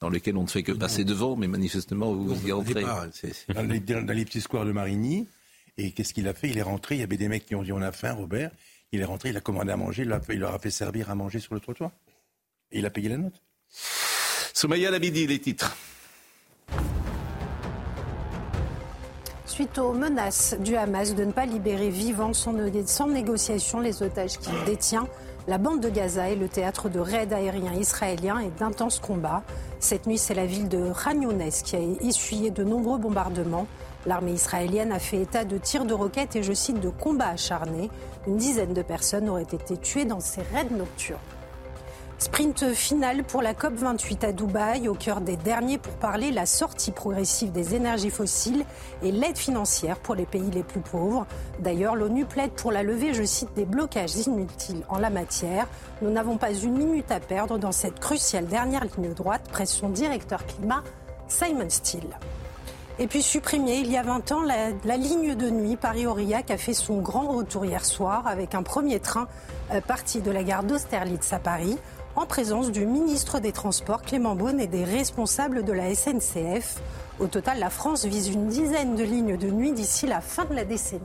dans 0.00 0.10
lequel 0.10 0.36
on 0.36 0.42
ne 0.42 0.48
fait 0.48 0.62
que 0.62 0.72
passer 0.72 1.04
devant, 1.04 1.36
mais 1.36 1.48
manifestement, 1.48 2.12
vous 2.12 2.34
vous 2.34 2.48
y 2.48 2.52
entrez. 2.52 2.84
Dans, 3.54 3.62
les, 3.62 3.80
dans 3.80 4.12
les 4.12 4.24
petits 4.24 4.40
squares 4.40 4.66
de 4.66 4.72
Marigny. 4.72 5.26
Et 5.78 5.92
qu'est-ce 5.92 6.14
qu'il 6.14 6.26
a 6.28 6.34
fait? 6.34 6.48
Il 6.48 6.58
est 6.58 6.62
rentré, 6.62 6.96
il 6.96 7.00
y 7.00 7.04
avait 7.04 7.16
des 7.16 7.28
mecs 7.28 7.46
qui 7.46 7.54
ont 7.54 7.62
dit 7.62 7.72
on 7.72 7.82
a 7.82 7.92
faim, 7.92 8.14
Robert. 8.14 8.50
Il 8.92 9.00
est 9.00 9.04
rentré, 9.04 9.30
il 9.30 9.36
a 9.36 9.40
commandé 9.40 9.72
à 9.72 9.76
manger, 9.76 10.02
il, 10.04 10.38
leur 10.38 10.54
a 10.54 10.58
fait 10.58 10.70
servir 10.70 11.10
à 11.10 11.14
manger 11.14 11.38
sur 11.38 11.54
le 11.54 11.60
trottoir. 11.60 11.90
Et 12.70 12.78
il 12.78 12.86
a 12.86 12.90
payé 12.90 13.08
la 13.08 13.18
note. 13.18 13.42
Soumaya 14.54 14.90
Labidi, 14.90 15.26
les 15.26 15.38
titres. 15.38 15.76
Suite 19.44 19.78
aux 19.78 19.92
menaces 19.92 20.56
du 20.60 20.76
Hamas 20.76 21.14
de 21.14 21.24
ne 21.24 21.32
pas 21.32 21.46
libérer 21.46 21.88
vivants 21.88 22.34
sans, 22.34 22.52
négociation 22.52 23.80
les 23.80 24.02
otages 24.02 24.38
qu'il 24.38 24.64
détient, 24.64 25.06
la 25.48 25.58
bande 25.58 25.80
de 25.80 25.88
Gaza 25.88 26.28
est 26.28 26.36
le 26.36 26.48
théâtre 26.48 26.88
de 26.88 26.98
raids 26.98 27.32
aériens 27.32 27.74
israéliens 27.74 28.40
et 28.40 28.50
d'intenses 28.58 28.98
combats. 28.98 29.44
Cette 29.88 30.08
nuit, 30.08 30.18
c'est 30.18 30.34
la 30.34 30.46
ville 30.46 30.68
de 30.68 30.90
Khan 30.92 31.20
qui 31.62 31.76
a 31.76 31.78
essuyé 32.00 32.50
de 32.50 32.64
nombreux 32.64 32.98
bombardements. 32.98 33.68
L'armée 34.04 34.32
israélienne 34.32 34.90
a 34.90 34.98
fait 34.98 35.22
état 35.22 35.44
de 35.44 35.58
tirs 35.58 35.84
de 35.84 35.94
roquettes 35.94 36.34
et, 36.34 36.42
je 36.42 36.52
cite, 36.52 36.80
de 36.80 36.88
combats 36.88 37.28
acharnés. 37.28 37.88
Une 38.26 38.36
dizaine 38.36 38.74
de 38.74 38.82
personnes 38.82 39.28
auraient 39.28 39.42
été 39.42 39.76
tuées 39.76 40.04
dans 40.04 40.18
ces 40.18 40.42
raids 40.42 40.66
nocturnes. 40.76 41.20
Sprint 42.18 42.72
final 42.72 43.24
pour 43.24 43.42
la 43.42 43.52
COP28 43.52 44.24
à 44.24 44.32
Dubaï, 44.32 44.88
au 44.88 44.94
cœur 44.94 45.20
des 45.20 45.36
derniers 45.36 45.76
pour 45.76 45.92
parler 45.94 46.30
la 46.30 46.46
sortie 46.46 46.90
progressive 46.90 47.52
des 47.52 47.74
énergies 47.74 48.08
fossiles 48.08 48.64
et 49.02 49.12
l'aide 49.12 49.36
financière 49.36 49.98
pour 49.98 50.14
les 50.14 50.24
pays 50.24 50.50
les 50.50 50.62
plus 50.62 50.80
pauvres. 50.80 51.26
D'ailleurs, 51.60 51.94
l'ONU 51.94 52.24
plaide 52.24 52.52
pour 52.52 52.72
la 52.72 52.82
levée, 52.82 53.12
je 53.12 53.22
cite, 53.22 53.52
des 53.54 53.66
blocages 53.66 54.16
inutiles 54.16 54.82
en 54.88 54.98
la 54.98 55.10
matière. 55.10 55.68
Nous 56.00 56.10
n'avons 56.10 56.38
pas 56.38 56.54
une 56.54 56.78
minute 56.78 57.10
à 57.10 57.20
perdre 57.20 57.58
dans 57.58 57.72
cette 57.72 58.00
cruciale 58.00 58.46
dernière 58.46 58.84
ligne 58.84 59.12
droite, 59.12 59.42
presse 59.50 59.72
son 59.72 59.90
directeur 59.90 60.46
climat, 60.46 60.82
Simon 61.28 61.68
Steele. 61.68 62.16
Et 62.98 63.08
puis 63.08 63.22
supprimé 63.22 63.76
il 63.76 63.90
y 63.90 63.98
a 63.98 64.02
20 64.02 64.32
ans, 64.32 64.42
la, 64.42 64.96
ligne 64.96 65.34
de 65.34 65.50
nuit 65.50 65.76
Paris-Aurillac 65.76 66.50
a 66.50 66.56
fait 66.56 66.72
son 66.72 67.02
grand 67.02 67.28
retour 67.28 67.66
hier 67.66 67.84
soir 67.84 68.26
avec 68.26 68.54
un 68.54 68.62
premier 68.62 69.00
train 69.00 69.28
euh, 69.70 69.82
parti 69.82 70.22
de 70.22 70.30
la 70.30 70.42
gare 70.42 70.64
d'Austerlitz 70.64 71.30
à 71.34 71.38
Paris 71.38 71.76
en 72.16 72.26
présence 72.26 72.72
du 72.72 72.86
ministre 72.86 73.40
des 73.40 73.52
Transports 73.52 74.02
Clément 74.02 74.34
Beaune 74.34 74.58
et 74.58 74.66
des 74.66 74.84
responsables 74.84 75.64
de 75.64 75.72
la 75.72 75.94
SNCF. 75.94 76.80
Au 77.20 77.26
total, 77.26 77.58
la 77.58 77.70
France 77.70 78.06
vise 78.06 78.28
une 78.28 78.48
dizaine 78.48 78.96
de 78.96 79.04
lignes 79.04 79.36
de 79.36 79.50
nuit 79.50 79.72
d'ici 79.72 80.06
la 80.06 80.22
fin 80.22 80.46
de 80.46 80.54
la 80.54 80.64
décennie. 80.64 81.02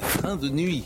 Fin 0.00 0.36
de 0.36 0.48
nuit 0.48 0.84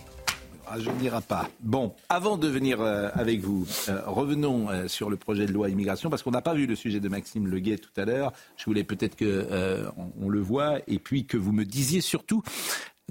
ah, 0.73 0.79
je 0.79 0.89
ne 0.89 0.95
dirai 1.01 1.21
pas. 1.21 1.49
Bon, 1.59 1.97
avant 2.09 2.37
de 2.37 2.47
venir 2.47 2.81
euh, 2.81 3.09
avec 3.15 3.41
vous, 3.41 3.67
euh, 3.89 4.03
revenons 4.07 4.71
euh, 4.71 4.87
sur 4.87 5.11
le 5.11 5.17
projet 5.17 5.45
de 5.47 5.53
loi 5.53 5.69
immigration, 5.69 6.11
parce 6.11 6.23
qu'on 6.23 6.31
n'a 6.31 6.43
pas 6.43 6.55
vu 6.55 6.67
le 6.67 6.77
sujet 6.77 7.01
de 7.01 7.09
Maxime 7.09 7.49
Leguet 7.49 7.77
tout 7.79 7.91
à 7.97 8.05
l'heure. 8.05 8.33
Je 8.57 8.67
voulais 8.67 8.85
peut-être 8.85 9.19
qu'on 9.19 10.13
on 10.23 10.29
le 10.29 10.41
voit, 10.41 10.79
et 10.87 11.01
puis 11.01 11.27
que 11.27 11.37
vous 11.37 11.51
me 11.51 11.65
disiez 11.65 12.01
surtout 12.01 12.45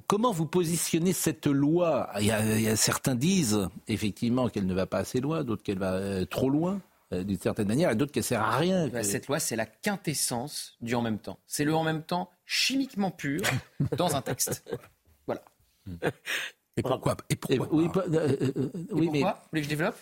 comment 0.08 0.32
vous 0.32 0.46
positionnez 0.46 1.14
cette 1.14 1.48
loi? 1.48 2.10
Il 2.20 2.26
y, 2.26 2.32
a, 2.32 2.76
certains 2.76 3.16
disent 3.16 3.68
effectivement 3.88 4.50
qu'elle 4.50 4.66
ne 4.66 4.74
va 4.74 4.86
pas 4.86 5.00
assez 5.00 5.20
loin, 5.20 5.44
d'autres 5.44 5.64
qu'elle 5.64 5.80
va 5.80 6.26
trop 6.26 6.50
loin 6.50 6.82
d'une 7.12 7.40
certaine 7.40 7.68
manière, 7.68 7.90
et 7.90 7.96
d'autres 7.96 8.12
qu'elle 8.12 8.24
sert 8.24 8.42
à 8.42 8.58
rien. 8.58 8.88
Bah, 8.88 9.04
cette 9.04 9.28
loi, 9.28 9.40
c'est 9.40 9.56
la 9.56 9.66
quintessence 9.66 10.78
du 10.80 10.94
en 10.94 11.02
même 11.02 11.18
temps. 11.18 11.40
C'est 11.48 11.64
le 11.64 11.74
en 11.74 11.84
même 11.84 12.04
temps 12.04 12.30
chimiquement 12.46 13.10
pur 13.10 13.42
dans 13.98 14.16
un 14.16 14.22
texte. 14.22 14.64
Voilà. 15.26 15.42
Et 16.80 16.82
pourquoi 16.82 17.18
Et 17.30 17.36
pourquoi 17.36 17.68
oui, 17.72 17.90
euh, 17.96 18.02
euh, 18.14 18.54
euh, 18.56 18.72
oui, 18.92 19.10
mais... 19.12 19.22
Vous 19.22 19.28
voulez 19.52 19.62
que 19.62 19.64
je 19.64 19.70
développe? 19.70 19.96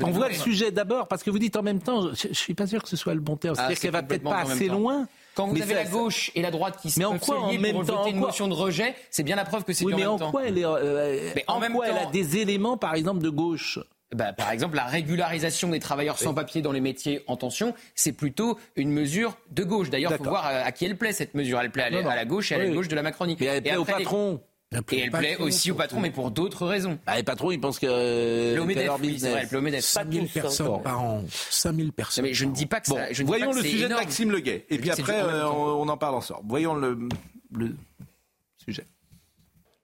On 0.00 0.10
voit 0.10 0.28
le 0.28 0.34
sujet 0.34 0.70
d'abord, 0.70 1.08
parce 1.08 1.22
que 1.22 1.30
vous 1.30 1.38
dites 1.38 1.56
en 1.56 1.62
même 1.62 1.80
temps, 1.80 2.14
je 2.14 2.28
ne 2.28 2.34
suis 2.34 2.54
pas 2.54 2.66
sûr 2.66 2.82
que 2.82 2.88
ce 2.88 2.96
soit 2.96 3.14
le 3.14 3.20
bon 3.20 3.36
terme. 3.36 3.56
Ah, 3.58 3.62
C'est-à-dire 3.62 3.80
qu'elle 3.80 3.90
va 3.92 4.02
peut-être 4.02 4.22
pas 4.22 4.40
assez 4.40 4.68
loin. 4.68 5.08
Quand 5.36 5.46
vous 5.46 5.60
avez 5.60 5.74
la 5.74 5.84
gauche 5.84 6.30
et 6.34 6.40
la 6.40 6.50
droite 6.50 6.78
qui 6.80 6.90
se 6.90 6.98
mais 6.98 7.04
en 7.04 7.18
quoi, 7.18 7.40
en 7.40 7.52
même 7.52 7.72
pour 7.72 7.84
temps, 7.84 7.98
voter 7.98 8.10
une 8.10 8.18
motion 8.18 8.48
de 8.48 8.54
rejet, 8.54 8.94
c'est 9.10 9.22
bien 9.22 9.36
la 9.36 9.44
preuve 9.44 9.64
que 9.64 9.74
c'est 9.74 9.84
oui, 9.84 9.92
mais 9.94 10.06
en, 10.06 10.18
temps. 10.18 10.30
Quoi 10.30 10.46
elle 10.46 10.56
est, 10.56 11.34
mais 11.34 11.44
en, 11.46 11.60
même 11.60 11.74
quoi 11.74 11.88
elle 11.88 11.98
a 11.98 12.06
des 12.06 12.38
éléments, 12.38 12.78
par 12.78 12.94
exemple, 12.94 13.22
de 13.22 13.28
gauche? 13.28 13.78
Bah, 14.14 14.32
par 14.32 14.50
exemple, 14.50 14.76
la 14.76 14.86
régularisation 14.86 15.68
des 15.68 15.80
travailleurs 15.80 16.18
sans 16.18 16.32
papier 16.32 16.62
dans 16.62 16.72
les 16.72 16.80
métiers 16.80 17.22
en 17.26 17.36
tension, 17.36 17.74
c'est 17.94 18.12
plutôt 18.12 18.58
une 18.76 18.90
mesure 18.90 19.36
de 19.50 19.62
gauche. 19.62 19.90
D'ailleurs, 19.90 20.12
il 20.12 20.18
faut 20.18 20.24
voir 20.24 20.46
à, 20.46 20.72
qui 20.72 20.86
elle 20.86 20.96
plaît 20.96 21.12
cette 21.12 21.34
mesure. 21.34 21.60
Elle 21.60 21.70
plaît 21.70 21.82
à, 21.82 21.90
la 21.90 22.24
gauche 22.24 22.50
et 22.52 22.54
à 22.54 22.58
la 22.58 22.68
gauche 22.68 22.88
de 22.88 22.94
la 22.94 23.02
Macronie. 23.02 23.36
Mais 23.38 23.46
elle 23.46 23.62
plaît 23.62 23.76
au 23.76 23.84
patron. 23.84 24.40
Et 24.72 24.98
elle 24.98 25.10
plaît 25.10 25.36
aussi 25.36 25.70
au 25.70 25.76
patron, 25.76 26.00
mais 26.00 26.10
pour 26.10 26.30
d'autres 26.32 26.66
raisons. 26.66 26.98
Ah, 27.06 27.16
les 27.16 27.22
patrons, 27.22 27.52
ils 27.52 27.60
pensent 27.60 27.78
que. 27.78 27.86
Euh, 27.88 28.56
le 28.56 28.64
MEDEF, 28.64 28.90
oui, 29.00 29.18
c'est 29.18 29.30
vrai, 29.30 29.48
le 29.50 29.80
5000 29.80 30.28
personnes 30.28 30.82
par 30.82 31.00
an. 31.02 31.24
5000 31.28 31.92
personnes. 31.92 32.24
Mais 32.24 32.34
je 32.34 32.44
ne 32.44 32.52
dis 32.52 32.66
pas 32.66 32.80
que 32.80 32.88
ça. 32.88 33.12
Je 33.12 33.22
voyons 33.22 33.52
le 33.52 33.62
sujet 33.62 33.88
de 33.88 33.94
Maxime 33.94 34.32
Leguet. 34.32 34.66
Et 34.68 34.78
puis 34.78 34.90
après, 34.90 35.22
euh, 35.22 35.48
on, 35.48 35.88
en 35.88 35.96
parle 35.96 36.16
ensemble. 36.16 36.42
Voyons 36.48 36.74
le, 36.74 36.98
le 37.52 37.76
sujet. 38.58 38.86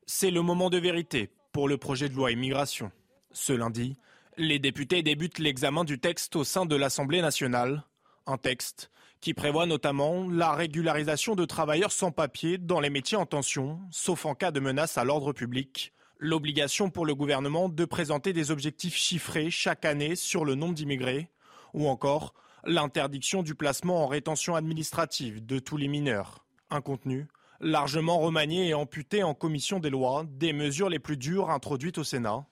C'est 0.07 0.30
le 0.30 0.43
moment 0.43 0.68
de 0.68 0.78
vérité 0.78 1.30
pour 1.53 1.68
le 1.68 1.76
projet 1.76 2.09
de 2.09 2.14
loi 2.14 2.33
immigration. 2.33 2.91
Ce 3.30 3.53
lundi, 3.53 3.97
les 4.37 4.59
députés 4.59 5.03
débutent 5.03 5.39
l'examen 5.39 5.85
du 5.85 5.99
texte 6.01 6.35
au 6.35 6.45
sein 6.45 6.66
de 6.66 6.74
l'Assemblée 6.74 7.22
nationale. 7.22 7.85
Un 8.26 8.37
texte 8.37 8.91
qui 9.22 9.34
prévoit 9.34 9.66
notamment 9.66 10.28
la 10.28 10.52
régularisation 10.52 11.36
de 11.36 11.44
travailleurs 11.44 11.92
sans 11.92 12.10
papier 12.10 12.58
dans 12.58 12.80
les 12.80 12.90
métiers 12.90 13.16
en 13.16 13.24
tension, 13.24 13.78
sauf 13.92 14.26
en 14.26 14.34
cas 14.34 14.50
de 14.50 14.58
menace 14.58 14.98
à 14.98 15.04
l'ordre 15.04 15.32
public, 15.32 15.94
l'obligation 16.18 16.90
pour 16.90 17.06
le 17.06 17.14
gouvernement 17.14 17.68
de 17.68 17.84
présenter 17.84 18.32
des 18.32 18.50
objectifs 18.50 18.96
chiffrés 18.96 19.48
chaque 19.48 19.84
année 19.84 20.16
sur 20.16 20.44
le 20.44 20.56
nombre 20.56 20.74
d'immigrés, 20.74 21.30
ou 21.72 21.86
encore 21.86 22.34
l'interdiction 22.64 23.44
du 23.44 23.54
placement 23.54 24.02
en 24.02 24.08
rétention 24.08 24.56
administrative 24.56 25.46
de 25.46 25.60
tous 25.60 25.76
les 25.76 25.88
mineurs. 25.88 26.44
Un 26.68 26.80
contenu 26.80 27.28
largement 27.60 28.18
remanié 28.18 28.68
et 28.68 28.74
amputé 28.74 29.22
en 29.22 29.34
commission 29.34 29.78
des 29.78 29.90
lois 29.90 30.24
des 30.28 30.52
mesures 30.52 30.88
les 30.88 30.98
plus 30.98 31.16
dures 31.16 31.50
introduites 31.50 31.98
au 31.98 32.04
Sénat. 32.04 32.44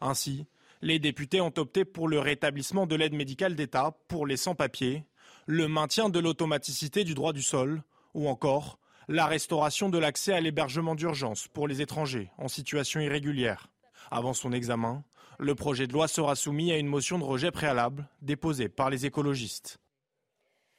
Ainsi, 0.00 0.46
les 0.80 0.98
députés 0.98 1.42
ont 1.42 1.52
opté 1.58 1.84
pour 1.84 2.08
le 2.08 2.18
rétablissement 2.18 2.86
de 2.86 2.96
l'aide 2.96 3.12
médicale 3.12 3.56
d'État 3.56 3.94
pour 4.08 4.26
les 4.26 4.38
sans-papiers, 4.38 5.04
le 5.46 5.68
maintien 5.68 6.08
de 6.08 6.18
l'automaticité 6.18 7.04
du 7.04 7.14
droit 7.14 7.32
du 7.32 7.42
sol 7.42 7.82
ou 8.14 8.28
encore 8.28 8.78
la 9.08 9.26
restauration 9.26 9.88
de 9.88 9.98
l'accès 9.98 10.32
à 10.32 10.40
l'hébergement 10.40 10.94
d'urgence 10.94 11.48
pour 11.48 11.68
les 11.68 11.82
étrangers 11.82 12.30
en 12.38 12.48
situation 12.48 13.00
irrégulière. 13.00 13.68
Avant 14.10 14.32
son 14.32 14.52
examen, 14.52 15.04
le 15.38 15.54
projet 15.54 15.86
de 15.86 15.92
loi 15.92 16.08
sera 16.08 16.36
soumis 16.36 16.72
à 16.72 16.78
une 16.78 16.86
motion 16.86 17.18
de 17.18 17.24
rejet 17.24 17.50
préalable 17.50 18.08
déposée 18.22 18.68
par 18.68 18.90
les 18.90 19.06
écologistes. 19.06 19.78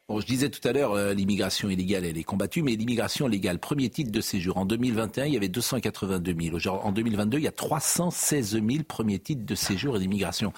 Bon, 0.08 0.20
je 0.20 0.28
disais 0.28 0.50
tout 0.50 0.66
à 0.68 0.72
l'heure, 0.72 0.94
euh, 0.94 1.16
l'immigration 1.16 1.68
illégale, 1.68 2.06
elle 2.06 2.18
est 2.18 2.24
combattue, 2.24 2.62
mais 2.62 2.76
l'immigration 2.76 3.28
légale, 3.28 3.58
premier 3.58 3.90
titre 3.90 4.12
de 4.12 4.22
séjour. 4.22 4.58
En 4.58 4.66
2021, 4.66 5.26
il 5.26 5.34
y 5.34 5.38
avait 5.38 5.48
282 5.48 6.36
000. 6.60 6.76
En 6.84 6.92
2022, 6.92 7.40
il 7.40 7.44
y 7.44 7.48
a 7.48 7.52
316 7.52 8.52
000 8.52 8.84
premiers 8.88 9.18
titres 9.18 9.46
de 9.46 9.56
séjour 9.56 9.96
et 9.96 10.00
d'immigration. 10.00 10.54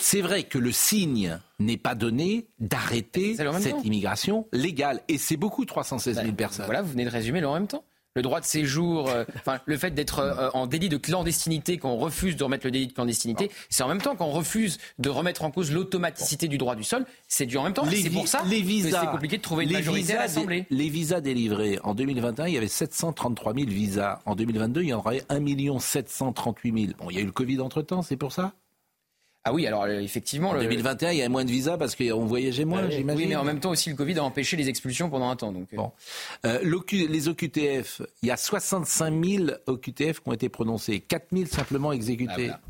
C'est 0.00 0.22
vrai 0.22 0.44
que 0.44 0.56
le 0.56 0.72
signe 0.72 1.38
n'est 1.58 1.76
pas 1.76 1.94
donné 1.94 2.46
d'arrêter 2.58 3.36
cette 3.36 3.84
immigration 3.84 4.46
légale. 4.52 5.02
Et 5.08 5.18
c'est 5.18 5.36
beaucoup, 5.36 5.66
316 5.66 6.16
000 6.16 6.28
bah, 6.28 6.32
personnes. 6.32 6.64
Voilà, 6.64 6.80
vous 6.80 6.92
venez 6.92 7.04
de 7.04 7.10
résumer 7.10 7.44
en 7.44 7.52
même 7.52 7.66
temps 7.66 7.84
le 8.18 8.22
droit 8.22 8.40
de 8.40 8.44
séjour, 8.44 9.08
euh, 9.08 9.24
enfin 9.36 9.60
le 9.64 9.76
fait 9.76 9.92
d'être 9.92 10.18
euh, 10.18 10.50
en 10.52 10.66
délit 10.66 10.88
de 10.88 10.96
clandestinité, 10.96 11.78
qu'on 11.78 11.96
refuse 11.96 12.36
de 12.36 12.42
remettre 12.42 12.66
le 12.66 12.72
délit 12.72 12.88
de 12.88 12.92
clandestinité, 12.92 13.48
c'est 13.70 13.84
en 13.84 13.88
même 13.88 14.02
temps 14.02 14.16
qu'on 14.16 14.30
refuse 14.30 14.78
de 14.98 15.08
remettre 15.08 15.44
en 15.44 15.52
cause 15.52 15.70
l'automaticité 15.70 16.48
du 16.48 16.58
droit 16.58 16.74
du 16.74 16.82
sol. 16.82 17.06
C'est 17.28 17.46
du 17.46 17.56
en 17.56 17.62
même 17.62 17.74
temps. 17.74 17.84
C'est 17.88 18.10
pour 18.10 18.26
ça 18.26 18.42
les 18.46 18.60
visas, 18.60 18.90
que 18.90 18.96
c'est 19.04 19.10
compliqué 19.12 19.36
de 19.36 19.42
trouver 19.42 19.64
une 19.64 19.72
majorité 19.72 20.14
à 20.14 20.22
l'Assemblée. 20.22 20.66
Les 20.70 20.88
visas 20.88 21.20
délivrés 21.20 21.78
en 21.84 21.94
2021, 21.94 22.48
il 22.48 22.54
y 22.54 22.56
avait 22.56 22.66
733 22.66 23.54
000 23.54 23.66
visas. 23.68 24.18
En 24.26 24.34
2022, 24.34 24.82
il 24.82 24.88
y 24.88 24.94
en 24.94 24.98
aurait 24.98 25.22
1 25.28 25.78
738 25.78 26.86
000. 26.86 26.92
Bon, 26.98 27.10
il 27.10 27.16
y 27.16 27.18
a 27.20 27.22
eu 27.22 27.26
le 27.26 27.32
Covid 27.32 27.60
entre 27.60 27.82
temps, 27.82 28.02
c'est 28.02 28.16
pour 28.16 28.32
ça? 28.32 28.52
Ah 29.44 29.52
oui, 29.52 29.66
alors 29.66 29.84
euh, 29.84 30.00
effectivement. 30.00 30.50
En 30.50 30.58
2021, 30.58 31.12
il 31.12 31.18
y 31.18 31.20
avait 31.20 31.28
moins 31.28 31.44
de 31.44 31.50
visas 31.50 31.78
parce 31.78 31.94
qu'on 31.94 32.26
voyageait 32.26 32.64
moins, 32.64 32.88
j'imagine. 32.90 33.22
Oui, 33.22 33.28
mais 33.28 33.36
en 33.36 33.44
même 33.44 33.60
temps 33.60 33.70
aussi, 33.70 33.88
le 33.88 33.96
Covid 33.96 34.18
a 34.18 34.24
empêché 34.24 34.56
les 34.56 34.68
expulsions 34.68 35.08
pendant 35.08 35.30
un 35.30 35.36
temps. 35.36 35.52
Donc... 35.52 35.72
Euh. 35.72 35.76
Bon. 35.76 35.92
Euh, 36.44 36.80
les 36.92 37.28
OQTF, 37.28 38.02
il 38.22 38.28
y 38.28 38.30
a 38.30 38.36
65 38.36 39.24
000 39.24 39.44
OQTF 39.66 40.20
qui 40.20 40.28
ont 40.28 40.32
été 40.32 40.48
prononcés, 40.48 41.00
4 41.00 41.28
000 41.32 41.46
simplement 41.46 41.92
exécutés. 41.92 42.50
Ah, 42.52 42.60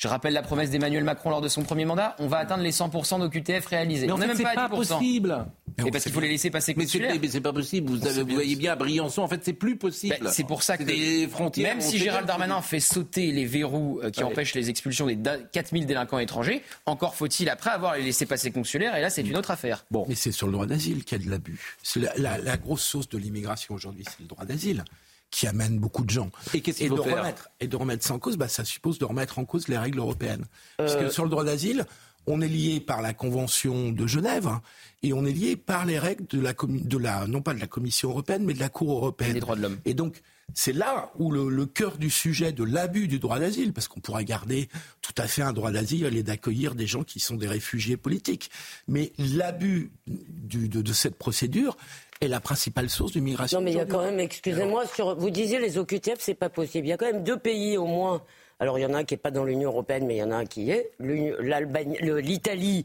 Je 0.00 0.08
rappelle 0.08 0.32
la 0.32 0.40
promesse 0.40 0.70
d'Emmanuel 0.70 1.04
Macron 1.04 1.28
lors 1.28 1.42
de 1.42 1.48
son 1.48 1.62
premier 1.62 1.84
mandat, 1.84 2.16
on 2.20 2.26
va 2.26 2.38
atteindre 2.38 2.62
les 2.62 2.72
100% 2.72 3.18
d'OQTF 3.20 3.66
réalisés. 3.66 4.06
Mais 4.06 4.12
en 4.14 4.16
fait, 4.16 4.34
c'est 4.34 4.42
pas, 4.44 4.54
pas 4.54 4.68
possible. 4.70 5.44
Et 5.86 5.90
parce 5.90 6.04
qu'il 6.04 6.12
faut 6.12 6.20
les 6.20 6.28
laisser 6.30 6.48
passer 6.50 6.72
mais 6.74 6.84
c'est, 6.86 6.98
consulaires. 6.98 7.16
mais 7.20 7.28
c'est 7.28 7.40
pas 7.42 7.52
possible. 7.52 7.92
Vous, 7.92 8.06
avez- 8.06 8.22
vous 8.22 8.32
voyez 8.34 8.56
bien 8.56 8.72
à 8.72 8.76
Briançon, 8.76 9.20
en 9.20 9.28
fait, 9.28 9.42
c'est 9.44 9.52
plus 9.52 9.76
possible. 9.76 10.16
Ben, 10.22 10.30
c'est 10.30 10.44
pour 10.46 10.62
ça 10.62 10.78
que 10.78 10.84
les 10.84 11.28
frontières. 11.28 11.68
même 11.76 11.84
on 11.86 11.90
si 11.90 11.98
Gérald. 11.98 12.26
Darmanin 12.26 12.62
fait 12.62 12.80
sauter 12.80 13.30
les 13.30 13.44
verrous 13.44 14.00
euh, 14.02 14.08
qui 14.10 14.20
Ouais. 14.24 14.30
empêchent 14.30 14.54
les 14.54 14.70
expulsions 14.70 15.06
des 15.06 15.16
da- 15.16 15.36
4000 15.36 15.84
délinquants 15.84 16.18
étrangers, 16.18 16.62
encore 16.86 17.14
faut-il 17.14 17.50
après 17.50 17.68
avoir 17.70 17.94
les 17.96 18.02
laissés 18.02 18.24
passer 18.24 18.50
consulaires 18.52 18.96
et 18.96 19.02
là 19.02 19.10
c'est 19.10 19.20
une 19.20 19.36
autre 19.36 19.50
affaire. 19.50 19.84
Bon. 19.90 20.06
Mais 20.08 20.14
c'est 20.14 20.32
sur 20.32 20.46
le 20.46 20.54
droit 20.54 20.64
d'asile 20.66 21.04
qu'il 21.04 21.18
y 21.18 21.20
a 21.22 21.24
de 21.26 21.30
l'abus. 21.30 21.76
C'est 21.82 22.00
la, 22.00 22.12
la- 22.16 22.38
la 22.38 22.56
grosse 22.56 22.82
source 22.82 23.08
de 23.10 23.18
l'immigration 23.18 23.74
aujourd'hui, 23.74 24.04
c'est 24.06 24.20
le 24.20 24.26
droit 24.28 24.46
d'asile 24.46 24.82
qui 25.30 25.46
amène 25.46 25.78
beaucoup 25.78 26.04
de 26.04 26.10
gens. 26.10 26.30
Et 26.54 26.60
qu'est-ce 26.60 26.78
qu'il 26.78 26.88
faut 26.88 26.96
de 26.96 27.02
faire 27.02 27.18
remettre, 27.18 27.50
Et 27.60 27.68
de 27.68 27.76
remettre 27.76 28.04
ça 28.04 28.14
en 28.14 28.18
cause, 28.18 28.36
bah, 28.36 28.48
ça 28.48 28.64
suppose 28.64 28.98
de 28.98 29.04
remettre 29.04 29.38
en 29.38 29.44
cause 29.44 29.68
les 29.68 29.78
règles 29.78 29.98
européennes. 29.98 30.46
Parce 30.76 30.94
Euh, 30.94 31.04
que 31.06 31.10
sur 31.10 31.24
le 31.24 31.30
droit 31.30 31.44
d'asile, 31.44 31.86
on 32.26 32.40
est 32.42 32.48
lié 32.48 32.80
par 32.80 33.00
la 33.00 33.14
Convention 33.14 33.92
de 33.92 34.06
Genève 34.06 34.46
hein, 34.46 34.60
et 35.02 35.12
on 35.12 35.24
est 35.24 35.32
lié 35.32 35.56
par 35.56 35.86
les 35.86 35.98
règles 35.98 36.26
de 36.26 36.38
la, 36.40 36.52
commu- 36.52 36.86
de 36.86 36.98
la 36.98 37.26
non 37.26 37.40
pas 37.42 37.54
de 37.54 37.60
la 37.60 37.66
Commission 37.66 38.10
européenne, 38.10 38.44
mais 38.44 38.54
de 38.54 38.60
la 38.60 38.68
Cour 38.68 38.92
européenne 38.96 39.32
des 39.34 39.40
droits 39.40 39.56
de 39.56 39.62
l'homme. 39.62 39.78
Et 39.84 39.94
donc, 39.94 40.20
c'est 40.52 40.72
là 40.72 41.12
où 41.18 41.30
le, 41.30 41.48
le 41.48 41.64
cœur 41.64 41.96
du 41.96 42.10
sujet 42.10 42.52
de 42.52 42.64
l'abus 42.64 43.06
du 43.06 43.20
droit 43.20 43.38
d'asile, 43.38 43.72
parce 43.72 43.86
qu'on 43.88 44.00
pourrait 44.00 44.24
garder 44.24 44.68
tout 45.00 45.14
à 45.16 45.28
fait 45.28 45.42
un 45.42 45.52
droit 45.52 45.70
d'asile 45.70 46.04
et 46.16 46.22
d'accueillir 46.24 46.74
des 46.74 46.88
gens 46.88 47.04
qui 47.04 47.20
sont 47.20 47.36
des 47.36 47.46
réfugiés 47.46 47.96
politiques. 47.96 48.50
Mais 48.88 49.12
l'abus 49.16 49.92
de 50.06 50.92
cette 50.92 51.16
procédure 51.16 51.76
est 52.20 52.28
la 52.28 52.40
principale 52.40 52.90
source 52.90 53.12
de 53.12 53.20
migration. 53.20 53.58
Non, 53.58 53.64
mais 53.64 53.72
il 53.72 53.76
y 53.76 53.80
a 53.80 53.86
quand 53.86 54.02
même, 54.02 54.20
excusez-moi, 54.20 54.86
sur, 54.86 55.16
vous 55.16 55.30
disiez 55.30 55.58
les 55.58 55.78
OQTF, 55.78 56.18
c'est 56.18 56.34
pas 56.34 56.50
possible. 56.50 56.86
Il 56.86 56.90
y 56.90 56.92
a 56.92 56.96
quand 56.96 57.06
même 57.06 57.24
deux 57.24 57.38
pays 57.38 57.78
au 57.78 57.86
moins. 57.86 58.22
Alors, 58.58 58.78
il 58.78 58.82
y 58.82 58.86
en 58.86 58.92
a 58.92 58.98
un 58.98 59.04
qui 59.04 59.14
n'est 59.14 59.18
pas 59.18 59.30
dans 59.30 59.44
l'Union 59.44 59.70
européenne, 59.70 60.06
mais 60.06 60.16
il 60.16 60.18
y 60.18 60.22
en 60.22 60.30
a 60.30 60.36
un 60.36 60.44
qui 60.44 60.70
est. 60.70 60.92
L'Italie 61.00 62.84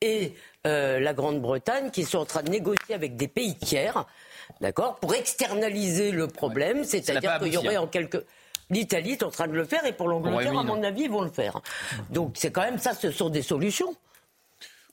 et 0.00 0.34
euh, 0.68 1.00
la 1.00 1.14
Grande-Bretagne 1.14 1.90
qui 1.90 2.04
sont 2.04 2.18
en 2.18 2.24
train 2.24 2.44
de 2.44 2.50
négocier 2.50 2.94
avec 2.94 3.16
des 3.16 3.26
pays 3.26 3.56
tiers, 3.56 4.06
d'accord, 4.60 4.96
pour 5.00 5.14
externaliser 5.14 6.12
le 6.12 6.28
problème. 6.28 6.84
C'est-à-dire 6.84 7.40
qu'il 7.40 7.52
y 7.52 7.56
aurait 7.56 7.74
hein. 7.74 7.82
en 7.82 7.86
quelque. 7.88 8.24
L'Italie 8.70 9.12
est 9.12 9.22
en 9.24 9.30
train 9.30 9.48
de 9.48 9.52
le 9.52 9.64
faire 9.64 9.84
et 9.84 9.92
pour 9.92 10.06
l'Angleterre, 10.06 10.56
à 10.56 10.62
mon 10.62 10.82
avis, 10.84 11.02
ils 11.02 11.10
vont 11.10 11.22
le 11.22 11.30
faire. 11.30 11.60
Donc, 12.10 12.34
c'est 12.36 12.52
quand 12.52 12.62
même 12.62 12.78
ça, 12.78 12.94
ce 12.94 13.10
sont 13.10 13.28
des 13.28 13.42
solutions. 13.42 13.96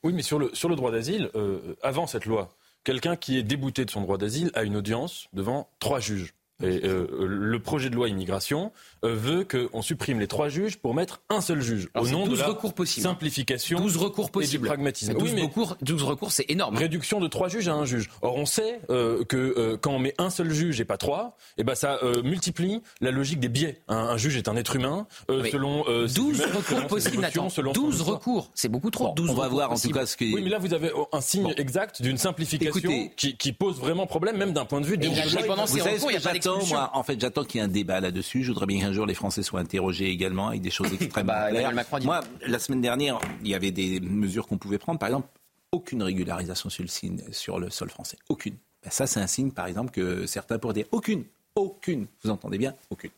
Oui, 0.01 0.13
mais 0.13 0.23
sur 0.23 0.39
le, 0.39 0.53
sur 0.53 0.67
le 0.67 0.75
droit 0.75 0.91
d'asile, 0.91 1.29
euh, 1.35 1.75
avant 1.81 2.07
cette 2.07 2.25
loi, 2.25 2.49
quelqu'un 2.83 3.15
qui 3.15 3.37
est 3.37 3.43
débouté 3.43 3.85
de 3.85 3.89
son 3.89 4.01
droit 4.01 4.17
d'asile 4.17 4.51
a 4.53 4.63
une 4.63 4.75
audience 4.75 5.27
devant 5.33 5.69
trois 5.79 5.99
juges. 5.99 6.33
Et 6.61 6.81
euh, 6.85 7.07
le 7.27 7.59
projet 7.59 7.89
de 7.89 7.95
loi 7.95 8.07
immigration 8.09 8.71
euh, 9.03 9.15
veut 9.15 9.43
qu'on 9.43 9.81
supprime 9.81 10.19
les 10.19 10.27
trois 10.27 10.49
juges 10.49 10.77
pour 10.77 10.93
mettre 10.93 11.21
un 11.29 11.41
seul 11.41 11.61
juge 11.61 11.89
Alors, 11.93 12.07
au 12.07 12.11
nom 12.11 12.23
de 12.25 12.29
12 12.29 12.39
la 12.39 12.47
recours 12.47 12.73
possibles. 12.73 13.03
simplification 13.07 13.79
12 13.79 13.97
recours 13.97 14.25
et 14.25 14.27
du 14.27 14.31
possibles. 14.31 14.67
pragmatisme. 14.67 15.13
12 15.13 15.23
Oui, 15.23 15.31
mais 15.35 15.41
recours, 15.41 15.75
12 15.81 16.03
recours, 16.03 16.31
c'est 16.31 16.45
énorme. 16.49 16.77
réduction 16.77 17.19
de 17.19 17.27
trois 17.27 17.49
juges 17.49 17.67
à 17.67 17.73
un 17.73 17.85
juge. 17.85 18.09
Or, 18.21 18.37
on 18.37 18.45
sait 18.45 18.79
euh, 18.91 19.25
que 19.25 19.35
euh, 19.57 19.77
quand 19.77 19.91
on 19.91 19.99
met 19.99 20.13
un 20.19 20.29
seul 20.29 20.51
juge 20.51 20.79
et 20.79 20.85
pas 20.85 20.97
trois, 20.97 21.35
eh 21.57 21.63
ben 21.63 21.75
ça 21.75 21.99
euh, 22.03 22.21
multiplie 22.21 22.81
la 23.01 23.11
logique 23.11 23.39
des 23.39 23.49
biais. 23.49 23.81
Un, 23.87 23.97
un 23.97 24.17
juge 24.17 24.37
est 24.37 24.47
un 24.47 24.55
être 24.55 24.75
humain 24.75 25.07
euh, 25.31 25.41
Mais 25.43 25.51
selon 25.51 25.83
euh, 25.89 26.07
ses 26.07 26.15
12 26.21 26.37
humeurs, 26.37 26.47
selon 26.49 26.59
recours 26.59 26.87
possibles, 26.87 27.15
émotions, 27.15 27.43
Nathan. 27.43 27.49
selon 27.55 27.73
son 27.73 27.81
12 27.81 27.95
histoire. 27.95 28.09
recours, 28.17 28.51
c'est 28.53 28.69
beaucoup 28.69 28.91
trop. 28.91 29.05
Bon, 29.07 29.13
12 29.15 29.29
on 29.31 29.33
va 29.33 29.43
recours 29.45 29.55
voir 29.55 29.71
en 29.71 29.73
tout 29.73 29.79
possibles. 29.81 29.99
cas 29.99 30.05
ce 30.05 30.15
qui. 30.17 30.33
Oui, 30.33 30.41
mais 30.43 30.49
là, 30.51 30.59
vous 30.59 30.73
avez 30.73 30.91
un 31.11 31.21
signe 31.21 31.51
exact 31.57 32.01
d'une 32.01 32.17
simplification 32.17 32.69
Écoutez. 32.77 33.11
qui, 33.17 33.35
qui 33.37 33.51
pose 33.53 33.79
vraiment 33.79 34.05
problème, 34.05 34.37
même 34.37 34.53
d'un 34.53 34.65
point 34.65 34.79
de 34.79 34.85
vue 34.85 34.97
Vous 34.97 35.03
savez 35.15 35.99
ce 35.99 36.05
que 36.05 36.23
pas 36.23 36.31
j'attends, 36.43 36.65
moi 36.67 36.91
En 36.93 37.03
fait, 37.03 37.19
j'attends 37.19 37.43
qu'il 37.43 37.59
y 37.59 37.61
ait 37.61 37.65
un 37.65 37.69
débat 37.69 37.99
là-dessus. 37.99 38.43
Je 38.43 38.49
voudrais 38.51 38.65
bien 38.65 38.79
qu'un 38.81 38.93
jour 38.93 39.05
les 39.05 39.13
Français 39.13 39.43
soient 39.43 39.59
interrogés 39.59 40.09
également 40.09 40.49
avec 40.49 40.61
des 40.61 40.69
choses 40.69 40.93
extrêmement 40.99 41.33
Bah, 41.33 41.49
claires. 41.49 41.73
Macron 41.73 41.99
Moi, 42.03 42.21
la 42.45 42.59
semaine 42.59 42.81
dernière, 42.81 43.19
il 43.41 43.49
y 43.49 43.55
avait 43.55 43.71
des 43.71 43.99
mesures 43.99 44.47
qu'on 44.47 44.57
pouvait 44.57 44.77
prendre. 44.77 44.99
Par 44.99 45.09
exemple, 45.09 45.27
aucune 45.71 46.03
régularisation 46.03 46.69
sur 46.69 46.83
le, 46.83 46.89
signe, 46.89 47.21
sur 47.31 47.59
le 47.59 47.69
sol 47.69 47.89
français. 47.89 48.17
Aucune. 48.29 48.55
Ben, 48.83 48.89
ça, 48.91 49.07
c'est 49.07 49.19
un 49.19 49.27
signe, 49.27 49.51
par 49.51 49.67
exemple, 49.67 49.91
que 49.91 50.25
certains 50.25 50.59
pourraient 50.59 50.73
dire 50.75 50.87
aucune. 50.91 51.23
Aucune. 51.55 52.07
Vous 52.23 52.29
entendez 52.29 52.57
bien? 52.57 52.75
Aucune. 52.89 53.11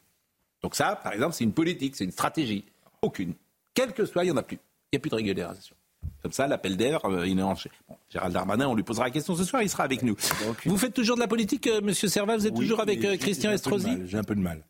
Donc 0.61 0.76
ça, 0.76 0.95
par 0.95 1.13
exemple, 1.13 1.34
c'est 1.34 1.43
une 1.43 1.53
politique, 1.53 1.95
c'est 1.95 2.05
une 2.05 2.11
stratégie. 2.11 2.63
Aucune. 3.01 3.34
Quel 3.73 3.93
que 3.93 4.05
soit, 4.05 4.23
il 4.23 4.28
n'y 4.28 4.32
en 4.32 4.38
a 4.38 4.43
plus. 4.43 4.57
Il 4.91 4.95
n'y 4.95 4.97
a 4.97 4.99
plus 4.99 5.09
de 5.09 5.15
régularisation. 5.15 5.76
Comme 6.21 6.32
ça, 6.32 6.47
l'appel 6.47 6.78
d'air, 6.78 7.03
euh, 7.05 7.28
il 7.28 7.38
est 7.38 7.43
en... 7.43 7.55
Gérald 8.10 8.34
Darmanin, 8.34 8.68
on 8.68 8.76
lui 8.76 8.84
posera 8.84 9.06
la 9.06 9.12
question 9.12 9.36
ce 9.36 9.43
soir, 9.43 9.62
il 9.64 9.70
sera 9.70 9.84
avec 9.84 10.03
nous. 10.03 10.16
Vous 10.66 10.78
faites 10.78 10.93
toujours 10.93 11.16
de 11.16 11.22
la 11.22 11.28
politique, 11.28 11.68
euh, 11.68 11.82
Monsieur 11.82 12.08
Servat 12.08 12.38
Vous 12.38 12.47
êtes 12.47 12.53
Oui, 12.53 12.60
toujours 12.66 12.80
avec 12.82 13.03
euh, 13.03 13.18
Christian 13.18 13.51
Estrosi 13.51 13.89
J'ai 14.06 14.18
un 14.18 14.24
peu 14.24 14.36
de 14.36 14.41
mal. 14.41 14.64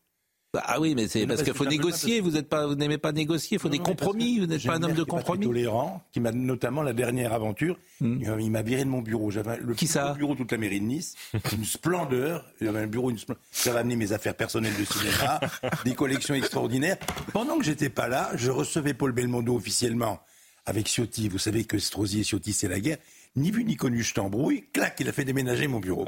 Ah 0.68 0.80
oui, 0.80 0.96
mais 0.96 1.10
c'est 1.10 1.28
parce 1.28 1.44
qu'il 1.44 1.54
faut 1.54 1.66
négocier. 1.66 2.22
Vous 2.22 2.32
n'êtes 2.32 2.48
pas, 2.48 2.66
vous 2.66 2.76
n'aimez 2.76 2.98
pas 2.98 3.12
négocier. 3.12 3.58
Il 3.58 3.60
faut 3.60 3.68
des 3.68 3.78
compromis. 3.80 4.40
Vous 4.40 4.46
n'êtes 4.46 4.66
pas 4.66 4.76
un 4.78 4.84
homme 4.84 4.94
de 4.94 5.04
compromis. 5.04 5.46
tolérant, 5.46 6.02
qui 6.14 6.22
m'a 6.22 6.32
notamment 6.32 6.82
la 6.82 6.94
dernière 6.94 7.34
aventure, 7.34 7.78
il 8.00 8.08
m'a- 8.08 8.40
il 8.40 8.50
m'a 8.52 8.62
viré 8.62 8.86
de 8.86 8.90
mon 8.90 9.02
bureau. 9.02 9.32
J'avais 9.32 9.58
le 9.58 9.74
Qui 9.74 9.86
ça 9.86 10.14
bureau 10.14 10.32
de 10.32 10.38
toute 10.38 10.54
la 10.54 10.58
mairie 10.58 10.80
de 10.80 10.86
Nice, 10.86 11.16
une 11.52 11.66
splendeur. 11.66 12.46
J'avais 12.62 12.80
un 12.80 12.88
bureau, 12.88 13.10
une 13.12 13.18
splendeur. 13.18 13.44
J'avais 13.66 13.80
amené 13.80 13.98
mes 13.98 14.14
affaires 14.14 14.34
personnelles 14.36 14.72
de 14.80 14.86
cinéma, 14.86 15.42
des 15.84 15.94
collections 15.94 16.36
extraordinaires. 16.36 16.96
Pendant 17.34 17.58
que 17.58 17.66
j'étais 17.66 17.90
pas 17.90 18.08
là, 18.08 18.32
je 18.36 18.50
recevais 18.50 18.94
Paul 18.94 19.12
Belmondo 19.12 19.54
officiellement 19.58 20.22
avec 20.66 20.88
Ciotti. 20.88 21.28
Vous 21.28 21.38
savez 21.38 21.66
que 21.66 21.80
Strozzi 21.80 22.22
et 22.22 22.24
Ciotti, 22.24 22.54
c'est 22.54 22.70
la 22.70 22.80
guerre. 22.80 23.00
Ni 23.38 23.52
vu 23.52 23.66
ni 23.66 23.76
connu, 23.76 24.02
je 24.02 24.14
t'embrouille. 24.14 24.64
Clac, 24.72 24.96
il 25.00 25.10
a 25.10 25.12
fait 25.12 25.26
déménager 25.26 25.68
mon 25.68 25.80
bureau. 25.80 26.06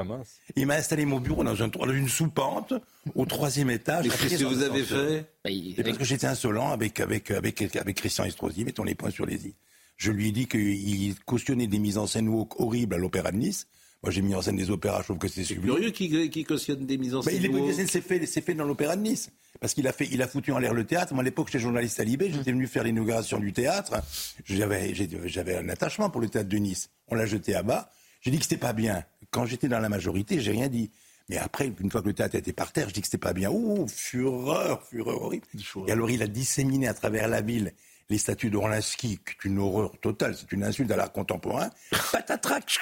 il 0.56 0.66
m'a 0.66 0.76
installé 0.76 1.04
mon 1.04 1.20
bureau 1.20 1.44
dans, 1.44 1.62
un, 1.62 1.68
dans 1.68 1.92
une 1.92 2.08
sous-pente 2.08 2.72
au 3.14 3.26
troisième 3.26 3.68
étage. 3.70 4.06
Et 4.06 4.08
qu'est-ce 4.08 4.42
que 4.42 4.44
vous 4.44 4.62
avez 4.62 4.82
fait 4.82 5.30
Et 5.44 5.74
parce 5.82 5.98
que 5.98 6.04
j'étais 6.04 6.26
insolent 6.26 6.70
avec, 6.70 7.00
avec, 7.00 7.30
avec, 7.30 7.76
avec 7.76 7.96
Christian 7.96 8.24
Estrosi, 8.24 8.64
mettons 8.64 8.84
les 8.84 8.94
points 8.94 9.10
sur 9.10 9.26
les 9.26 9.46
i. 9.46 9.54
Je 9.98 10.10
lui 10.10 10.28
ai 10.28 10.32
dit 10.32 10.46
qu'il 10.46 11.18
cautionnait 11.26 11.66
des 11.66 11.78
mises 11.78 11.98
en 11.98 12.06
scène 12.06 12.28
woke 12.28 12.58
horribles 12.60 12.94
à 12.94 12.98
l'Opéra 12.98 13.30
de 13.30 13.36
Nice. 13.36 13.66
Moi, 14.02 14.12
j'ai 14.12 14.22
mis 14.22 14.34
en 14.34 14.42
scène 14.42 14.56
des 14.56 14.70
opéras, 14.70 15.00
je 15.00 15.04
trouve 15.06 15.18
que 15.18 15.26
c'est 15.26 15.42
sublime. 15.42 15.74
Curieux 15.74 15.90
qui, 15.90 16.30
qui 16.30 16.44
cautionne 16.44 16.86
des 16.86 16.98
mises 16.98 17.16
en 17.16 17.22
Mais 17.24 17.32
scène. 17.32 17.52
il 17.52 17.88
c'est 17.88 18.00
fait, 18.00 18.24
c'est 18.26 18.40
fait 18.42 18.54
dans 18.54 18.64
l'Opéra 18.64 18.94
de 18.94 19.02
Nice. 19.02 19.30
Parce 19.60 19.74
qu'il 19.74 19.88
a 19.88 19.92
fait, 19.92 20.08
il 20.12 20.22
a 20.22 20.28
foutu 20.28 20.52
en 20.52 20.58
l'air 20.58 20.72
le 20.72 20.84
théâtre. 20.84 21.14
Moi, 21.14 21.22
à 21.22 21.24
l'époque, 21.24 21.48
j'étais 21.48 21.58
journaliste 21.58 21.98
à 21.98 22.04
Libé, 22.04 22.30
j'étais 22.30 22.52
venu 22.52 22.68
faire 22.68 22.84
l'inauguration 22.84 23.40
du 23.40 23.52
théâtre. 23.52 24.00
J'avais, 24.44 25.56
un 25.56 25.68
attachement 25.68 26.10
pour 26.10 26.20
le 26.20 26.28
théâtre 26.28 26.48
de 26.48 26.58
Nice. 26.58 26.90
On 27.08 27.16
l'a 27.16 27.26
jeté 27.26 27.56
à 27.56 27.64
bas. 27.64 27.90
J'ai 28.20 28.30
dit 28.30 28.38
que 28.38 28.44
c'était 28.44 28.56
pas 28.56 28.72
bien. 28.72 29.04
Quand 29.32 29.46
j'étais 29.46 29.68
dans 29.68 29.80
la 29.80 29.88
majorité, 29.88 30.40
j'ai 30.40 30.52
rien 30.52 30.68
dit. 30.68 30.92
Mais 31.28 31.36
après, 31.36 31.72
une 31.80 31.90
fois 31.90 32.00
que 32.00 32.06
le 32.06 32.14
théâtre 32.14 32.36
était 32.36 32.52
par 32.52 32.72
terre, 32.72 32.88
je 32.88 32.94
dis 32.94 33.00
que 33.00 33.06
c'était 33.06 33.18
pas 33.18 33.32
bien. 33.32 33.50
Ouh, 33.50 33.86
fureur, 33.88 34.86
fureur 34.86 35.22
horrible. 35.22 35.46
Et 35.88 35.92
alors, 35.92 36.08
il 36.08 36.22
a 36.22 36.28
disséminé 36.28 36.86
à 36.86 36.94
travers 36.94 37.26
la 37.26 37.40
ville 37.40 37.72
les 38.10 38.18
statues 38.18 38.50
de 38.50 38.56
Orlinski, 38.56 39.18
qui 39.18 39.32
est 39.32 39.44
une 39.44 39.58
horreur 39.58 39.92
totale, 40.00 40.34
c'est 40.34 40.50
une 40.52 40.64
insulte 40.64 40.90
à 40.90 40.96
l'art 40.96 41.12
contemporain. 41.12 41.70
Patatrac, 42.12 42.78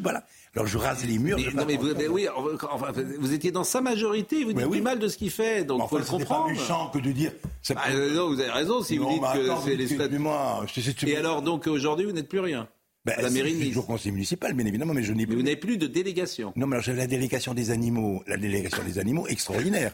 voilà. 0.00 0.26
Alors 0.56 0.66
je 0.66 0.78
rase 0.78 1.04
les 1.04 1.18
murs. 1.18 1.36
Mais, 1.38 1.52
non, 1.52 1.64
mais 1.66 1.76
vous, 1.76 1.92
en- 1.92 1.98
mais 1.98 2.08
oui, 2.08 2.26
enfin, 2.70 2.92
vous 3.20 3.32
étiez 3.34 3.50
dans 3.50 3.62
sa 3.64 3.80
majorité, 3.82 4.42
vous 4.42 4.54
dites 4.54 4.70
du 4.70 4.80
mal 4.80 4.98
de 4.98 5.06
ce 5.08 5.18
qu'il 5.18 5.30
fait, 5.30 5.64
donc 5.64 5.80
Mais 5.82 5.86
faut 5.88 5.96
enfin, 5.96 6.04
le 6.18 6.24
comprendre. 6.24 6.46
pas 6.46 6.52
méchant 6.52 6.90
que 6.92 6.98
de 6.98 7.12
dire. 7.12 7.32
Ah, 7.76 7.90
euh, 7.90 8.14
non, 8.14 8.28
vous 8.28 8.40
avez 8.40 8.50
raison 8.50 8.82
si 8.82 8.96
vous 8.96 9.08
dites 9.10 9.20
mais 9.20 9.38
que 9.38 9.48
c'est 9.64 9.76
les 9.76 9.86
statuts. 9.86 11.08
Et 11.08 11.16
alors, 11.16 11.42
donc 11.42 11.66
aujourd'hui, 11.66 12.06
vous 12.06 12.12
n'êtes 12.12 12.28
plus 12.28 12.40
rien 12.40 12.68
Ben, 13.04 13.14
à 13.18 13.22
la 13.22 13.30
mairie 13.30 13.52
de 13.52 13.56
je 13.56 13.60
suis 13.62 13.68
toujours 13.68 13.86
conseiller 13.86 14.12
municipal, 14.12 14.54
bien 14.54 14.66
évidemment, 14.66 14.94
mais 14.94 15.02
je 15.02 15.12
n'ai 15.12 15.26
plus. 15.26 15.36
Vous 15.36 15.42
n'avez 15.42 15.56
plus 15.56 15.76
de 15.76 15.86
délégation. 15.86 16.52
Non, 16.56 16.66
mais 16.66 16.76
alors 16.76 16.84
j'avais 16.84 16.98
la 16.98 17.06
délégation 17.06 17.52
des 17.54 17.70
animaux, 17.70 18.22
la 18.26 18.36
délégation 18.36 18.82
des 18.84 18.98
animaux 18.98 19.26
extraordinaire. 19.26 19.92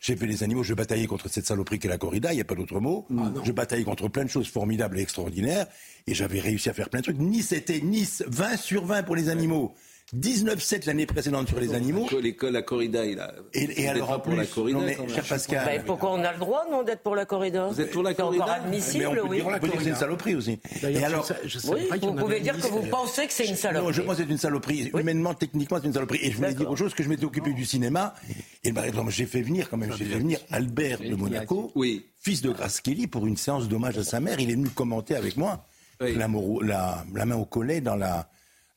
J'ai 0.00 0.16
fait 0.16 0.26
les 0.26 0.42
animaux, 0.42 0.62
je 0.62 0.74
bataillais 0.74 1.06
contre 1.06 1.28
cette 1.28 1.46
saloperie 1.46 1.78
qu'est 1.78 1.88
la 1.88 1.96
corrida, 1.96 2.30
il 2.32 2.36
n'y 2.36 2.42
a 2.42 2.44
pas 2.44 2.54
d'autre 2.54 2.78
mot. 2.78 3.06
je 3.42 3.52
bataillais 3.52 3.84
contre 3.84 4.08
plein 4.08 4.24
de 4.24 4.28
choses 4.30 4.48
formidables 4.48 4.98
et 4.98 5.02
extraordinaires, 5.02 5.66
et 6.06 6.14
j'avais 6.14 6.40
réussi 6.40 6.68
à 6.68 6.74
faire 6.74 6.90
plein 6.90 7.00
de 7.00 7.04
trucs. 7.04 7.18
Nice 7.18 7.52
était 7.52 7.80
Nice, 7.80 8.22
20 8.28 8.56
sur 8.58 8.84
20 8.84 9.02
pour 9.02 9.16
les 9.16 9.28
animaux. 9.30 9.72
19-7 10.18 10.86
l'année 10.86 11.06
précédente 11.06 11.48
sur 11.48 11.58
les 11.60 11.74
animaux. 11.74 12.06
L'école 12.22 12.56
à 12.56 12.62
corrida, 12.62 13.04
il 13.04 13.18
a. 13.20 13.32
Et, 13.52 13.82
et 13.82 13.88
alors 13.88 14.08
pas 14.08 14.16
en 14.16 14.20
pour 14.20 14.32
la 14.34 14.46
corrida, 14.46 14.78
non 14.78 14.84
mais, 14.84 14.94
quand 14.94 15.06
même. 15.06 15.14
cher 15.14 15.24
Pascal, 15.24 15.82
pourquoi 15.84 16.12
on 16.12 16.22
a 16.24 16.32
le 16.32 16.38
droit, 16.38 16.64
non, 16.70 16.82
d'être 16.82 17.02
pour 17.02 17.16
la 17.16 17.24
corrida 17.24 17.66
Vous 17.68 17.80
êtes 17.80 17.90
pour 17.90 18.02
la 18.02 18.14
C'est 18.14 18.22
encore 18.22 18.36
corrida 18.36 18.52
admissible, 18.54 18.98
mais 19.04 19.06
on 19.06 19.14
peut 19.14 19.28
oui. 19.28 19.36
dire, 19.36 19.46
on 19.46 19.58
peut 19.58 19.68
dire 19.68 19.76
que 19.76 19.82
c'est 19.82 19.88
une 19.90 19.96
saloperie 19.96 20.34
aussi. 20.34 20.58
Et 20.82 21.04
alors, 21.04 21.26
je 21.44 21.58
sais 21.58 21.68
Oui, 21.68 21.86
pas 21.88 21.96
vous 21.96 22.14
pouvez 22.14 22.40
dire 22.40 22.56
que 22.56 22.66
vous 22.66 22.78
liste. 22.78 22.90
pensez 22.90 23.26
que 23.26 23.32
c'est 23.32 23.44
une 23.44 23.50
Non, 23.52 23.56
saloperie. 23.56 23.92
je 23.94 24.02
pense 24.02 24.16
que 24.16 24.22
c'est 24.22 24.30
une 24.30 24.38
saloperie. 24.38 24.90
Humainement, 24.98 25.34
techniquement, 25.34 25.78
c'est 25.80 25.86
une 25.86 25.92
saloperie. 25.94 26.20
Et 26.22 26.30
je 26.30 26.36
voulais 26.36 26.54
dire 26.54 26.68
autre 26.70 26.78
chose, 26.78 26.94
que 26.94 27.02
je 27.02 27.08
m'étais 27.08 27.24
occupé 27.24 27.52
du 27.52 27.64
cinéma. 27.64 28.14
Et 28.62 28.72
par 28.72 28.84
exemple, 28.84 29.10
j'ai 29.10 29.26
fait 29.26 29.42
venir, 29.42 29.68
quand 29.68 29.76
même, 29.76 29.92
j'ai 29.96 30.04
fait 30.04 30.18
venir 30.18 30.38
Albert 30.50 31.00
de 31.00 31.14
Monaco, 31.14 31.72
fils 32.20 32.40
de 32.42 32.50
Grace 32.50 32.80
Kelly, 32.80 33.06
pour 33.06 33.26
une 33.26 33.36
séance 33.36 33.68
d'hommage 33.68 33.98
à 33.98 34.04
sa 34.04 34.20
mère. 34.20 34.38
Il 34.40 34.50
est 34.50 34.54
venu 34.54 34.68
commenter 34.68 35.14
avec 35.16 35.36
moi 35.36 35.64
la, 36.00 36.28
la- 36.62 37.04
la 37.14 37.24
main 37.26 37.36
au 37.36 37.44
collet 37.44 37.80
dans 37.80 37.96
la, 37.96 38.28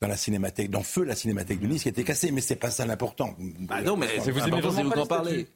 dans 0.01 0.07
la 0.07 0.17
cinémathèque, 0.17 0.69
dans 0.69 0.83
Feu, 0.83 1.03
la 1.03 1.15
cinémathèque 1.15 1.59
de 1.59 1.67
Nice, 1.67 1.83
qui 1.83 1.89
était 1.89 2.03
cassée. 2.03 2.31
Mais 2.31 2.41
c'est 2.41 2.55
pas 2.55 2.69
ça 2.71 2.85
l'important. 2.85 3.35
Bah 3.61 3.81
non, 3.81 3.97
mais 3.97 4.07
vous 4.07 4.13
aimez 4.13 4.23
c'est 4.23 4.31
vraiment 4.31 4.83
vous 4.83 4.89
pas 4.91 5.01
en 5.01 5.05
parler. 5.05 5.47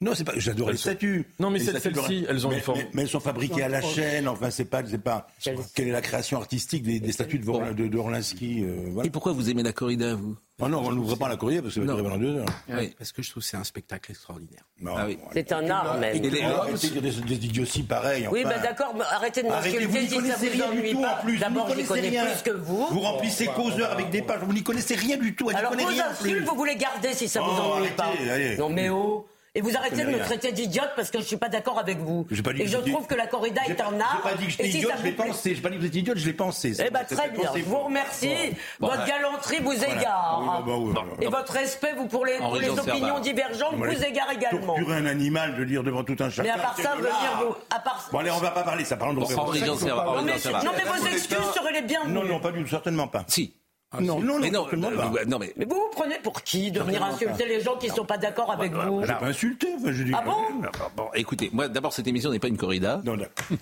Non, 0.00 0.16
c'est 0.16 0.24
pas. 0.24 0.32
J'adore 0.36 0.70
les 0.70 0.76
sont- 0.76 0.90
statues. 0.90 1.24
Non, 1.38 1.48
mais 1.50 1.60
celles-ci, 1.60 2.26
elles 2.28 2.44
ont 2.44 2.50
mais, 2.50 2.56
une 2.56 2.62
forme. 2.62 2.78
Mais, 2.78 2.88
mais 2.92 3.02
elles 3.02 3.08
sont 3.08 3.20
fabriquées 3.20 3.62
à 3.62 3.68
la 3.68 3.80
chaîne. 3.80 4.26
Enfin, 4.26 4.50
c'est 4.50 4.64
pas, 4.64 4.82
c'est 4.84 4.98
pas. 5.02 5.28
Quelle 5.74 5.88
est 5.88 5.92
la 5.92 6.00
création 6.00 6.38
artistique 6.38 6.82
des, 6.82 6.98
des 6.98 7.12
statues 7.12 7.38
de, 7.38 7.44
Vor- 7.44 7.72
de, 7.72 7.86
de 7.86 7.98
Orlinski 7.98 8.64
euh, 8.64 8.88
voilà. 8.90 9.06
Et 9.06 9.10
pourquoi 9.10 9.32
vous 9.32 9.48
aimez 9.48 9.62
la 9.62 9.72
corrida, 9.72 10.16
vous? 10.16 10.36
Oh 10.64 10.68
non, 10.68 10.80
on 10.86 10.92
n'ouvre 10.92 11.16
pas 11.16 11.28
la 11.28 11.36
courrier 11.36 11.60
parce 11.60 11.74
que 11.74 11.80
ça 11.80 11.86
va 11.86 11.92
durer 11.92 12.02
pendant 12.08 12.18
deux 12.22 12.38
heures. 12.38 12.46
Oui, 12.68 12.94
parce 12.96 13.10
que 13.10 13.20
je 13.20 13.30
trouve 13.30 13.42
que 13.42 13.48
c'est 13.48 13.56
un 13.56 13.64
spectacle 13.64 14.12
extraordinaire. 14.12 14.62
Ah 14.86 15.04
oui. 15.06 15.18
C'est 15.32 15.50
un 15.52 15.68
art, 15.68 15.98
même. 15.98 16.14
Et 16.14 16.20
les 16.20 16.30
de 16.30 16.76
dire 16.76 17.02
des, 17.02 17.10
des 17.10 17.46
idioties 17.46 17.82
pareils. 17.82 18.28
Oui, 18.30 18.44
bah 18.44 18.58
d'accord, 18.62 18.94
mais 18.96 19.02
arrêtez 19.10 19.42
de 19.42 19.48
Arrêtez, 19.48 19.84
vous 19.86 19.98
n'y 19.98 20.02
m'insulter 20.04 20.08
si 20.08 20.30
ça 20.30 20.36
connaissez 20.36 20.48
vous 20.50 20.62
rien 20.62 20.70
du 20.72 20.78
ennuie 20.78 20.92
tout 20.92 21.00
pas. 21.02 21.18
en 21.18 21.22
plus. 21.22 21.38
D'abord, 21.38 21.66
Vous 21.66 21.80
je 21.80 21.86
connais 21.86 22.10
plus 22.10 22.42
que 22.44 22.50
vous. 22.52 22.86
Vous 22.90 23.00
remplissez 23.00 23.46
causeur 23.46 23.90
avec 23.90 24.10
des 24.10 24.22
pages. 24.22 24.40
Vous 24.42 24.52
n'y 24.52 24.62
connaissez 24.62 24.94
rien 24.94 25.16
du 25.16 25.34
tout. 25.34 25.50
Alors 25.50 25.72
vos 25.74 25.88
insultes, 25.88 26.44
vous 26.48 26.54
voulez 26.56 26.76
garder 26.76 27.12
si 27.12 27.28
ça 27.28 27.40
vous 27.40 27.50
Oh, 27.50 27.74
ennuie 27.74 27.90
pas. 27.96 28.10
Non 28.58 28.68
mais 28.68 28.88
oh 28.88 29.26
et 29.54 29.60
vous 29.60 29.76
arrêtez 29.76 30.02
de 30.04 30.10
me 30.10 30.18
traiter 30.18 30.50
d'idiote 30.52 30.90
parce 30.96 31.10
que 31.10 31.18
je 31.18 31.24
suis 31.24 31.36
pas 31.36 31.50
d'accord 31.50 31.78
avec 31.78 31.98
vous. 31.98 32.26
J'ai 32.30 32.42
pas 32.42 32.54
dit 32.54 32.62
et 32.62 32.64
que 32.64 32.70
je 32.70 32.78
j'étais- 32.78 32.90
trouve 32.90 33.06
que 33.06 33.14
la 33.14 33.26
corrida 33.26 33.60
J'ai 33.66 33.72
est 33.72 33.80
un 33.82 34.00
art. 34.00 34.22
J'ai 34.24 34.30
pas 34.30 34.36
dit 34.36 34.44
que 34.46 34.50
j'étais 34.50 34.70
si 34.70 34.78
idiote, 34.78 34.92
ça 34.92 34.98
je 34.98 35.04
l'ai 35.04 35.12
pensé. 35.12 35.54
J'ai 35.54 35.60
pas 35.60 35.68
dit 35.68 35.74
que 35.76 35.80
vous 35.80 35.86
étiez 35.86 36.00
idiote, 36.00 36.16
je 36.18 36.26
l'ai 36.26 36.32
pensé. 36.32 36.72
Eh 36.82 36.90
ben 36.90 37.00
C'est 37.06 37.16
très 37.16 37.28
bien, 37.30 37.50
je 37.54 37.62
vous 37.62 37.78
remercie. 37.78 38.30
Bon, 38.80 38.86
votre 38.88 39.00
bah, 39.00 39.06
galanterie 39.06 39.58
vous 39.58 39.72
voilà. 39.72 39.92
égare. 39.92 40.38
Oui, 40.40 40.46
bah, 40.46 40.62
bah, 40.66 40.72
oui, 40.78 40.92
bah, 40.94 41.04
Et 41.20 41.28
bah. 41.28 41.38
votre 41.38 41.52
respect 41.52 41.92
vous 41.96 42.06
pour 42.06 42.24
les, 42.24 42.38
pour 42.38 42.52
opinions 42.54 42.76
Servat. 42.76 43.20
divergentes 43.20 43.74
vous 43.74 44.04
égare 44.04 44.30
également. 44.30 44.74
Torturer 44.74 44.96
un 44.96 45.06
animal, 45.06 45.56
de 45.56 45.64
dire 45.64 45.82
devant 45.82 46.02
tout 46.04 46.16
un 46.20 46.30
chacun. 46.30 46.42
Mais 46.44 46.50
à 46.50 46.62
part 46.62 46.76
ça, 46.78 46.94
venir 46.96 47.12
vous. 47.40 47.54
À 47.70 47.78
part 47.80 48.08
Bon, 48.10 48.18
allez, 48.20 48.30
on 48.30 48.38
va 48.38 48.50
pas 48.52 48.62
parler 48.62 48.84
ça. 48.84 48.96
Parlons 48.96 49.14
de 49.14 49.20
non, 49.20 49.26
mais 50.76 50.84
vos 50.84 51.06
excuses 51.06 51.36
seraient 51.54 51.72
les 51.72 51.82
bienvenues. 51.82 52.14
Non, 52.14 52.24
non, 52.24 52.40
pas 52.40 52.52
du 52.52 52.62
tout, 52.62 52.68
certainement 52.70 53.08
pas. 53.08 53.24
Si. 53.28 53.54
Non, 54.00 54.20
non, 54.20 54.38
mais 54.38 54.50
non, 54.50 54.60
non, 54.60 54.70
certainement 54.70 54.90
euh, 54.90 55.18
pas. 55.18 55.24
non, 55.26 55.38
mais 55.38 55.52
Mais 55.56 55.64
vous 55.64 55.76
vous 55.76 55.90
prenez 55.92 56.18
pour 56.22 56.42
qui 56.42 56.70
de 56.70 56.80
venir 56.80 57.02
insulter 57.02 57.46
les 57.46 57.60
gens 57.60 57.76
qui 57.76 57.88
ne 57.88 57.94
sont 57.94 58.04
pas 58.04 58.18
d'accord 58.18 58.50
avec 58.50 58.72
vous 58.72 59.02
J'ai 59.02 59.12
pas 59.12 59.26
insulté, 59.26 59.68
enfin, 59.76 59.92
je 59.92 60.02
dis. 60.02 60.12
Ah 60.14 60.22
bon 60.24 60.36
Bon, 60.96 61.08
écoutez, 61.14 61.50
moi, 61.52 61.68
d'abord, 61.68 61.92
cette 61.92 62.06
émission 62.06 62.30
n'est 62.30 62.38
pas 62.38 62.48
une 62.48 62.56
corrida. 62.56 63.00
Non, 63.04 63.16
d'accord. 63.16 63.56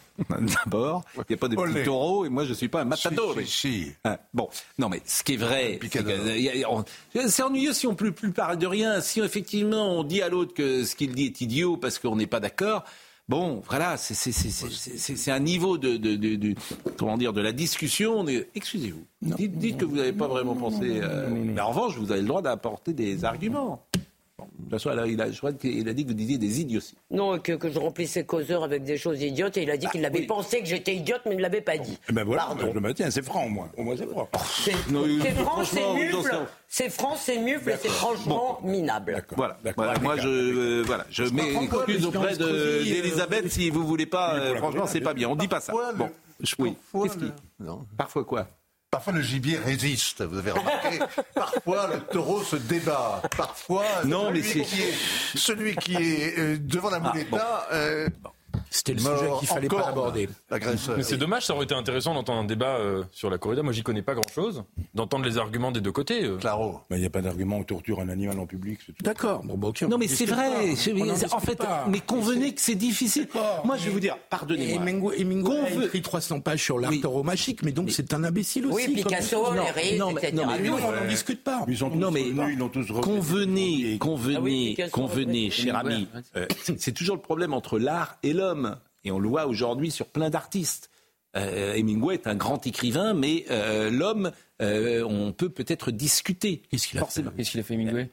D'abord, 0.65 1.05
il 1.17 1.25
n'y 1.31 1.35
a 1.35 1.39
pas 1.39 1.49
de 1.49 1.57
petits 1.57 1.85
taureaux 1.85 2.25
et 2.25 2.29
moi, 2.29 2.45
je 2.45 2.51
ne 2.51 2.55
suis 2.55 2.69
pas 2.69 2.83
un 2.83 2.85
matador. 2.85 3.35
Si, 3.39 3.47
si, 3.47 3.83
si. 3.85 3.93
Hein, 4.05 4.19
bon, 4.33 4.49
non, 4.79 4.89
mais 4.89 5.03
ce 5.05 5.23
qui 5.23 5.35
est 5.35 5.37
vrai, 5.37 5.79
c'est 7.27 7.43
ennuyeux 7.43 7.73
si 7.73 7.87
on 7.87 7.91
ne 7.91 7.97
peut 7.97 8.13
plus 8.13 8.33
parler 8.33 8.57
de 8.57 8.67
rien. 8.67 9.01
Si 9.01 9.21
effectivement 9.21 9.99
on 9.99 10.05
dit 10.05 10.23
à 10.23 10.29
l'autre 10.29 10.55
que 10.55 10.85
ce 10.85 10.95
qu'il 10.95 11.15
dit 11.15 11.27
est 11.27 11.41
idiot 11.41 11.77
parce 11.77 11.99
qu'on 11.99 12.17
n'est 12.17 12.27
pas 12.27 12.41
d'accord, 12.41 12.85
bon, 13.31 13.63
voilà, 13.69 13.97
c'est- 13.97 15.31
un 15.31 15.39
niveau 15.39 15.79
de, 15.79 15.97
de, 15.97 16.17
de- 16.17 16.35
de- 16.37 16.55
comment 16.99 17.17
dire, 17.17 17.33
de 17.33 17.41
la 17.41 17.53
discussion. 17.53 18.27
Excusez-vous, 18.55 19.05
dites, 19.23 19.57
dites 19.57 19.77
que 19.79 19.85
vous 19.85 19.97
n'avez 19.97 20.13
pas 20.13 20.27
vraiment 20.29 20.55
pensé. 20.57 21.01
euh, 21.01 21.29
mais 21.31 21.61
en 21.61 21.69
revanche, 21.71 21.97
vous 21.97 22.11
avez 22.13 22.21
le 22.23 22.27
droit 22.27 22.43
d'apporter 22.43 22.93
des 22.93 23.25
arguments. 23.25 23.87
Bon, 24.41 24.47
de 24.59 24.71
toute 24.71 24.81
façon, 24.83 25.05
il 25.07 25.21
a, 25.21 25.31
je 25.31 25.37
crois 25.39 25.53
qu'il 25.53 25.89
a 25.89 25.93
dit 25.93 26.03
que 26.05 26.09
vous 26.09 26.15
disiez 26.15 26.39
des 26.39 26.61
idioties. 26.61 26.95
Non, 27.11 27.39
que, 27.39 27.53
que 27.53 27.71
je 27.71 27.79
remplissais 27.79 28.25
causeur 28.25 28.65
avec 28.65 28.85
des 28.85 28.97
choses 28.97 29.21
idiotes 29.23 29.57
et 29.57 29.63
il 29.65 29.71
a 29.71 29.77
dit 29.77 29.87
qu'il 29.89 30.05
avait 30.05 30.23
pensé 30.23 30.61
que 30.61 30.67
j'étais 30.67 30.95
idiote 30.95 31.21
mais 31.27 31.33
il 31.33 31.37
ne 31.39 31.43
l'avait 31.43 31.61
pas 31.61 31.77
dit. 31.79 31.99
Eh 32.09 32.13
ben 32.13 32.25
voilà, 32.25 32.43
Pardon. 32.47 32.67
je 32.69 32.73
le 32.75 32.81
maintiens, 32.81 33.11
c'est 33.11 33.23
franc 33.25 33.45
au 33.47 33.49
moins. 33.49 33.71
Au 33.77 33.83
moins, 33.83 33.97
c'est 33.97 34.07
franc. 34.09 34.29
C'est 34.65 34.73
franc, 34.73 35.65
c'est 35.65 35.93
mufle. 35.95 36.23
ce- 36.23 36.29
C'est 36.69 36.89
franc, 36.91 37.15
c'est 37.17 37.39
mufle 37.39 37.71
et 37.71 37.75
c'est 37.81 37.89
franchement 37.89 38.61
minable. 38.63 39.23
Voilà, 39.37 39.59
Voilà, 39.77 39.99
moi 39.99 40.17
je, 40.17 40.29
euh, 40.29 40.83
voilà, 40.87 41.05
je 41.11 41.25
mets 41.25 41.53
une 41.53 41.63
excuse 41.65 42.07
auprès 42.07 42.37
de- 42.37 42.83
d'Elisabeth 42.85 43.49
si 43.51 43.71
vous 43.71 43.87
voulez 43.87 44.07
pas. 44.07 44.35
euh, 44.37 44.57
franchement, 44.57 44.87
c'est 44.87 45.01
pas 45.01 45.15
bien. 45.15 45.29
On 45.29 45.37
dit 45.37 45.49
pas 45.49 45.61
ça. 45.61 45.73
Bon, 45.97 46.09
oui. 46.59 46.77
Parfois 47.97 48.25
quoi? 48.25 48.47
Parfois 48.91 49.13
le 49.13 49.23
gibier 49.23 49.57
résiste, 49.57 50.23
vous 50.23 50.37
avez 50.39 50.51
remarqué. 50.51 50.99
Parfois 51.35 51.87
le 51.95 52.01
taureau 52.01 52.43
se 52.43 52.57
débat. 52.57 53.23
Parfois 53.37 53.85
Non, 54.05 54.27
celui, 54.35 54.43
qui 54.65 54.81
est, 54.83 54.95
celui 55.37 55.77
qui 55.77 55.95
est 55.95 56.39
euh, 56.39 56.57
devant 56.59 56.91
la 56.91 56.99
mouletta. 56.99 57.69
euh, 57.73 58.09
C'était 58.71 58.93
le 58.95 59.01
sujet 59.01 59.29
qu'il 59.41 59.49
fallait 59.49 59.69
pas 59.69 59.89
aborder. 59.89 60.29
L'agresseur. 60.51 60.97
Mais 60.97 61.03
c'est 61.03 61.17
dommage, 61.17 61.45
ça 61.47 61.55
aurait 61.55 61.65
été 61.65 61.75
intéressant 61.75 62.15
d'entendre 62.15 62.41
un 62.41 62.45
débat 62.45 62.77
euh, 62.77 63.03
sur 63.11 63.29
la 63.31 63.37
corrida. 63.39 63.63
Moi, 63.63 63.73
j'y 63.73 63.83
connais 63.83 64.03
pas 64.03 64.15
grand-chose. 64.15 64.63
D'entendre 64.95 65.25
les 65.25 65.39
arguments 65.39 65.73
des 65.73 65.81
deux 65.81 65.93
côtés. 65.93 66.25
euh. 66.25 66.37
Claro. 66.37 66.81
Ben, 66.89 66.97
Il 66.97 67.01
n'y 67.01 67.07
a 67.07 67.11
pas 67.11 67.21
d'argument 67.23 67.57
on 67.57 67.65
torture 67.65 68.01
un 68.01 68.09
animal 68.09 68.39
en 68.39 68.47
public. 68.47 68.79
D'accord. 69.03 69.43
Bon, 69.45 69.57
bah, 69.59 69.69
ok, 69.69 69.81
on 69.85 69.89
Non, 69.89 69.99
mais 69.99 70.07
c'est 70.09 70.25
vrai. 70.27 70.71
en 71.33 71.41
fait, 71.41 71.57
pas. 71.57 71.87
mais 71.89 72.01
convenez 72.01 72.55
que 72.55 72.61
c'est 72.61 72.75
difficile. 72.77 73.29
Moi, 73.65 73.77
je 73.77 73.85
vais 73.87 73.91
vous 73.91 74.01
dire, 74.01 74.17
pardonnez-moi. 74.31 74.85
Qu'on 75.43 75.81
a 75.81 75.85
écrit 75.85 76.03
300 76.03 76.41
pages 76.41 76.63
sur 76.63 76.79
l'art 76.79 76.91
Oui. 76.91 77.01
tauromachique, 77.01 77.63
mais 77.63 77.73
donc 77.73 77.91
c'est 77.91 78.15
un 78.15 78.23
imbécile 78.25 78.67
aussi. 78.67 78.87
Oui, 78.89 78.95
Picasso, 78.95 79.45
les 79.53 79.59
non, 79.99 80.13
mais- 80.13 80.21
etc. 80.21 80.33
non, 80.37 80.47
mais- 80.47 80.53
Ah, 80.53 80.59
nous, 80.63 80.73
on 80.75 80.93
n'en 80.93 81.09
discute 81.09 81.43
pas. 81.43 81.65
Ils 81.69 81.77
sont 81.79 81.91
tous 81.91 81.99
Non, 81.99 82.11
mais. 82.11 82.25
Convenez, 83.01 83.99
convenez, 83.99 84.77
Ah 84.83 84.89
convenez, 84.91 85.51
cher 85.51 85.77
ami. 85.77 86.09
euh, 86.37 86.47
c'est 86.79 86.93
toujours 86.93 87.17
le 87.17 87.23
problème 87.23 87.53
entre 87.53 87.79
l'art 87.79 88.17
et 88.23 88.33
l'homme. 88.33 88.60
Et 89.05 89.11
on 89.11 89.19
le 89.19 89.29
voit 89.29 89.47
aujourd'hui 89.47 89.91
sur 89.91 90.07
plein 90.07 90.31
d'artistes. 90.31 90.91
Euh, 91.37 91.75
Hemingway 91.75 92.15
est 92.15 92.27
un 92.27 92.35
grand 92.35 92.67
écrivain, 92.67 93.15
mais 93.15 93.45
euh, 93.51 93.91
l'homme, 93.91 94.33
euh, 94.61 95.05
on 95.05 95.33
peut 95.33 95.49
peut-être 95.49 95.91
discuter. 95.91 96.63
Qu'est-ce 96.71 96.89
qu'il 96.89 96.99
a 96.99 97.01
fait 97.01 97.05
Forcément. 97.07 97.31
Qu'est-ce 97.37 97.53
qu'il 97.53 97.61
a 97.61 97.63
fait, 97.63 97.75
Hemingway 97.75 98.11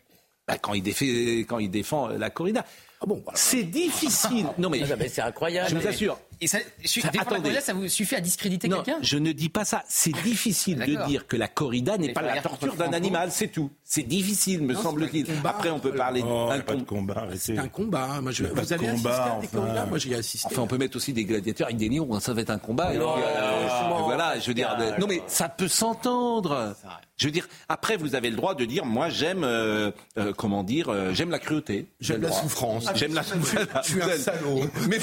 Bah, 0.47 0.57
quand, 0.59 0.73
il 0.73 0.83
défait, 0.83 1.39
quand 1.47 1.59
il 1.59 1.69
défend 1.69 2.09
la 2.09 2.29
corrida. 2.29 2.63
Ah 3.01 3.05
bon, 3.05 3.21
voilà. 3.23 3.37
C'est 3.37 3.63
difficile. 3.63 4.47
Non 4.57 4.69
mais, 4.69 4.81
Ah, 4.89 4.95
mais 4.97 5.09
c'est 5.09 5.21
incroyable. 5.21 5.69
je 5.69 5.75
vous 5.75 5.87
assure. 5.87 6.19
Et 6.41 6.47
ça, 6.47 6.59
la 6.59 7.21
attendez. 7.21 7.41
corrida, 7.41 7.61
ça 7.61 7.73
vous 7.73 7.87
suffit 7.87 8.15
à 8.15 8.21
discréditer 8.21 8.69
quelqu'un 8.69 8.97
je 9.01 9.17
ne 9.17 9.31
dis 9.31 9.49
pas 9.49 9.65
ça. 9.65 9.83
C'est 9.87 10.11
difficile 10.23 10.79
de 10.79 11.05
dire 11.07 11.27
que 11.27 11.35
la 11.37 11.47
corrida 11.47 11.97
n'est 11.97 12.13
pas 12.13 12.21
la 12.21 12.41
torture 12.41 12.75
d'un 12.75 12.93
animal, 12.93 13.31
c'est 13.31 13.47
tout. 13.47 13.71
C'est 13.83 14.03
difficile, 14.03 14.61
me 14.63 14.73
semble-t-il. 14.75 15.25
un. 15.31 15.45
Après, 15.45 15.69
on 15.69 15.79
peut 15.79 15.93
parler 15.93 16.21
Oh, 16.25 16.47
d'un 16.49 16.59
pas 16.59 16.73
de 16.75 16.79
com- 16.83 16.85
combat. 16.85 17.27
C'est 17.37 17.57
un 17.57 17.67
combat. 17.67 18.19
Moi, 18.21 18.31
je... 18.31 18.43
Mais 18.43 18.49
pas 18.49 18.61
Vous 18.61 18.73
avez 18.73 18.87
assisté 18.87 19.03
combat, 19.09 19.23
à 19.23 19.29
des 19.41 19.47
enfin. 19.47 19.57
corridas 19.57 19.85
Moi, 19.85 19.97
j'y 19.97 20.11
ai 20.11 20.15
assisté. 20.15 20.47
Enfin, 20.51 20.61
on 20.63 20.67
peut 20.67 20.77
mettre 20.77 20.97
aussi 20.97 21.13
des 21.13 21.23
gladiateurs 21.25 21.67
avec 21.67 21.77
des 21.77 21.89
lions. 21.89 22.07
hein, 22.13 22.19
Ça 22.19 22.33
va 22.33 22.41
être 22.41 22.49
un 22.49 22.57
combat. 22.59 22.93
et 22.93 22.97
Non, 22.97 23.13
puis, 23.13 23.23
euh, 23.25 23.67
voilà, 24.03 24.39
je 24.39 24.47
veux 24.47 24.53
dire. 24.53 24.75
Non, 24.99 25.07
mais 25.07 25.21
ça 25.27 25.49
peut 25.49 25.67
s'entendre. 25.67 26.75
Je 27.17 27.25
veux 27.25 27.31
dire. 27.31 27.47
Après, 27.69 27.97
vous 27.97 28.13
avez 28.13 28.29
le 28.29 28.35
droit 28.35 28.53
de 28.53 28.65
dire, 28.65 28.85
moi, 28.85 29.09
j'aime, 29.09 29.43
euh, 29.43 29.91
euh, 30.19 30.33
comment 30.37 30.63
dire, 30.63 30.89
euh, 30.89 31.13
j'aime 31.13 31.31
la 31.31 31.39
cruauté. 31.39 31.87
J'aime 31.99 32.21
la 32.21 32.31
souffrance. 32.31 32.85
J'aime 32.93 33.15
la 33.15 33.23
souffrance. 33.23 33.65
Je 33.83 33.89
suis 33.89 34.01
un 34.01 34.17
salaud. 34.17 34.61
Mais 34.87 34.99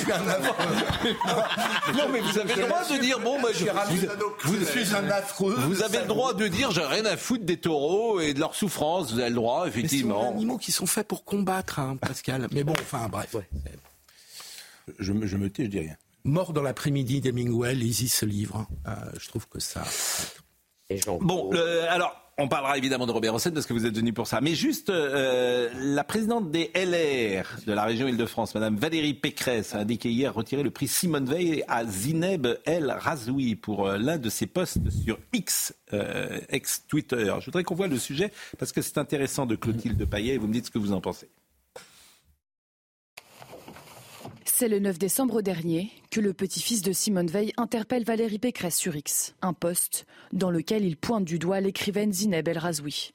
non, 1.97 2.09
mais 2.11 2.21
vous 2.21 2.39
avez 2.39 2.55
le 2.55 2.63
droit 2.67 2.85
de 2.89 2.99
dire, 3.01 3.19
bon, 3.21 3.39
moi, 3.41 3.51
je, 3.53 3.65
vous, 4.45 4.65
suis 4.65 4.95
un 4.95 5.09
affreux. 5.11 5.55
vous 5.59 5.83
avez 5.83 5.99
le 6.01 6.07
droit 6.07 6.35
de 6.35 6.47
dire, 6.49 6.71
j'ai 6.71 6.85
rien 6.85 7.05
à 7.07 7.17
foutre 7.17 7.45
des 7.45 7.57
taureaux 7.59 8.21
et 8.21 8.35
de 8.35 8.41
leur 8.41 8.55
souffrance. 8.55 9.13
Vous 9.13 9.19
avez 9.21 9.31
le 9.31 9.35
droit, 9.37 9.65
Mais 9.67 9.71
ce 9.71 9.75
sont 9.77 9.81
des 9.81 9.87
effectivement. 9.87 10.31
animaux 10.31 10.59
qui 10.59 10.73
sont 10.73 10.87
faits 10.87 11.07
pour 11.09 11.25
combattre, 11.25 11.79
hein, 11.79 11.97
Pascal. 12.01 12.49
Mais 12.53 12.65
bon, 12.65 12.75
enfin, 12.81 13.09
bref. 13.09 13.35
Je, 14.99 15.13
me- 15.13 15.27
je 15.27 15.37
me 15.37 15.49
tais, 15.51 15.65
je 15.65 15.71
dis 15.71 15.81
rien. 15.81 15.97
Mort 16.25 16.53
dans 16.53 16.63
l'après-midi 16.63 17.21
d'Hemingway, 17.21 17.75
lisez 17.75 18.09
ce 18.09 18.25
livre. 18.27 18.67
Euh, 18.87 18.93
je 19.19 19.29
trouve 19.29 19.47
que 19.49 19.61
ça. 19.61 19.83
Bon, 21.21 21.51
le- 21.53 21.83
alors, 21.91 22.24
on 22.39 22.49
parlera 22.49 22.77
évidemment 22.77 23.07
de 23.07 23.13
Robert 23.13 23.35
Hossein 23.35 23.51
parce 23.53 23.67
que 23.67 23.73
vous 23.73 23.87
êtes 23.87 23.95
venu 23.95 24.13
pour 24.13 24.27
ça. 24.27 24.41
Mais 24.41 24.55
juste, 24.55 24.91
euh, 24.91 25.71
la 25.75 26.05
présidente 26.05 26.51
des 26.51 26.71
LR 26.75 27.45
de 27.67 27.73
la 27.73 27.85
région 27.85 28.09
Île-de-France, 28.09 28.55
Madame 28.55 28.77
Valérie 28.77 29.15
Pécresse, 29.15 29.75
a 29.75 29.79
indiqué 29.79 30.11
hier 30.11 30.35
retirer 30.35 30.63
le 30.63 30.71
prix 30.71 30.89
Simone 30.89 31.27
Veil 31.27 31.65
à 31.69 31.85
Zineb 31.85 32.47
El 32.65 32.91
Razoui 32.91 33.55
pour 33.55 33.87
euh, 33.87 33.99
l'un 33.99 34.19
de 34.19 34.29
ses 34.29 34.47
posts 34.47 34.91
sur 34.91 35.19
X, 35.33 35.75
euh, 35.93 36.41
ex-Twitter. 36.49 37.35
Je 37.41 37.45
voudrais 37.47 37.65
qu'on 37.65 37.75
voit 37.75 37.89
le 37.89 37.99
sujet 37.99 38.33
parce 38.59 38.73
que 38.73 38.83
c'est 38.83 38.99
intéressant 38.99 39.47
de 39.47 39.57
Clotilde 39.57 40.05
Payet 40.05 40.35
et 40.35 40.39
vous 40.39 40.49
me 40.49 40.53
dites 40.53 40.67
ce 40.67 40.71
que 40.71 40.79
vous 40.79 40.93
en 40.93 41.01
pensez. 41.01 41.29
C'est 44.57 44.69
le 44.69 44.79
9 44.79 45.01
décembre 45.01 45.43
dernier 45.43 45.91
que 46.13 46.21
le 46.21 46.33
petit-fils 46.33 46.81
de 46.81 46.93
Simone 46.93 47.27
Veil 47.27 47.53
interpelle 47.57 48.05
Valérie 48.05 48.39
Pécresse 48.39 48.77
sur 48.77 48.95
X, 48.95 49.35
un 49.43 49.53
post 49.53 50.07
dans 50.33 50.53
lequel 50.53 50.85
il 50.85 50.97
pointe 50.97 51.25
du 51.25 51.41
doigt 51.41 51.59
l'écrivaine 51.59 52.13
Zineb 52.13 52.47
El 52.47 52.59
Razoui. 52.59 53.15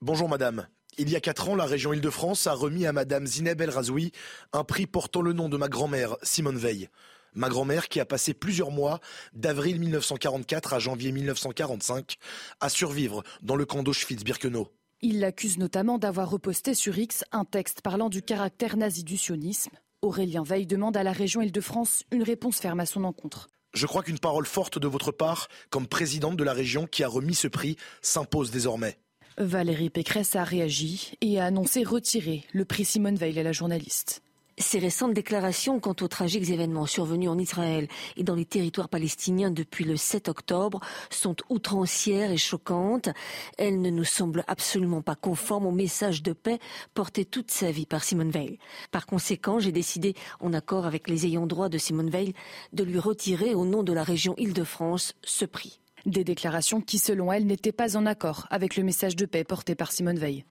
Bonjour 0.00 0.28
madame. 0.28 0.66
Il 0.98 1.08
y 1.08 1.14
a 1.14 1.20
quatre 1.20 1.48
ans, 1.48 1.54
la 1.54 1.64
région 1.64 1.92
Île-de-France 1.92 2.48
a 2.48 2.54
remis 2.54 2.86
à 2.86 2.92
madame 2.92 3.24
Zineb 3.24 3.60
El 3.60 3.70
Razoui 3.70 4.10
un 4.52 4.64
prix 4.64 4.88
portant 4.88 5.22
le 5.22 5.32
nom 5.32 5.48
de 5.48 5.56
ma 5.56 5.68
grand-mère, 5.68 6.16
Simone 6.24 6.58
Veil. 6.58 6.88
Ma 7.34 7.48
grand-mère 7.48 7.88
qui 7.88 8.00
a 8.00 8.04
passé 8.04 8.34
plusieurs 8.34 8.72
mois, 8.72 8.98
d'avril 9.32 9.78
1944 9.78 10.72
à 10.72 10.80
janvier 10.80 11.12
1945, 11.12 12.16
à 12.58 12.68
survivre 12.68 13.22
dans 13.42 13.54
le 13.54 13.64
camp 13.64 13.84
d'Auschwitz-Birkenau. 13.84 14.66
Il 15.02 15.20
l'accuse 15.20 15.56
notamment 15.56 15.98
d'avoir 15.98 16.28
reposté 16.28 16.74
sur 16.74 16.98
X 16.98 17.22
un 17.30 17.44
texte 17.44 17.80
parlant 17.80 18.08
du 18.08 18.22
caractère 18.22 18.76
nazi 18.76 19.04
du 19.04 19.16
sionisme. 19.16 19.70
Aurélien 20.02 20.42
Veil 20.42 20.66
demande 20.66 20.96
à 20.96 21.02
la 21.02 21.12
région 21.12 21.42
Île-de-France 21.42 22.04
une 22.10 22.22
réponse 22.22 22.58
ferme 22.58 22.80
à 22.80 22.86
son 22.86 23.04
encontre. 23.04 23.50
Je 23.74 23.86
crois 23.86 24.02
qu'une 24.02 24.18
parole 24.18 24.46
forte 24.46 24.78
de 24.78 24.88
votre 24.88 25.12
part, 25.12 25.48
comme 25.68 25.86
présidente 25.86 26.36
de 26.36 26.44
la 26.44 26.54
région 26.54 26.86
qui 26.86 27.04
a 27.04 27.08
remis 27.08 27.34
ce 27.34 27.48
prix, 27.48 27.76
s'impose 28.00 28.50
désormais. 28.50 28.98
Valérie 29.36 29.90
Pécresse 29.90 30.36
a 30.36 30.44
réagi 30.44 31.12
et 31.20 31.38
a 31.38 31.44
annoncé 31.44 31.84
retirer 31.84 32.44
le 32.52 32.64
prix 32.64 32.86
Simone 32.86 33.16
Veil 33.16 33.38
à 33.38 33.42
la 33.42 33.52
journaliste. 33.52 34.22
Ces 34.60 34.78
récentes 34.78 35.14
déclarations 35.14 35.80
quant 35.80 35.96
aux 36.02 36.08
tragiques 36.08 36.50
événements 36.50 36.84
survenus 36.84 37.30
en 37.30 37.38
Israël 37.38 37.88
et 38.16 38.22
dans 38.22 38.34
les 38.34 38.44
territoires 38.44 38.90
palestiniens 38.90 39.50
depuis 39.50 39.86
le 39.86 39.96
7 39.96 40.28
octobre 40.28 40.80
sont 41.08 41.34
outrancières 41.48 42.30
et 42.30 42.36
choquantes. 42.36 43.08
Elles 43.56 43.80
ne 43.80 43.88
nous 43.88 44.04
semblent 44.04 44.44
absolument 44.48 45.00
pas 45.00 45.14
conformes 45.14 45.66
au 45.66 45.72
message 45.72 46.22
de 46.22 46.34
paix 46.34 46.58
porté 46.92 47.24
toute 47.24 47.50
sa 47.50 47.70
vie 47.70 47.86
par 47.86 48.04
Simone 48.04 48.30
Veil. 48.30 48.58
Par 48.90 49.06
conséquent, 49.06 49.60
j'ai 49.60 49.72
décidé, 49.72 50.14
en 50.40 50.52
accord 50.52 50.84
avec 50.84 51.08
les 51.08 51.24
ayants 51.24 51.46
droit 51.46 51.70
de 51.70 51.78
Simone 51.78 52.10
Veil, 52.10 52.34
de 52.74 52.84
lui 52.84 52.98
retirer 52.98 53.54
au 53.54 53.64
nom 53.64 53.82
de 53.82 53.94
la 53.94 54.02
région 54.02 54.34
Île-de-France 54.36 55.14
ce 55.24 55.46
prix. 55.46 55.80
Des 56.04 56.22
déclarations 56.22 56.82
qui, 56.82 56.98
selon 56.98 57.32
elle, 57.32 57.46
n'étaient 57.46 57.72
pas 57.72 57.96
en 57.96 58.04
accord 58.04 58.46
avec 58.50 58.76
le 58.76 58.84
message 58.84 59.16
de 59.16 59.24
paix 59.24 59.42
porté 59.42 59.74
par 59.74 59.90
Simone 59.90 60.18
Veil. 60.18 60.44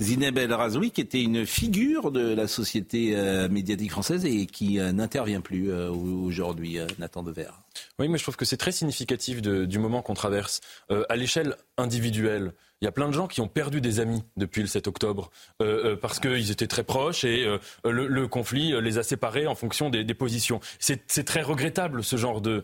Zineb 0.00 0.38
El 0.38 0.52
Razoui, 0.52 0.90
qui 0.90 1.00
était 1.00 1.22
une 1.22 1.46
figure 1.46 2.10
de 2.10 2.34
la 2.34 2.48
société 2.48 3.16
euh, 3.16 3.48
médiatique 3.48 3.90
française 3.90 4.24
et 4.24 4.46
qui 4.46 4.80
euh, 4.80 4.92
n'intervient 4.92 5.40
plus 5.40 5.70
euh, 5.70 5.90
aujourd'hui, 5.90 6.78
Nathan 6.98 7.22
Dever. 7.22 7.50
Oui, 7.98 8.08
mais 8.08 8.18
je 8.18 8.24
trouve 8.24 8.36
que 8.36 8.44
c'est 8.44 8.56
très 8.56 8.72
significatif 8.72 9.40
du 9.42 9.78
moment 9.78 10.02
qu'on 10.02 10.14
traverse. 10.14 10.60
à 11.08 11.16
l'échelle 11.16 11.56
individuelle, 11.76 12.52
il 12.84 12.86
y 12.86 12.88
a 12.88 12.92
plein 12.92 13.08
de 13.08 13.14
gens 13.14 13.26
qui 13.28 13.40
ont 13.40 13.48
perdu 13.48 13.80
des 13.80 13.98
amis 13.98 14.22
depuis 14.36 14.60
le 14.60 14.66
7 14.66 14.88
octobre 14.88 15.30
euh, 15.62 15.92
euh, 15.92 15.96
parce 15.96 16.20
qu'ils 16.20 16.50
étaient 16.50 16.66
très 16.66 16.84
proches 16.84 17.24
et 17.24 17.46
euh, 17.46 17.58
le, 17.90 18.28
conflit 18.28 18.78
les 18.78 18.98
a 18.98 19.02
séparés 19.02 19.46
en 19.46 19.54
fonction 19.54 19.88
des, 19.88 20.04
positions. 20.12 20.60
C'est 20.78 21.24
très 21.24 21.40
regrettable 21.40 22.04
ce 22.04 22.16
genre 22.16 22.42
de, 22.42 22.62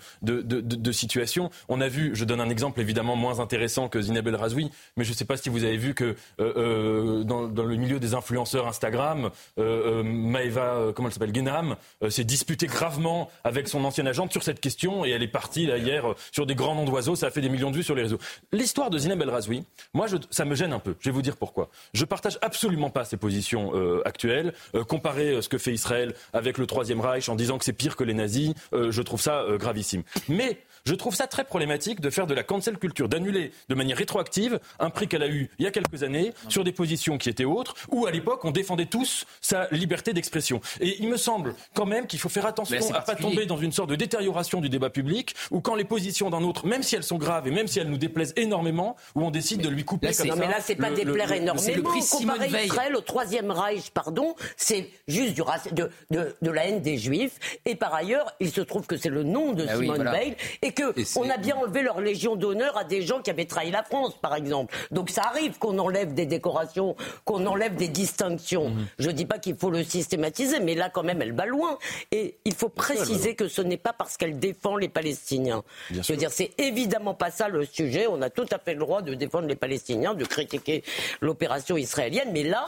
situation. 0.93 1.49
On 1.71 1.81
a 1.81 1.89
vu, 1.89 2.11
je 2.13 2.27
donne 2.27 2.43
un 2.43 2.51
exemple 2.51 2.83
évidemment 2.83 3.17
moins 3.17 3.41
intéressant 3.41 3.89
que 3.89 4.03
Zineb 4.03 4.29
El 4.29 4.37
Razoui, 4.37 4.71
mais 4.99 5.05
je 5.05 5.11
ne 5.11 5.17
sais 5.17 5.25
pas 5.25 5.39
si 5.39 5.49
vous 5.49 5.65
avez 5.65 5.79
vu 5.79 5.95
que 5.95 6.17
dans, 6.39 7.47
le 7.47 7.77
milieu 7.77 7.99
des 7.99 8.13
influenceurs 8.13 8.69
Instagram, 8.69 9.31
Maeva, 9.57 10.93
comment 10.95 11.09
elle 11.09 11.15
s'appelle, 11.15 11.35
Genam, 11.35 11.77
s'est 12.11 12.25
disputée 12.25 12.67
gravement 12.67 13.31
avec 13.43 13.69
son 13.69 13.85
ancienne 13.85 14.07
agente 14.07 14.33
sur 14.33 14.43
cette 14.43 14.61
question 14.61 15.07
et 15.07 15.11
elle 15.11 15.23
est 15.23 15.29
partie 15.29 15.67
là, 15.67 15.79
hier 15.79 16.05
sur 16.31 16.45
des 16.45 16.55
grands 16.55 16.75
noms 16.75 16.85
d'oiseaux. 16.85 17.17
Ça 17.17 17.29
a 17.29 17.31
fait 17.31 17.41
des 17.41 17.49
millions 17.49 17.71
de 17.71 17.77
vues 17.77 17.83
sur 17.83 17.95
les 17.95 18.03
réseaux. 18.03 18.19
L'histoire 18.53 18.91
de 18.91 18.99
Zineb 18.99 19.23
El 19.23 19.31
Razoui, 19.31 19.65
moi 19.95 20.09
ça 20.31 20.45
me 20.45 20.55
gêne 20.55 20.73
un 20.73 20.79
peu. 20.79 20.95
Je 21.01 21.11
vais 21.11 21.15
vous 21.15 21.23
dire 21.23 21.37
pourquoi. 21.37 21.71
Je 21.95 22.05
partage 22.05 22.39
absolument 22.43 22.91
pas 22.91 23.05
ces 23.05 23.17
positions 23.17 23.73
euh, 23.75 24.03
actuelles. 24.05 24.53
Euh, 24.75 24.85
comparer 24.85 25.31
euh, 25.31 25.43
ce 25.43 25.49
que 25.49 25.59
fait 25.59 25.73
Israël 25.73 26.15
avec 26.33 26.59
le 26.59 26.67
Troisième 26.67 27.01
Reich 27.01 27.29
en 27.29 27.35
disant 27.35 27.59
que 27.59 27.65
c'est 27.65 27.73
pire 27.73 27.97
que 27.97 28.05
les 28.05 28.15
nazis, 28.15 28.53
je 28.73 29.03
trouve 29.03 29.21
ça 29.21 29.45
gravissime. 29.59 30.03
Mais 30.29 30.59
je 30.85 30.95
trouve 30.95 31.15
ça 31.15 31.27
très 31.27 31.45
problématique 31.45 32.01
de 32.01 32.11
faire 32.11 32.27
de 32.27 32.35
la 32.35 32.43
cancel 32.43 32.79
culture, 32.79 33.09
d'annuler 33.09 33.53
de 33.69 33.75
manière 33.75 33.97
rétroactive 33.97 34.61
un 34.79 34.91
prix 34.91 35.09
qu'elle 35.09 35.23
a 35.23 35.29
eu 35.29 35.51
il 35.59 35.65
y 35.65 35.69
a 35.69 35.71
quelques 35.71 36.03
années 36.03 36.33
sur 36.49 36.65
des 36.65 36.73
positions 36.73 37.19
qui 37.19 37.29
étaient 37.29 37.45
autres, 37.45 37.75
où 37.91 38.07
à 38.07 38.11
l'époque 38.11 38.45
on 38.45 38.51
défendait 38.51 38.87
tous 38.87 39.27
sa 39.41 39.69
liberté 39.71 40.13
d'expression. 40.13 40.61
Et 40.81 40.97
il 41.01 41.09
me 41.09 41.17
semble 41.17 41.55
quand 41.75 41.87
même 41.87 42.07
qu'il 42.07 42.19
faut 42.19 42.29
faire 42.29 42.47
attention 42.47 42.77
à 42.95 43.01
ne 43.01 43.05
pas 43.05 43.15
tomber 43.15 43.47
dans 43.47 43.59
une 43.59 43.73
sorte 43.73 43.91
de 43.91 43.97
détérioration 43.97 44.61
du 44.61 44.69
débat 44.69 44.91
public, 44.91 45.35
où 45.51 45.61
quand 45.61 45.75
les 45.75 45.85
positions 45.85 46.31
d'un 46.31 46.43
autre, 46.43 46.67
même 46.67 46.83
si 46.83 46.97
elles 46.97 47.05
sont 47.05 47.19
graves 47.19 47.47
et 47.47 47.51
même 47.51 47.67
si 47.67 47.79
elles 47.79 47.89
nous 47.89 47.99
déplaisent 47.99 48.35
énormément, 48.37 48.97
où 49.15 49.25
on 49.25 49.31
décide 49.31 49.61
de 49.61 49.69
lui 49.69 49.85
couper 49.85 50.09
comme 50.09 50.15
ça. 50.15 50.25
Non 50.25 50.37
mais 50.37 50.49
là 50.49 50.59
c'est 50.61 50.77
pas 50.77 50.91
déplaire 50.91 51.33
énormément. 51.33 51.91
Comparer 52.11 52.65
Israël 52.65 52.97
au 52.97 53.01
troisième 53.01 53.51
Reich, 53.51 53.91
pardon, 53.91 54.35
c'est 54.57 54.91
juste 55.09 55.35
du 55.35 55.43
de, 55.73 55.91
de, 56.11 56.37
de, 56.41 56.51
la 56.51 56.67
haine 56.67 56.81
des 56.81 56.99
Juifs. 56.99 57.39
Et 57.65 57.75
par 57.75 57.95
ailleurs, 57.95 58.33
il 58.41 58.51
se 58.51 58.61
trouve 58.61 58.87
que 58.87 58.97
c'est 58.97 59.09
le 59.09 59.23
nom 59.23 59.53
de 59.53 59.65
bah 59.65 59.77
Simone 59.77 60.11
Veil 60.11 60.37
et 60.63 60.70
qu'on 60.73 61.29
a 61.29 61.37
bien 61.37 61.57
enlevé 61.57 61.83
leur 61.83 62.01
légion 62.01 62.37
d'honneur 62.37 62.77
à 62.77 62.85
des 62.85 63.03
gens 63.03 63.21
qui 63.21 63.31
avaient 63.31 63.45
trahi 63.45 63.71
la 63.71 63.83
France, 63.83 64.15
par 64.21 64.35
exemple. 64.35 64.75
Donc 64.91 65.11
ça 65.11 65.23
arrive 65.25 65.59
qu'on 65.59 65.79
enlève 65.79 66.15
des 66.15 66.27
décorations, 66.27 66.97
qu'on 67.25 67.47
enlève 67.47 67.75
des 67.77 67.89
distinctions. 67.89 68.71
Mhm. 68.71 68.87
Je 68.99 69.07
ne 69.09 69.13
dis 69.13 69.27
pas 69.27 69.39
qu'il 69.39 69.57
faut 69.57 69.71
le 69.71 69.85
systématiser, 69.85 70.61
mais 70.61 70.75
là 70.75 70.91
quand 70.91 71.03
même 71.03 71.23
elle 71.23 71.35
va 71.35 71.47
loin. 71.47 71.79
Et 72.13 72.37
il 72.45 72.55
faut 72.55 72.69
préciser 72.69 73.35
que 73.35 73.49
ce 73.49 73.63
n'est 73.63 73.77
pas 73.77 73.93
parce 73.93 74.17
qu'elle 74.17 74.39
défend 74.39 74.77
les 74.77 74.89
Palestiniens. 74.89 75.63
Je 75.91 76.13
veux 76.13 76.19
dire, 76.19 76.31
c'est 76.31 76.53
évidemment 76.59 77.15
pas 77.15 77.31
ça 77.31 77.49
le 77.49 77.65
sujet. 77.65 78.07
On 78.09 78.23
a 78.23 78.31
tout 78.31 78.47
à 78.51 78.59
fait 78.59 78.75
le 78.75 78.81
droit 78.81 79.03
de 79.03 79.15
défendre 79.15 79.47
les 79.47 79.57
Palestiniens, 79.57 80.15
de 80.15 80.25
critiquer 80.25 80.83
l'opération 81.21 81.77
israélienne, 81.77 82.31
mais 82.33 82.43
là, 82.43 82.67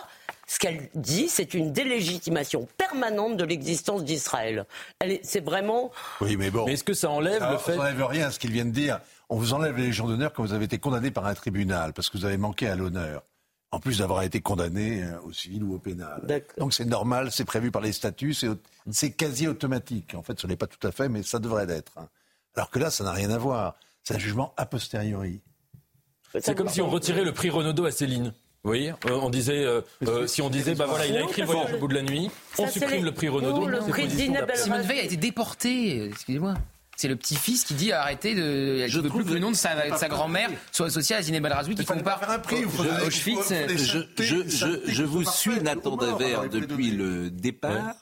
ce 0.53 0.59
qu'elle 0.59 0.91
dit, 0.95 1.31
c'est 1.31 1.55
une 1.55 1.73
délégitimation 1.73 2.69
permanente 2.77 3.39
de 3.39 3.45
l'existence 3.45 4.05
d'Israël. 4.05 4.66
C'est 5.23 5.43
vraiment. 5.43 5.91
Oui, 6.20 6.37
mais 6.37 6.51
bon. 6.51 6.66
Mais 6.66 6.74
est-ce 6.74 6.85
que 6.85 6.93
ça 6.93 7.09
enlève 7.09 7.43
le 7.51 7.57
fait. 7.57 7.73
Ça 7.73 7.79
n'enlève 7.79 8.05
rien 8.05 8.27
à 8.27 8.31
ce 8.31 8.39
qu'il 8.39 8.53
vient 8.53 8.66
de 8.66 8.70
dire. 8.70 9.01
On 9.31 9.37
vous 9.39 9.55
enlève 9.55 9.79
les 9.79 9.85
légions 9.85 10.07
d'honneur 10.07 10.31
quand 10.35 10.43
vous 10.43 10.53
avez 10.53 10.66
été 10.66 10.77
condamné 10.77 11.11
par 11.11 11.24
un 11.24 11.33
tribunal 11.33 11.95
parce 11.95 12.11
que 12.11 12.19
vous 12.19 12.27
avez 12.27 12.37
manqué 12.37 12.69
à 12.69 12.77
l'honneur. 12.77 13.23
En 13.70 13.81
plus 13.81 14.01
d'avoir 14.01 14.24
été 14.24 14.43
condamné 14.43 15.03
euh, 15.03 15.19
au 15.23 15.33
civil 15.33 15.65
ou 15.65 15.74
au 15.74 15.79
pénal. 15.79 16.20
Donc 16.59 16.74
c'est 16.74 16.85
normal, 16.85 17.33
c'est 17.33 17.47
prévu 17.47 17.70
par 17.70 17.81
les 17.81 17.93
statuts, 17.93 18.37
c'est 18.91 19.12
quasi 19.12 19.49
automatique. 19.49 20.15
En 20.15 20.23
fait, 20.23 20.39
ce 20.39 20.47
n'est 20.47 20.57
pas 20.57 20.66
tout 20.66 20.87
à 20.87 20.93
fait, 20.93 21.09
mais 21.09 21.23
ça 21.23 21.39
devrait 21.39 21.65
l'être. 21.65 21.97
Hein. 21.97 22.11
Alors 22.57 22.69
que 22.69 22.79
là, 22.79 22.91
ça 22.91 23.05
n'a 23.05 23.12
rien 23.12 23.31
à 23.31 23.39
voir. 23.39 23.77
C'est 24.03 24.16
un 24.16 24.19
jugement 24.19 24.53
a 24.59 24.66
posteriori. 24.66 25.41
C'est 26.41 26.55
comme 26.55 26.69
si 26.69 26.83
on 26.83 26.91
retirait 26.91 27.24
le 27.24 27.33
prix 27.33 27.49
Renaudot 27.49 27.87
à 27.87 27.91
Céline. 27.91 28.35
Oui, 28.64 28.90
euh, 28.90 29.18
on 29.20 29.28
disait, 29.28 29.64
euh, 29.64 29.80
euh, 30.06 30.26
si 30.28 30.40
on 30.40 30.48
disait, 30.48 30.76
bah 30.76 30.86
voilà, 30.86 31.06
il 31.06 31.16
a 31.16 31.22
écrit 31.22 31.43
le 31.43 31.48
voyage 31.48 31.74
au 31.74 31.78
bout 31.78 31.89
de 31.89 31.94
la 31.94 32.02
nuit, 32.02 32.30
on 32.59 32.68
supprime 32.68 33.05
le 33.05 33.12
prix 33.12 33.28
Renaudot. 33.28 33.68
Simone 34.55 34.82
Veil 34.82 35.01
a 35.01 35.02
été 35.02 35.16
déportée, 35.16 36.05
excusez-moi. 36.05 36.55
C'est 36.97 37.09
le 37.09 37.16
petit-fils 37.16 37.64
qui 37.64 37.74
dit 37.74 37.90
arrêtez 37.90 38.36
de. 38.36 38.86
Je 38.86 38.98
ne 38.98 39.02
veux 39.02 39.10
plus 39.10 39.24
que 39.24 39.32
le 39.32 39.40
nom 39.40 39.51
de 39.51 39.56
sa, 39.56 39.97
sa 39.97 40.09
grand-mère 40.09 40.51
soit 40.70 40.86
associé 40.86 41.16
à 41.16 41.22
Zineb 41.22 41.44
El 41.44 41.52
Razoui 41.52 41.74
qui 41.74 41.84
compare 41.84 42.30
un 42.30 42.39
prix, 42.39 42.64
Auschwitz. 43.05 43.52
Je, 43.68 43.98
je, 44.22 44.80
je, 44.84 45.02
vous 45.02 45.24
suis, 45.24 45.60
Nathan 45.60 45.97
Daver, 45.97 46.48
depuis 46.51 46.93
le 46.93 47.30
départ. 47.30 47.97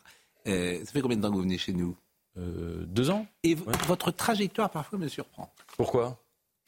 ça 0.44 0.52
fait 0.52 1.00
combien 1.00 1.16
de 1.16 1.22
temps 1.22 1.30
que 1.30 1.36
vous 1.36 1.42
venez 1.42 1.56
chez 1.56 1.72
nous? 1.72 1.96
Deux 2.36 3.08
ans. 3.08 3.26
Et 3.44 3.56
votre 3.86 4.10
trajectoire 4.10 4.68
parfois 4.68 4.98
me 4.98 5.08
surprend. 5.08 5.50
Pourquoi? 5.78 6.18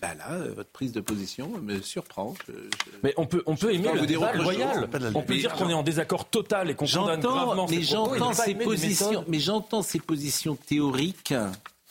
Bah 0.02 0.14
là, 0.14 0.32
euh, 0.32 0.52
votre 0.52 0.70
prise 0.70 0.90
de 0.90 1.00
position 1.00 1.48
me 1.62 1.80
surprend. 1.80 2.34
Mais 3.04 3.14
on 3.16 3.24
peut, 3.24 3.44
on 3.46 3.54
peut 3.54 3.72
aimer 3.72 3.92
le 3.94 4.04
débat 4.04 4.32
loyal. 4.32 4.88
On 5.14 5.22
peut 5.22 5.36
dire 5.36 5.52
qu'on 5.52 5.68
est 5.68 5.74
en 5.74 5.84
désaccord 5.84 6.28
total 6.28 6.70
et 6.70 6.74
qu'on 6.74 6.86
condamne 6.86 7.20
gravement 7.20 7.66
mais 7.70 7.82
j'entends 7.82 8.32
ces 8.32 8.56
positions, 8.56 9.24
mais 9.28 9.38
j'entends 9.38 9.82
ces 9.82 10.00
positions 10.00 10.56
théoriques. 10.56 11.34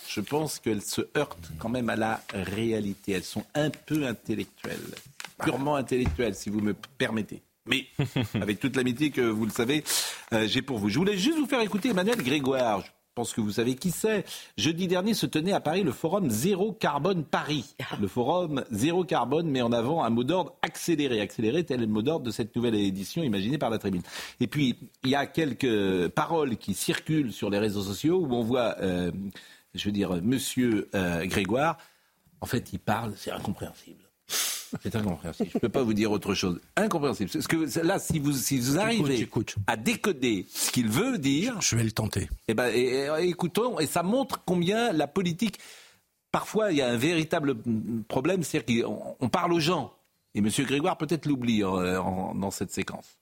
Je 0.10 0.20
pense 0.20 0.60
qu'elles 0.60 0.82
se 0.82 1.02
heurtent 1.16 1.52
quand 1.58 1.70
même 1.70 1.90
à 1.90 1.96
la 1.96 2.22
réalité. 2.34 3.14
Elles 3.14 3.24
sont 3.24 3.46
un 3.56 3.70
peu 3.70 4.06
intellectuelles, 4.06 4.80
purement 5.42 5.78
intellectuelles, 5.78 6.36
si 6.36 6.50
vous 6.50 6.60
me 6.60 6.74
permettez. 6.98 7.42
Mais 7.66 7.86
avec 8.42 8.60
toute 8.60 8.76
l'amitié 8.76 9.12
que 9.12 9.22
vous 9.22 9.46
le 9.46 9.52
savez, 9.52 9.86
euh, 10.34 10.48
j'ai 10.48 10.62
pour 10.62 10.80
vous. 10.80 10.90
Je 10.90 10.98
voulais 10.98 11.18
juste 11.18 11.38
vous 11.38 11.46
faire 11.46 11.62
écouter 11.62 11.90
Emmanuel 11.90 12.22
Grégoire. 12.22 12.84
Je 13.12 13.16
pense 13.16 13.34
que 13.34 13.42
vous 13.42 13.52
savez 13.52 13.76
qui 13.76 13.92
c'est. 13.92 14.24
Jeudi 14.56 14.88
dernier 14.88 15.14
se 15.14 15.26
tenait 15.26 15.52
à 15.52 15.60
Paris 15.60 15.84
le 15.84 15.92
forum 15.92 16.30
Zéro 16.30 16.72
Carbone 16.72 17.26
Paris. 17.26 17.76
Le 18.00 18.08
forum 18.08 18.64
Zéro 18.72 19.04
Carbone 19.04 19.50
met 19.50 19.62
en 19.62 19.74
avant 19.74 20.06
un 20.06 20.10
mot 20.10 20.24
d'ordre 20.24 20.56
accéléré. 20.62 21.20
Accéléré, 21.20 21.66
tel 21.66 21.82
est 21.82 21.88
le 21.88 21.92
mot 21.92 22.04
d'ordre 22.04 22.26
de 22.26 22.32
cette 22.32 22.56
nouvelle 22.56 22.76
édition 22.76 23.22
imaginée 23.22 23.58
par 23.58 23.70
la 23.70 23.80
tribune. 23.80 24.02
Et 24.40 24.48
puis, 24.48 24.78
il 25.04 25.10
y 25.10 25.16
a 25.16 25.26
quelques 25.26 26.08
paroles 26.08 26.56
qui 26.56 26.74
circulent 26.74 27.34
sur 27.34 27.50
les 27.50 27.60
réseaux 27.60 27.82
sociaux 27.82 28.26
où 28.26 28.34
on 28.34 28.44
voit, 28.44 28.78
euh, 28.80 29.12
je 29.74 29.86
veux 29.90 29.92
dire, 29.92 30.14
monsieur 30.24 30.90
euh, 30.96 31.26
Grégoire. 31.26 31.80
En 32.40 32.46
fait, 32.46 32.72
il 32.72 32.80
parle, 32.80 33.12
c'est 33.18 33.32
incompréhensible. 33.32 34.06
C'est 34.82 34.96
incompréhensible. 34.96 35.50
Je 35.52 35.58
ne 35.58 35.62
peux 35.62 35.70
pas 35.70 35.84
vous 35.84 35.94
dire 35.94 36.12
autre 36.12 36.34
chose. 36.34 36.60
Incompréhensible. 36.76 37.30
Parce 37.32 37.48
que 37.48 37.80
là, 37.86 38.00
si 38.00 38.20
vous, 38.20 38.32
si 38.34 38.60
vous 38.60 38.78
arrivez 38.80 39.28
à 39.68 39.76
décoder 39.76 40.46
ce 40.50 40.72
qu'il 40.72 40.90
veut 40.90 41.18
dire. 41.18 41.60
Je 41.62 41.76
vais 41.76 41.84
le 41.84 41.92
tenter. 41.92 42.30
Eh 42.48 42.54
ben, 42.54 42.74
écoutons, 43.20 43.80
et 43.80 43.88
ça 43.88 44.04
montre 44.04 44.42
combien 44.46 44.94
la 44.94 45.08
politique. 45.08 45.60
Parfois, 46.32 46.72
il 46.72 46.78
y 46.78 46.82
a 46.82 46.88
un 46.88 46.98
véritable 46.98 47.56
problème, 48.08 48.44
c'est-à-dire 48.44 48.86
qu'on 48.86 49.30
parle 49.30 49.54
aux 49.54 49.60
gens. 49.60 49.94
Et 50.34 50.40
M. 50.40 50.48
Grégoire 50.60 50.98
peut-être 50.98 51.26
l'oublie 51.26 51.60
dans 51.60 52.52
cette 52.52 52.72
séquence. 52.72 53.18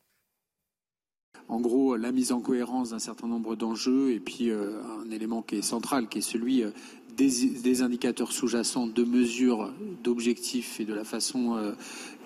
En 1.47 1.59
gros, 1.59 1.95
la 1.95 2.11
mise 2.11 2.31
en 2.31 2.41
cohérence 2.41 2.91
d'un 2.91 2.99
certain 2.99 3.27
nombre 3.27 3.55
d'enjeux 3.55 4.11
et 4.11 4.19
puis 4.19 4.51
euh, 4.51 4.83
un 5.03 5.09
élément 5.09 5.41
qui 5.41 5.55
est 5.55 5.61
central, 5.63 6.07
qui 6.07 6.19
est 6.19 6.21
celui 6.21 6.63
des, 7.27 7.81
indicateurs 7.81 8.31
sous-jacents 8.31 8.87
de 8.87 9.03
mesure 9.03 9.73
d'objectifs 10.03 10.79
et 10.79 10.85
de 10.85 10.93
la 10.93 11.03
façon 11.03 11.57
euh, 11.57 11.73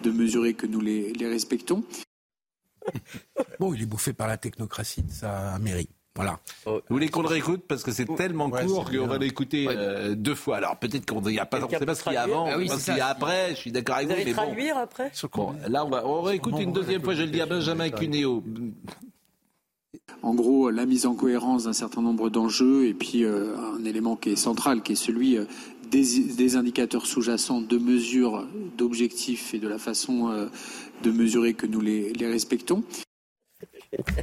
de 0.03 0.11
mesurer 0.11 0.53
que 0.53 0.67
nous 0.67 0.81
les, 0.81 1.13
respectons. 1.21 1.83
Bon, 3.59 3.73
il 3.73 3.81
est 3.81 3.85
bouffé 3.85 4.11
par 4.11 4.27
la 4.27 4.35
technocratie, 4.35 5.05
ça 5.09 5.57
mérite. 5.59 5.89
Voilà. 6.15 6.39
Vous 6.65 6.81
voulez 6.89 7.07
qu'on 7.07 7.21
le 7.21 7.27
réécoute 7.27 7.63
parce 7.67 7.81
que 7.81 7.91
c'est 7.91 8.05
tellement 8.15 8.49
court 8.49 8.91
qu'on 8.91 9.07
va 9.07 9.17
l'écouter 9.17 9.67
euh, 9.69 10.13
deux 10.15 10.35
fois. 10.35 10.57
Alors 10.57 10.77
peut-être 10.77 11.05
qu'on 11.05 11.21
n'y 11.21 11.39
a 11.39 11.45
pas, 11.45 11.63
on 11.63 11.69
sait 11.69 11.85
pas 11.85 11.95
ce 11.95 12.03
qu'il 12.03 12.13
y 12.13 12.17
a 12.17 12.23
avant, 12.23 12.45
ah 12.47 12.77
ce 12.77 12.85
qu'il 12.85 12.97
y 12.97 12.99
a 12.99 13.07
après. 13.07 13.51
Je 13.51 13.55
suis 13.55 13.71
d'accord 13.71 13.95
avec 13.95 14.09
vous. 14.09 14.13
Vous 14.13 14.21
allez 14.21 14.33
traduire 14.33 14.77
après. 14.77 15.11
là 15.69 15.85
on 15.85 15.89
va 15.89 16.05
on 16.05 16.21
réécoute 16.21 16.55
une 16.59 16.73
deuxième 16.73 17.01
fois. 17.01 17.15
Je 17.15 17.23
le 17.23 17.29
dis 17.29 17.41
à 17.41 17.47
Benjamin 17.47 17.89
Cuneo. 17.89 18.43
En 20.21 20.33
gros, 20.35 20.69
la 20.69 20.85
mise 20.85 21.05
en 21.05 21.15
cohérence 21.15 21.65
d'un 21.65 21.73
certain 21.73 22.01
nombre 22.01 22.29
d'enjeux 22.29 22.87
et 22.87 22.93
puis 22.93 23.23
euh, 23.23 23.55
un 23.57 23.83
élément 23.85 24.15
qui 24.15 24.31
est 24.31 24.35
central, 24.35 24.81
qui 24.81 24.93
est 24.93 24.95
celui 24.95 25.37
euh, 25.37 25.45
des, 25.91 26.55
indicateurs 26.55 27.05
sous-jacents 27.05 27.61
de 27.61 27.77
mesure 27.77 28.47
d'objectifs 28.77 29.53
et 29.53 29.59
de 29.59 29.67
la 29.67 29.77
façon 29.77 30.29
euh, 30.29 30.47
de 31.03 31.11
mesurer 31.11 31.53
que 31.53 31.67
nous 31.67 31.81
les, 31.81 32.13
respectons. 32.21 32.83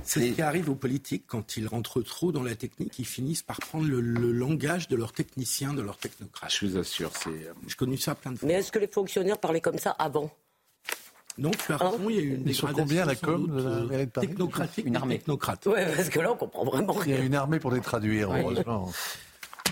C'est 0.03 0.31
ce 0.31 0.35
qui 0.35 0.43
arrive 0.43 0.69
aux 0.69 0.75
politiques 0.75 1.25
quand 1.27 1.57
ils 1.57 1.67
rentrent 1.67 2.03
trop 2.03 2.33
dans 2.33 2.43
la 2.43 2.57
technique, 2.57 2.99
ils 2.99 3.07
finissent 3.07 3.43
par 3.43 3.61
prendre 3.61 3.87
le, 3.87 4.01
langage 4.33 4.89
de 4.89 4.97
leurs 4.97 5.13
techniciens, 5.13 5.75
de 5.75 5.83
leurs 5.83 5.97
technocrates. 5.97 6.53
Je 6.53 6.67
vous 6.67 6.77
assure, 6.77 7.13
c'est. 7.15 7.49
J'ai 7.67 7.77
connu 7.77 7.97
ça 7.97 8.15
plein 8.15 8.33
de 8.33 8.39
fois. 8.39 8.49
Mais 8.49 8.55
est-ce 8.55 8.73
que 8.73 8.81
les 8.81 8.89
fonctionnaires 8.89 9.39
parlaient 9.39 9.61
comme 9.61 9.79
ça 9.79 9.93
avant? 9.93 10.31
Non, 11.39 11.51
tu 11.51 11.73
as 11.73 11.77
raison, 11.77 12.11
il 12.11 12.17
y 12.17 12.19
a 12.19 12.23
eu 12.23 12.35
une 12.35 12.43
dégradation. 12.43 12.75
combien 12.75 13.05
la 13.05 13.15
com 13.15 13.47
de 13.47 13.63
la 13.63 13.81
mairie 13.85 14.07
de 14.07 14.11
Paris 14.11 14.29
Technocratique, 14.29 14.87
une 14.87 14.97
armée. 14.97 15.19
Technocrate. 15.19 15.67
Ouais, 15.67 15.95
parce 15.97 16.09
que 16.09 16.21
là, 16.21 16.33
on 16.33 16.37
comprend 16.37 16.65
vraiment 16.65 16.93
rien. 16.93 17.17
Il 17.17 17.19
y 17.19 17.23
a 17.23 17.25
une 17.25 17.35
armée 17.35 17.61
pour 17.61 17.71
les 17.71 17.81
traduire, 17.81 18.33
heureusement. 18.33 18.91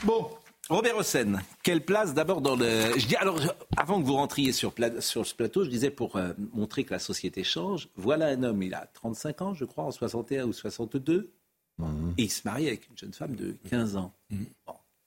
Bon, 0.05 0.29
Robert 0.69 0.99
Hossein, 0.99 1.39
quelle 1.63 1.83
place 1.83 2.13
d'abord 2.13 2.43
dans 2.43 2.55
le. 2.55 2.99
Je 2.99 3.07
dis, 3.07 3.17
alors, 3.17 3.41
avant 3.77 4.01
que 4.01 4.07
vous 4.07 4.15
rentriez 4.15 4.53
sur, 4.53 4.75
sur 5.01 5.27
ce 5.27 5.35
plateau, 5.35 5.65
je 5.65 5.71
disais 5.71 5.91
pour 5.91 6.17
euh, 6.17 6.33
montrer 6.53 6.85
que 6.85 6.93
la 6.93 6.99
société 6.99 7.43
change, 7.43 7.89
voilà 7.97 8.27
un 8.27 8.43
homme, 8.43 8.63
il 8.63 8.75
a 8.75 8.87
35 8.93 9.43
ans, 9.43 9.55
je 9.55 9.65
crois, 9.65 9.85
en 9.85 9.91
61 9.91 10.47
ou 10.47 10.53
62, 10.53 11.33
mhm. 11.79 12.15
et 12.19 12.25
il 12.25 12.31
se 12.31 12.43
marie 12.45 12.69
avec 12.69 12.87
une 12.89 12.99
jeune 12.99 13.15
femme 13.15 13.35
de 13.35 13.57
15 13.71 13.97
ans, 13.97 14.13
mhm. 14.31 14.47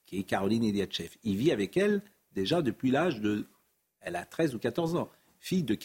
qui 0.05 0.19
est 0.19 0.23
Caroline 0.23 0.63
Eliachev. 0.63 1.11
Il 1.23 1.37
vit 1.37 1.51
avec 1.51 1.77
elle 1.77 2.01
déjà 2.33 2.61
depuis 2.63 2.89
l'âge 2.89 3.21
de. 3.21 3.47
Elle 3.99 4.15
a 4.15 4.25
13 4.25 4.55
ou 4.55 4.59
14 4.59 4.95
ans, 4.95 5.09
fille 5.41 5.63
de, 5.63 5.77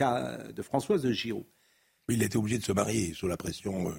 de 0.52 0.62
Françoise 0.62 1.02
de 1.02 1.10
Giraud. 1.10 1.46
Il 2.08 2.22
était 2.22 2.36
obligé 2.36 2.58
de 2.58 2.64
se 2.64 2.72
marier 2.72 3.14
sous 3.14 3.26
la 3.26 3.36
pression. 3.36 3.90
Euh, 3.90 3.94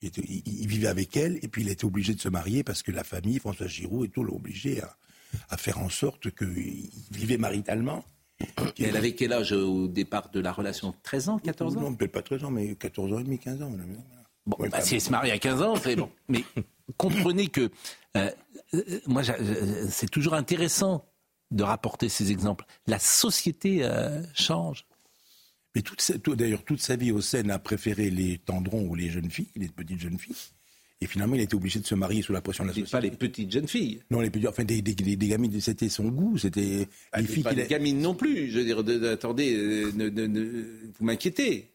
il, 0.00 0.66
vivait 0.66 0.86
avec 0.86 1.14
elle 1.16 1.38
et 1.42 1.48
puis 1.48 1.62
il 1.62 1.68
était 1.68 1.84
obligé 1.84 2.14
de 2.14 2.20
se 2.20 2.30
marier 2.30 2.64
parce 2.64 2.82
que 2.82 2.90
la 2.92 3.04
famille, 3.04 3.38
François 3.38 3.66
Giroud 3.66 4.06
et 4.06 4.08
tout, 4.08 4.24
l'a 4.24 4.32
obligé 4.32 4.80
à, 5.50 5.56
faire 5.58 5.78
en 5.78 5.90
sorte 5.90 6.34
qu'il 6.34 6.88
vivait 7.10 7.36
maritalement. 7.36 8.04
elle 8.78 8.96
avait 8.96 9.14
quel 9.14 9.34
âge 9.34 9.52
au 9.52 9.88
départ 9.88 10.30
de 10.30 10.40
la 10.40 10.52
relation? 10.52 10.94
13 11.02 11.28
ans, 11.28 11.38
14 11.38 11.76
ans? 11.76 11.80
Non, 11.82 11.94
peut-être 11.94 12.12
pas 12.12 12.22
13 12.22 12.44
ans, 12.44 12.50
mais 12.50 12.74
14 12.74 13.12
ans 13.12 13.18
et 13.18 13.24
demi, 13.24 13.38
15 13.38 13.60
ans. 13.60 13.72
Bon, 14.46 14.56
bah, 14.70 14.80
si 14.80 14.94
elle 14.94 15.00
se 15.02 15.10
marie 15.10 15.30
à 15.30 15.38
15 15.38 15.62
ans, 15.62 15.76
c'est 15.76 15.96
bon. 15.96 16.10
Mais 16.28 16.44
comprenez 16.96 17.48
que 17.48 17.70
euh, 18.16 18.30
euh, 18.72 19.00
moi, 19.06 19.22
c'est 19.90 20.10
toujours 20.10 20.34
intéressant 20.34 21.04
de 21.50 21.62
rapporter 21.62 22.08
ces 22.08 22.30
exemples. 22.30 22.64
La 22.86 22.98
société 22.98 23.80
euh, 23.82 24.22
change. 24.34 24.86
Mais 25.74 25.82
toute, 25.82 26.02
d'ailleurs, 26.36 26.64
toute 26.64 26.80
sa 26.80 26.96
vie 26.96 27.12
au 27.12 27.20
Seine 27.20 27.50
a 27.50 27.58
préféré 27.58 28.10
les 28.10 28.38
tendrons 28.38 28.86
ou 28.88 28.94
les 28.94 29.10
jeunes 29.10 29.30
filles, 29.30 29.50
les 29.54 29.68
petites 29.68 30.00
jeunes 30.00 30.18
filles. 30.18 30.34
Et 31.02 31.06
finalement, 31.06 31.34
il 31.34 31.40
a 31.40 31.44
été 31.44 31.54
obligé 31.54 31.80
de 31.80 31.86
se 31.86 31.94
marier 31.94 32.20
sous 32.20 32.32
la 32.32 32.42
pression 32.42 32.64
de 32.64 32.68
la 32.68 32.74
société. 32.74 32.90
Pas 32.90 33.00
les 33.00 33.10
petites 33.10 33.50
jeunes 33.50 33.68
filles. 33.68 34.02
Non, 34.10 34.20
les 34.20 34.28
petites, 34.28 34.48
enfin 34.48 34.64
des, 34.64 34.82
des, 34.82 34.94
des, 34.94 35.28
gamines, 35.28 35.58
c'était 35.60 35.88
son 35.88 36.08
goût, 36.08 36.36
c'était 36.36 36.88
ah, 37.12 37.22
les 37.22 37.26
filles. 37.26 37.42
Pas 37.42 37.54
des 37.54 37.66
gamines 37.66 38.00
non 38.00 38.14
plus. 38.14 38.50
Je 38.50 38.58
veux 38.58 38.64
dire, 38.64 39.08
attendez, 39.08 39.54
euh, 39.54 39.90
vous 40.98 41.04
m'inquiétez. 41.04 41.69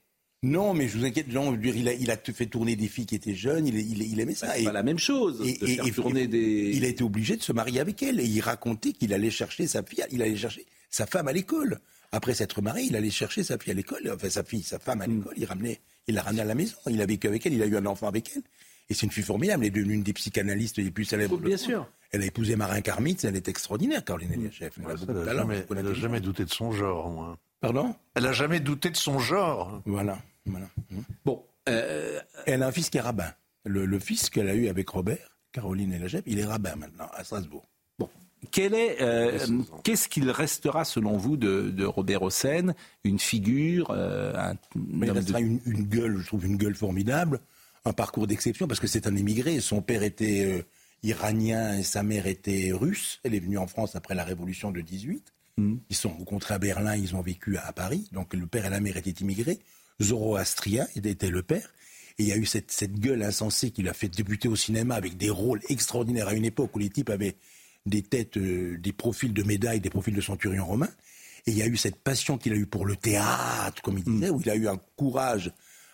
Non, 0.46 0.76
mais 0.76 0.88
je 0.88 0.98
vous 0.98 1.06
inquiète, 1.06 1.32
Jean, 1.32 1.58
il 1.60 1.88
a, 1.90 1.94
il 1.94 2.12
a 2.12 2.18
fait 2.18 2.46
tourner 2.46 2.76
des 2.76 2.88
filles 2.88 3.08
qui 3.08 3.16
étaient 3.16 3.34
jeunes, 3.34 3.66
il, 3.66 3.76
il, 3.76 4.04
il 4.04 4.20
aimait 4.20 4.36
ça. 4.36 4.54
C'est 4.56 4.64
pas 4.64 4.72
la 4.72 4.84
même 4.84 5.00
chose. 5.00 5.42
Et, 5.44 5.58
de 5.58 5.66
faire 5.66 5.96
tourner 5.96 6.28
des... 6.28 6.72
Il 6.76 6.86
a 6.86 6.88
été 6.88 7.04
obligé 7.04 7.36
de 7.36 7.42
se 7.42 7.52
marier 7.52 7.80
avec 7.80 8.04
elle 8.04 8.20
et 8.20 8.26
il 8.26 8.42
racontait 8.42 8.94
qu'il 8.94 9.12
allait 9.12 9.32
chercher 9.32 9.66
sa 9.66 9.82
fille, 9.82 10.06
il 10.12 10.22
allait 10.22 10.36
chercher 10.36 10.66
sa 10.92 11.08
femme 11.08 11.28
à 11.28 11.34
l'école. 11.34 11.80
Après 12.12 12.36
s'être 12.36 12.62
marié, 12.62 12.86
il 12.86 12.96
allait 12.96 13.10
chercher 13.10 13.44
sa 13.44 13.58
fille 13.58 13.72
à 13.72 13.74
l'école, 13.74 14.12
enfin 14.14 14.30
sa 14.30 14.44
fille, 14.44 14.62
sa 14.62 14.78
femme 14.78 15.02
à 15.02 15.08
l'école, 15.08 15.34
il 15.36 15.46
ramenait, 15.46 15.82
il 16.08 16.14
l'a 16.14 16.22
ramenée 16.22 16.44
à 16.44 16.46
la 16.46 16.54
maison, 16.54 16.76
il 16.92 17.02
a 17.02 17.08
vécu 17.08 17.28
avec 17.28 17.44
elle, 17.48 17.54
il 17.54 17.64
a 17.64 17.66
eu 17.66 17.76
un 17.76 17.86
enfant 17.88 18.08
avec 18.08 18.32
elle. 18.36 18.44
Et 18.88 18.94
c'est 18.94 19.08
une 19.08 19.12
fille 19.12 19.24
formidable, 19.24 19.64
elle 19.64 19.70
est 19.70 19.72
devenue 19.72 19.96
une 19.96 20.04
des 20.04 20.14
psychanalystes 20.14 20.78
les 20.78 20.92
plus 20.92 21.06
célèbres. 21.06 21.38
bien 21.40 21.58
sûr. 21.58 21.90
Elle 22.12 22.22
a 22.22 22.26
épousé 22.26 22.56
Marin 22.56 22.82
Karmitz, 22.82 23.26
elle 23.26 23.36
est 23.36 23.48
extraordinaire, 23.48 24.06
Caroline 24.06 24.32
Eliachev. 24.32 24.72
Elle 24.78 25.84
n'a 25.84 25.94
jamais, 25.96 26.20
douté 26.20 26.46
de 26.46 26.52
son 26.52 26.72
genre, 26.72 27.10
moi. 27.10 27.38
Pardon? 27.62 27.96
Elle 28.14 28.24
n'a 28.24 28.32
jamais 28.32 28.60
douté 28.60 28.92
de 28.92 28.96
son 28.96 29.18
genre. 29.18 29.82
Voilà. 29.86 30.20
Voilà. 30.46 30.68
Bon. 31.24 31.44
Euh, 31.68 32.20
elle 32.46 32.62
a 32.62 32.68
un 32.68 32.72
fils 32.72 32.90
qui 32.90 32.98
est 32.98 33.02
rabbin. 33.02 33.34
Le, 33.64 33.86
le 33.86 34.00
fils 34.00 34.30
qu'elle 34.30 34.50
a 34.50 34.54
eu 34.54 34.68
avec 34.68 34.88
Robert, 34.90 35.36
Caroline 35.52 35.94
Eliachev, 35.94 36.24
il 36.26 36.40
est 36.40 36.46
rabbin 36.46 36.76
maintenant, 36.76 37.08
à 37.14 37.24
Strasbourg. 37.24 37.66
est, 38.58 39.02
euh, 39.02 39.40
qu'est-ce 39.84 40.10
qu'il 40.10 40.30
restera 40.30 40.84
selon 40.84 41.18
vous 41.18 41.38
de, 41.38 41.86
Robert 41.86 42.24
Hossein? 42.24 42.74
Une 43.04 43.20
figure 43.20 43.92
euh, 43.92 44.34
un, 44.36 44.56
Il 45.02 45.12
restera 45.12 45.40
une, 45.40 45.60
gueule, 45.66 46.18
je 46.20 46.28
trouve 46.28 46.46
une 46.46 46.58
gueule 46.58 46.76
formidable, 46.76 47.40
un 47.86 47.94
parcours 47.94 48.28
d'exception 48.28 48.68
parce 48.68 48.80
que 48.80 48.88
c'est 48.88 49.08
un 49.08 49.16
émigré. 49.16 49.60
Son 49.62 49.82
père 49.82 50.04
était 50.04 50.46
euh, 50.46 50.62
iranien 51.04 51.78
et 51.78 51.84
sa 51.84 52.04
mère 52.04 52.28
était 52.28 52.72
russe. 52.74 53.20
Elle 53.24 53.34
est 53.34 53.40
venue 53.40 53.58
en 53.58 53.68
France 53.68 53.96
après 53.96 54.14
la 54.14 54.24
Révolution 54.24 54.72
de 54.72 54.82
18. 54.82 55.34
Mm. 55.58 55.76
Ils 55.90 55.96
sont 55.96 56.10
rencontrés 56.10 56.54
à 56.54 56.60
Berlin, 56.60 56.96
ils 56.96 57.16
ont 57.16 57.22
vécu 57.22 57.58
à, 57.58 57.72
Paris. 57.72 58.10
Donc 58.12 58.34
le 58.34 58.46
père 58.46 58.66
et 58.66 58.70
la 58.70 58.82
mère 58.82 58.98
étaient 58.98 59.12
immigrés. 59.12 59.60
Zoroastrien 60.02 60.88
était 60.96 61.30
le 61.30 61.44
père. 61.44 61.70
Et 62.18 62.24
il 62.24 62.30
y 62.30 62.32
a 62.32 62.38
eu 62.38 62.46
cette, 62.46 62.72
cette 62.72 63.00
gueule 63.00 63.24
insensée 63.24 63.72
qui 63.72 63.84
l'a 63.84 63.94
fait 63.94 64.08
débuter 64.08 64.48
au 64.48 64.56
cinéma 64.56 64.96
avec 64.96 65.18
des 65.18 65.30
rôles 65.30 65.60
extraordinaires 65.70 66.30
à 66.30 66.34
une 66.34 66.46
époque 66.46 66.76
où 66.76 66.80
les 66.80 66.90
types 66.90 67.10
avaient 67.10 67.36
des 67.86 68.02
têtes, 68.02 68.38
euh, 68.38 68.78
des 68.78 68.94
profils 68.94 69.34
de 69.34 69.44
médailles, 69.44 69.82
des 69.82 69.90
profils 69.90 70.16
de 70.16 70.22
centurions 70.22 70.66
romains. 70.66 70.90
Et 71.46 71.52
il 71.52 71.58
y 71.58 71.62
a 71.62 71.68
eu 71.68 71.78
cette 71.78 71.98
passion 71.98 72.38
qu'il 72.38 72.54
a 72.54 72.56
eue 72.56 72.66
pour 72.66 72.86
le 72.86 72.96
théâtre, 72.96 73.82
comme 73.82 73.98
il 73.98 74.04
disait, 74.04 74.30
où 74.30 74.42
il 74.42 74.50
a 74.50 74.56
eu 74.56 74.68
un 74.68 74.80
courage 74.96 75.52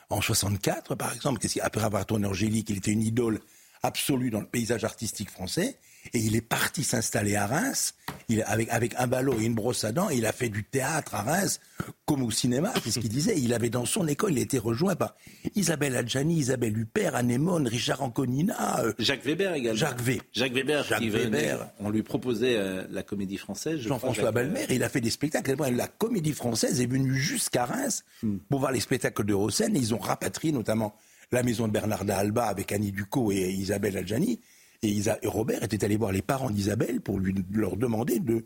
en 0.09 0.21
64, 0.21 0.95
par 0.95 1.13
exemple, 1.13 1.45
après 1.61 1.83
avoir 1.83 2.05
tourné 2.05 2.27
Angélique, 2.27 2.69
il 2.69 2.77
était 2.77 2.91
une 2.91 3.01
idole 3.01 3.39
absolue 3.81 4.29
dans 4.29 4.41
le 4.41 4.45
paysage 4.45 4.83
artistique 4.83 5.29
français. 5.29 5.77
Et 6.13 6.19
il 6.19 6.35
est 6.35 6.41
parti 6.41 6.83
s'installer 6.83 7.35
à 7.35 7.47
Reims, 7.47 7.93
il, 8.27 8.43
avec, 8.47 8.69
avec 8.69 8.95
un 8.97 9.07
ballot 9.07 9.39
et 9.39 9.45
une 9.45 9.53
brosse 9.53 9.83
à 9.83 9.91
dents, 9.91 10.09
et 10.09 10.15
il 10.15 10.25
a 10.25 10.31
fait 10.31 10.49
du 10.49 10.63
théâtre 10.63 11.15
à 11.15 11.21
Reims, 11.21 11.59
comme 12.05 12.23
au 12.23 12.31
cinéma, 12.31 12.73
c'est 12.83 12.91
ce 12.91 12.99
qu'il 12.99 13.09
disait. 13.09 13.39
Il 13.39 13.53
avait 13.53 13.69
dans 13.69 13.85
son 13.85 14.07
école, 14.07 14.33
il 14.33 14.39
été 14.39 14.57
rejoint 14.57 14.95
par 14.95 15.15
Isabelle 15.55 15.95
Adjani, 15.95 16.35
Isabelle 16.35 16.77
Huppert, 16.77 17.15
Anémone, 17.15 17.67
Richard 17.67 18.01
Anconina. 18.01 18.81
Euh, 18.83 18.93
Jacques 18.99 19.23
Weber 19.25 19.53
également. 19.53 19.79
Jacques, 19.79 20.01
v. 20.01 20.21
Jacques 20.33 20.53
Weber. 20.53 20.83
Jacques 20.83 21.01
Weber. 21.01 21.69
on 21.79 21.89
lui 21.89 22.03
proposait 22.03 22.57
euh, 22.57 22.83
la 22.91 23.03
comédie 23.03 23.37
française. 23.37 23.79
Jean-François 23.79 24.31
Balmer, 24.31 24.65
il 24.69 24.83
a 24.83 24.89
fait 24.89 25.01
des 25.01 25.09
spectacles. 25.09 25.55
La 25.71 25.87
comédie 25.87 26.33
française 26.33 26.81
est 26.81 26.87
venue 26.87 27.15
jusqu'à 27.15 27.65
Reims 27.65 28.03
hmm. 28.23 28.37
pour 28.49 28.59
voir 28.59 28.71
les 28.71 28.79
spectacles 28.79 29.23
de 29.23 29.33
Rosen, 29.33 29.75
et 29.75 29.79
ils 29.79 29.93
ont 29.93 29.99
rapatrié 29.99 30.51
notamment 30.51 30.95
la 31.31 31.43
maison 31.43 31.67
de 31.67 31.71
Bernarda 31.71 32.17
Alba 32.17 32.45
avec 32.45 32.71
Annie 32.71 32.91
Ducot 32.91 33.31
et 33.31 33.51
Isabelle 33.51 33.97
Adjani. 33.97 34.39
Et, 34.83 35.01
Robert 35.25 35.63
était 35.63 35.83
allé 35.83 35.95
voir 35.95 36.11
les 36.11 36.21
parents 36.21 36.49
d'Isabelle 36.49 37.01
pour 37.01 37.19
lui, 37.19 37.35
leur 37.51 37.77
demander 37.77 38.19
de 38.19 38.45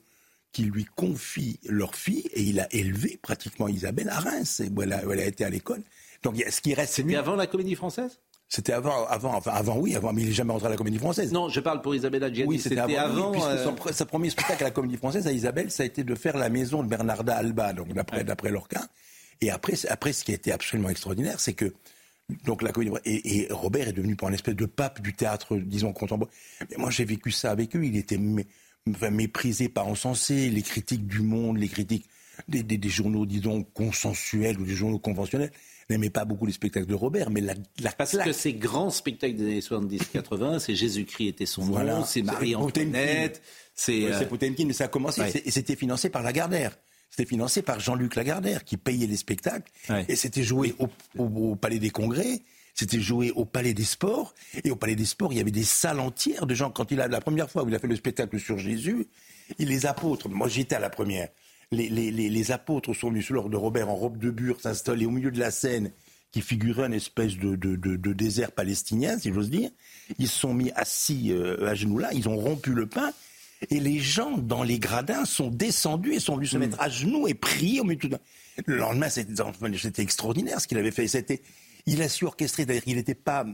qu'ils 0.52 0.70
lui 0.70 0.86
confient 0.86 1.60
leur 1.68 1.96
fille 1.96 2.30
et 2.34 2.42
il 2.42 2.60
a 2.60 2.74
élevé 2.74 3.20
pratiquement 3.22 3.68
Isabelle 3.68 4.10
à 4.10 4.20
Reims, 4.20 4.62
où 4.74 4.82
elle 4.82 4.94
a, 4.94 5.26
été 5.26 5.44
à 5.44 5.50
l'école. 5.50 5.82
Donc 6.24 6.42
ce 6.50 6.62
qui 6.62 6.74
reste, 6.74 6.94
c'était 6.94 7.16
avant 7.16 7.36
la 7.36 7.48
Comédie 7.48 7.76
Française? 7.76 8.20
C'était 8.48 8.74
avant, 8.74 9.06
avant, 9.08 9.34
enfin 9.34 9.52
avant 9.52 9.78
oui, 9.78 9.96
avant, 9.96 10.14
mais 10.14 10.22
il 10.22 10.28
n'est 10.28 10.34
jamais 10.34 10.52
rentré 10.52 10.68
à 10.68 10.70
la 10.70 10.78
Comédie 10.78 11.00
Française. 11.00 11.32
Non, 11.32 11.50
je 11.50 11.60
parle 11.60 11.82
pour 11.82 11.96
Isabelle 11.96 12.24
Adjani. 12.24 12.48
Oui, 12.48 12.60
c'était 12.60 12.80
avant. 12.80 13.34
Euh, 13.34 13.92
sa 13.92 14.06
premier 14.06 14.30
spectacle 14.30 14.64
à 14.64 14.68
la 14.68 14.72
Comédie 14.72 14.98
Française 14.98 15.28
à 15.28 15.32
Isabelle, 15.32 15.72
ça 15.72 15.84
a 15.84 15.86
été 15.86 16.04
de 16.04 16.16
faire 16.16 16.38
la 16.38 16.50
maison 16.50 16.84
de 16.84 16.88
Bernarda 16.88 17.36
Alba, 17.36 17.74
donc 17.74 17.92
d'après 17.94 18.24
d'après 18.24 18.52
Lorca. 18.52 18.82
Et 19.42 19.50
après, 19.50 19.74
après, 19.90 20.14
ce 20.14 20.24
qui 20.24 20.32
a 20.32 20.36
été 20.36 20.52
absolument 20.52 20.90
extraordinaire, 20.90 21.40
c'est 21.40 21.54
que 21.54 21.74
donc 22.44 22.62
la 22.62 22.72
comédie 22.72 22.92
et, 23.06 23.48
Robert 23.52 23.88
est 23.88 23.94
devenu 23.94 24.16
pour 24.16 24.28
un 24.28 24.34
espèce 24.34 24.56
de 24.56 24.66
pape 24.66 25.02
du 25.02 25.14
théâtre, 25.14 25.58
disons 25.58 25.94
contemporain. 25.94 26.32
Mais 26.70 26.78
moi 26.78 26.90
j'ai 26.90 27.06
vécu 27.06 27.32
ça 27.32 27.52
avec 27.52 27.76
eux. 27.76 27.84
Il 27.86 27.96
était 27.96 28.20
méprisé, 29.12 29.70
pas 29.70 29.84
encensé. 29.84 30.50
Les 30.50 30.62
critiques 30.62 31.08
du 31.08 31.22
Monde, 31.22 31.58
les 31.58 31.68
critiques 31.68 32.08
des, 32.48 32.90
journaux, 32.90 33.26
disons 33.26 33.64
consensuels 33.64 34.60
ou 34.60 34.66
des 34.66 34.76
journaux 34.76 35.00
conventionnels 35.00 35.52
n'aimaient 35.90 36.10
pas 36.10 36.26
beaucoup 36.26 36.48
les 36.48 36.52
spectacles 36.52 36.88
de 36.88 36.96
Robert, 36.96 37.30
mais 37.30 37.42
la, 37.42 37.54
la 37.80 37.92
parce 37.92 38.18
que 38.18 38.32
ces 38.32 38.54
grands 38.54 38.90
spectacles 38.90 39.36
des 39.36 39.44
années 39.44 39.60
70-80, 39.60 40.60
c'est 40.66 40.76
Jésus-Christ 40.76 41.28
était 41.28 41.46
son 41.46 41.64
nom, 41.66 42.04
c'est 42.06 42.24
Marie-Antoinette, 42.24 43.42
c'est 43.76 44.12
euh... 44.12 44.26
Potemkin, 44.26 44.66
mais 44.66 44.74
ça 44.74 44.86
a 44.86 44.88
commencé 44.88 45.22
et 45.46 45.52
c'était 45.52 45.76
financé 45.76 46.10
par 46.10 46.24
Lagardère. 46.24 46.76
C'était 47.16 47.30
financé 47.30 47.62
par 47.62 47.80
Jean-Luc 47.80 48.16
Lagardère 48.16 48.66
qui 48.66 48.76
payait 48.76 49.08
les 49.08 49.16
spectacles. 49.16 49.72
Et 50.10 50.18
c'était 50.18 50.44
joué 50.44 50.76
au, 51.18 51.56
Palais 51.56 51.80
des 51.80 51.90
Congrès. 51.90 52.42
C'était 52.74 53.00
joué 53.00 53.32
au 53.32 53.46
Palais 53.46 53.74
des 53.74 53.86
Sports. 53.86 54.34
Et 54.66 54.70
au 54.70 54.76
Palais 54.76 54.98
des 54.98 55.06
Sports, 55.06 55.32
il 55.32 55.38
y 55.38 55.40
avait 55.40 55.50
des 55.50 55.64
salles 55.64 56.02
entières 56.02 56.46
de 56.46 56.54
gens. 56.54 56.72
Quand 56.72 56.92
il 56.92 57.00
a, 57.00 57.08
la 57.08 57.22
première 57.22 57.50
fois 57.50 57.64
où 57.64 57.70
il 57.70 57.76
a 57.76 57.80
fait 57.80 57.88
le 57.88 57.96
spectacle 57.96 58.38
sur 58.38 58.58
Jésus, 58.58 59.08
il, 59.60 59.70
les 59.70 59.86
apôtres, 59.86 60.28
moi 60.28 60.50
j'étais 60.50 60.76
à 60.76 60.80
la 60.80 60.90
première, 60.90 61.30
les, 61.72 61.88
les, 61.88 62.12
les, 62.12 62.52
apôtres 62.52 62.94
sont 62.94 63.12
venus 63.12 63.24
sur 63.24 63.36
l'ordre 63.36 63.50
de 63.50 63.56
Robert 63.56 63.90
en 63.90 63.96
robe 63.96 64.18
de 64.18 64.30
bure 64.30 64.60
s'installer 64.60 65.06
au 65.06 65.12
milieu 65.12 65.32
de 65.32 65.40
la 65.40 65.52
scène 65.52 65.92
qui 66.34 66.42
figurait 66.42 66.88
une 66.88 66.94
espèce 66.94 67.38
de, 67.38 67.56
de, 67.56 67.78
de, 67.78 68.14
désert 68.14 68.52
palestinien, 68.52 69.18
si 69.18 69.32
j'ose 69.32 69.50
dire. 69.50 69.70
Ils 70.20 70.28
se 70.28 70.38
sont 70.38 70.54
mis 70.54 70.72
assis 70.76 71.32
euh, 71.32 71.66
à 71.66 71.76
genoux 71.76 71.98
là, 71.98 72.10
ils 72.12 72.28
ont 72.28 72.36
rompu 72.36 72.74
le 72.74 72.88
pain 72.88 73.14
et 73.70 73.80
les 73.80 74.00
gens 74.00 74.38
dans 74.38 74.64
les 74.64 74.80
gradins 74.80 75.26
sont 75.26 75.50
descendus 75.50 76.14
et 76.14 76.20
sont 76.20 76.36
venus 76.36 76.52
se 76.52 76.58
hmm. 76.58 76.62
mettre 76.62 76.82
à 76.82 76.90
genoux 76.90 77.28
et 77.28 77.34
prier 77.34 77.80
au 77.80 77.84
milieu 77.84 77.98
de 77.98 78.08
tout. 78.08 78.16
Le 78.66 78.78
lendemain, 78.78 79.10
c'était 79.10 80.02
extraordinaire 80.02 80.62
ce 80.62 80.68
qu'il 80.68 80.78
avait 80.78 80.92
fait. 80.92 81.08
C'était, 81.08 81.42
il 81.86 82.02
a 82.02 82.10
su 82.10 82.26
orchestrer. 82.26 82.66
D'ailleurs, 82.66 82.84
il 82.86 82.96
n'était 82.96 83.16
pas 83.16 83.46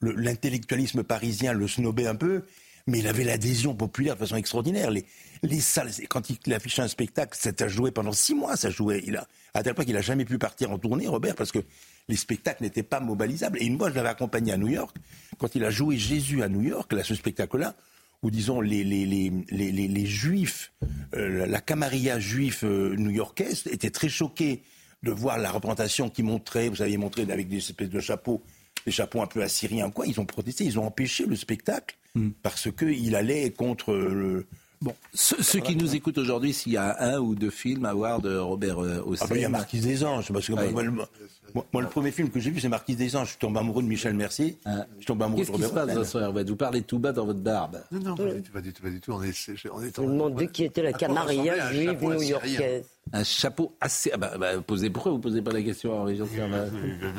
l'intellectualisme 0.00 1.02
parisien 1.02 1.52
le 1.52 1.68
snobait 1.68 2.06
un 2.06 2.14
peu, 2.14 2.42
mais 2.86 2.98
il 2.98 3.06
avait 3.06 3.24
l'adhésion 3.24 3.74
populaire 3.74 4.14
de 4.14 4.20
façon 4.20 4.36
extraordinaire. 4.36 4.90
Les, 4.90 5.04
les 5.42 5.60
salles, 5.60 5.90
quand 6.08 6.30
il 6.30 6.54
affichait 6.54 6.82
un 6.82 6.88
spectacle, 6.88 7.38
ça 7.38 7.50
a 7.58 7.68
joué 7.68 7.90
pendant 7.90 8.12
six 8.12 8.34
mois. 8.34 8.56
Ça 8.56 8.70
jouait. 8.70 9.02
Il 9.06 9.16
a, 9.16 9.28
à 9.54 9.62
tel 9.62 9.74
point 9.74 9.84
qu'il 9.84 9.94
n'a 9.94 10.00
jamais 10.00 10.24
pu 10.24 10.38
partir 10.38 10.70
en 10.70 10.78
tournée, 10.78 11.06
Robert, 11.06 11.34
parce 11.34 11.52
que 11.52 11.60
les 12.08 12.16
spectacles 12.16 12.62
n'étaient 12.62 12.82
pas 12.82 13.00
mobilisables. 13.00 13.58
Et 13.60 13.66
une 13.66 13.78
fois, 13.78 13.90
je 13.90 13.94
l'avais 13.94 14.08
accompagné 14.08 14.52
à 14.52 14.56
New 14.56 14.68
York. 14.68 14.96
Quand 15.38 15.54
il 15.54 15.64
a 15.64 15.70
joué 15.70 15.96
Jésus 15.96 16.42
à 16.42 16.48
New 16.48 16.62
York, 16.62 16.92
là, 16.92 17.04
ce 17.04 17.14
spectacle-là, 17.14 17.76
où 18.22 18.30
disons 18.30 18.60
les, 18.60 18.84
les, 18.84 19.04
les, 19.04 19.72
les 19.72 20.06
juifs, 20.06 20.72
euh, 21.14 21.46
la 21.46 21.60
camarilla 21.60 22.20
juive 22.20 22.60
euh, 22.62 22.94
new-yorkaise 22.96 23.64
était 23.66 23.90
très 23.90 24.08
choquée 24.08 24.62
de 25.02 25.10
voir 25.10 25.38
la 25.38 25.50
représentation 25.50 26.08
qui 26.08 26.22
montrait, 26.22 26.68
vous 26.68 26.82
aviez 26.82 26.96
montré 26.96 27.22
avec 27.22 27.48
des 27.48 27.58
espèces 27.58 27.90
de 27.90 28.00
chapeaux, 28.00 28.40
des 28.86 28.92
chapeaux 28.92 29.20
un 29.20 29.26
peu 29.26 29.42
assyriens, 29.42 29.90
quoi. 29.90 30.06
Ils 30.06 30.20
ont 30.20 30.24
protesté, 30.24 30.64
ils 30.64 30.78
ont 30.78 30.86
empêché 30.86 31.26
le 31.26 31.34
spectacle 31.34 31.96
parce 32.42 32.70
qu'il 32.70 33.16
allait 33.16 33.50
contre 33.50 33.94
le. 33.94 34.46
Bon, 34.80 34.94
ceux, 35.14 35.60
qui 35.60 35.76
nous 35.76 35.94
écoutent 35.94 36.18
aujourd'hui, 36.18 36.52
s'il 36.52 36.72
y 36.72 36.76
a 36.76 36.96
un 37.00 37.18
ou 37.20 37.36
deux 37.36 37.50
films 37.50 37.84
à 37.84 37.94
voir 37.94 38.20
de 38.20 38.36
Robert 38.36 38.78
Hossein. 38.78 39.26
Ah 39.26 39.28
ben, 39.28 39.36
il 39.36 39.42
y 39.42 39.44
a 39.44 39.48
Marquise 39.48 39.84
des 39.84 40.04
Anges, 40.04 40.32
parce 40.32 40.46
que 40.48 40.52
moi, 40.52 41.06
moi, 41.54 41.66
moi, 41.72 41.82
le 41.82 41.88
premier 41.88 42.10
film 42.10 42.30
que 42.30 42.40
j'ai 42.40 42.50
vu, 42.50 42.60
c'est 42.60 42.68
Marquise 42.68 42.96
des 42.96 43.14
Anges. 43.16 43.32
Je 43.32 43.38
tombe 43.38 43.56
amoureux 43.58 43.82
de 43.82 43.88
Michel 43.88 44.14
Mercier. 44.14 44.58
Je 45.00 45.06
tombe 45.06 45.22
amoureux 45.22 45.44
Qu'est-ce 45.44 45.56
qui 45.56 45.62
se 45.62 45.68
passe, 45.68 45.90
Vincent 45.90 46.32
Vous 46.32 46.56
parlez 46.56 46.82
tout 46.82 46.98
bas 46.98 47.12
dans 47.12 47.26
votre 47.26 47.40
barbe. 47.40 47.82
Non, 47.90 48.00
non, 48.00 48.16
pas 48.16 48.32
du 48.32 48.42
tout, 48.42 48.52
pas 48.52 48.60
du 48.60 48.72
tout, 48.72 48.82
pas 48.82 48.90
du 48.90 49.00
tout. 49.00 49.12
On 49.12 49.22
est, 49.22 49.32
on 49.72 49.82
est 49.82 49.96
Je 49.96 50.00
me 50.02 50.06
demandais 50.06 50.46
qui 50.48 50.64
était 50.64 50.82
la 50.82 50.92
camarilla 50.92 51.72
juive 51.72 52.02
new-yorkaise. 52.02 52.84
Un 53.12 53.24
chapeau 53.24 53.74
assez. 53.80 54.10
Ah 54.14 54.16
bah, 54.16 54.32
bah, 54.38 54.60
posez, 54.64 54.88
pourquoi 54.88 55.10
vous 55.10 55.18
ne 55.18 55.22
posez 55.22 55.42
pas 55.42 55.50
la 55.50 55.62
question 55.62 55.92
en 56.00 56.04
région 56.04 56.26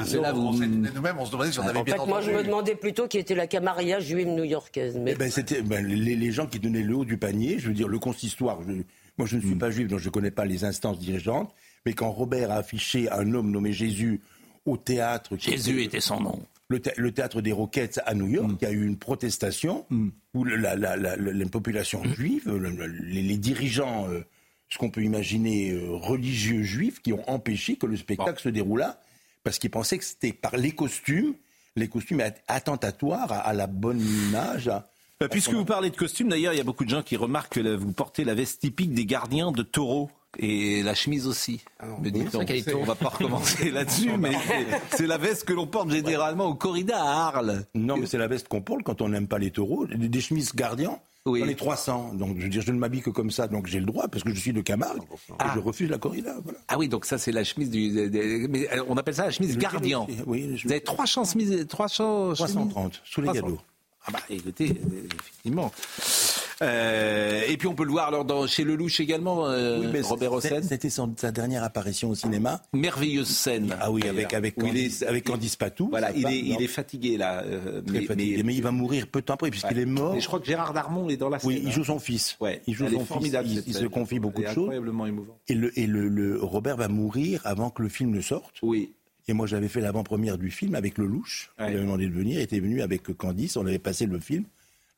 C'est 0.05 0.19
là, 0.19 0.31
vous. 0.31 0.53
Nous-mêmes, 0.53 1.17
on 1.19 1.25
se 1.25 1.31
demandait 1.31 1.51
si 1.51 1.59
on 1.59 1.63
avait 1.63 1.79
en 1.79 1.83
bien 1.83 1.97
fait, 1.97 2.05
moi, 2.05 2.21
je 2.21 2.31
me 2.31 2.43
demandais 2.43 2.75
plutôt 2.75 3.07
qui 3.07 3.17
était 3.17 3.35
la 3.35 3.47
camarilla 3.47 3.99
juive 3.99 4.27
new-yorkaise. 4.27 4.97
Mais... 4.97 5.11
Eh 5.11 5.15
ben, 5.15 5.29
c'était 5.29 5.61
ben, 5.61 5.85
les, 5.85 6.15
les, 6.15 6.31
gens 6.31 6.47
qui 6.47 6.59
donnaient 6.59 6.81
le 6.81 6.95
haut 6.95 7.05
du 7.05 7.17
panier. 7.17 7.59
Je 7.59 7.67
veux 7.67 7.73
dire, 7.73 7.89
le 7.89 7.99
consistoire. 7.99 8.59
Je, 8.65 8.71
moi, 9.17 9.27
je 9.27 9.35
ne 9.35 9.41
suis 9.41 9.55
pas 9.55 9.69
juif, 9.69 9.87
donc 9.87 9.99
je 9.99 10.05
ne 10.05 10.11
connais 10.11 10.31
pas 10.31 10.45
les 10.45 10.63
instances 10.63 10.97
dirigeantes. 10.97 11.53
Mais 11.85 11.93
quand 11.93 12.11
Robert 12.11 12.51
a 12.51 12.55
affiché 12.55 13.11
un 13.11 13.33
homme 13.33 13.51
nommé 13.51 13.73
Jésus 13.73 14.21
au 14.65 14.77
théâtre. 14.77 15.35
Jésus 15.37 15.83
était 15.83 15.99
son 15.99 16.19
nom. 16.19 16.41
Le, 16.69 16.81
le, 16.95 17.11
théâtre 17.11 17.41
des 17.41 17.51
Roquettes 17.51 17.99
à 18.05 18.13
New 18.15 18.27
York, 18.27 18.49
mm. 18.49 18.57
il 18.61 18.63
y 18.63 18.67
a 18.67 18.71
eu 18.71 18.85
une 18.85 18.97
protestation 18.97 19.85
mm. 19.89 20.09
où 20.33 20.45
la, 20.45 20.75
la, 20.75 20.95
la, 20.95 21.15
la 21.17 21.45
population 21.45 22.01
mm. 22.03 22.13
juive, 22.13 22.49
les, 23.03 23.21
les, 23.21 23.37
dirigeants, 23.37 24.07
euh, 24.09 24.21
ce 24.69 24.77
qu'on 24.77 24.89
peut 24.89 25.03
imaginer, 25.03 25.71
euh, 25.71 25.91
religieux 25.91 26.63
juifs, 26.63 27.01
qui 27.01 27.13
ont 27.13 27.29
empêché 27.29 27.75
que 27.75 27.85
le 27.85 27.97
spectacle 27.97 28.41
se 28.41 28.49
déroulât 28.49 28.99
parce 29.43 29.59
qu'ils 29.59 29.71
pensaient 29.71 29.97
que 29.97 30.05
c'était 30.05 30.31
par 30.31 30.55
les 30.55 30.71
costumes, 30.71 31.35
les 31.75 31.89
costumes 31.89 32.23
attentatoires 32.47 33.31
à, 33.31 33.39
à 33.39 33.53
la 33.53 33.67
bonne 33.67 33.99
image. 33.99 34.69
À, 34.69 34.89
bah, 35.19 35.27
puisque 35.29 35.51
vous 35.51 35.65
parlez 35.65 35.89
de 35.89 35.95
costumes, 35.95 36.29
d'ailleurs, 36.29 36.53
il 36.53 36.57
y 36.57 36.61
a 36.61 36.65
beaucoup 36.65 36.85
de 36.85 36.89
gens 36.89 37.03
qui 37.03 37.17
remarquent 37.17 37.53
que 37.53 37.75
vous 37.75 37.91
portez 37.91 38.23
la 38.23 38.33
veste 38.33 38.61
typique 38.61 38.93
des 38.93 39.05
gardiens 39.05 39.51
de 39.51 39.63
taureaux. 39.63 40.09
Et 40.39 40.81
la 40.83 40.95
chemise 40.95 41.27
aussi. 41.27 41.61
Alors, 41.79 42.01
me 42.01 42.09
dit 42.09 42.23
on, 42.33 42.79
on 42.79 42.83
va 42.83 42.95
pas 42.95 43.09
recommencer 43.09 43.69
là-dessus, 43.71 44.17
mais 44.17 44.31
c'est 44.91 45.07
la 45.07 45.17
veste 45.17 45.45
que 45.45 45.53
l'on 45.53 45.67
porte 45.67 45.91
généralement 45.91 46.45
au 46.45 46.55
corrida 46.55 46.97
à 46.97 47.27
Arles. 47.27 47.65
Non, 47.75 47.97
mais 47.97 48.07
c'est 48.07 48.17
la 48.17 48.27
veste 48.27 48.47
qu'on 48.47 48.61
porte 48.61 48.83
quand 48.83 49.01
on 49.01 49.09
n'aime 49.09 49.27
pas 49.27 49.37
les 49.37 49.51
taureaux. 49.51 49.85
Des, 49.85 50.09
des 50.09 50.21
chemises 50.21 50.55
gardiens, 50.55 50.97
oui. 51.25 51.39
J'en 51.39 51.47
ai 51.47 51.55
300. 51.55 52.15
Donc, 52.15 52.37
je 52.37 52.43
veux 52.43 52.49
dire, 52.49 52.61
je 52.61 52.71
ne 52.71 52.77
m'habille 52.77 53.01
que 53.01 53.09
comme 53.09 53.31
ça. 53.31 53.47
Donc, 53.47 53.67
j'ai 53.67 53.79
le 53.79 53.85
droit, 53.85 54.09
parce 54.09 54.23
que 54.23 54.33
je 54.33 54.39
suis 54.39 54.51
de 54.51 54.59
Camargue. 54.59 55.03
Ah. 55.39 55.47
Et 55.47 55.55
je 55.55 55.59
refuse 55.59 55.89
la 55.89 55.97
corrida. 55.97 56.35
Voilà. 56.43 56.59
Ah 56.67 56.77
oui, 56.77 56.89
donc 56.89 57.05
ça, 57.05 57.17
c'est 57.17 57.31
la 57.31 57.45
chemise 57.45 57.69
du. 57.69 57.89
De, 57.91 58.07
de, 58.09 58.47
mais 58.47 58.67
on 58.89 58.97
appelle 58.97 59.15
ça 59.15 59.25
la 59.25 59.31
chemise 59.31 59.57
gardien. 59.57 60.05
Oui, 60.25 60.59
Vous 60.65 60.71
avez 60.71 60.81
300 60.81 61.23
chemises. 61.23 61.65
300 61.67 62.33
330, 62.33 63.01
sous 63.05 63.21
les 63.21 63.31
gadots. 63.31 63.59
Ah 64.05 64.11
bah 64.11 64.19
écoutez, 64.29 64.65
effectivement. 64.65 65.71
Euh, 66.61 67.41
et 67.47 67.57
puis 67.57 67.67
on 67.67 67.73
peut 67.73 67.83
le 67.83 67.91
voir 67.91 68.07
alors 68.07 68.25
dans, 68.25 68.47
chez 68.47 68.63
Lelouch 68.63 68.99
également, 68.99 69.47
euh, 69.47 69.91
oui, 69.91 70.01
Robert 70.01 70.33
Hossein. 70.33 70.61
C'était 70.61 70.89
sa 70.89 71.31
dernière 71.31 71.63
apparition 71.63 72.09
au 72.09 72.15
cinéma. 72.15 72.61
Merveilleuse 72.73 73.27
scène. 73.27 73.75
Ah 73.79 73.91
oui, 73.91 74.07
avec 74.07 74.33
avec 74.33 74.55
Candice, 74.55 75.03
avec 75.03 75.25
Candice 75.25 75.55
Patou. 75.55 75.89
Voilà, 75.89 76.11
il 76.11 76.25
est, 76.27 76.39
il 76.39 76.61
est 76.61 76.67
fatigué 76.67 77.17
là. 77.17 77.43
Euh, 77.43 77.81
mais, 77.87 78.01
fatigué, 78.01 78.37
mais, 78.37 78.43
mais, 78.43 78.55
il 78.55 78.61
va 78.63 78.71
mourir 78.71 79.07
peu 79.07 79.21
de 79.21 79.25
temps 79.25 79.33
après 79.33 79.49
puisqu'il 79.49 79.79
est 79.79 79.85
mort. 79.85 80.15
Et 80.15 80.21
je 80.21 80.27
crois 80.27 80.39
que 80.39 80.45
Gérard 80.45 80.73
Darmon 80.73 81.09
est 81.09 81.17
dans 81.17 81.29
la 81.29 81.39
scène. 81.39 81.49
Oui, 81.49 81.61
il 81.63 81.71
joue 81.71 81.83
son 81.83 81.99
fils. 81.99 82.37
Ouais, 82.39 82.61
il 82.67 82.73
joue 82.73 82.87
son 82.89 83.19
fils. 83.19 83.33
Il, 83.45 83.63
il 83.65 83.73
se 83.73 83.85
confie 83.85 84.19
beaucoup 84.19 84.41
de 84.41 84.47
choses. 84.47 84.57
Incroyablement 84.57 85.05
émouvant. 85.05 85.37
Et 85.47 85.55
le 85.55 85.77
et 85.79 85.87
le, 85.87 86.07
le 86.07 86.41
Robert 86.41 86.77
va 86.77 86.87
mourir 86.87 87.41
avant 87.45 87.69
que 87.69 87.81
le 87.81 87.89
film 87.89 88.11
ne 88.11 88.21
sorte. 88.21 88.55
Oui. 88.61 88.93
Et 89.27 89.33
moi, 89.33 89.47
j'avais 89.47 89.67
fait 89.67 89.81
l'avant-première 89.81 90.37
du 90.37 90.51
film 90.51 90.75
avec 90.75 90.97
Lelouch. 90.97 91.51
Ouais. 91.57 91.71
Il 91.71 91.75
avait 91.75 91.81
demandé 91.81 92.07
de 92.07 92.13
venir. 92.13 92.39
Il 92.39 92.43
était 92.43 92.59
venu 92.59 92.81
avec 92.81 93.03
Candice. 93.15 93.55
On 93.57 93.65
avait 93.65 93.79
passé 93.79 94.05
le 94.05 94.19
film. 94.19 94.43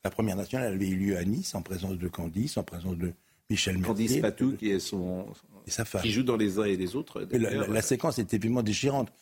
La 0.04 0.10
première 0.10 0.36
nationale 0.36 0.72
avait 0.72 0.88
eu 0.88 0.96
lieu 0.96 1.16
à 1.16 1.24
Nice, 1.24 1.54
en 1.54 1.62
présence 1.62 1.98
de 1.98 2.08
Candice, 2.08 2.56
en 2.56 2.62
présence 2.62 2.96
de 2.96 3.12
Michel 3.50 3.74
Mercier. 3.78 3.88
Candice 3.88 4.16
Patou, 4.18 4.56
qui 4.56 4.70
est 4.70 4.78
son. 4.78 5.26
Et 5.66 5.70
sa 5.70 5.84
femme. 5.84 6.02
Qui 6.02 6.12
joue 6.12 6.22
dans 6.22 6.36
les 6.36 6.58
uns 6.58 6.64
et 6.64 6.76
les 6.76 6.94
autres. 6.94 7.26
La, 7.32 7.50
la, 7.50 7.66
la, 7.66 7.82
séquence 7.82 8.18
est 8.18 8.32
évidemment 8.32 8.62
déchirante. 8.62 9.12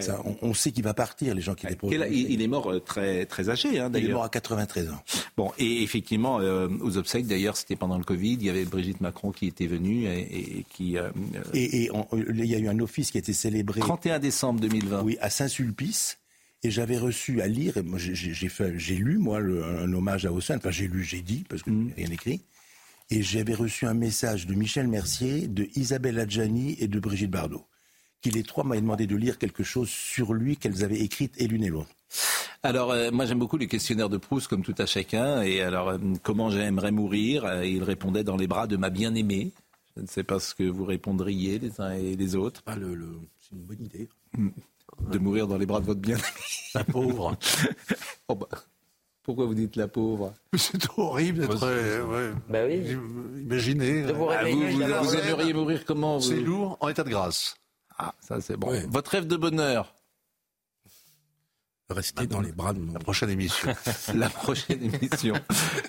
Ça, 0.00 0.20
on, 0.24 0.36
on, 0.42 0.54
sait 0.54 0.72
qu'il 0.72 0.84
va 0.84 0.94
partir, 0.94 1.34
les 1.34 1.40
gens 1.40 1.54
qui 1.54 1.66
les 1.66 1.76
il, 2.10 2.30
il 2.32 2.42
est 2.42 2.48
mort 2.48 2.72
très, 2.84 3.26
très 3.26 3.48
âgé, 3.50 3.78
hein, 3.78 3.90
d'ailleurs. 3.90 4.08
Il 4.08 4.10
est 4.10 4.14
mort 4.14 4.24
à 4.24 4.28
93 4.28 4.90
ans. 4.90 5.02
Bon, 5.36 5.52
et 5.58 5.82
effectivement, 5.82 6.40
euh, 6.40 6.68
aux 6.80 6.96
obsèques, 6.96 7.26
d'ailleurs, 7.26 7.56
c'était 7.56 7.76
pendant 7.76 7.98
le 7.98 8.04
Covid, 8.04 8.34
il 8.34 8.44
y 8.44 8.50
avait 8.50 8.64
Brigitte 8.64 9.00
Macron 9.00 9.32
qui 9.32 9.46
était 9.46 9.66
venue 9.66 10.06
et, 10.06 10.58
et 10.58 10.66
qui. 10.68 10.98
Euh, 10.98 11.10
et, 11.54 11.84
et 11.84 11.90
on, 11.92 12.06
il 12.16 12.46
y 12.46 12.54
a 12.54 12.58
eu 12.58 12.68
un 12.68 12.78
office 12.80 13.10
qui 13.10 13.18
a 13.18 13.20
été 13.20 13.32
célébré. 13.32 13.80
31 13.80 14.18
décembre 14.18 14.60
2020. 14.60 15.02
Oui, 15.02 15.18
à 15.20 15.30
Saint-Sulpice. 15.30 16.18
Et 16.62 16.70
j'avais 16.70 16.98
reçu 16.98 17.40
à 17.40 17.46
lire, 17.46 17.78
et 17.78 17.82
moi 17.82 17.98
j'ai 17.98 18.94
lu 18.96 19.16
moi 19.16 19.40
le, 19.40 19.64
un 19.64 19.90
hommage 19.94 20.26
à 20.26 20.32
Hossein, 20.32 20.58
enfin 20.58 20.70
j'ai 20.70 20.88
lu, 20.88 21.02
j'ai 21.02 21.22
dit 21.22 21.42
parce 21.48 21.62
que 21.62 21.70
mmh. 21.70 21.92
rien 21.96 22.10
écrit. 22.10 22.42
Et 23.08 23.22
j'avais 23.22 23.54
reçu 23.54 23.86
un 23.86 23.94
message 23.94 24.46
de 24.46 24.54
Michel 24.54 24.86
Mercier, 24.86 25.48
de 25.48 25.68
Isabelle 25.74 26.18
Adjani 26.20 26.76
et 26.78 26.86
de 26.86 27.00
Brigitte 27.00 27.30
Bardot, 27.30 27.64
qui 28.20 28.30
les 28.30 28.42
trois 28.42 28.64
m'avaient 28.64 28.80
demandé 28.80 29.06
de 29.06 29.16
lire 29.16 29.38
quelque 29.38 29.62
chose 29.62 29.88
sur 29.88 30.34
lui 30.34 30.56
qu'elles 30.56 30.84
avaient 30.84 31.00
écrite 31.00 31.34
et 31.38 31.46
l'une 31.46 31.64
et 31.64 31.68
l'autre. 31.68 31.90
Alors, 32.62 32.90
euh, 32.90 33.10
moi 33.10 33.24
j'aime 33.24 33.38
beaucoup 33.38 33.56
le 33.56 33.66
questionnaire 33.66 34.08
de 34.08 34.18
Proust, 34.18 34.48
comme 34.48 34.62
tout 34.62 34.74
à 34.78 34.86
chacun. 34.86 35.42
Et 35.42 35.62
alors, 35.62 35.88
euh, 35.90 35.98
comment 36.22 36.50
j'aimerais 36.50 36.90
mourir 36.90 37.44
euh, 37.44 37.64
Il 37.64 37.82
répondait 37.82 38.24
dans 38.24 38.36
les 38.36 38.46
bras 38.46 38.66
de 38.66 38.76
ma 38.76 38.90
bien-aimée. 38.90 39.52
Je 39.96 40.02
ne 40.02 40.06
sais 40.06 40.24
pas 40.24 40.38
ce 40.40 40.54
que 40.54 40.64
vous 40.64 40.84
répondriez 40.84 41.58
les 41.58 41.80
uns 41.80 41.92
et 41.92 42.16
les 42.16 42.36
autres. 42.36 42.62
Ah, 42.66 42.76
le, 42.76 42.94
le... 42.94 43.08
c'est 43.38 43.56
une 43.56 43.62
bonne 43.62 43.82
idée. 43.82 44.08
De 45.10 45.18
mourir 45.18 45.46
dans 45.46 45.56
les 45.56 45.66
bras 45.66 45.80
de 45.80 45.86
votre 45.86 46.00
bien 46.00 46.18
La 46.74 46.84
pauvre. 46.84 47.36
oh 48.28 48.34
bah, 48.34 48.48
pourquoi 49.22 49.46
vous 49.46 49.54
dites 49.54 49.76
la 49.76 49.88
pauvre? 49.88 50.32
C'est 50.56 50.82
horrible 50.96 51.40
d'être. 51.40 51.62
Euh, 51.62 52.04
ouais. 52.04 52.36
bah 52.48 52.60
oui. 52.66 52.96
Imaginez. 53.42 54.02
vous, 54.12 54.28
ah, 54.30 54.44
vous, 54.44 54.60
vous, 54.60 55.04
vous 55.04 55.14
aimeriez 55.14 55.52
mourir 55.52 55.84
comment 55.84 56.20
C'est 56.20 56.40
lourd, 56.40 56.76
en 56.80 56.88
état 56.88 57.04
de 57.04 57.10
grâce. 57.10 57.59
Ah, 58.02 58.14
ça 58.20 58.40
c'est 58.40 58.56
bon. 58.56 58.70
Ouais. 58.70 58.86
Votre 58.88 59.10
rêve 59.10 59.26
de 59.26 59.36
bonheur 59.36 59.94
Rester 61.90 62.28
dans 62.28 62.40
les 62.40 62.52
bras 62.52 62.72
de 62.72 62.78
mon... 62.78 62.92
La 62.92 63.00
prochaine 63.00 63.30
émission. 63.30 63.74
la 64.14 64.28
prochaine 64.28 64.94
émission. 64.94 65.34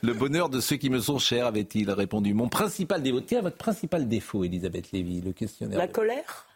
Le 0.02 0.14
bonheur 0.14 0.50
de 0.50 0.60
ceux 0.60 0.78
qui 0.78 0.90
me 0.90 1.00
sont 1.00 1.20
chers, 1.20 1.46
avait-il 1.46 1.92
répondu. 1.92 2.34
Mon 2.34 2.50
principal 2.50 3.04
défaut. 3.04 3.22
Tiens, 3.22 3.42
votre 3.42 3.58
principal 3.58 4.08
défaut, 4.08 4.44
Elisabeth 4.44 4.92
Lévy, 4.92 5.22
le 5.22 5.32
questionnaire. 5.32 5.78
La 5.78 5.88
colère? 5.88 6.48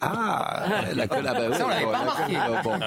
Ah, 0.00 0.84
la 0.94 1.08
colle, 1.08 1.26
ah 1.26 1.34
bah 1.34 1.48
oui, 1.50 1.56
ça, 1.56 1.66
on 1.66 1.68
l'avait 1.68 1.84
pas 1.84 1.98
remarqué. 1.98 2.34
Bon. 2.62 2.78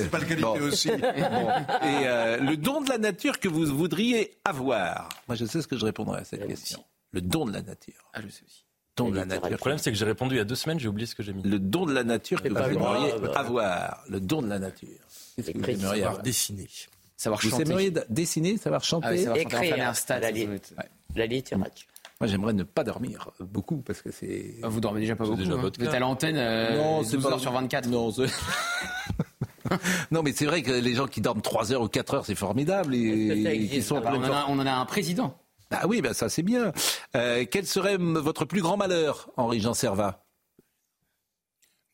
C'est 0.00 0.10
pas 0.10 0.18
le 0.18 0.24
qualité 0.24 0.42
bon. 0.42 0.60
aussi. 0.62 0.88
Bon. 0.88 0.96
Et 0.96 2.08
euh, 2.08 2.38
le 2.38 2.56
don 2.56 2.80
de 2.80 2.88
la 2.88 2.98
nature 2.98 3.38
que 3.38 3.48
vous 3.48 3.66
voudriez 3.66 4.38
avoir 4.44 5.08
Moi, 5.28 5.36
je 5.36 5.44
sais 5.44 5.62
ce 5.62 5.68
que 5.68 5.76
je 5.76 5.84
répondrai 5.84 6.22
à 6.22 6.24
cette 6.24 6.40
oui. 6.40 6.48
question. 6.48 6.82
Le 7.12 7.20
don 7.20 7.44
de 7.44 7.52
la 7.52 7.62
nature. 7.62 8.10
Ah, 8.14 8.20
je 8.22 8.28
sais 8.28 8.42
aussi. 8.44 8.64
Don 8.98 9.10
de 9.10 9.16
la 9.16 9.24
nature. 9.24 9.48
Le 9.50 9.56
problème, 9.56 9.78
c'est 9.78 9.90
que 9.90 9.96
j'ai 9.96 10.04
répondu 10.04 10.34
il 10.34 10.38
y 10.38 10.40
a 10.40 10.44
deux 10.44 10.54
semaines, 10.54 10.78
j'ai 10.78 10.88
oublié 10.88 11.06
ce 11.06 11.14
que 11.14 11.22
j'ai 11.22 11.32
mis. 11.32 11.42
Le 11.42 11.58
don 11.58 11.86
de 11.86 11.92
la 11.92 12.04
nature 12.04 12.42
que 12.42 12.48
vous 12.48 12.56
aimeriez 12.56 13.12
avoir. 13.34 14.04
Le 14.08 14.20
don 14.20 14.42
de 14.42 14.48
la 14.48 14.58
nature. 14.58 14.88
Qu'est-ce 15.36 15.50
que 15.50 15.58
vous 15.58 15.70
aimeriez 15.70 16.04
avoir 16.04 16.22
Dessiner. 16.22 16.68
Savoir 17.16 17.42
chanter. 17.42 17.64
Vous 17.64 17.70
aimeriez 17.70 17.92
dessiner, 18.08 18.58
savoir 18.58 18.84
chanter 18.84 19.06
ah 19.08 19.12
oui, 19.12 19.18
savoir 19.18 19.36
Écrire, 19.38 19.70
chanter, 19.70 19.82
un 19.82 19.94
stade, 19.94 20.22
la, 20.22 20.30
li 20.30 20.48
la 21.16 21.26
littérature. 21.26 21.88
Moi, 22.20 22.28
j'aimerais 22.28 22.52
ne 22.52 22.62
pas 22.64 22.84
dormir 22.84 23.30
beaucoup 23.40 23.78
parce 23.78 24.02
que 24.02 24.10
c'est. 24.12 24.54
Ah, 24.62 24.68
vous 24.68 24.80
dormez 24.80 25.00
déjà 25.00 25.16
pas 25.16 25.24
beaucoup. 25.24 25.36
Déjà 25.38 25.54
hein. 25.54 25.70
Vous 25.78 25.84
êtes 25.84 25.94
à 25.94 25.98
l'antenne 25.98 26.36
euh, 26.36 26.76
non, 26.76 27.02
12 27.02 27.26
heures 27.26 27.40
sur 27.40 27.52
24. 27.52 27.88
Non, 27.88 28.12
non, 30.10 30.22
mais 30.22 30.32
c'est 30.32 30.46
vrai 30.46 30.62
que 30.62 30.70
les 30.70 30.94
gens 30.94 31.06
qui 31.06 31.20
dorment 31.20 31.42
3 31.42 31.72
heures 31.72 31.82
ou 31.82 31.88
4 31.88 32.14
heures, 32.14 32.26
c'est 32.26 32.34
formidable. 32.34 32.94
Et, 32.94 33.68
qui 33.68 33.82
sont 33.82 33.96
on, 33.96 34.06
en 34.06 34.22
a, 34.22 34.46
on 34.48 34.58
en 34.58 34.66
a 34.66 34.72
un 34.72 34.86
président. 34.86 35.36
Ah 35.70 35.86
oui, 35.86 36.00
ben 36.00 36.14
ça 36.14 36.28
c'est 36.28 36.42
bien. 36.42 36.72
Euh, 37.14 37.44
quel 37.50 37.66
serait 37.66 37.96
votre 37.98 38.44
plus 38.44 38.62
grand 38.62 38.76
malheur, 38.76 39.30
Henri 39.36 39.60
Jean 39.60 39.74
Servat? 39.74 40.24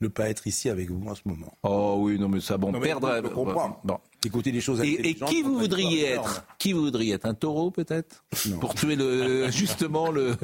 Ne 0.01 0.09
pas 0.09 0.29
être 0.29 0.47
ici 0.47 0.69
avec 0.69 0.91
vous 0.91 1.09
en 1.09 1.15
ce 1.15 1.23
moment. 1.25 1.57
Oh 1.63 1.97
oui, 2.01 2.19
non 2.19 2.29
mais 2.29 2.41
ça, 2.41 2.59
bon, 2.59 2.73
non, 2.73 2.81
perdre. 2.81 3.23
Je 3.23 3.29
comprends. 3.29 3.81
Bon. 3.85 3.99
Écouter 4.25 4.53
des 4.53 4.61
choses. 4.61 4.81
Et, 4.83 5.09
et 5.09 5.15
qui 5.15 5.43
vous 5.43 5.59
voudriez 5.59 6.09
être? 6.09 6.45
Qui 6.59 6.73
vous 6.73 6.83
voudriez 6.83 7.15
être? 7.15 7.27
Un 7.27 7.35
taureau 7.35 7.71
peut-être? 7.71 8.25
Pour 8.61 8.75
tuer 8.75 8.97
le 8.97 9.51
justement 9.51 10.11
le 10.11 10.37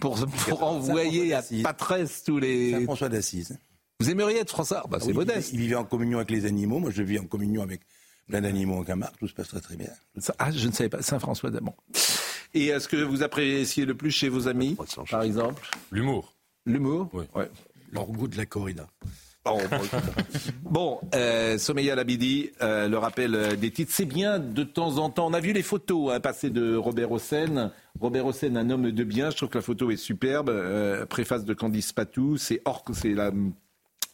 pour 0.00 0.18
pour 0.48 0.62
envoyer 0.64 1.34
à 1.34 1.42
Patresse 1.62 2.24
tous 2.24 2.38
les. 2.38 2.72
Saint 2.72 2.84
François 2.84 3.08
d'Assise. 3.08 3.58
Vous 4.00 4.10
aimeriez 4.10 4.40
être 4.40 4.50
François? 4.50 4.84
Bah, 4.90 4.98
C'est 5.00 5.08
oui, 5.08 5.14
modeste. 5.14 5.50
Il 5.52 5.60
vivait 5.60 5.76
en 5.76 5.84
communion 5.84 6.18
avec 6.18 6.30
les 6.30 6.44
animaux. 6.44 6.78
Moi, 6.78 6.90
je 6.90 7.02
vis 7.02 7.18
en 7.18 7.24
communion 7.24 7.62
avec 7.62 7.80
plein 8.26 8.40
d'animaux 8.40 8.78
en 8.78 8.84
Camargue. 8.84 9.14
Tout 9.18 9.28
se 9.28 9.34
passe 9.34 9.48
très 9.48 9.60
très 9.60 9.76
bien. 9.76 9.90
Ah, 10.38 10.50
je 10.50 10.66
ne 10.66 10.72
savais 10.72 10.88
pas. 10.88 11.02
Saint 11.02 11.18
François 11.18 11.50
d'Amont. 11.50 11.74
Et 12.54 12.66
est-ce 12.68 12.88
que 12.88 12.96
vous 12.96 13.22
appréciez 13.22 13.84
le 13.84 13.94
plus 13.94 14.10
chez 14.10 14.28
vos 14.28 14.48
amis, 14.48 14.76
par 15.10 15.22
exemple 15.22 15.68
L'humour. 15.90 16.34
L'humour 16.64 17.08
Oui. 17.12 17.24
Ouais. 17.34 17.50
Leur 17.92 18.06
goût 18.06 18.28
de 18.28 18.36
la 18.36 18.46
corrida. 18.46 18.86
Bon, 20.62 20.98
euh, 21.14 21.58
Sommeil 21.58 21.86
Labidi, 21.86 22.50
euh, 22.62 22.88
le 22.88 22.98
rappel 22.98 23.56
des 23.58 23.70
titres, 23.70 23.92
c'est 23.94 24.04
bien 24.04 24.38
de 24.38 24.64
temps 24.64 24.98
en 24.98 25.10
temps. 25.10 25.26
On 25.28 25.32
a 25.32 25.40
vu 25.40 25.52
les 25.52 25.62
photos 25.62 26.12
hein, 26.12 26.20
passées 26.20 26.50
de 26.50 26.74
Robert 26.76 27.12
Hossein. 27.12 27.72
Robert 28.00 28.26
Hossein, 28.26 28.56
un 28.56 28.70
homme 28.70 28.90
de 28.90 29.04
bien. 29.04 29.30
Je 29.30 29.36
trouve 29.36 29.48
que 29.48 29.58
la 29.58 29.62
photo 29.62 29.90
est 29.90 29.96
superbe. 29.96 30.48
Euh, 30.50 31.06
préface 31.06 31.44
de 31.44 31.54
Candice 31.54 31.92
Patou. 31.92 32.36
C'est 32.36 32.60
or, 32.64 32.84
c'est 32.92 33.14
la 33.14 33.30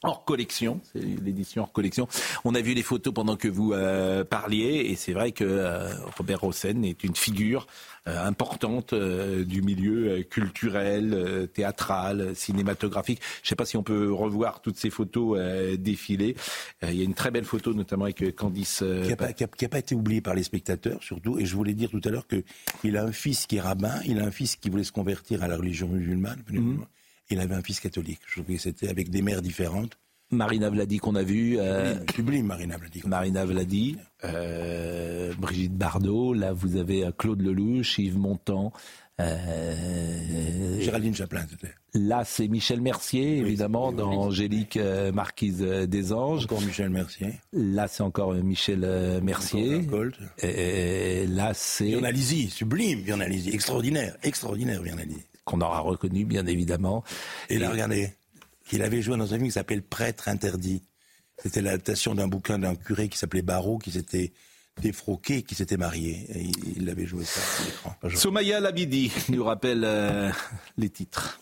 hors 0.03 0.24
collection, 0.24 0.81
c'est 0.93 1.01
l'édition 1.01 1.62
hors 1.62 1.73
collection. 1.73 2.09
On 2.45 2.55
a 2.55 2.61
vu 2.61 2.74
les 2.74 2.83
photos 2.83 3.12
pendant 3.15 3.37
que 3.37 3.49
vous 3.49 3.73
euh, 3.73 4.24
parliez 4.24 4.87
et 4.91 4.97
c'est 4.97 5.12
vrai 5.12 5.33
que 5.33 5.45
euh, 5.45 5.93
Robert 6.16 6.41
Rossen 6.41 6.85
est 6.85 7.05
une 7.05 7.15
figure 7.15 7.66
euh, 8.09 8.27
importante 8.27 8.95
du 8.95 9.62
milieu 9.62 10.23
culturel, 10.23 11.49
théâtral, 11.55 12.35
cinématographique. 12.35 13.20
Je 13.43 13.47
ne 13.47 13.49
sais 13.51 13.57
pas 13.57 13.65
si 13.65 13.77
on 13.77 13.83
peut 13.83 14.12
revoir 14.12 14.61
toutes 14.61 14.77
ces 14.77 14.91
photos 14.91 15.39
défiler. 15.79 16.35
il 16.83 16.95
y 16.95 17.01
a 17.01 17.05
une 17.05 17.15
très 17.15 17.31
belle 17.31 17.45
photo 17.45 17.73
notamment 17.73 18.05
avec 18.05 18.35
Candice. 18.35 18.83
qui 19.03 19.09
n'a 19.09 19.16
pas, 19.16 19.33
pas, 19.33 19.79
été 19.79 19.95
oublié 19.95 20.20
par 20.20 20.35
les 20.35 20.43
spectateurs 20.43 21.03
surtout. 21.03 21.39
Et 21.39 21.47
je 21.47 21.55
voulais 21.55 21.74
dire 21.74 21.91
tout 21.91 22.01
à 22.05 22.11
l'heure 22.11 22.27
qu'il 22.27 22.97
a 22.97 23.05
un 23.05 23.12
fils 23.12 23.47
qui 23.47 23.57
est 23.57 23.61
rabbin, 23.61 24.01
il 24.05 24.19
a 24.19 24.24
un 24.24 24.31
fils 24.31 24.57
qui 24.57 24.69
voulait 24.69 24.85
se 24.85 24.93
convertir 24.93 25.43
à 25.43 25.49
la 25.49 25.57
religion 25.57 25.89
musulmane. 25.89 26.43
Mhm 26.51 26.85
il 27.33 27.41
avait 27.41 27.55
un 27.55 27.63
fils 27.63 27.81
catholique. 27.81 28.21
Je 28.27 28.41
trouvais 28.41 28.57
que 28.57 28.63
c'était 28.63 28.89
avec 28.89 29.11
des 29.11 29.23
mères 29.23 29.43
différentes. 29.43 29.99
Marina 30.33 30.71
Vladi 30.71 30.99
qu'on 30.99 31.15
a 31.15 31.23
vu. 31.23 31.59
Euh, 31.59 31.95
sublime, 32.15 32.47
Marina 32.47 32.77
Vladi. 32.79 33.03
Marina 33.07 33.45
Vladi, 33.45 33.99
euh, 34.25 35.33
Brigitte 35.39 35.77
Bardot. 35.77 36.33
Là, 36.33 36.53
vous 36.53 36.77
avez 36.77 37.05
euh, 37.05 37.11
Claude 37.17 37.43
Lelouch, 37.43 37.99
Yves 37.99 38.19
Montand. 38.19 38.73
Géraldine 40.81 41.15
Chaplin, 41.15 41.45
c'était. 41.49 41.75
Là, 41.95 42.25
c'est 42.25 42.49
Michel 42.49 42.81
Mercier, 42.81 43.37
évidemment, 43.39 43.93
dans 43.93 44.11
Angélique 44.11 44.81
Marquise 45.15 45.61
des 45.61 46.13
Anges. 46.13 46.45
Encore 46.45 46.63
Michel 46.63 46.91
Mercier. 46.91 47.35
Là, 47.53 47.87
c'est 47.87 48.03
encore 48.03 48.33
Michel 48.35 49.21
Mercier. 49.23 49.87
Et, 50.39 51.27
là, 51.29 51.53
c'est. 51.55 51.85
Vianalizi, 51.85 52.49
sublime, 52.49 53.01
Vianalizi, 53.01 53.51
extraordinaire, 53.51 54.17
extraordinaire, 54.25 54.83
Vianalizi 54.83 55.23
qu'on 55.44 55.60
aura 55.60 55.81
reconnu 55.81 56.24
bien 56.24 56.47
évidemment. 56.47 57.05
Et, 57.48 57.59
là, 57.59 57.70
regardez, 57.70 58.14
qu'il 58.69 58.82
avait 58.82 59.02
joué 59.02 59.16
dans 59.16 59.24
un 59.32 59.36
film 59.36 59.44
qui 59.44 59.52
s'appelle 59.52 59.82
Prêtre 59.82 60.28
interdit. 60.28 60.82
C'était 61.39 61.62
l'adaptation 61.62 62.14
d'un 62.14 62.28
bouquin 62.28 62.59
d'un 62.59 62.74
curé 62.74 63.09
qui 63.09 63.19
s'appelait 63.19 63.43
Barreau, 63.43 63.78
qui 63.78 63.90
s'était 63.90 64.32
défroqué, 64.81 65.43
qui 65.43 65.55
s'était 65.55 65.77
marié. 65.77 66.27
Et 66.35 66.52
il 66.77 66.89
avait 66.89 67.06
joué 67.06 67.24
ça 67.24 67.40
à 67.40 67.64
l'écran. 67.64 67.97
Somaya 68.14 68.60
Labidi 68.60 69.12
nous 69.28 69.44
rappelle 69.44 69.82
euh, 69.85 70.31
les 70.78 70.89
titres. 70.89 71.40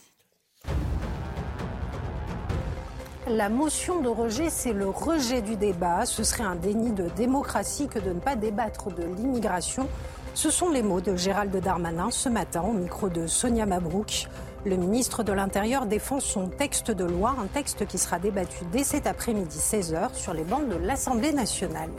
La 3.28 3.48
motion 3.48 4.00
de 4.00 4.08
rejet, 4.08 4.50
c'est 4.50 4.72
le 4.72 4.88
rejet 4.88 5.40
du 5.40 5.54
débat. 5.54 6.04
Ce 6.04 6.24
serait 6.24 6.42
un 6.42 6.56
déni 6.56 6.90
de 6.90 7.08
démocratie 7.16 7.86
que 7.86 8.00
de 8.00 8.10
ne 8.10 8.18
pas 8.18 8.34
débattre 8.34 8.92
de 8.92 9.04
l'immigration. 9.04 9.88
Ce 10.34 10.50
sont 10.50 10.70
les 10.70 10.82
mots 10.82 11.00
de 11.00 11.16
Gérald 11.16 11.54
Darmanin 11.56 12.10
ce 12.10 12.28
matin 12.28 12.62
au 12.62 12.72
micro 12.72 13.08
de 13.08 13.26
Sonia 13.26 13.66
Mabrouk. 13.66 14.28
Le 14.64 14.76
ministre 14.76 15.22
de 15.22 15.32
l'Intérieur 15.32 15.86
défend 15.86 16.20
son 16.20 16.48
texte 16.48 16.90
de 16.90 17.04
loi, 17.04 17.34
un 17.42 17.46
texte 17.46 17.86
qui 17.86 17.98
sera 17.98 18.18
débattu 18.18 18.64
dès 18.72 18.84
cet 18.84 19.06
après-midi 19.06 19.58
16h 19.58 20.14
sur 20.14 20.32
les 20.32 20.44
bancs 20.44 20.68
de 20.68 20.76
l'Assemblée 20.76 21.32
nationale. 21.32 21.90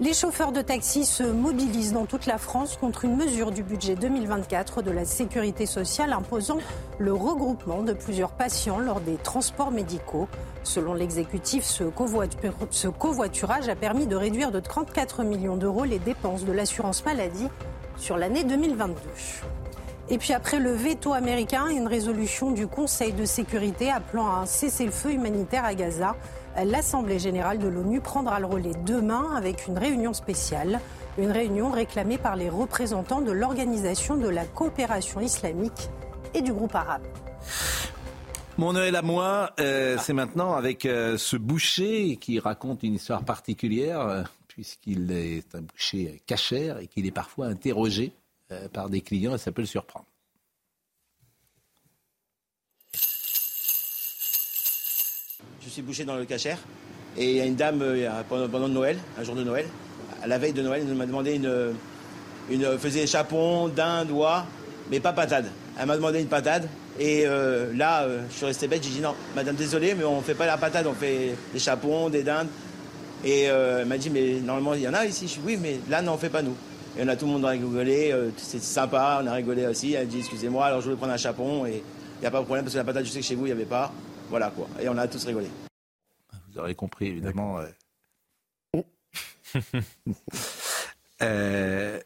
Les 0.00 0.14
chauffeurs 0.14 0.52
de 0.52 0.62
taxi 0.62 1.04
se 1.04 1.24
mobilisent 1.24 1.92
dans 1.92 2.06
toute 2.06 2.26
la 2.26 2.38
France 2.38 2.76
contre 2.76 3.04
une 3.04 3.16
mesure 3.16 3.50
du 3.50 3.64
budget 3.64 3.96
2024 3.96 4.80
de 4.80 4.92
la 4.92 5.04
sécurité 5.04 5.66
sociale 5.66 6.12
imposant 6.12 6.58
le 7.00 7.12
regroupement 7.12 7.82
de 7.82 7.92
plusieurs 7.92 8.30
patients 8.30 8.78
lors 8.78 9.00
des 9.00 9.16
transports 9.16 9.72
médicaux. 9.72 10.28
Selon 10.62 10.94
l'exécutif, 10.94 11.64
ce, 11.64 11.82
covoiturage 11.82 13.68
a 13.68 13.74
permis 13.74 14.06
de 14.06 14.14
réduire 14.14 14.52
de 14.52 14.60
34 14.60 15.24
millions 15.24 15.56
d'euros 15.56 15.82
les 15.82 15.98
dépenses 15.98 16.44
de 16.44 16.52
l'assurance 16.52 17.04
maladie 17.04 17.48
sur 17.96 18.16
l'année 18.16 18.44
2022. 18.44 18.94
Et 20.10 20.18
puis 20.18 20.32
après 20.32 20.60
le 20.60 20.70
veto 20.70 21.12
américain, 21.12 21.66
une 21.66 21.88
résolution 21.88 22.52
du 22.52 22.68
Conseil 22.68 23.12
de 23.12 23.24
sécurité 23.24 23.90
appelant 23.90 24.28
à 24.28 24.38
un 24.42 24.46
cessez-le-feu 24.46 25.10
humanitaire 25.10 25.64
à 25.64 25.74
Gaza. 25.74 26.14
L'Assemblée 26.64 27.18
générale 27.18 27.58
de 27.58 27.68
l'ONU 27.68 28.00
prendra 28.00 28.40
le 28.40 28.46
relais 28.46 28.74
demain 28.84 29.34
avec 29.36 29.66
une 29.68 29.78
réunion 29.78 30.12
spéciale. 30.12 30.80
Une 31.16 31.30
réunion 31.30 31.70
réclamée 31.70 32.18
par 32.18 32.36
les 32.36 32.48
représentants 32.48 33.20
de 33.20 33.30
l'Organisation 33.30 34.16
de 34.16 34.28
la 34.28 34.44
coopération 34.44 35.20
islamique 35.20 35.88
et 36.34 36.42
du 36.42 36.52
groupe 36.52 36.74
arabe. 36.74 37.02
Mon 38.56 38.72
Noël 38.72 38.96
à 38.96 39.02
moi, 39.02 39.52
euh, 39.60 39.96
c'est 40.00 40.12
maintenant 40.12 40.54
avec 40.54 40.84
euh, 40.84 41.16
ce 41.16 41.36
boucher 41.36 42.16
qui 42.16 42.40
raconte 42.40 42.82
une 42.82 42.94
histoire 42.94 43.22
particulière, 43.22 44.00
euh, 44.00 44.22
puisqu'il 44.48 45.12
est 45.12 45.54
un 45.54 45.60
boucher 45.60 46.20
cachère 46.26 46.78
et 46.78 46.88
qu'il 46.88 47.06
est 47.06 47.12
parfois 47.12 47.46
interrogé 47.46 48.12
par 48.72 48.88
des 48.88 49.02
clients 49.02 49.34
et 49.34 49.38
ça 49.38 49.52
peut 49.52 49.60
le 49.60 49.66
surprendre. 49.66 50.06
Suis 55.78 55.86
bouché 55.86 56.04
dans 56.04 56.16
le 56.16 56.24
cachère. 56.24 56.58
Et 57.16 57.30
il 57.30 57.36
y 57.36 57.40
a 57.40 57.44
une 57.44 57.54
dame, 57.54 57.80
euh, 57.82 58.22
pendant, 58.28 58.68
Noël, 58.68 58.98
un 59.18 59.22
jour 59.22 59.36
de 59.36 59.44
Noël, 59.44 59.66
à 60.22 60.26
la 60.26 60.38
veille 60.38 60.52
de 60.52 60.62
Noël, 60.62 60.82
elle 60.88 60.94
m'a 60.96 61.06
demandé 61.06 61.34
une, 61.34 61.72
une 62.50 62.78
faisait 62.78 63.06
chapon, 63.06 63.68
dinde, 63.68 64.10
oie, 64.10 64.44
mais 64.90 64.98
pas 64.98 65.12
patade. 65.12 65.46
Elle 65.78 65.86
m'a 65.86 65.94
demandé 65.94 66.20
une 66.20 66.26
patade. 66.26 66.68
Et 66.98 67.22
euh, 67.26 67.72
là, 67.76 68.02
euh, 68.02 68.22
je 68.28 68.34
suis 68.34 68.46
resté 68.46 68.66
bête, 68.66 68.82
j'ai 68.82 68.90
dit 68.90 69.00
non, 69.00 69.14
madame, 69.36 69.54
désolé, 69.54 69.94
mais 69.94 70.02
on 70.02 70.20
fait 70.20 70.34
pas 70.34 70.46
la 70.46 70.56
patade, 70.56 70.86
on 70.88 70.94
fait 70.94 71.36
des 71.52 71.60
chapons, 71.60 72.08
des 72.08 72.24
dindes. 72.24 72.48
Et 73.24 73.42
elle 73.42 73.86
m'a 73.86 73.98
dit, 73.98 74.10
mais 74.10 74.40
normalement, 74.40 74.74
il 74.74 74.82
y 74.82 74.88
en 74.88 74.94
a 74.94 75.04
ici. 75.04 75.26
Je 75.26 75.32
suis 75.32 75.40
oui, 75.44 75.58
mais 75.60 75.78
là, 75.88 76.02
non, 76.02 76.12
on 76.12 76.18
fait 76.18 76.28
pas 76.28 76.42
nous. 76.42 76.54
Et 76.96 77.02
on 77.04 77.08
a 77.08 77.16
tout 77.16 77.26
le 77.26 77.32
monde 77.32 77.44
rigolé, 77.44 78.14
c'est 78.36 78.62
sympa, 78.62 79.20
on 79.22 79.26
a 79.26 79.32
rigolé 79.32 79.66
aussi. 79.66 79.94
Elle 79.94 80.02
a 80.02 80.04
dit, 80.04 80.18
excusez-moi, 80.18 80.66
alors 80.66 80.80
je 80.80 80.86
voulais 80.86 80.96
prendre 80.96 81.12
un 81.12 81.16
chapon, 81.16 81.66
et 81.66 81.82
il 82.18 82.20
n'y 82.20 82.26
a 82.26 82.30
pas 82.30 82.38
de 82.38 82.44
problème, 82.44 82.64
parce 82.64 82.74
que 82.74 82.78
la 82.78 82.84
patate, 82.84 83.04
je 83.04 83.10
sais 83.10 83.20
que 83.20 83.26
chez 83.26 83.34
vous, 83.34 83.46
il 83.46 83.48
n'y 83.48 83.52
avait 83.52 83.64
pas. 83.64 83.92
Voilà 84.30 84.50
quoi. 84.50 84.68
Et 84.80 84.88
on 84.88 84.98
a 84.98 85.06
tous 85.08 85.24
rigolé. 85.24 85.48
Vous 86.58 86.64
aurez 86.64 86.74
compris, 86.74 87.06
évidemment. 87.06 87.60
Euh, 91.20 91.98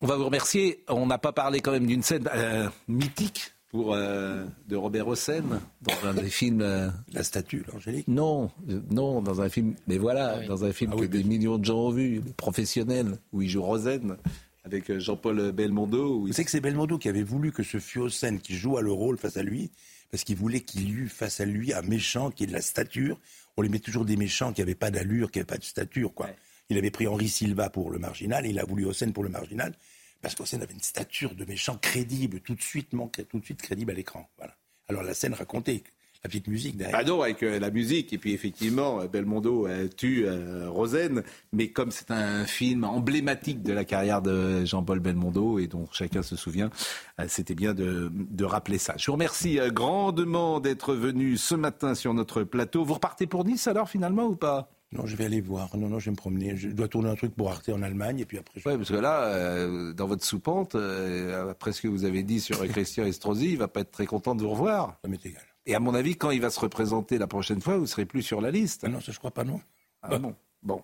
on 0.00 0.06
va 0.08 0.16
vous 0.16 0.24
remercier. 0.24 0.82
On 0.88 1.06
n'a 1.06 1.16
pas 1.16 1.30
parlé 1.30 1.60
quand 1.60 1.70
même 1.70 1.86
d'une 1.86 2.02
scène 2.02 2.28
euh, 2.34 2.68
mythique 2.88 3.52
pour, 3.70 3.94
euh, 3.94 4.44
de 4.66 4.74
Robert 4.74 5.06
Hossein 5.06 5.44
dans 5.82 6.08
un 6.08 6.12
des 6.12 6.28
films. 6.28 6.92
La 7.12 7.22
statue, 7.22 7.64
l'Angélique 7.72 8.08
Non, 8.08 8.50
non, 8.90 9.22
dans 9.22 9.42
un 9.42 9.48
film. 9.48 9.76
Mais 9.86 9.98
voilà, 9.98 10.44
dans 10.48 10.64
un 10.64 10.72
film 10.72 10.90
ah 10.96 11.00
que 11.00 11.04
des 11.04 11.22
millions 11.22 11.56
de 11.56 11.64
gens 11.64 11.78
ont 11.78 11.90
vu, 11.90 12.20
professionnels, 12.36 13.16
où 13.32 13.42
il 13.42 13.48
joue 13.48 13.62
Rosen 13.62 14.16
avec 14.64 14.98
Jean-Paul 14.98 15.52
Belmondo. 15.52 16.22
Vous 16.22 16.32
savez 16.32 16.46
que 16.46 16.50
c'est 16.50 16.60
Belmondo 16.60 16.98
qui 16.98 17.08
avait 17.08 17.22
voulu 17.22 17.52
que 17.52 17.62
ce 17.62 17.78
fût 17.78 18.00
Hossein 18.00 18.38
qui 18.38 18.56
joue 18.56 18.76
le 18.78 18.90
rôle 18.90 19.18
face 19.18 19.36
à 19.36 19.44
lui 19.44 19.70
parce 20.10 20.24
qu'il 20.24 20.36
voulait 20.36 20.60
qu'il 20.60 20.90
eût 20.98 21.08
face 21.08 21.40
à 21.40 21.44
lui 21.44 21.72
un 21.72 21.82
méchant 21.82 22.30
qui 22.30 22.44
ait 22.44 22.46
de 22.46 22.52
la 22.52 22.62
stature. 22.62 23.18
On 23.56 23.62
lui 23.62 23.68
met 23.68 23.78
toujours 23.78 24.04
des 24.04 24.16
méchants 24.16 24.52
qui 24.52 24.60
n'avaient 24.60 24.74
pas 24.74 24.90
d'allure, 24.90 25.30
qui 25.30 25.38
n'avaient 25.38 25.46
pas 25.46 25.58
de 25.58 25.64
stature, 25.64 26.12
quoi. 26.14 26.28
Il 26.68 26.76
avait 26.76 26.90
pris 26.90 27.06
Henri 27.06 27.28
Silva 27.28 27.70
pour 27.70 27.90
le 27.90 27.98
marginal 27.98 28.44
et 28.44 28.50
il 28.50 28.58
a 28.58 28.64
voulu 28.64 28.84
Hossein 28.84 29.12
pour 29.12 29.22
le 29.22 29.30
marginal 29.30 29.72
parce 30.20 30.34
qu'Hossein 30.34 30.60
avait 30.60 30.74
une 30.74 30.80
stature 30.80 31.34
de 31.34 31.44
méchant 31.44 31.76
crédible, 31.78 32.40
tout 32.40 32.54
de 32.54 32.62
suite, 32.62 32.90
tout 33.28 33.38
de 33.38 33.44
suite 33.44 33.62
crédible 33.62 33.92
à 33.92 33.94
l'écran. 33.94 34.28
Voilà. 34.38 34.56
Alors 34.88 35.02
la 35.02 35.14
scène 35.14 35.34
racontée 35.34 35.84
la 36.22 36.28
petite 36.28 36.48
musique 36.48 36.76
derrière. 36.76 36.98
Ah 37.00 37.04
non, 37.04 37.22
avec 37.22 37.42
euh, 37.42 37.58
la 37.58 37.70
musique. 37.70 38.12
Et 38.12 38.18
puis 38.18 38.32
effectivement, 38.32 39.00
euh, 39.00 39.06
Belmondo 39.06 39.66
euh, 39.66 39.88
tue 39.88 40.26
Rosen. 40.66 41.22
Mais 41.52 41.68
comme 41.68 41.90
c'est 41.90 42.10
un 42.10 42.44
film 42.44 42.84
emblématique 42.84 43.62
de 43.62 43.72
la 43.72 43.84
carrière 43.84 44.22
de 44.22 44.64
Jean-Paul 44.64 45.00
Belmondo 45.00 45.58
et 45.58 45.66
dont 45.66 45.86
chacun 45.92 46.22
se 46.22 46.36
souvient, 46.36 46.70
c'était 47.28 47.54
bien 47.54 47.74
de, 47.74 48.10
de, 48.12 48.44
rappeler 48.44 48.78
ça. 48.78 48.94
Je 48.96 49.06
vous 49.06 49.12
remercie 49.12 49.58
grandement 49.68 50.60
d'être 50.60 50.94
venu 50.94 51.36
ce 51.36 51.54
matin 51.54 51.94
sur 51.94 52.14
notre 52.14 52.42
plateau. 52.42 52.84
Vous 52.84 52.94
repartez 52.94 53.26
pour 53.26 53.44
Nice 53.44 53.66
alors 53.66 53.88
finalement 53.88 54.26
ou 54.26 54.36
pas? 54.36 54.70
Non, 54.92 55.06
je 55.06 55.16
vais 55.16 55.24
aller 55.24 55.40
voir. 55.40 55.76
Non, 55.76 55.88
non, 55.88 55.98
je 55.98 56.06
vais 56.06 56.10
me 56.12 56.16
promener. 56.16 56.56
Je 56.56 56.68
dois 56.68 56.88
tourner 56.88 57.10
un 57.10 57.16
truc 57.16 57.34
pour 57.34 57.50
Arte 57.50 57.68
en 57.68 57.82
Allemagne 57.82 58.20
et 58.20 58.24
puis 58.24 58.38
après. 58.38 58.60
Je... 58.60 58.62
parce 58.62 58.90
que 58.90 58.96
là, 58.96 59.92
dans 59.92 60.06
votre 60.06 60.24
soupente, 60.24 60.74
après 60.74 61.72
ce 61.72 61.80
que 61.80 61.88
vous 61.88 62.04
avez 62.04 62.22
dit 62.22 62.40
sur 62.40 62.58
Christian 62.68 63.04
Estrosi, 63.04 63.52
il 63.52 63.58
va 63.58 63.68
pas 63.68 63.80
être 63.80 63.90
très 63.90 64.06
content 64.06 64.34
de 64.34 64.42
vous 64.42 64.50
revoir. 64.50 64.98
Ça 65.02 65.08
m'est 65.08 65.24
égal. 65.24 65.42
Et 65.66 65.74
à 65.74 65.80
mon 65.80 65.94
avis, 65.94 66.16
quand 66.16 66.30
il 66.30 66.40
va 66.40 66.50
se 66.50 66.60
représenter 66.60 67.18
la 67.18 67.26
prochaine 67.26 67.60
fois, 67.60 67.74
vous 67.74 67.82
ne 67.82 67.86
serez 67.86 68.06
plus 68.06 68.22
sur 68.22 68.40
la 68.40 68.50
liste. 68.50 68.82
Ah 68.84 68.88
non, 68.88 69.00
ça 69.00 69.12
je 69.12 69.18
crois 69.18 69.32
pas, 69.32 69.44
non. 69.44 69.60
Ah 70.02 70.18
bon. 70.18 70.34
Bon. 70.62 70.82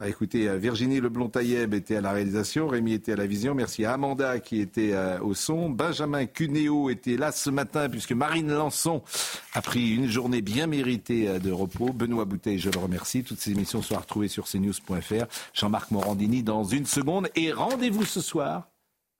Bah, 0.00 0.08
écoutez, 0.08 0.48
euh, 0.48 0.56
Virginie 0.56 1.00
Leblon-Tailleb 1.00 1.72
était 1.74 1.96
à 1.96 2.00
la 2.00 2.10
réalisation, 2.10 2.66
Rémi 2.66 2.94
était 2.94 3.12
à 3.12 3.16
la 3.16 3.26
vision. 3.26 3.54
Merci 3.54 3.84
à 3.84 3.92
Amanda 3.92 4.40
qui 4.40 4.60
était 4.60 4.92
euh, 4.92 5.20
au 5.20 5.34
son. 5.34 5.70
Benjamin 5.70 6.26
Cuneo 6.26 6.90
était 6.90 7.16
là 7.16 7.30
ce 7.30 7.48
matin 7.48 7.88
puisque 7.88 8.12
Marine 8.12 8.50
Lançon 8.50 9.02
a 9.52 9.62
pris 9.62 9.94
une 9.94 10.08
journée 10.08 10.42
bien 10.42 10.66
méritée 10.66 11.28
euh, 11.28 11.38
de 11.38 11.52
repos. 11.52 11.92
Benoît 11.92 12.24
Bouteille, 12.24 12.58
je 12.58 12.70
le 12.70 12.78
remercie. 12.78 13.22
Toutes 13.22 13.38
ces 13.38 13.52
émissions 13.52 13.82
sont 13.82 13.96
retrouvées 13.96 14.28
sur 14.28 14.48
cnews.fr. 14.48 15.26
Jean-Marc 15.54 15.92
Morandini 15.92 16.42
dans 16.42 16.64
une 16.64 16.86
seconde. 16.86 17.28
Et 17.36 17.52
rendez-vous 17.52 18.04
ce 18.04 18.20
soir 18.20 18.68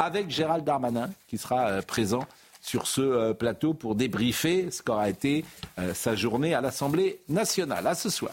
avec 0.01 0.31
Gérald 0.31 0.65
Darmanin 0.65 1.11
qui 1.29 1.39
sera 1.39 1.83
présent 1.83 2.27
sur 2.61 2.87
ce 2.87 3.01
euh, 3.01 3.35
plateau 3.35 3.75
pour 3.75 3.95
débriefer 3.95 4.71
ce 4.71 4.83
qu'aura 4.83 5.09
été 5.09 5.45
euh, 5.79 5.95
sa 5.95 6.15
journée 6.15 6.55
à 6.55 6.61
l'Assemblée 6.61 7.21
nationale. 7.29 7.87
À 7.87 7.95
ce 7.95 8.11
soir. 8.11 8.33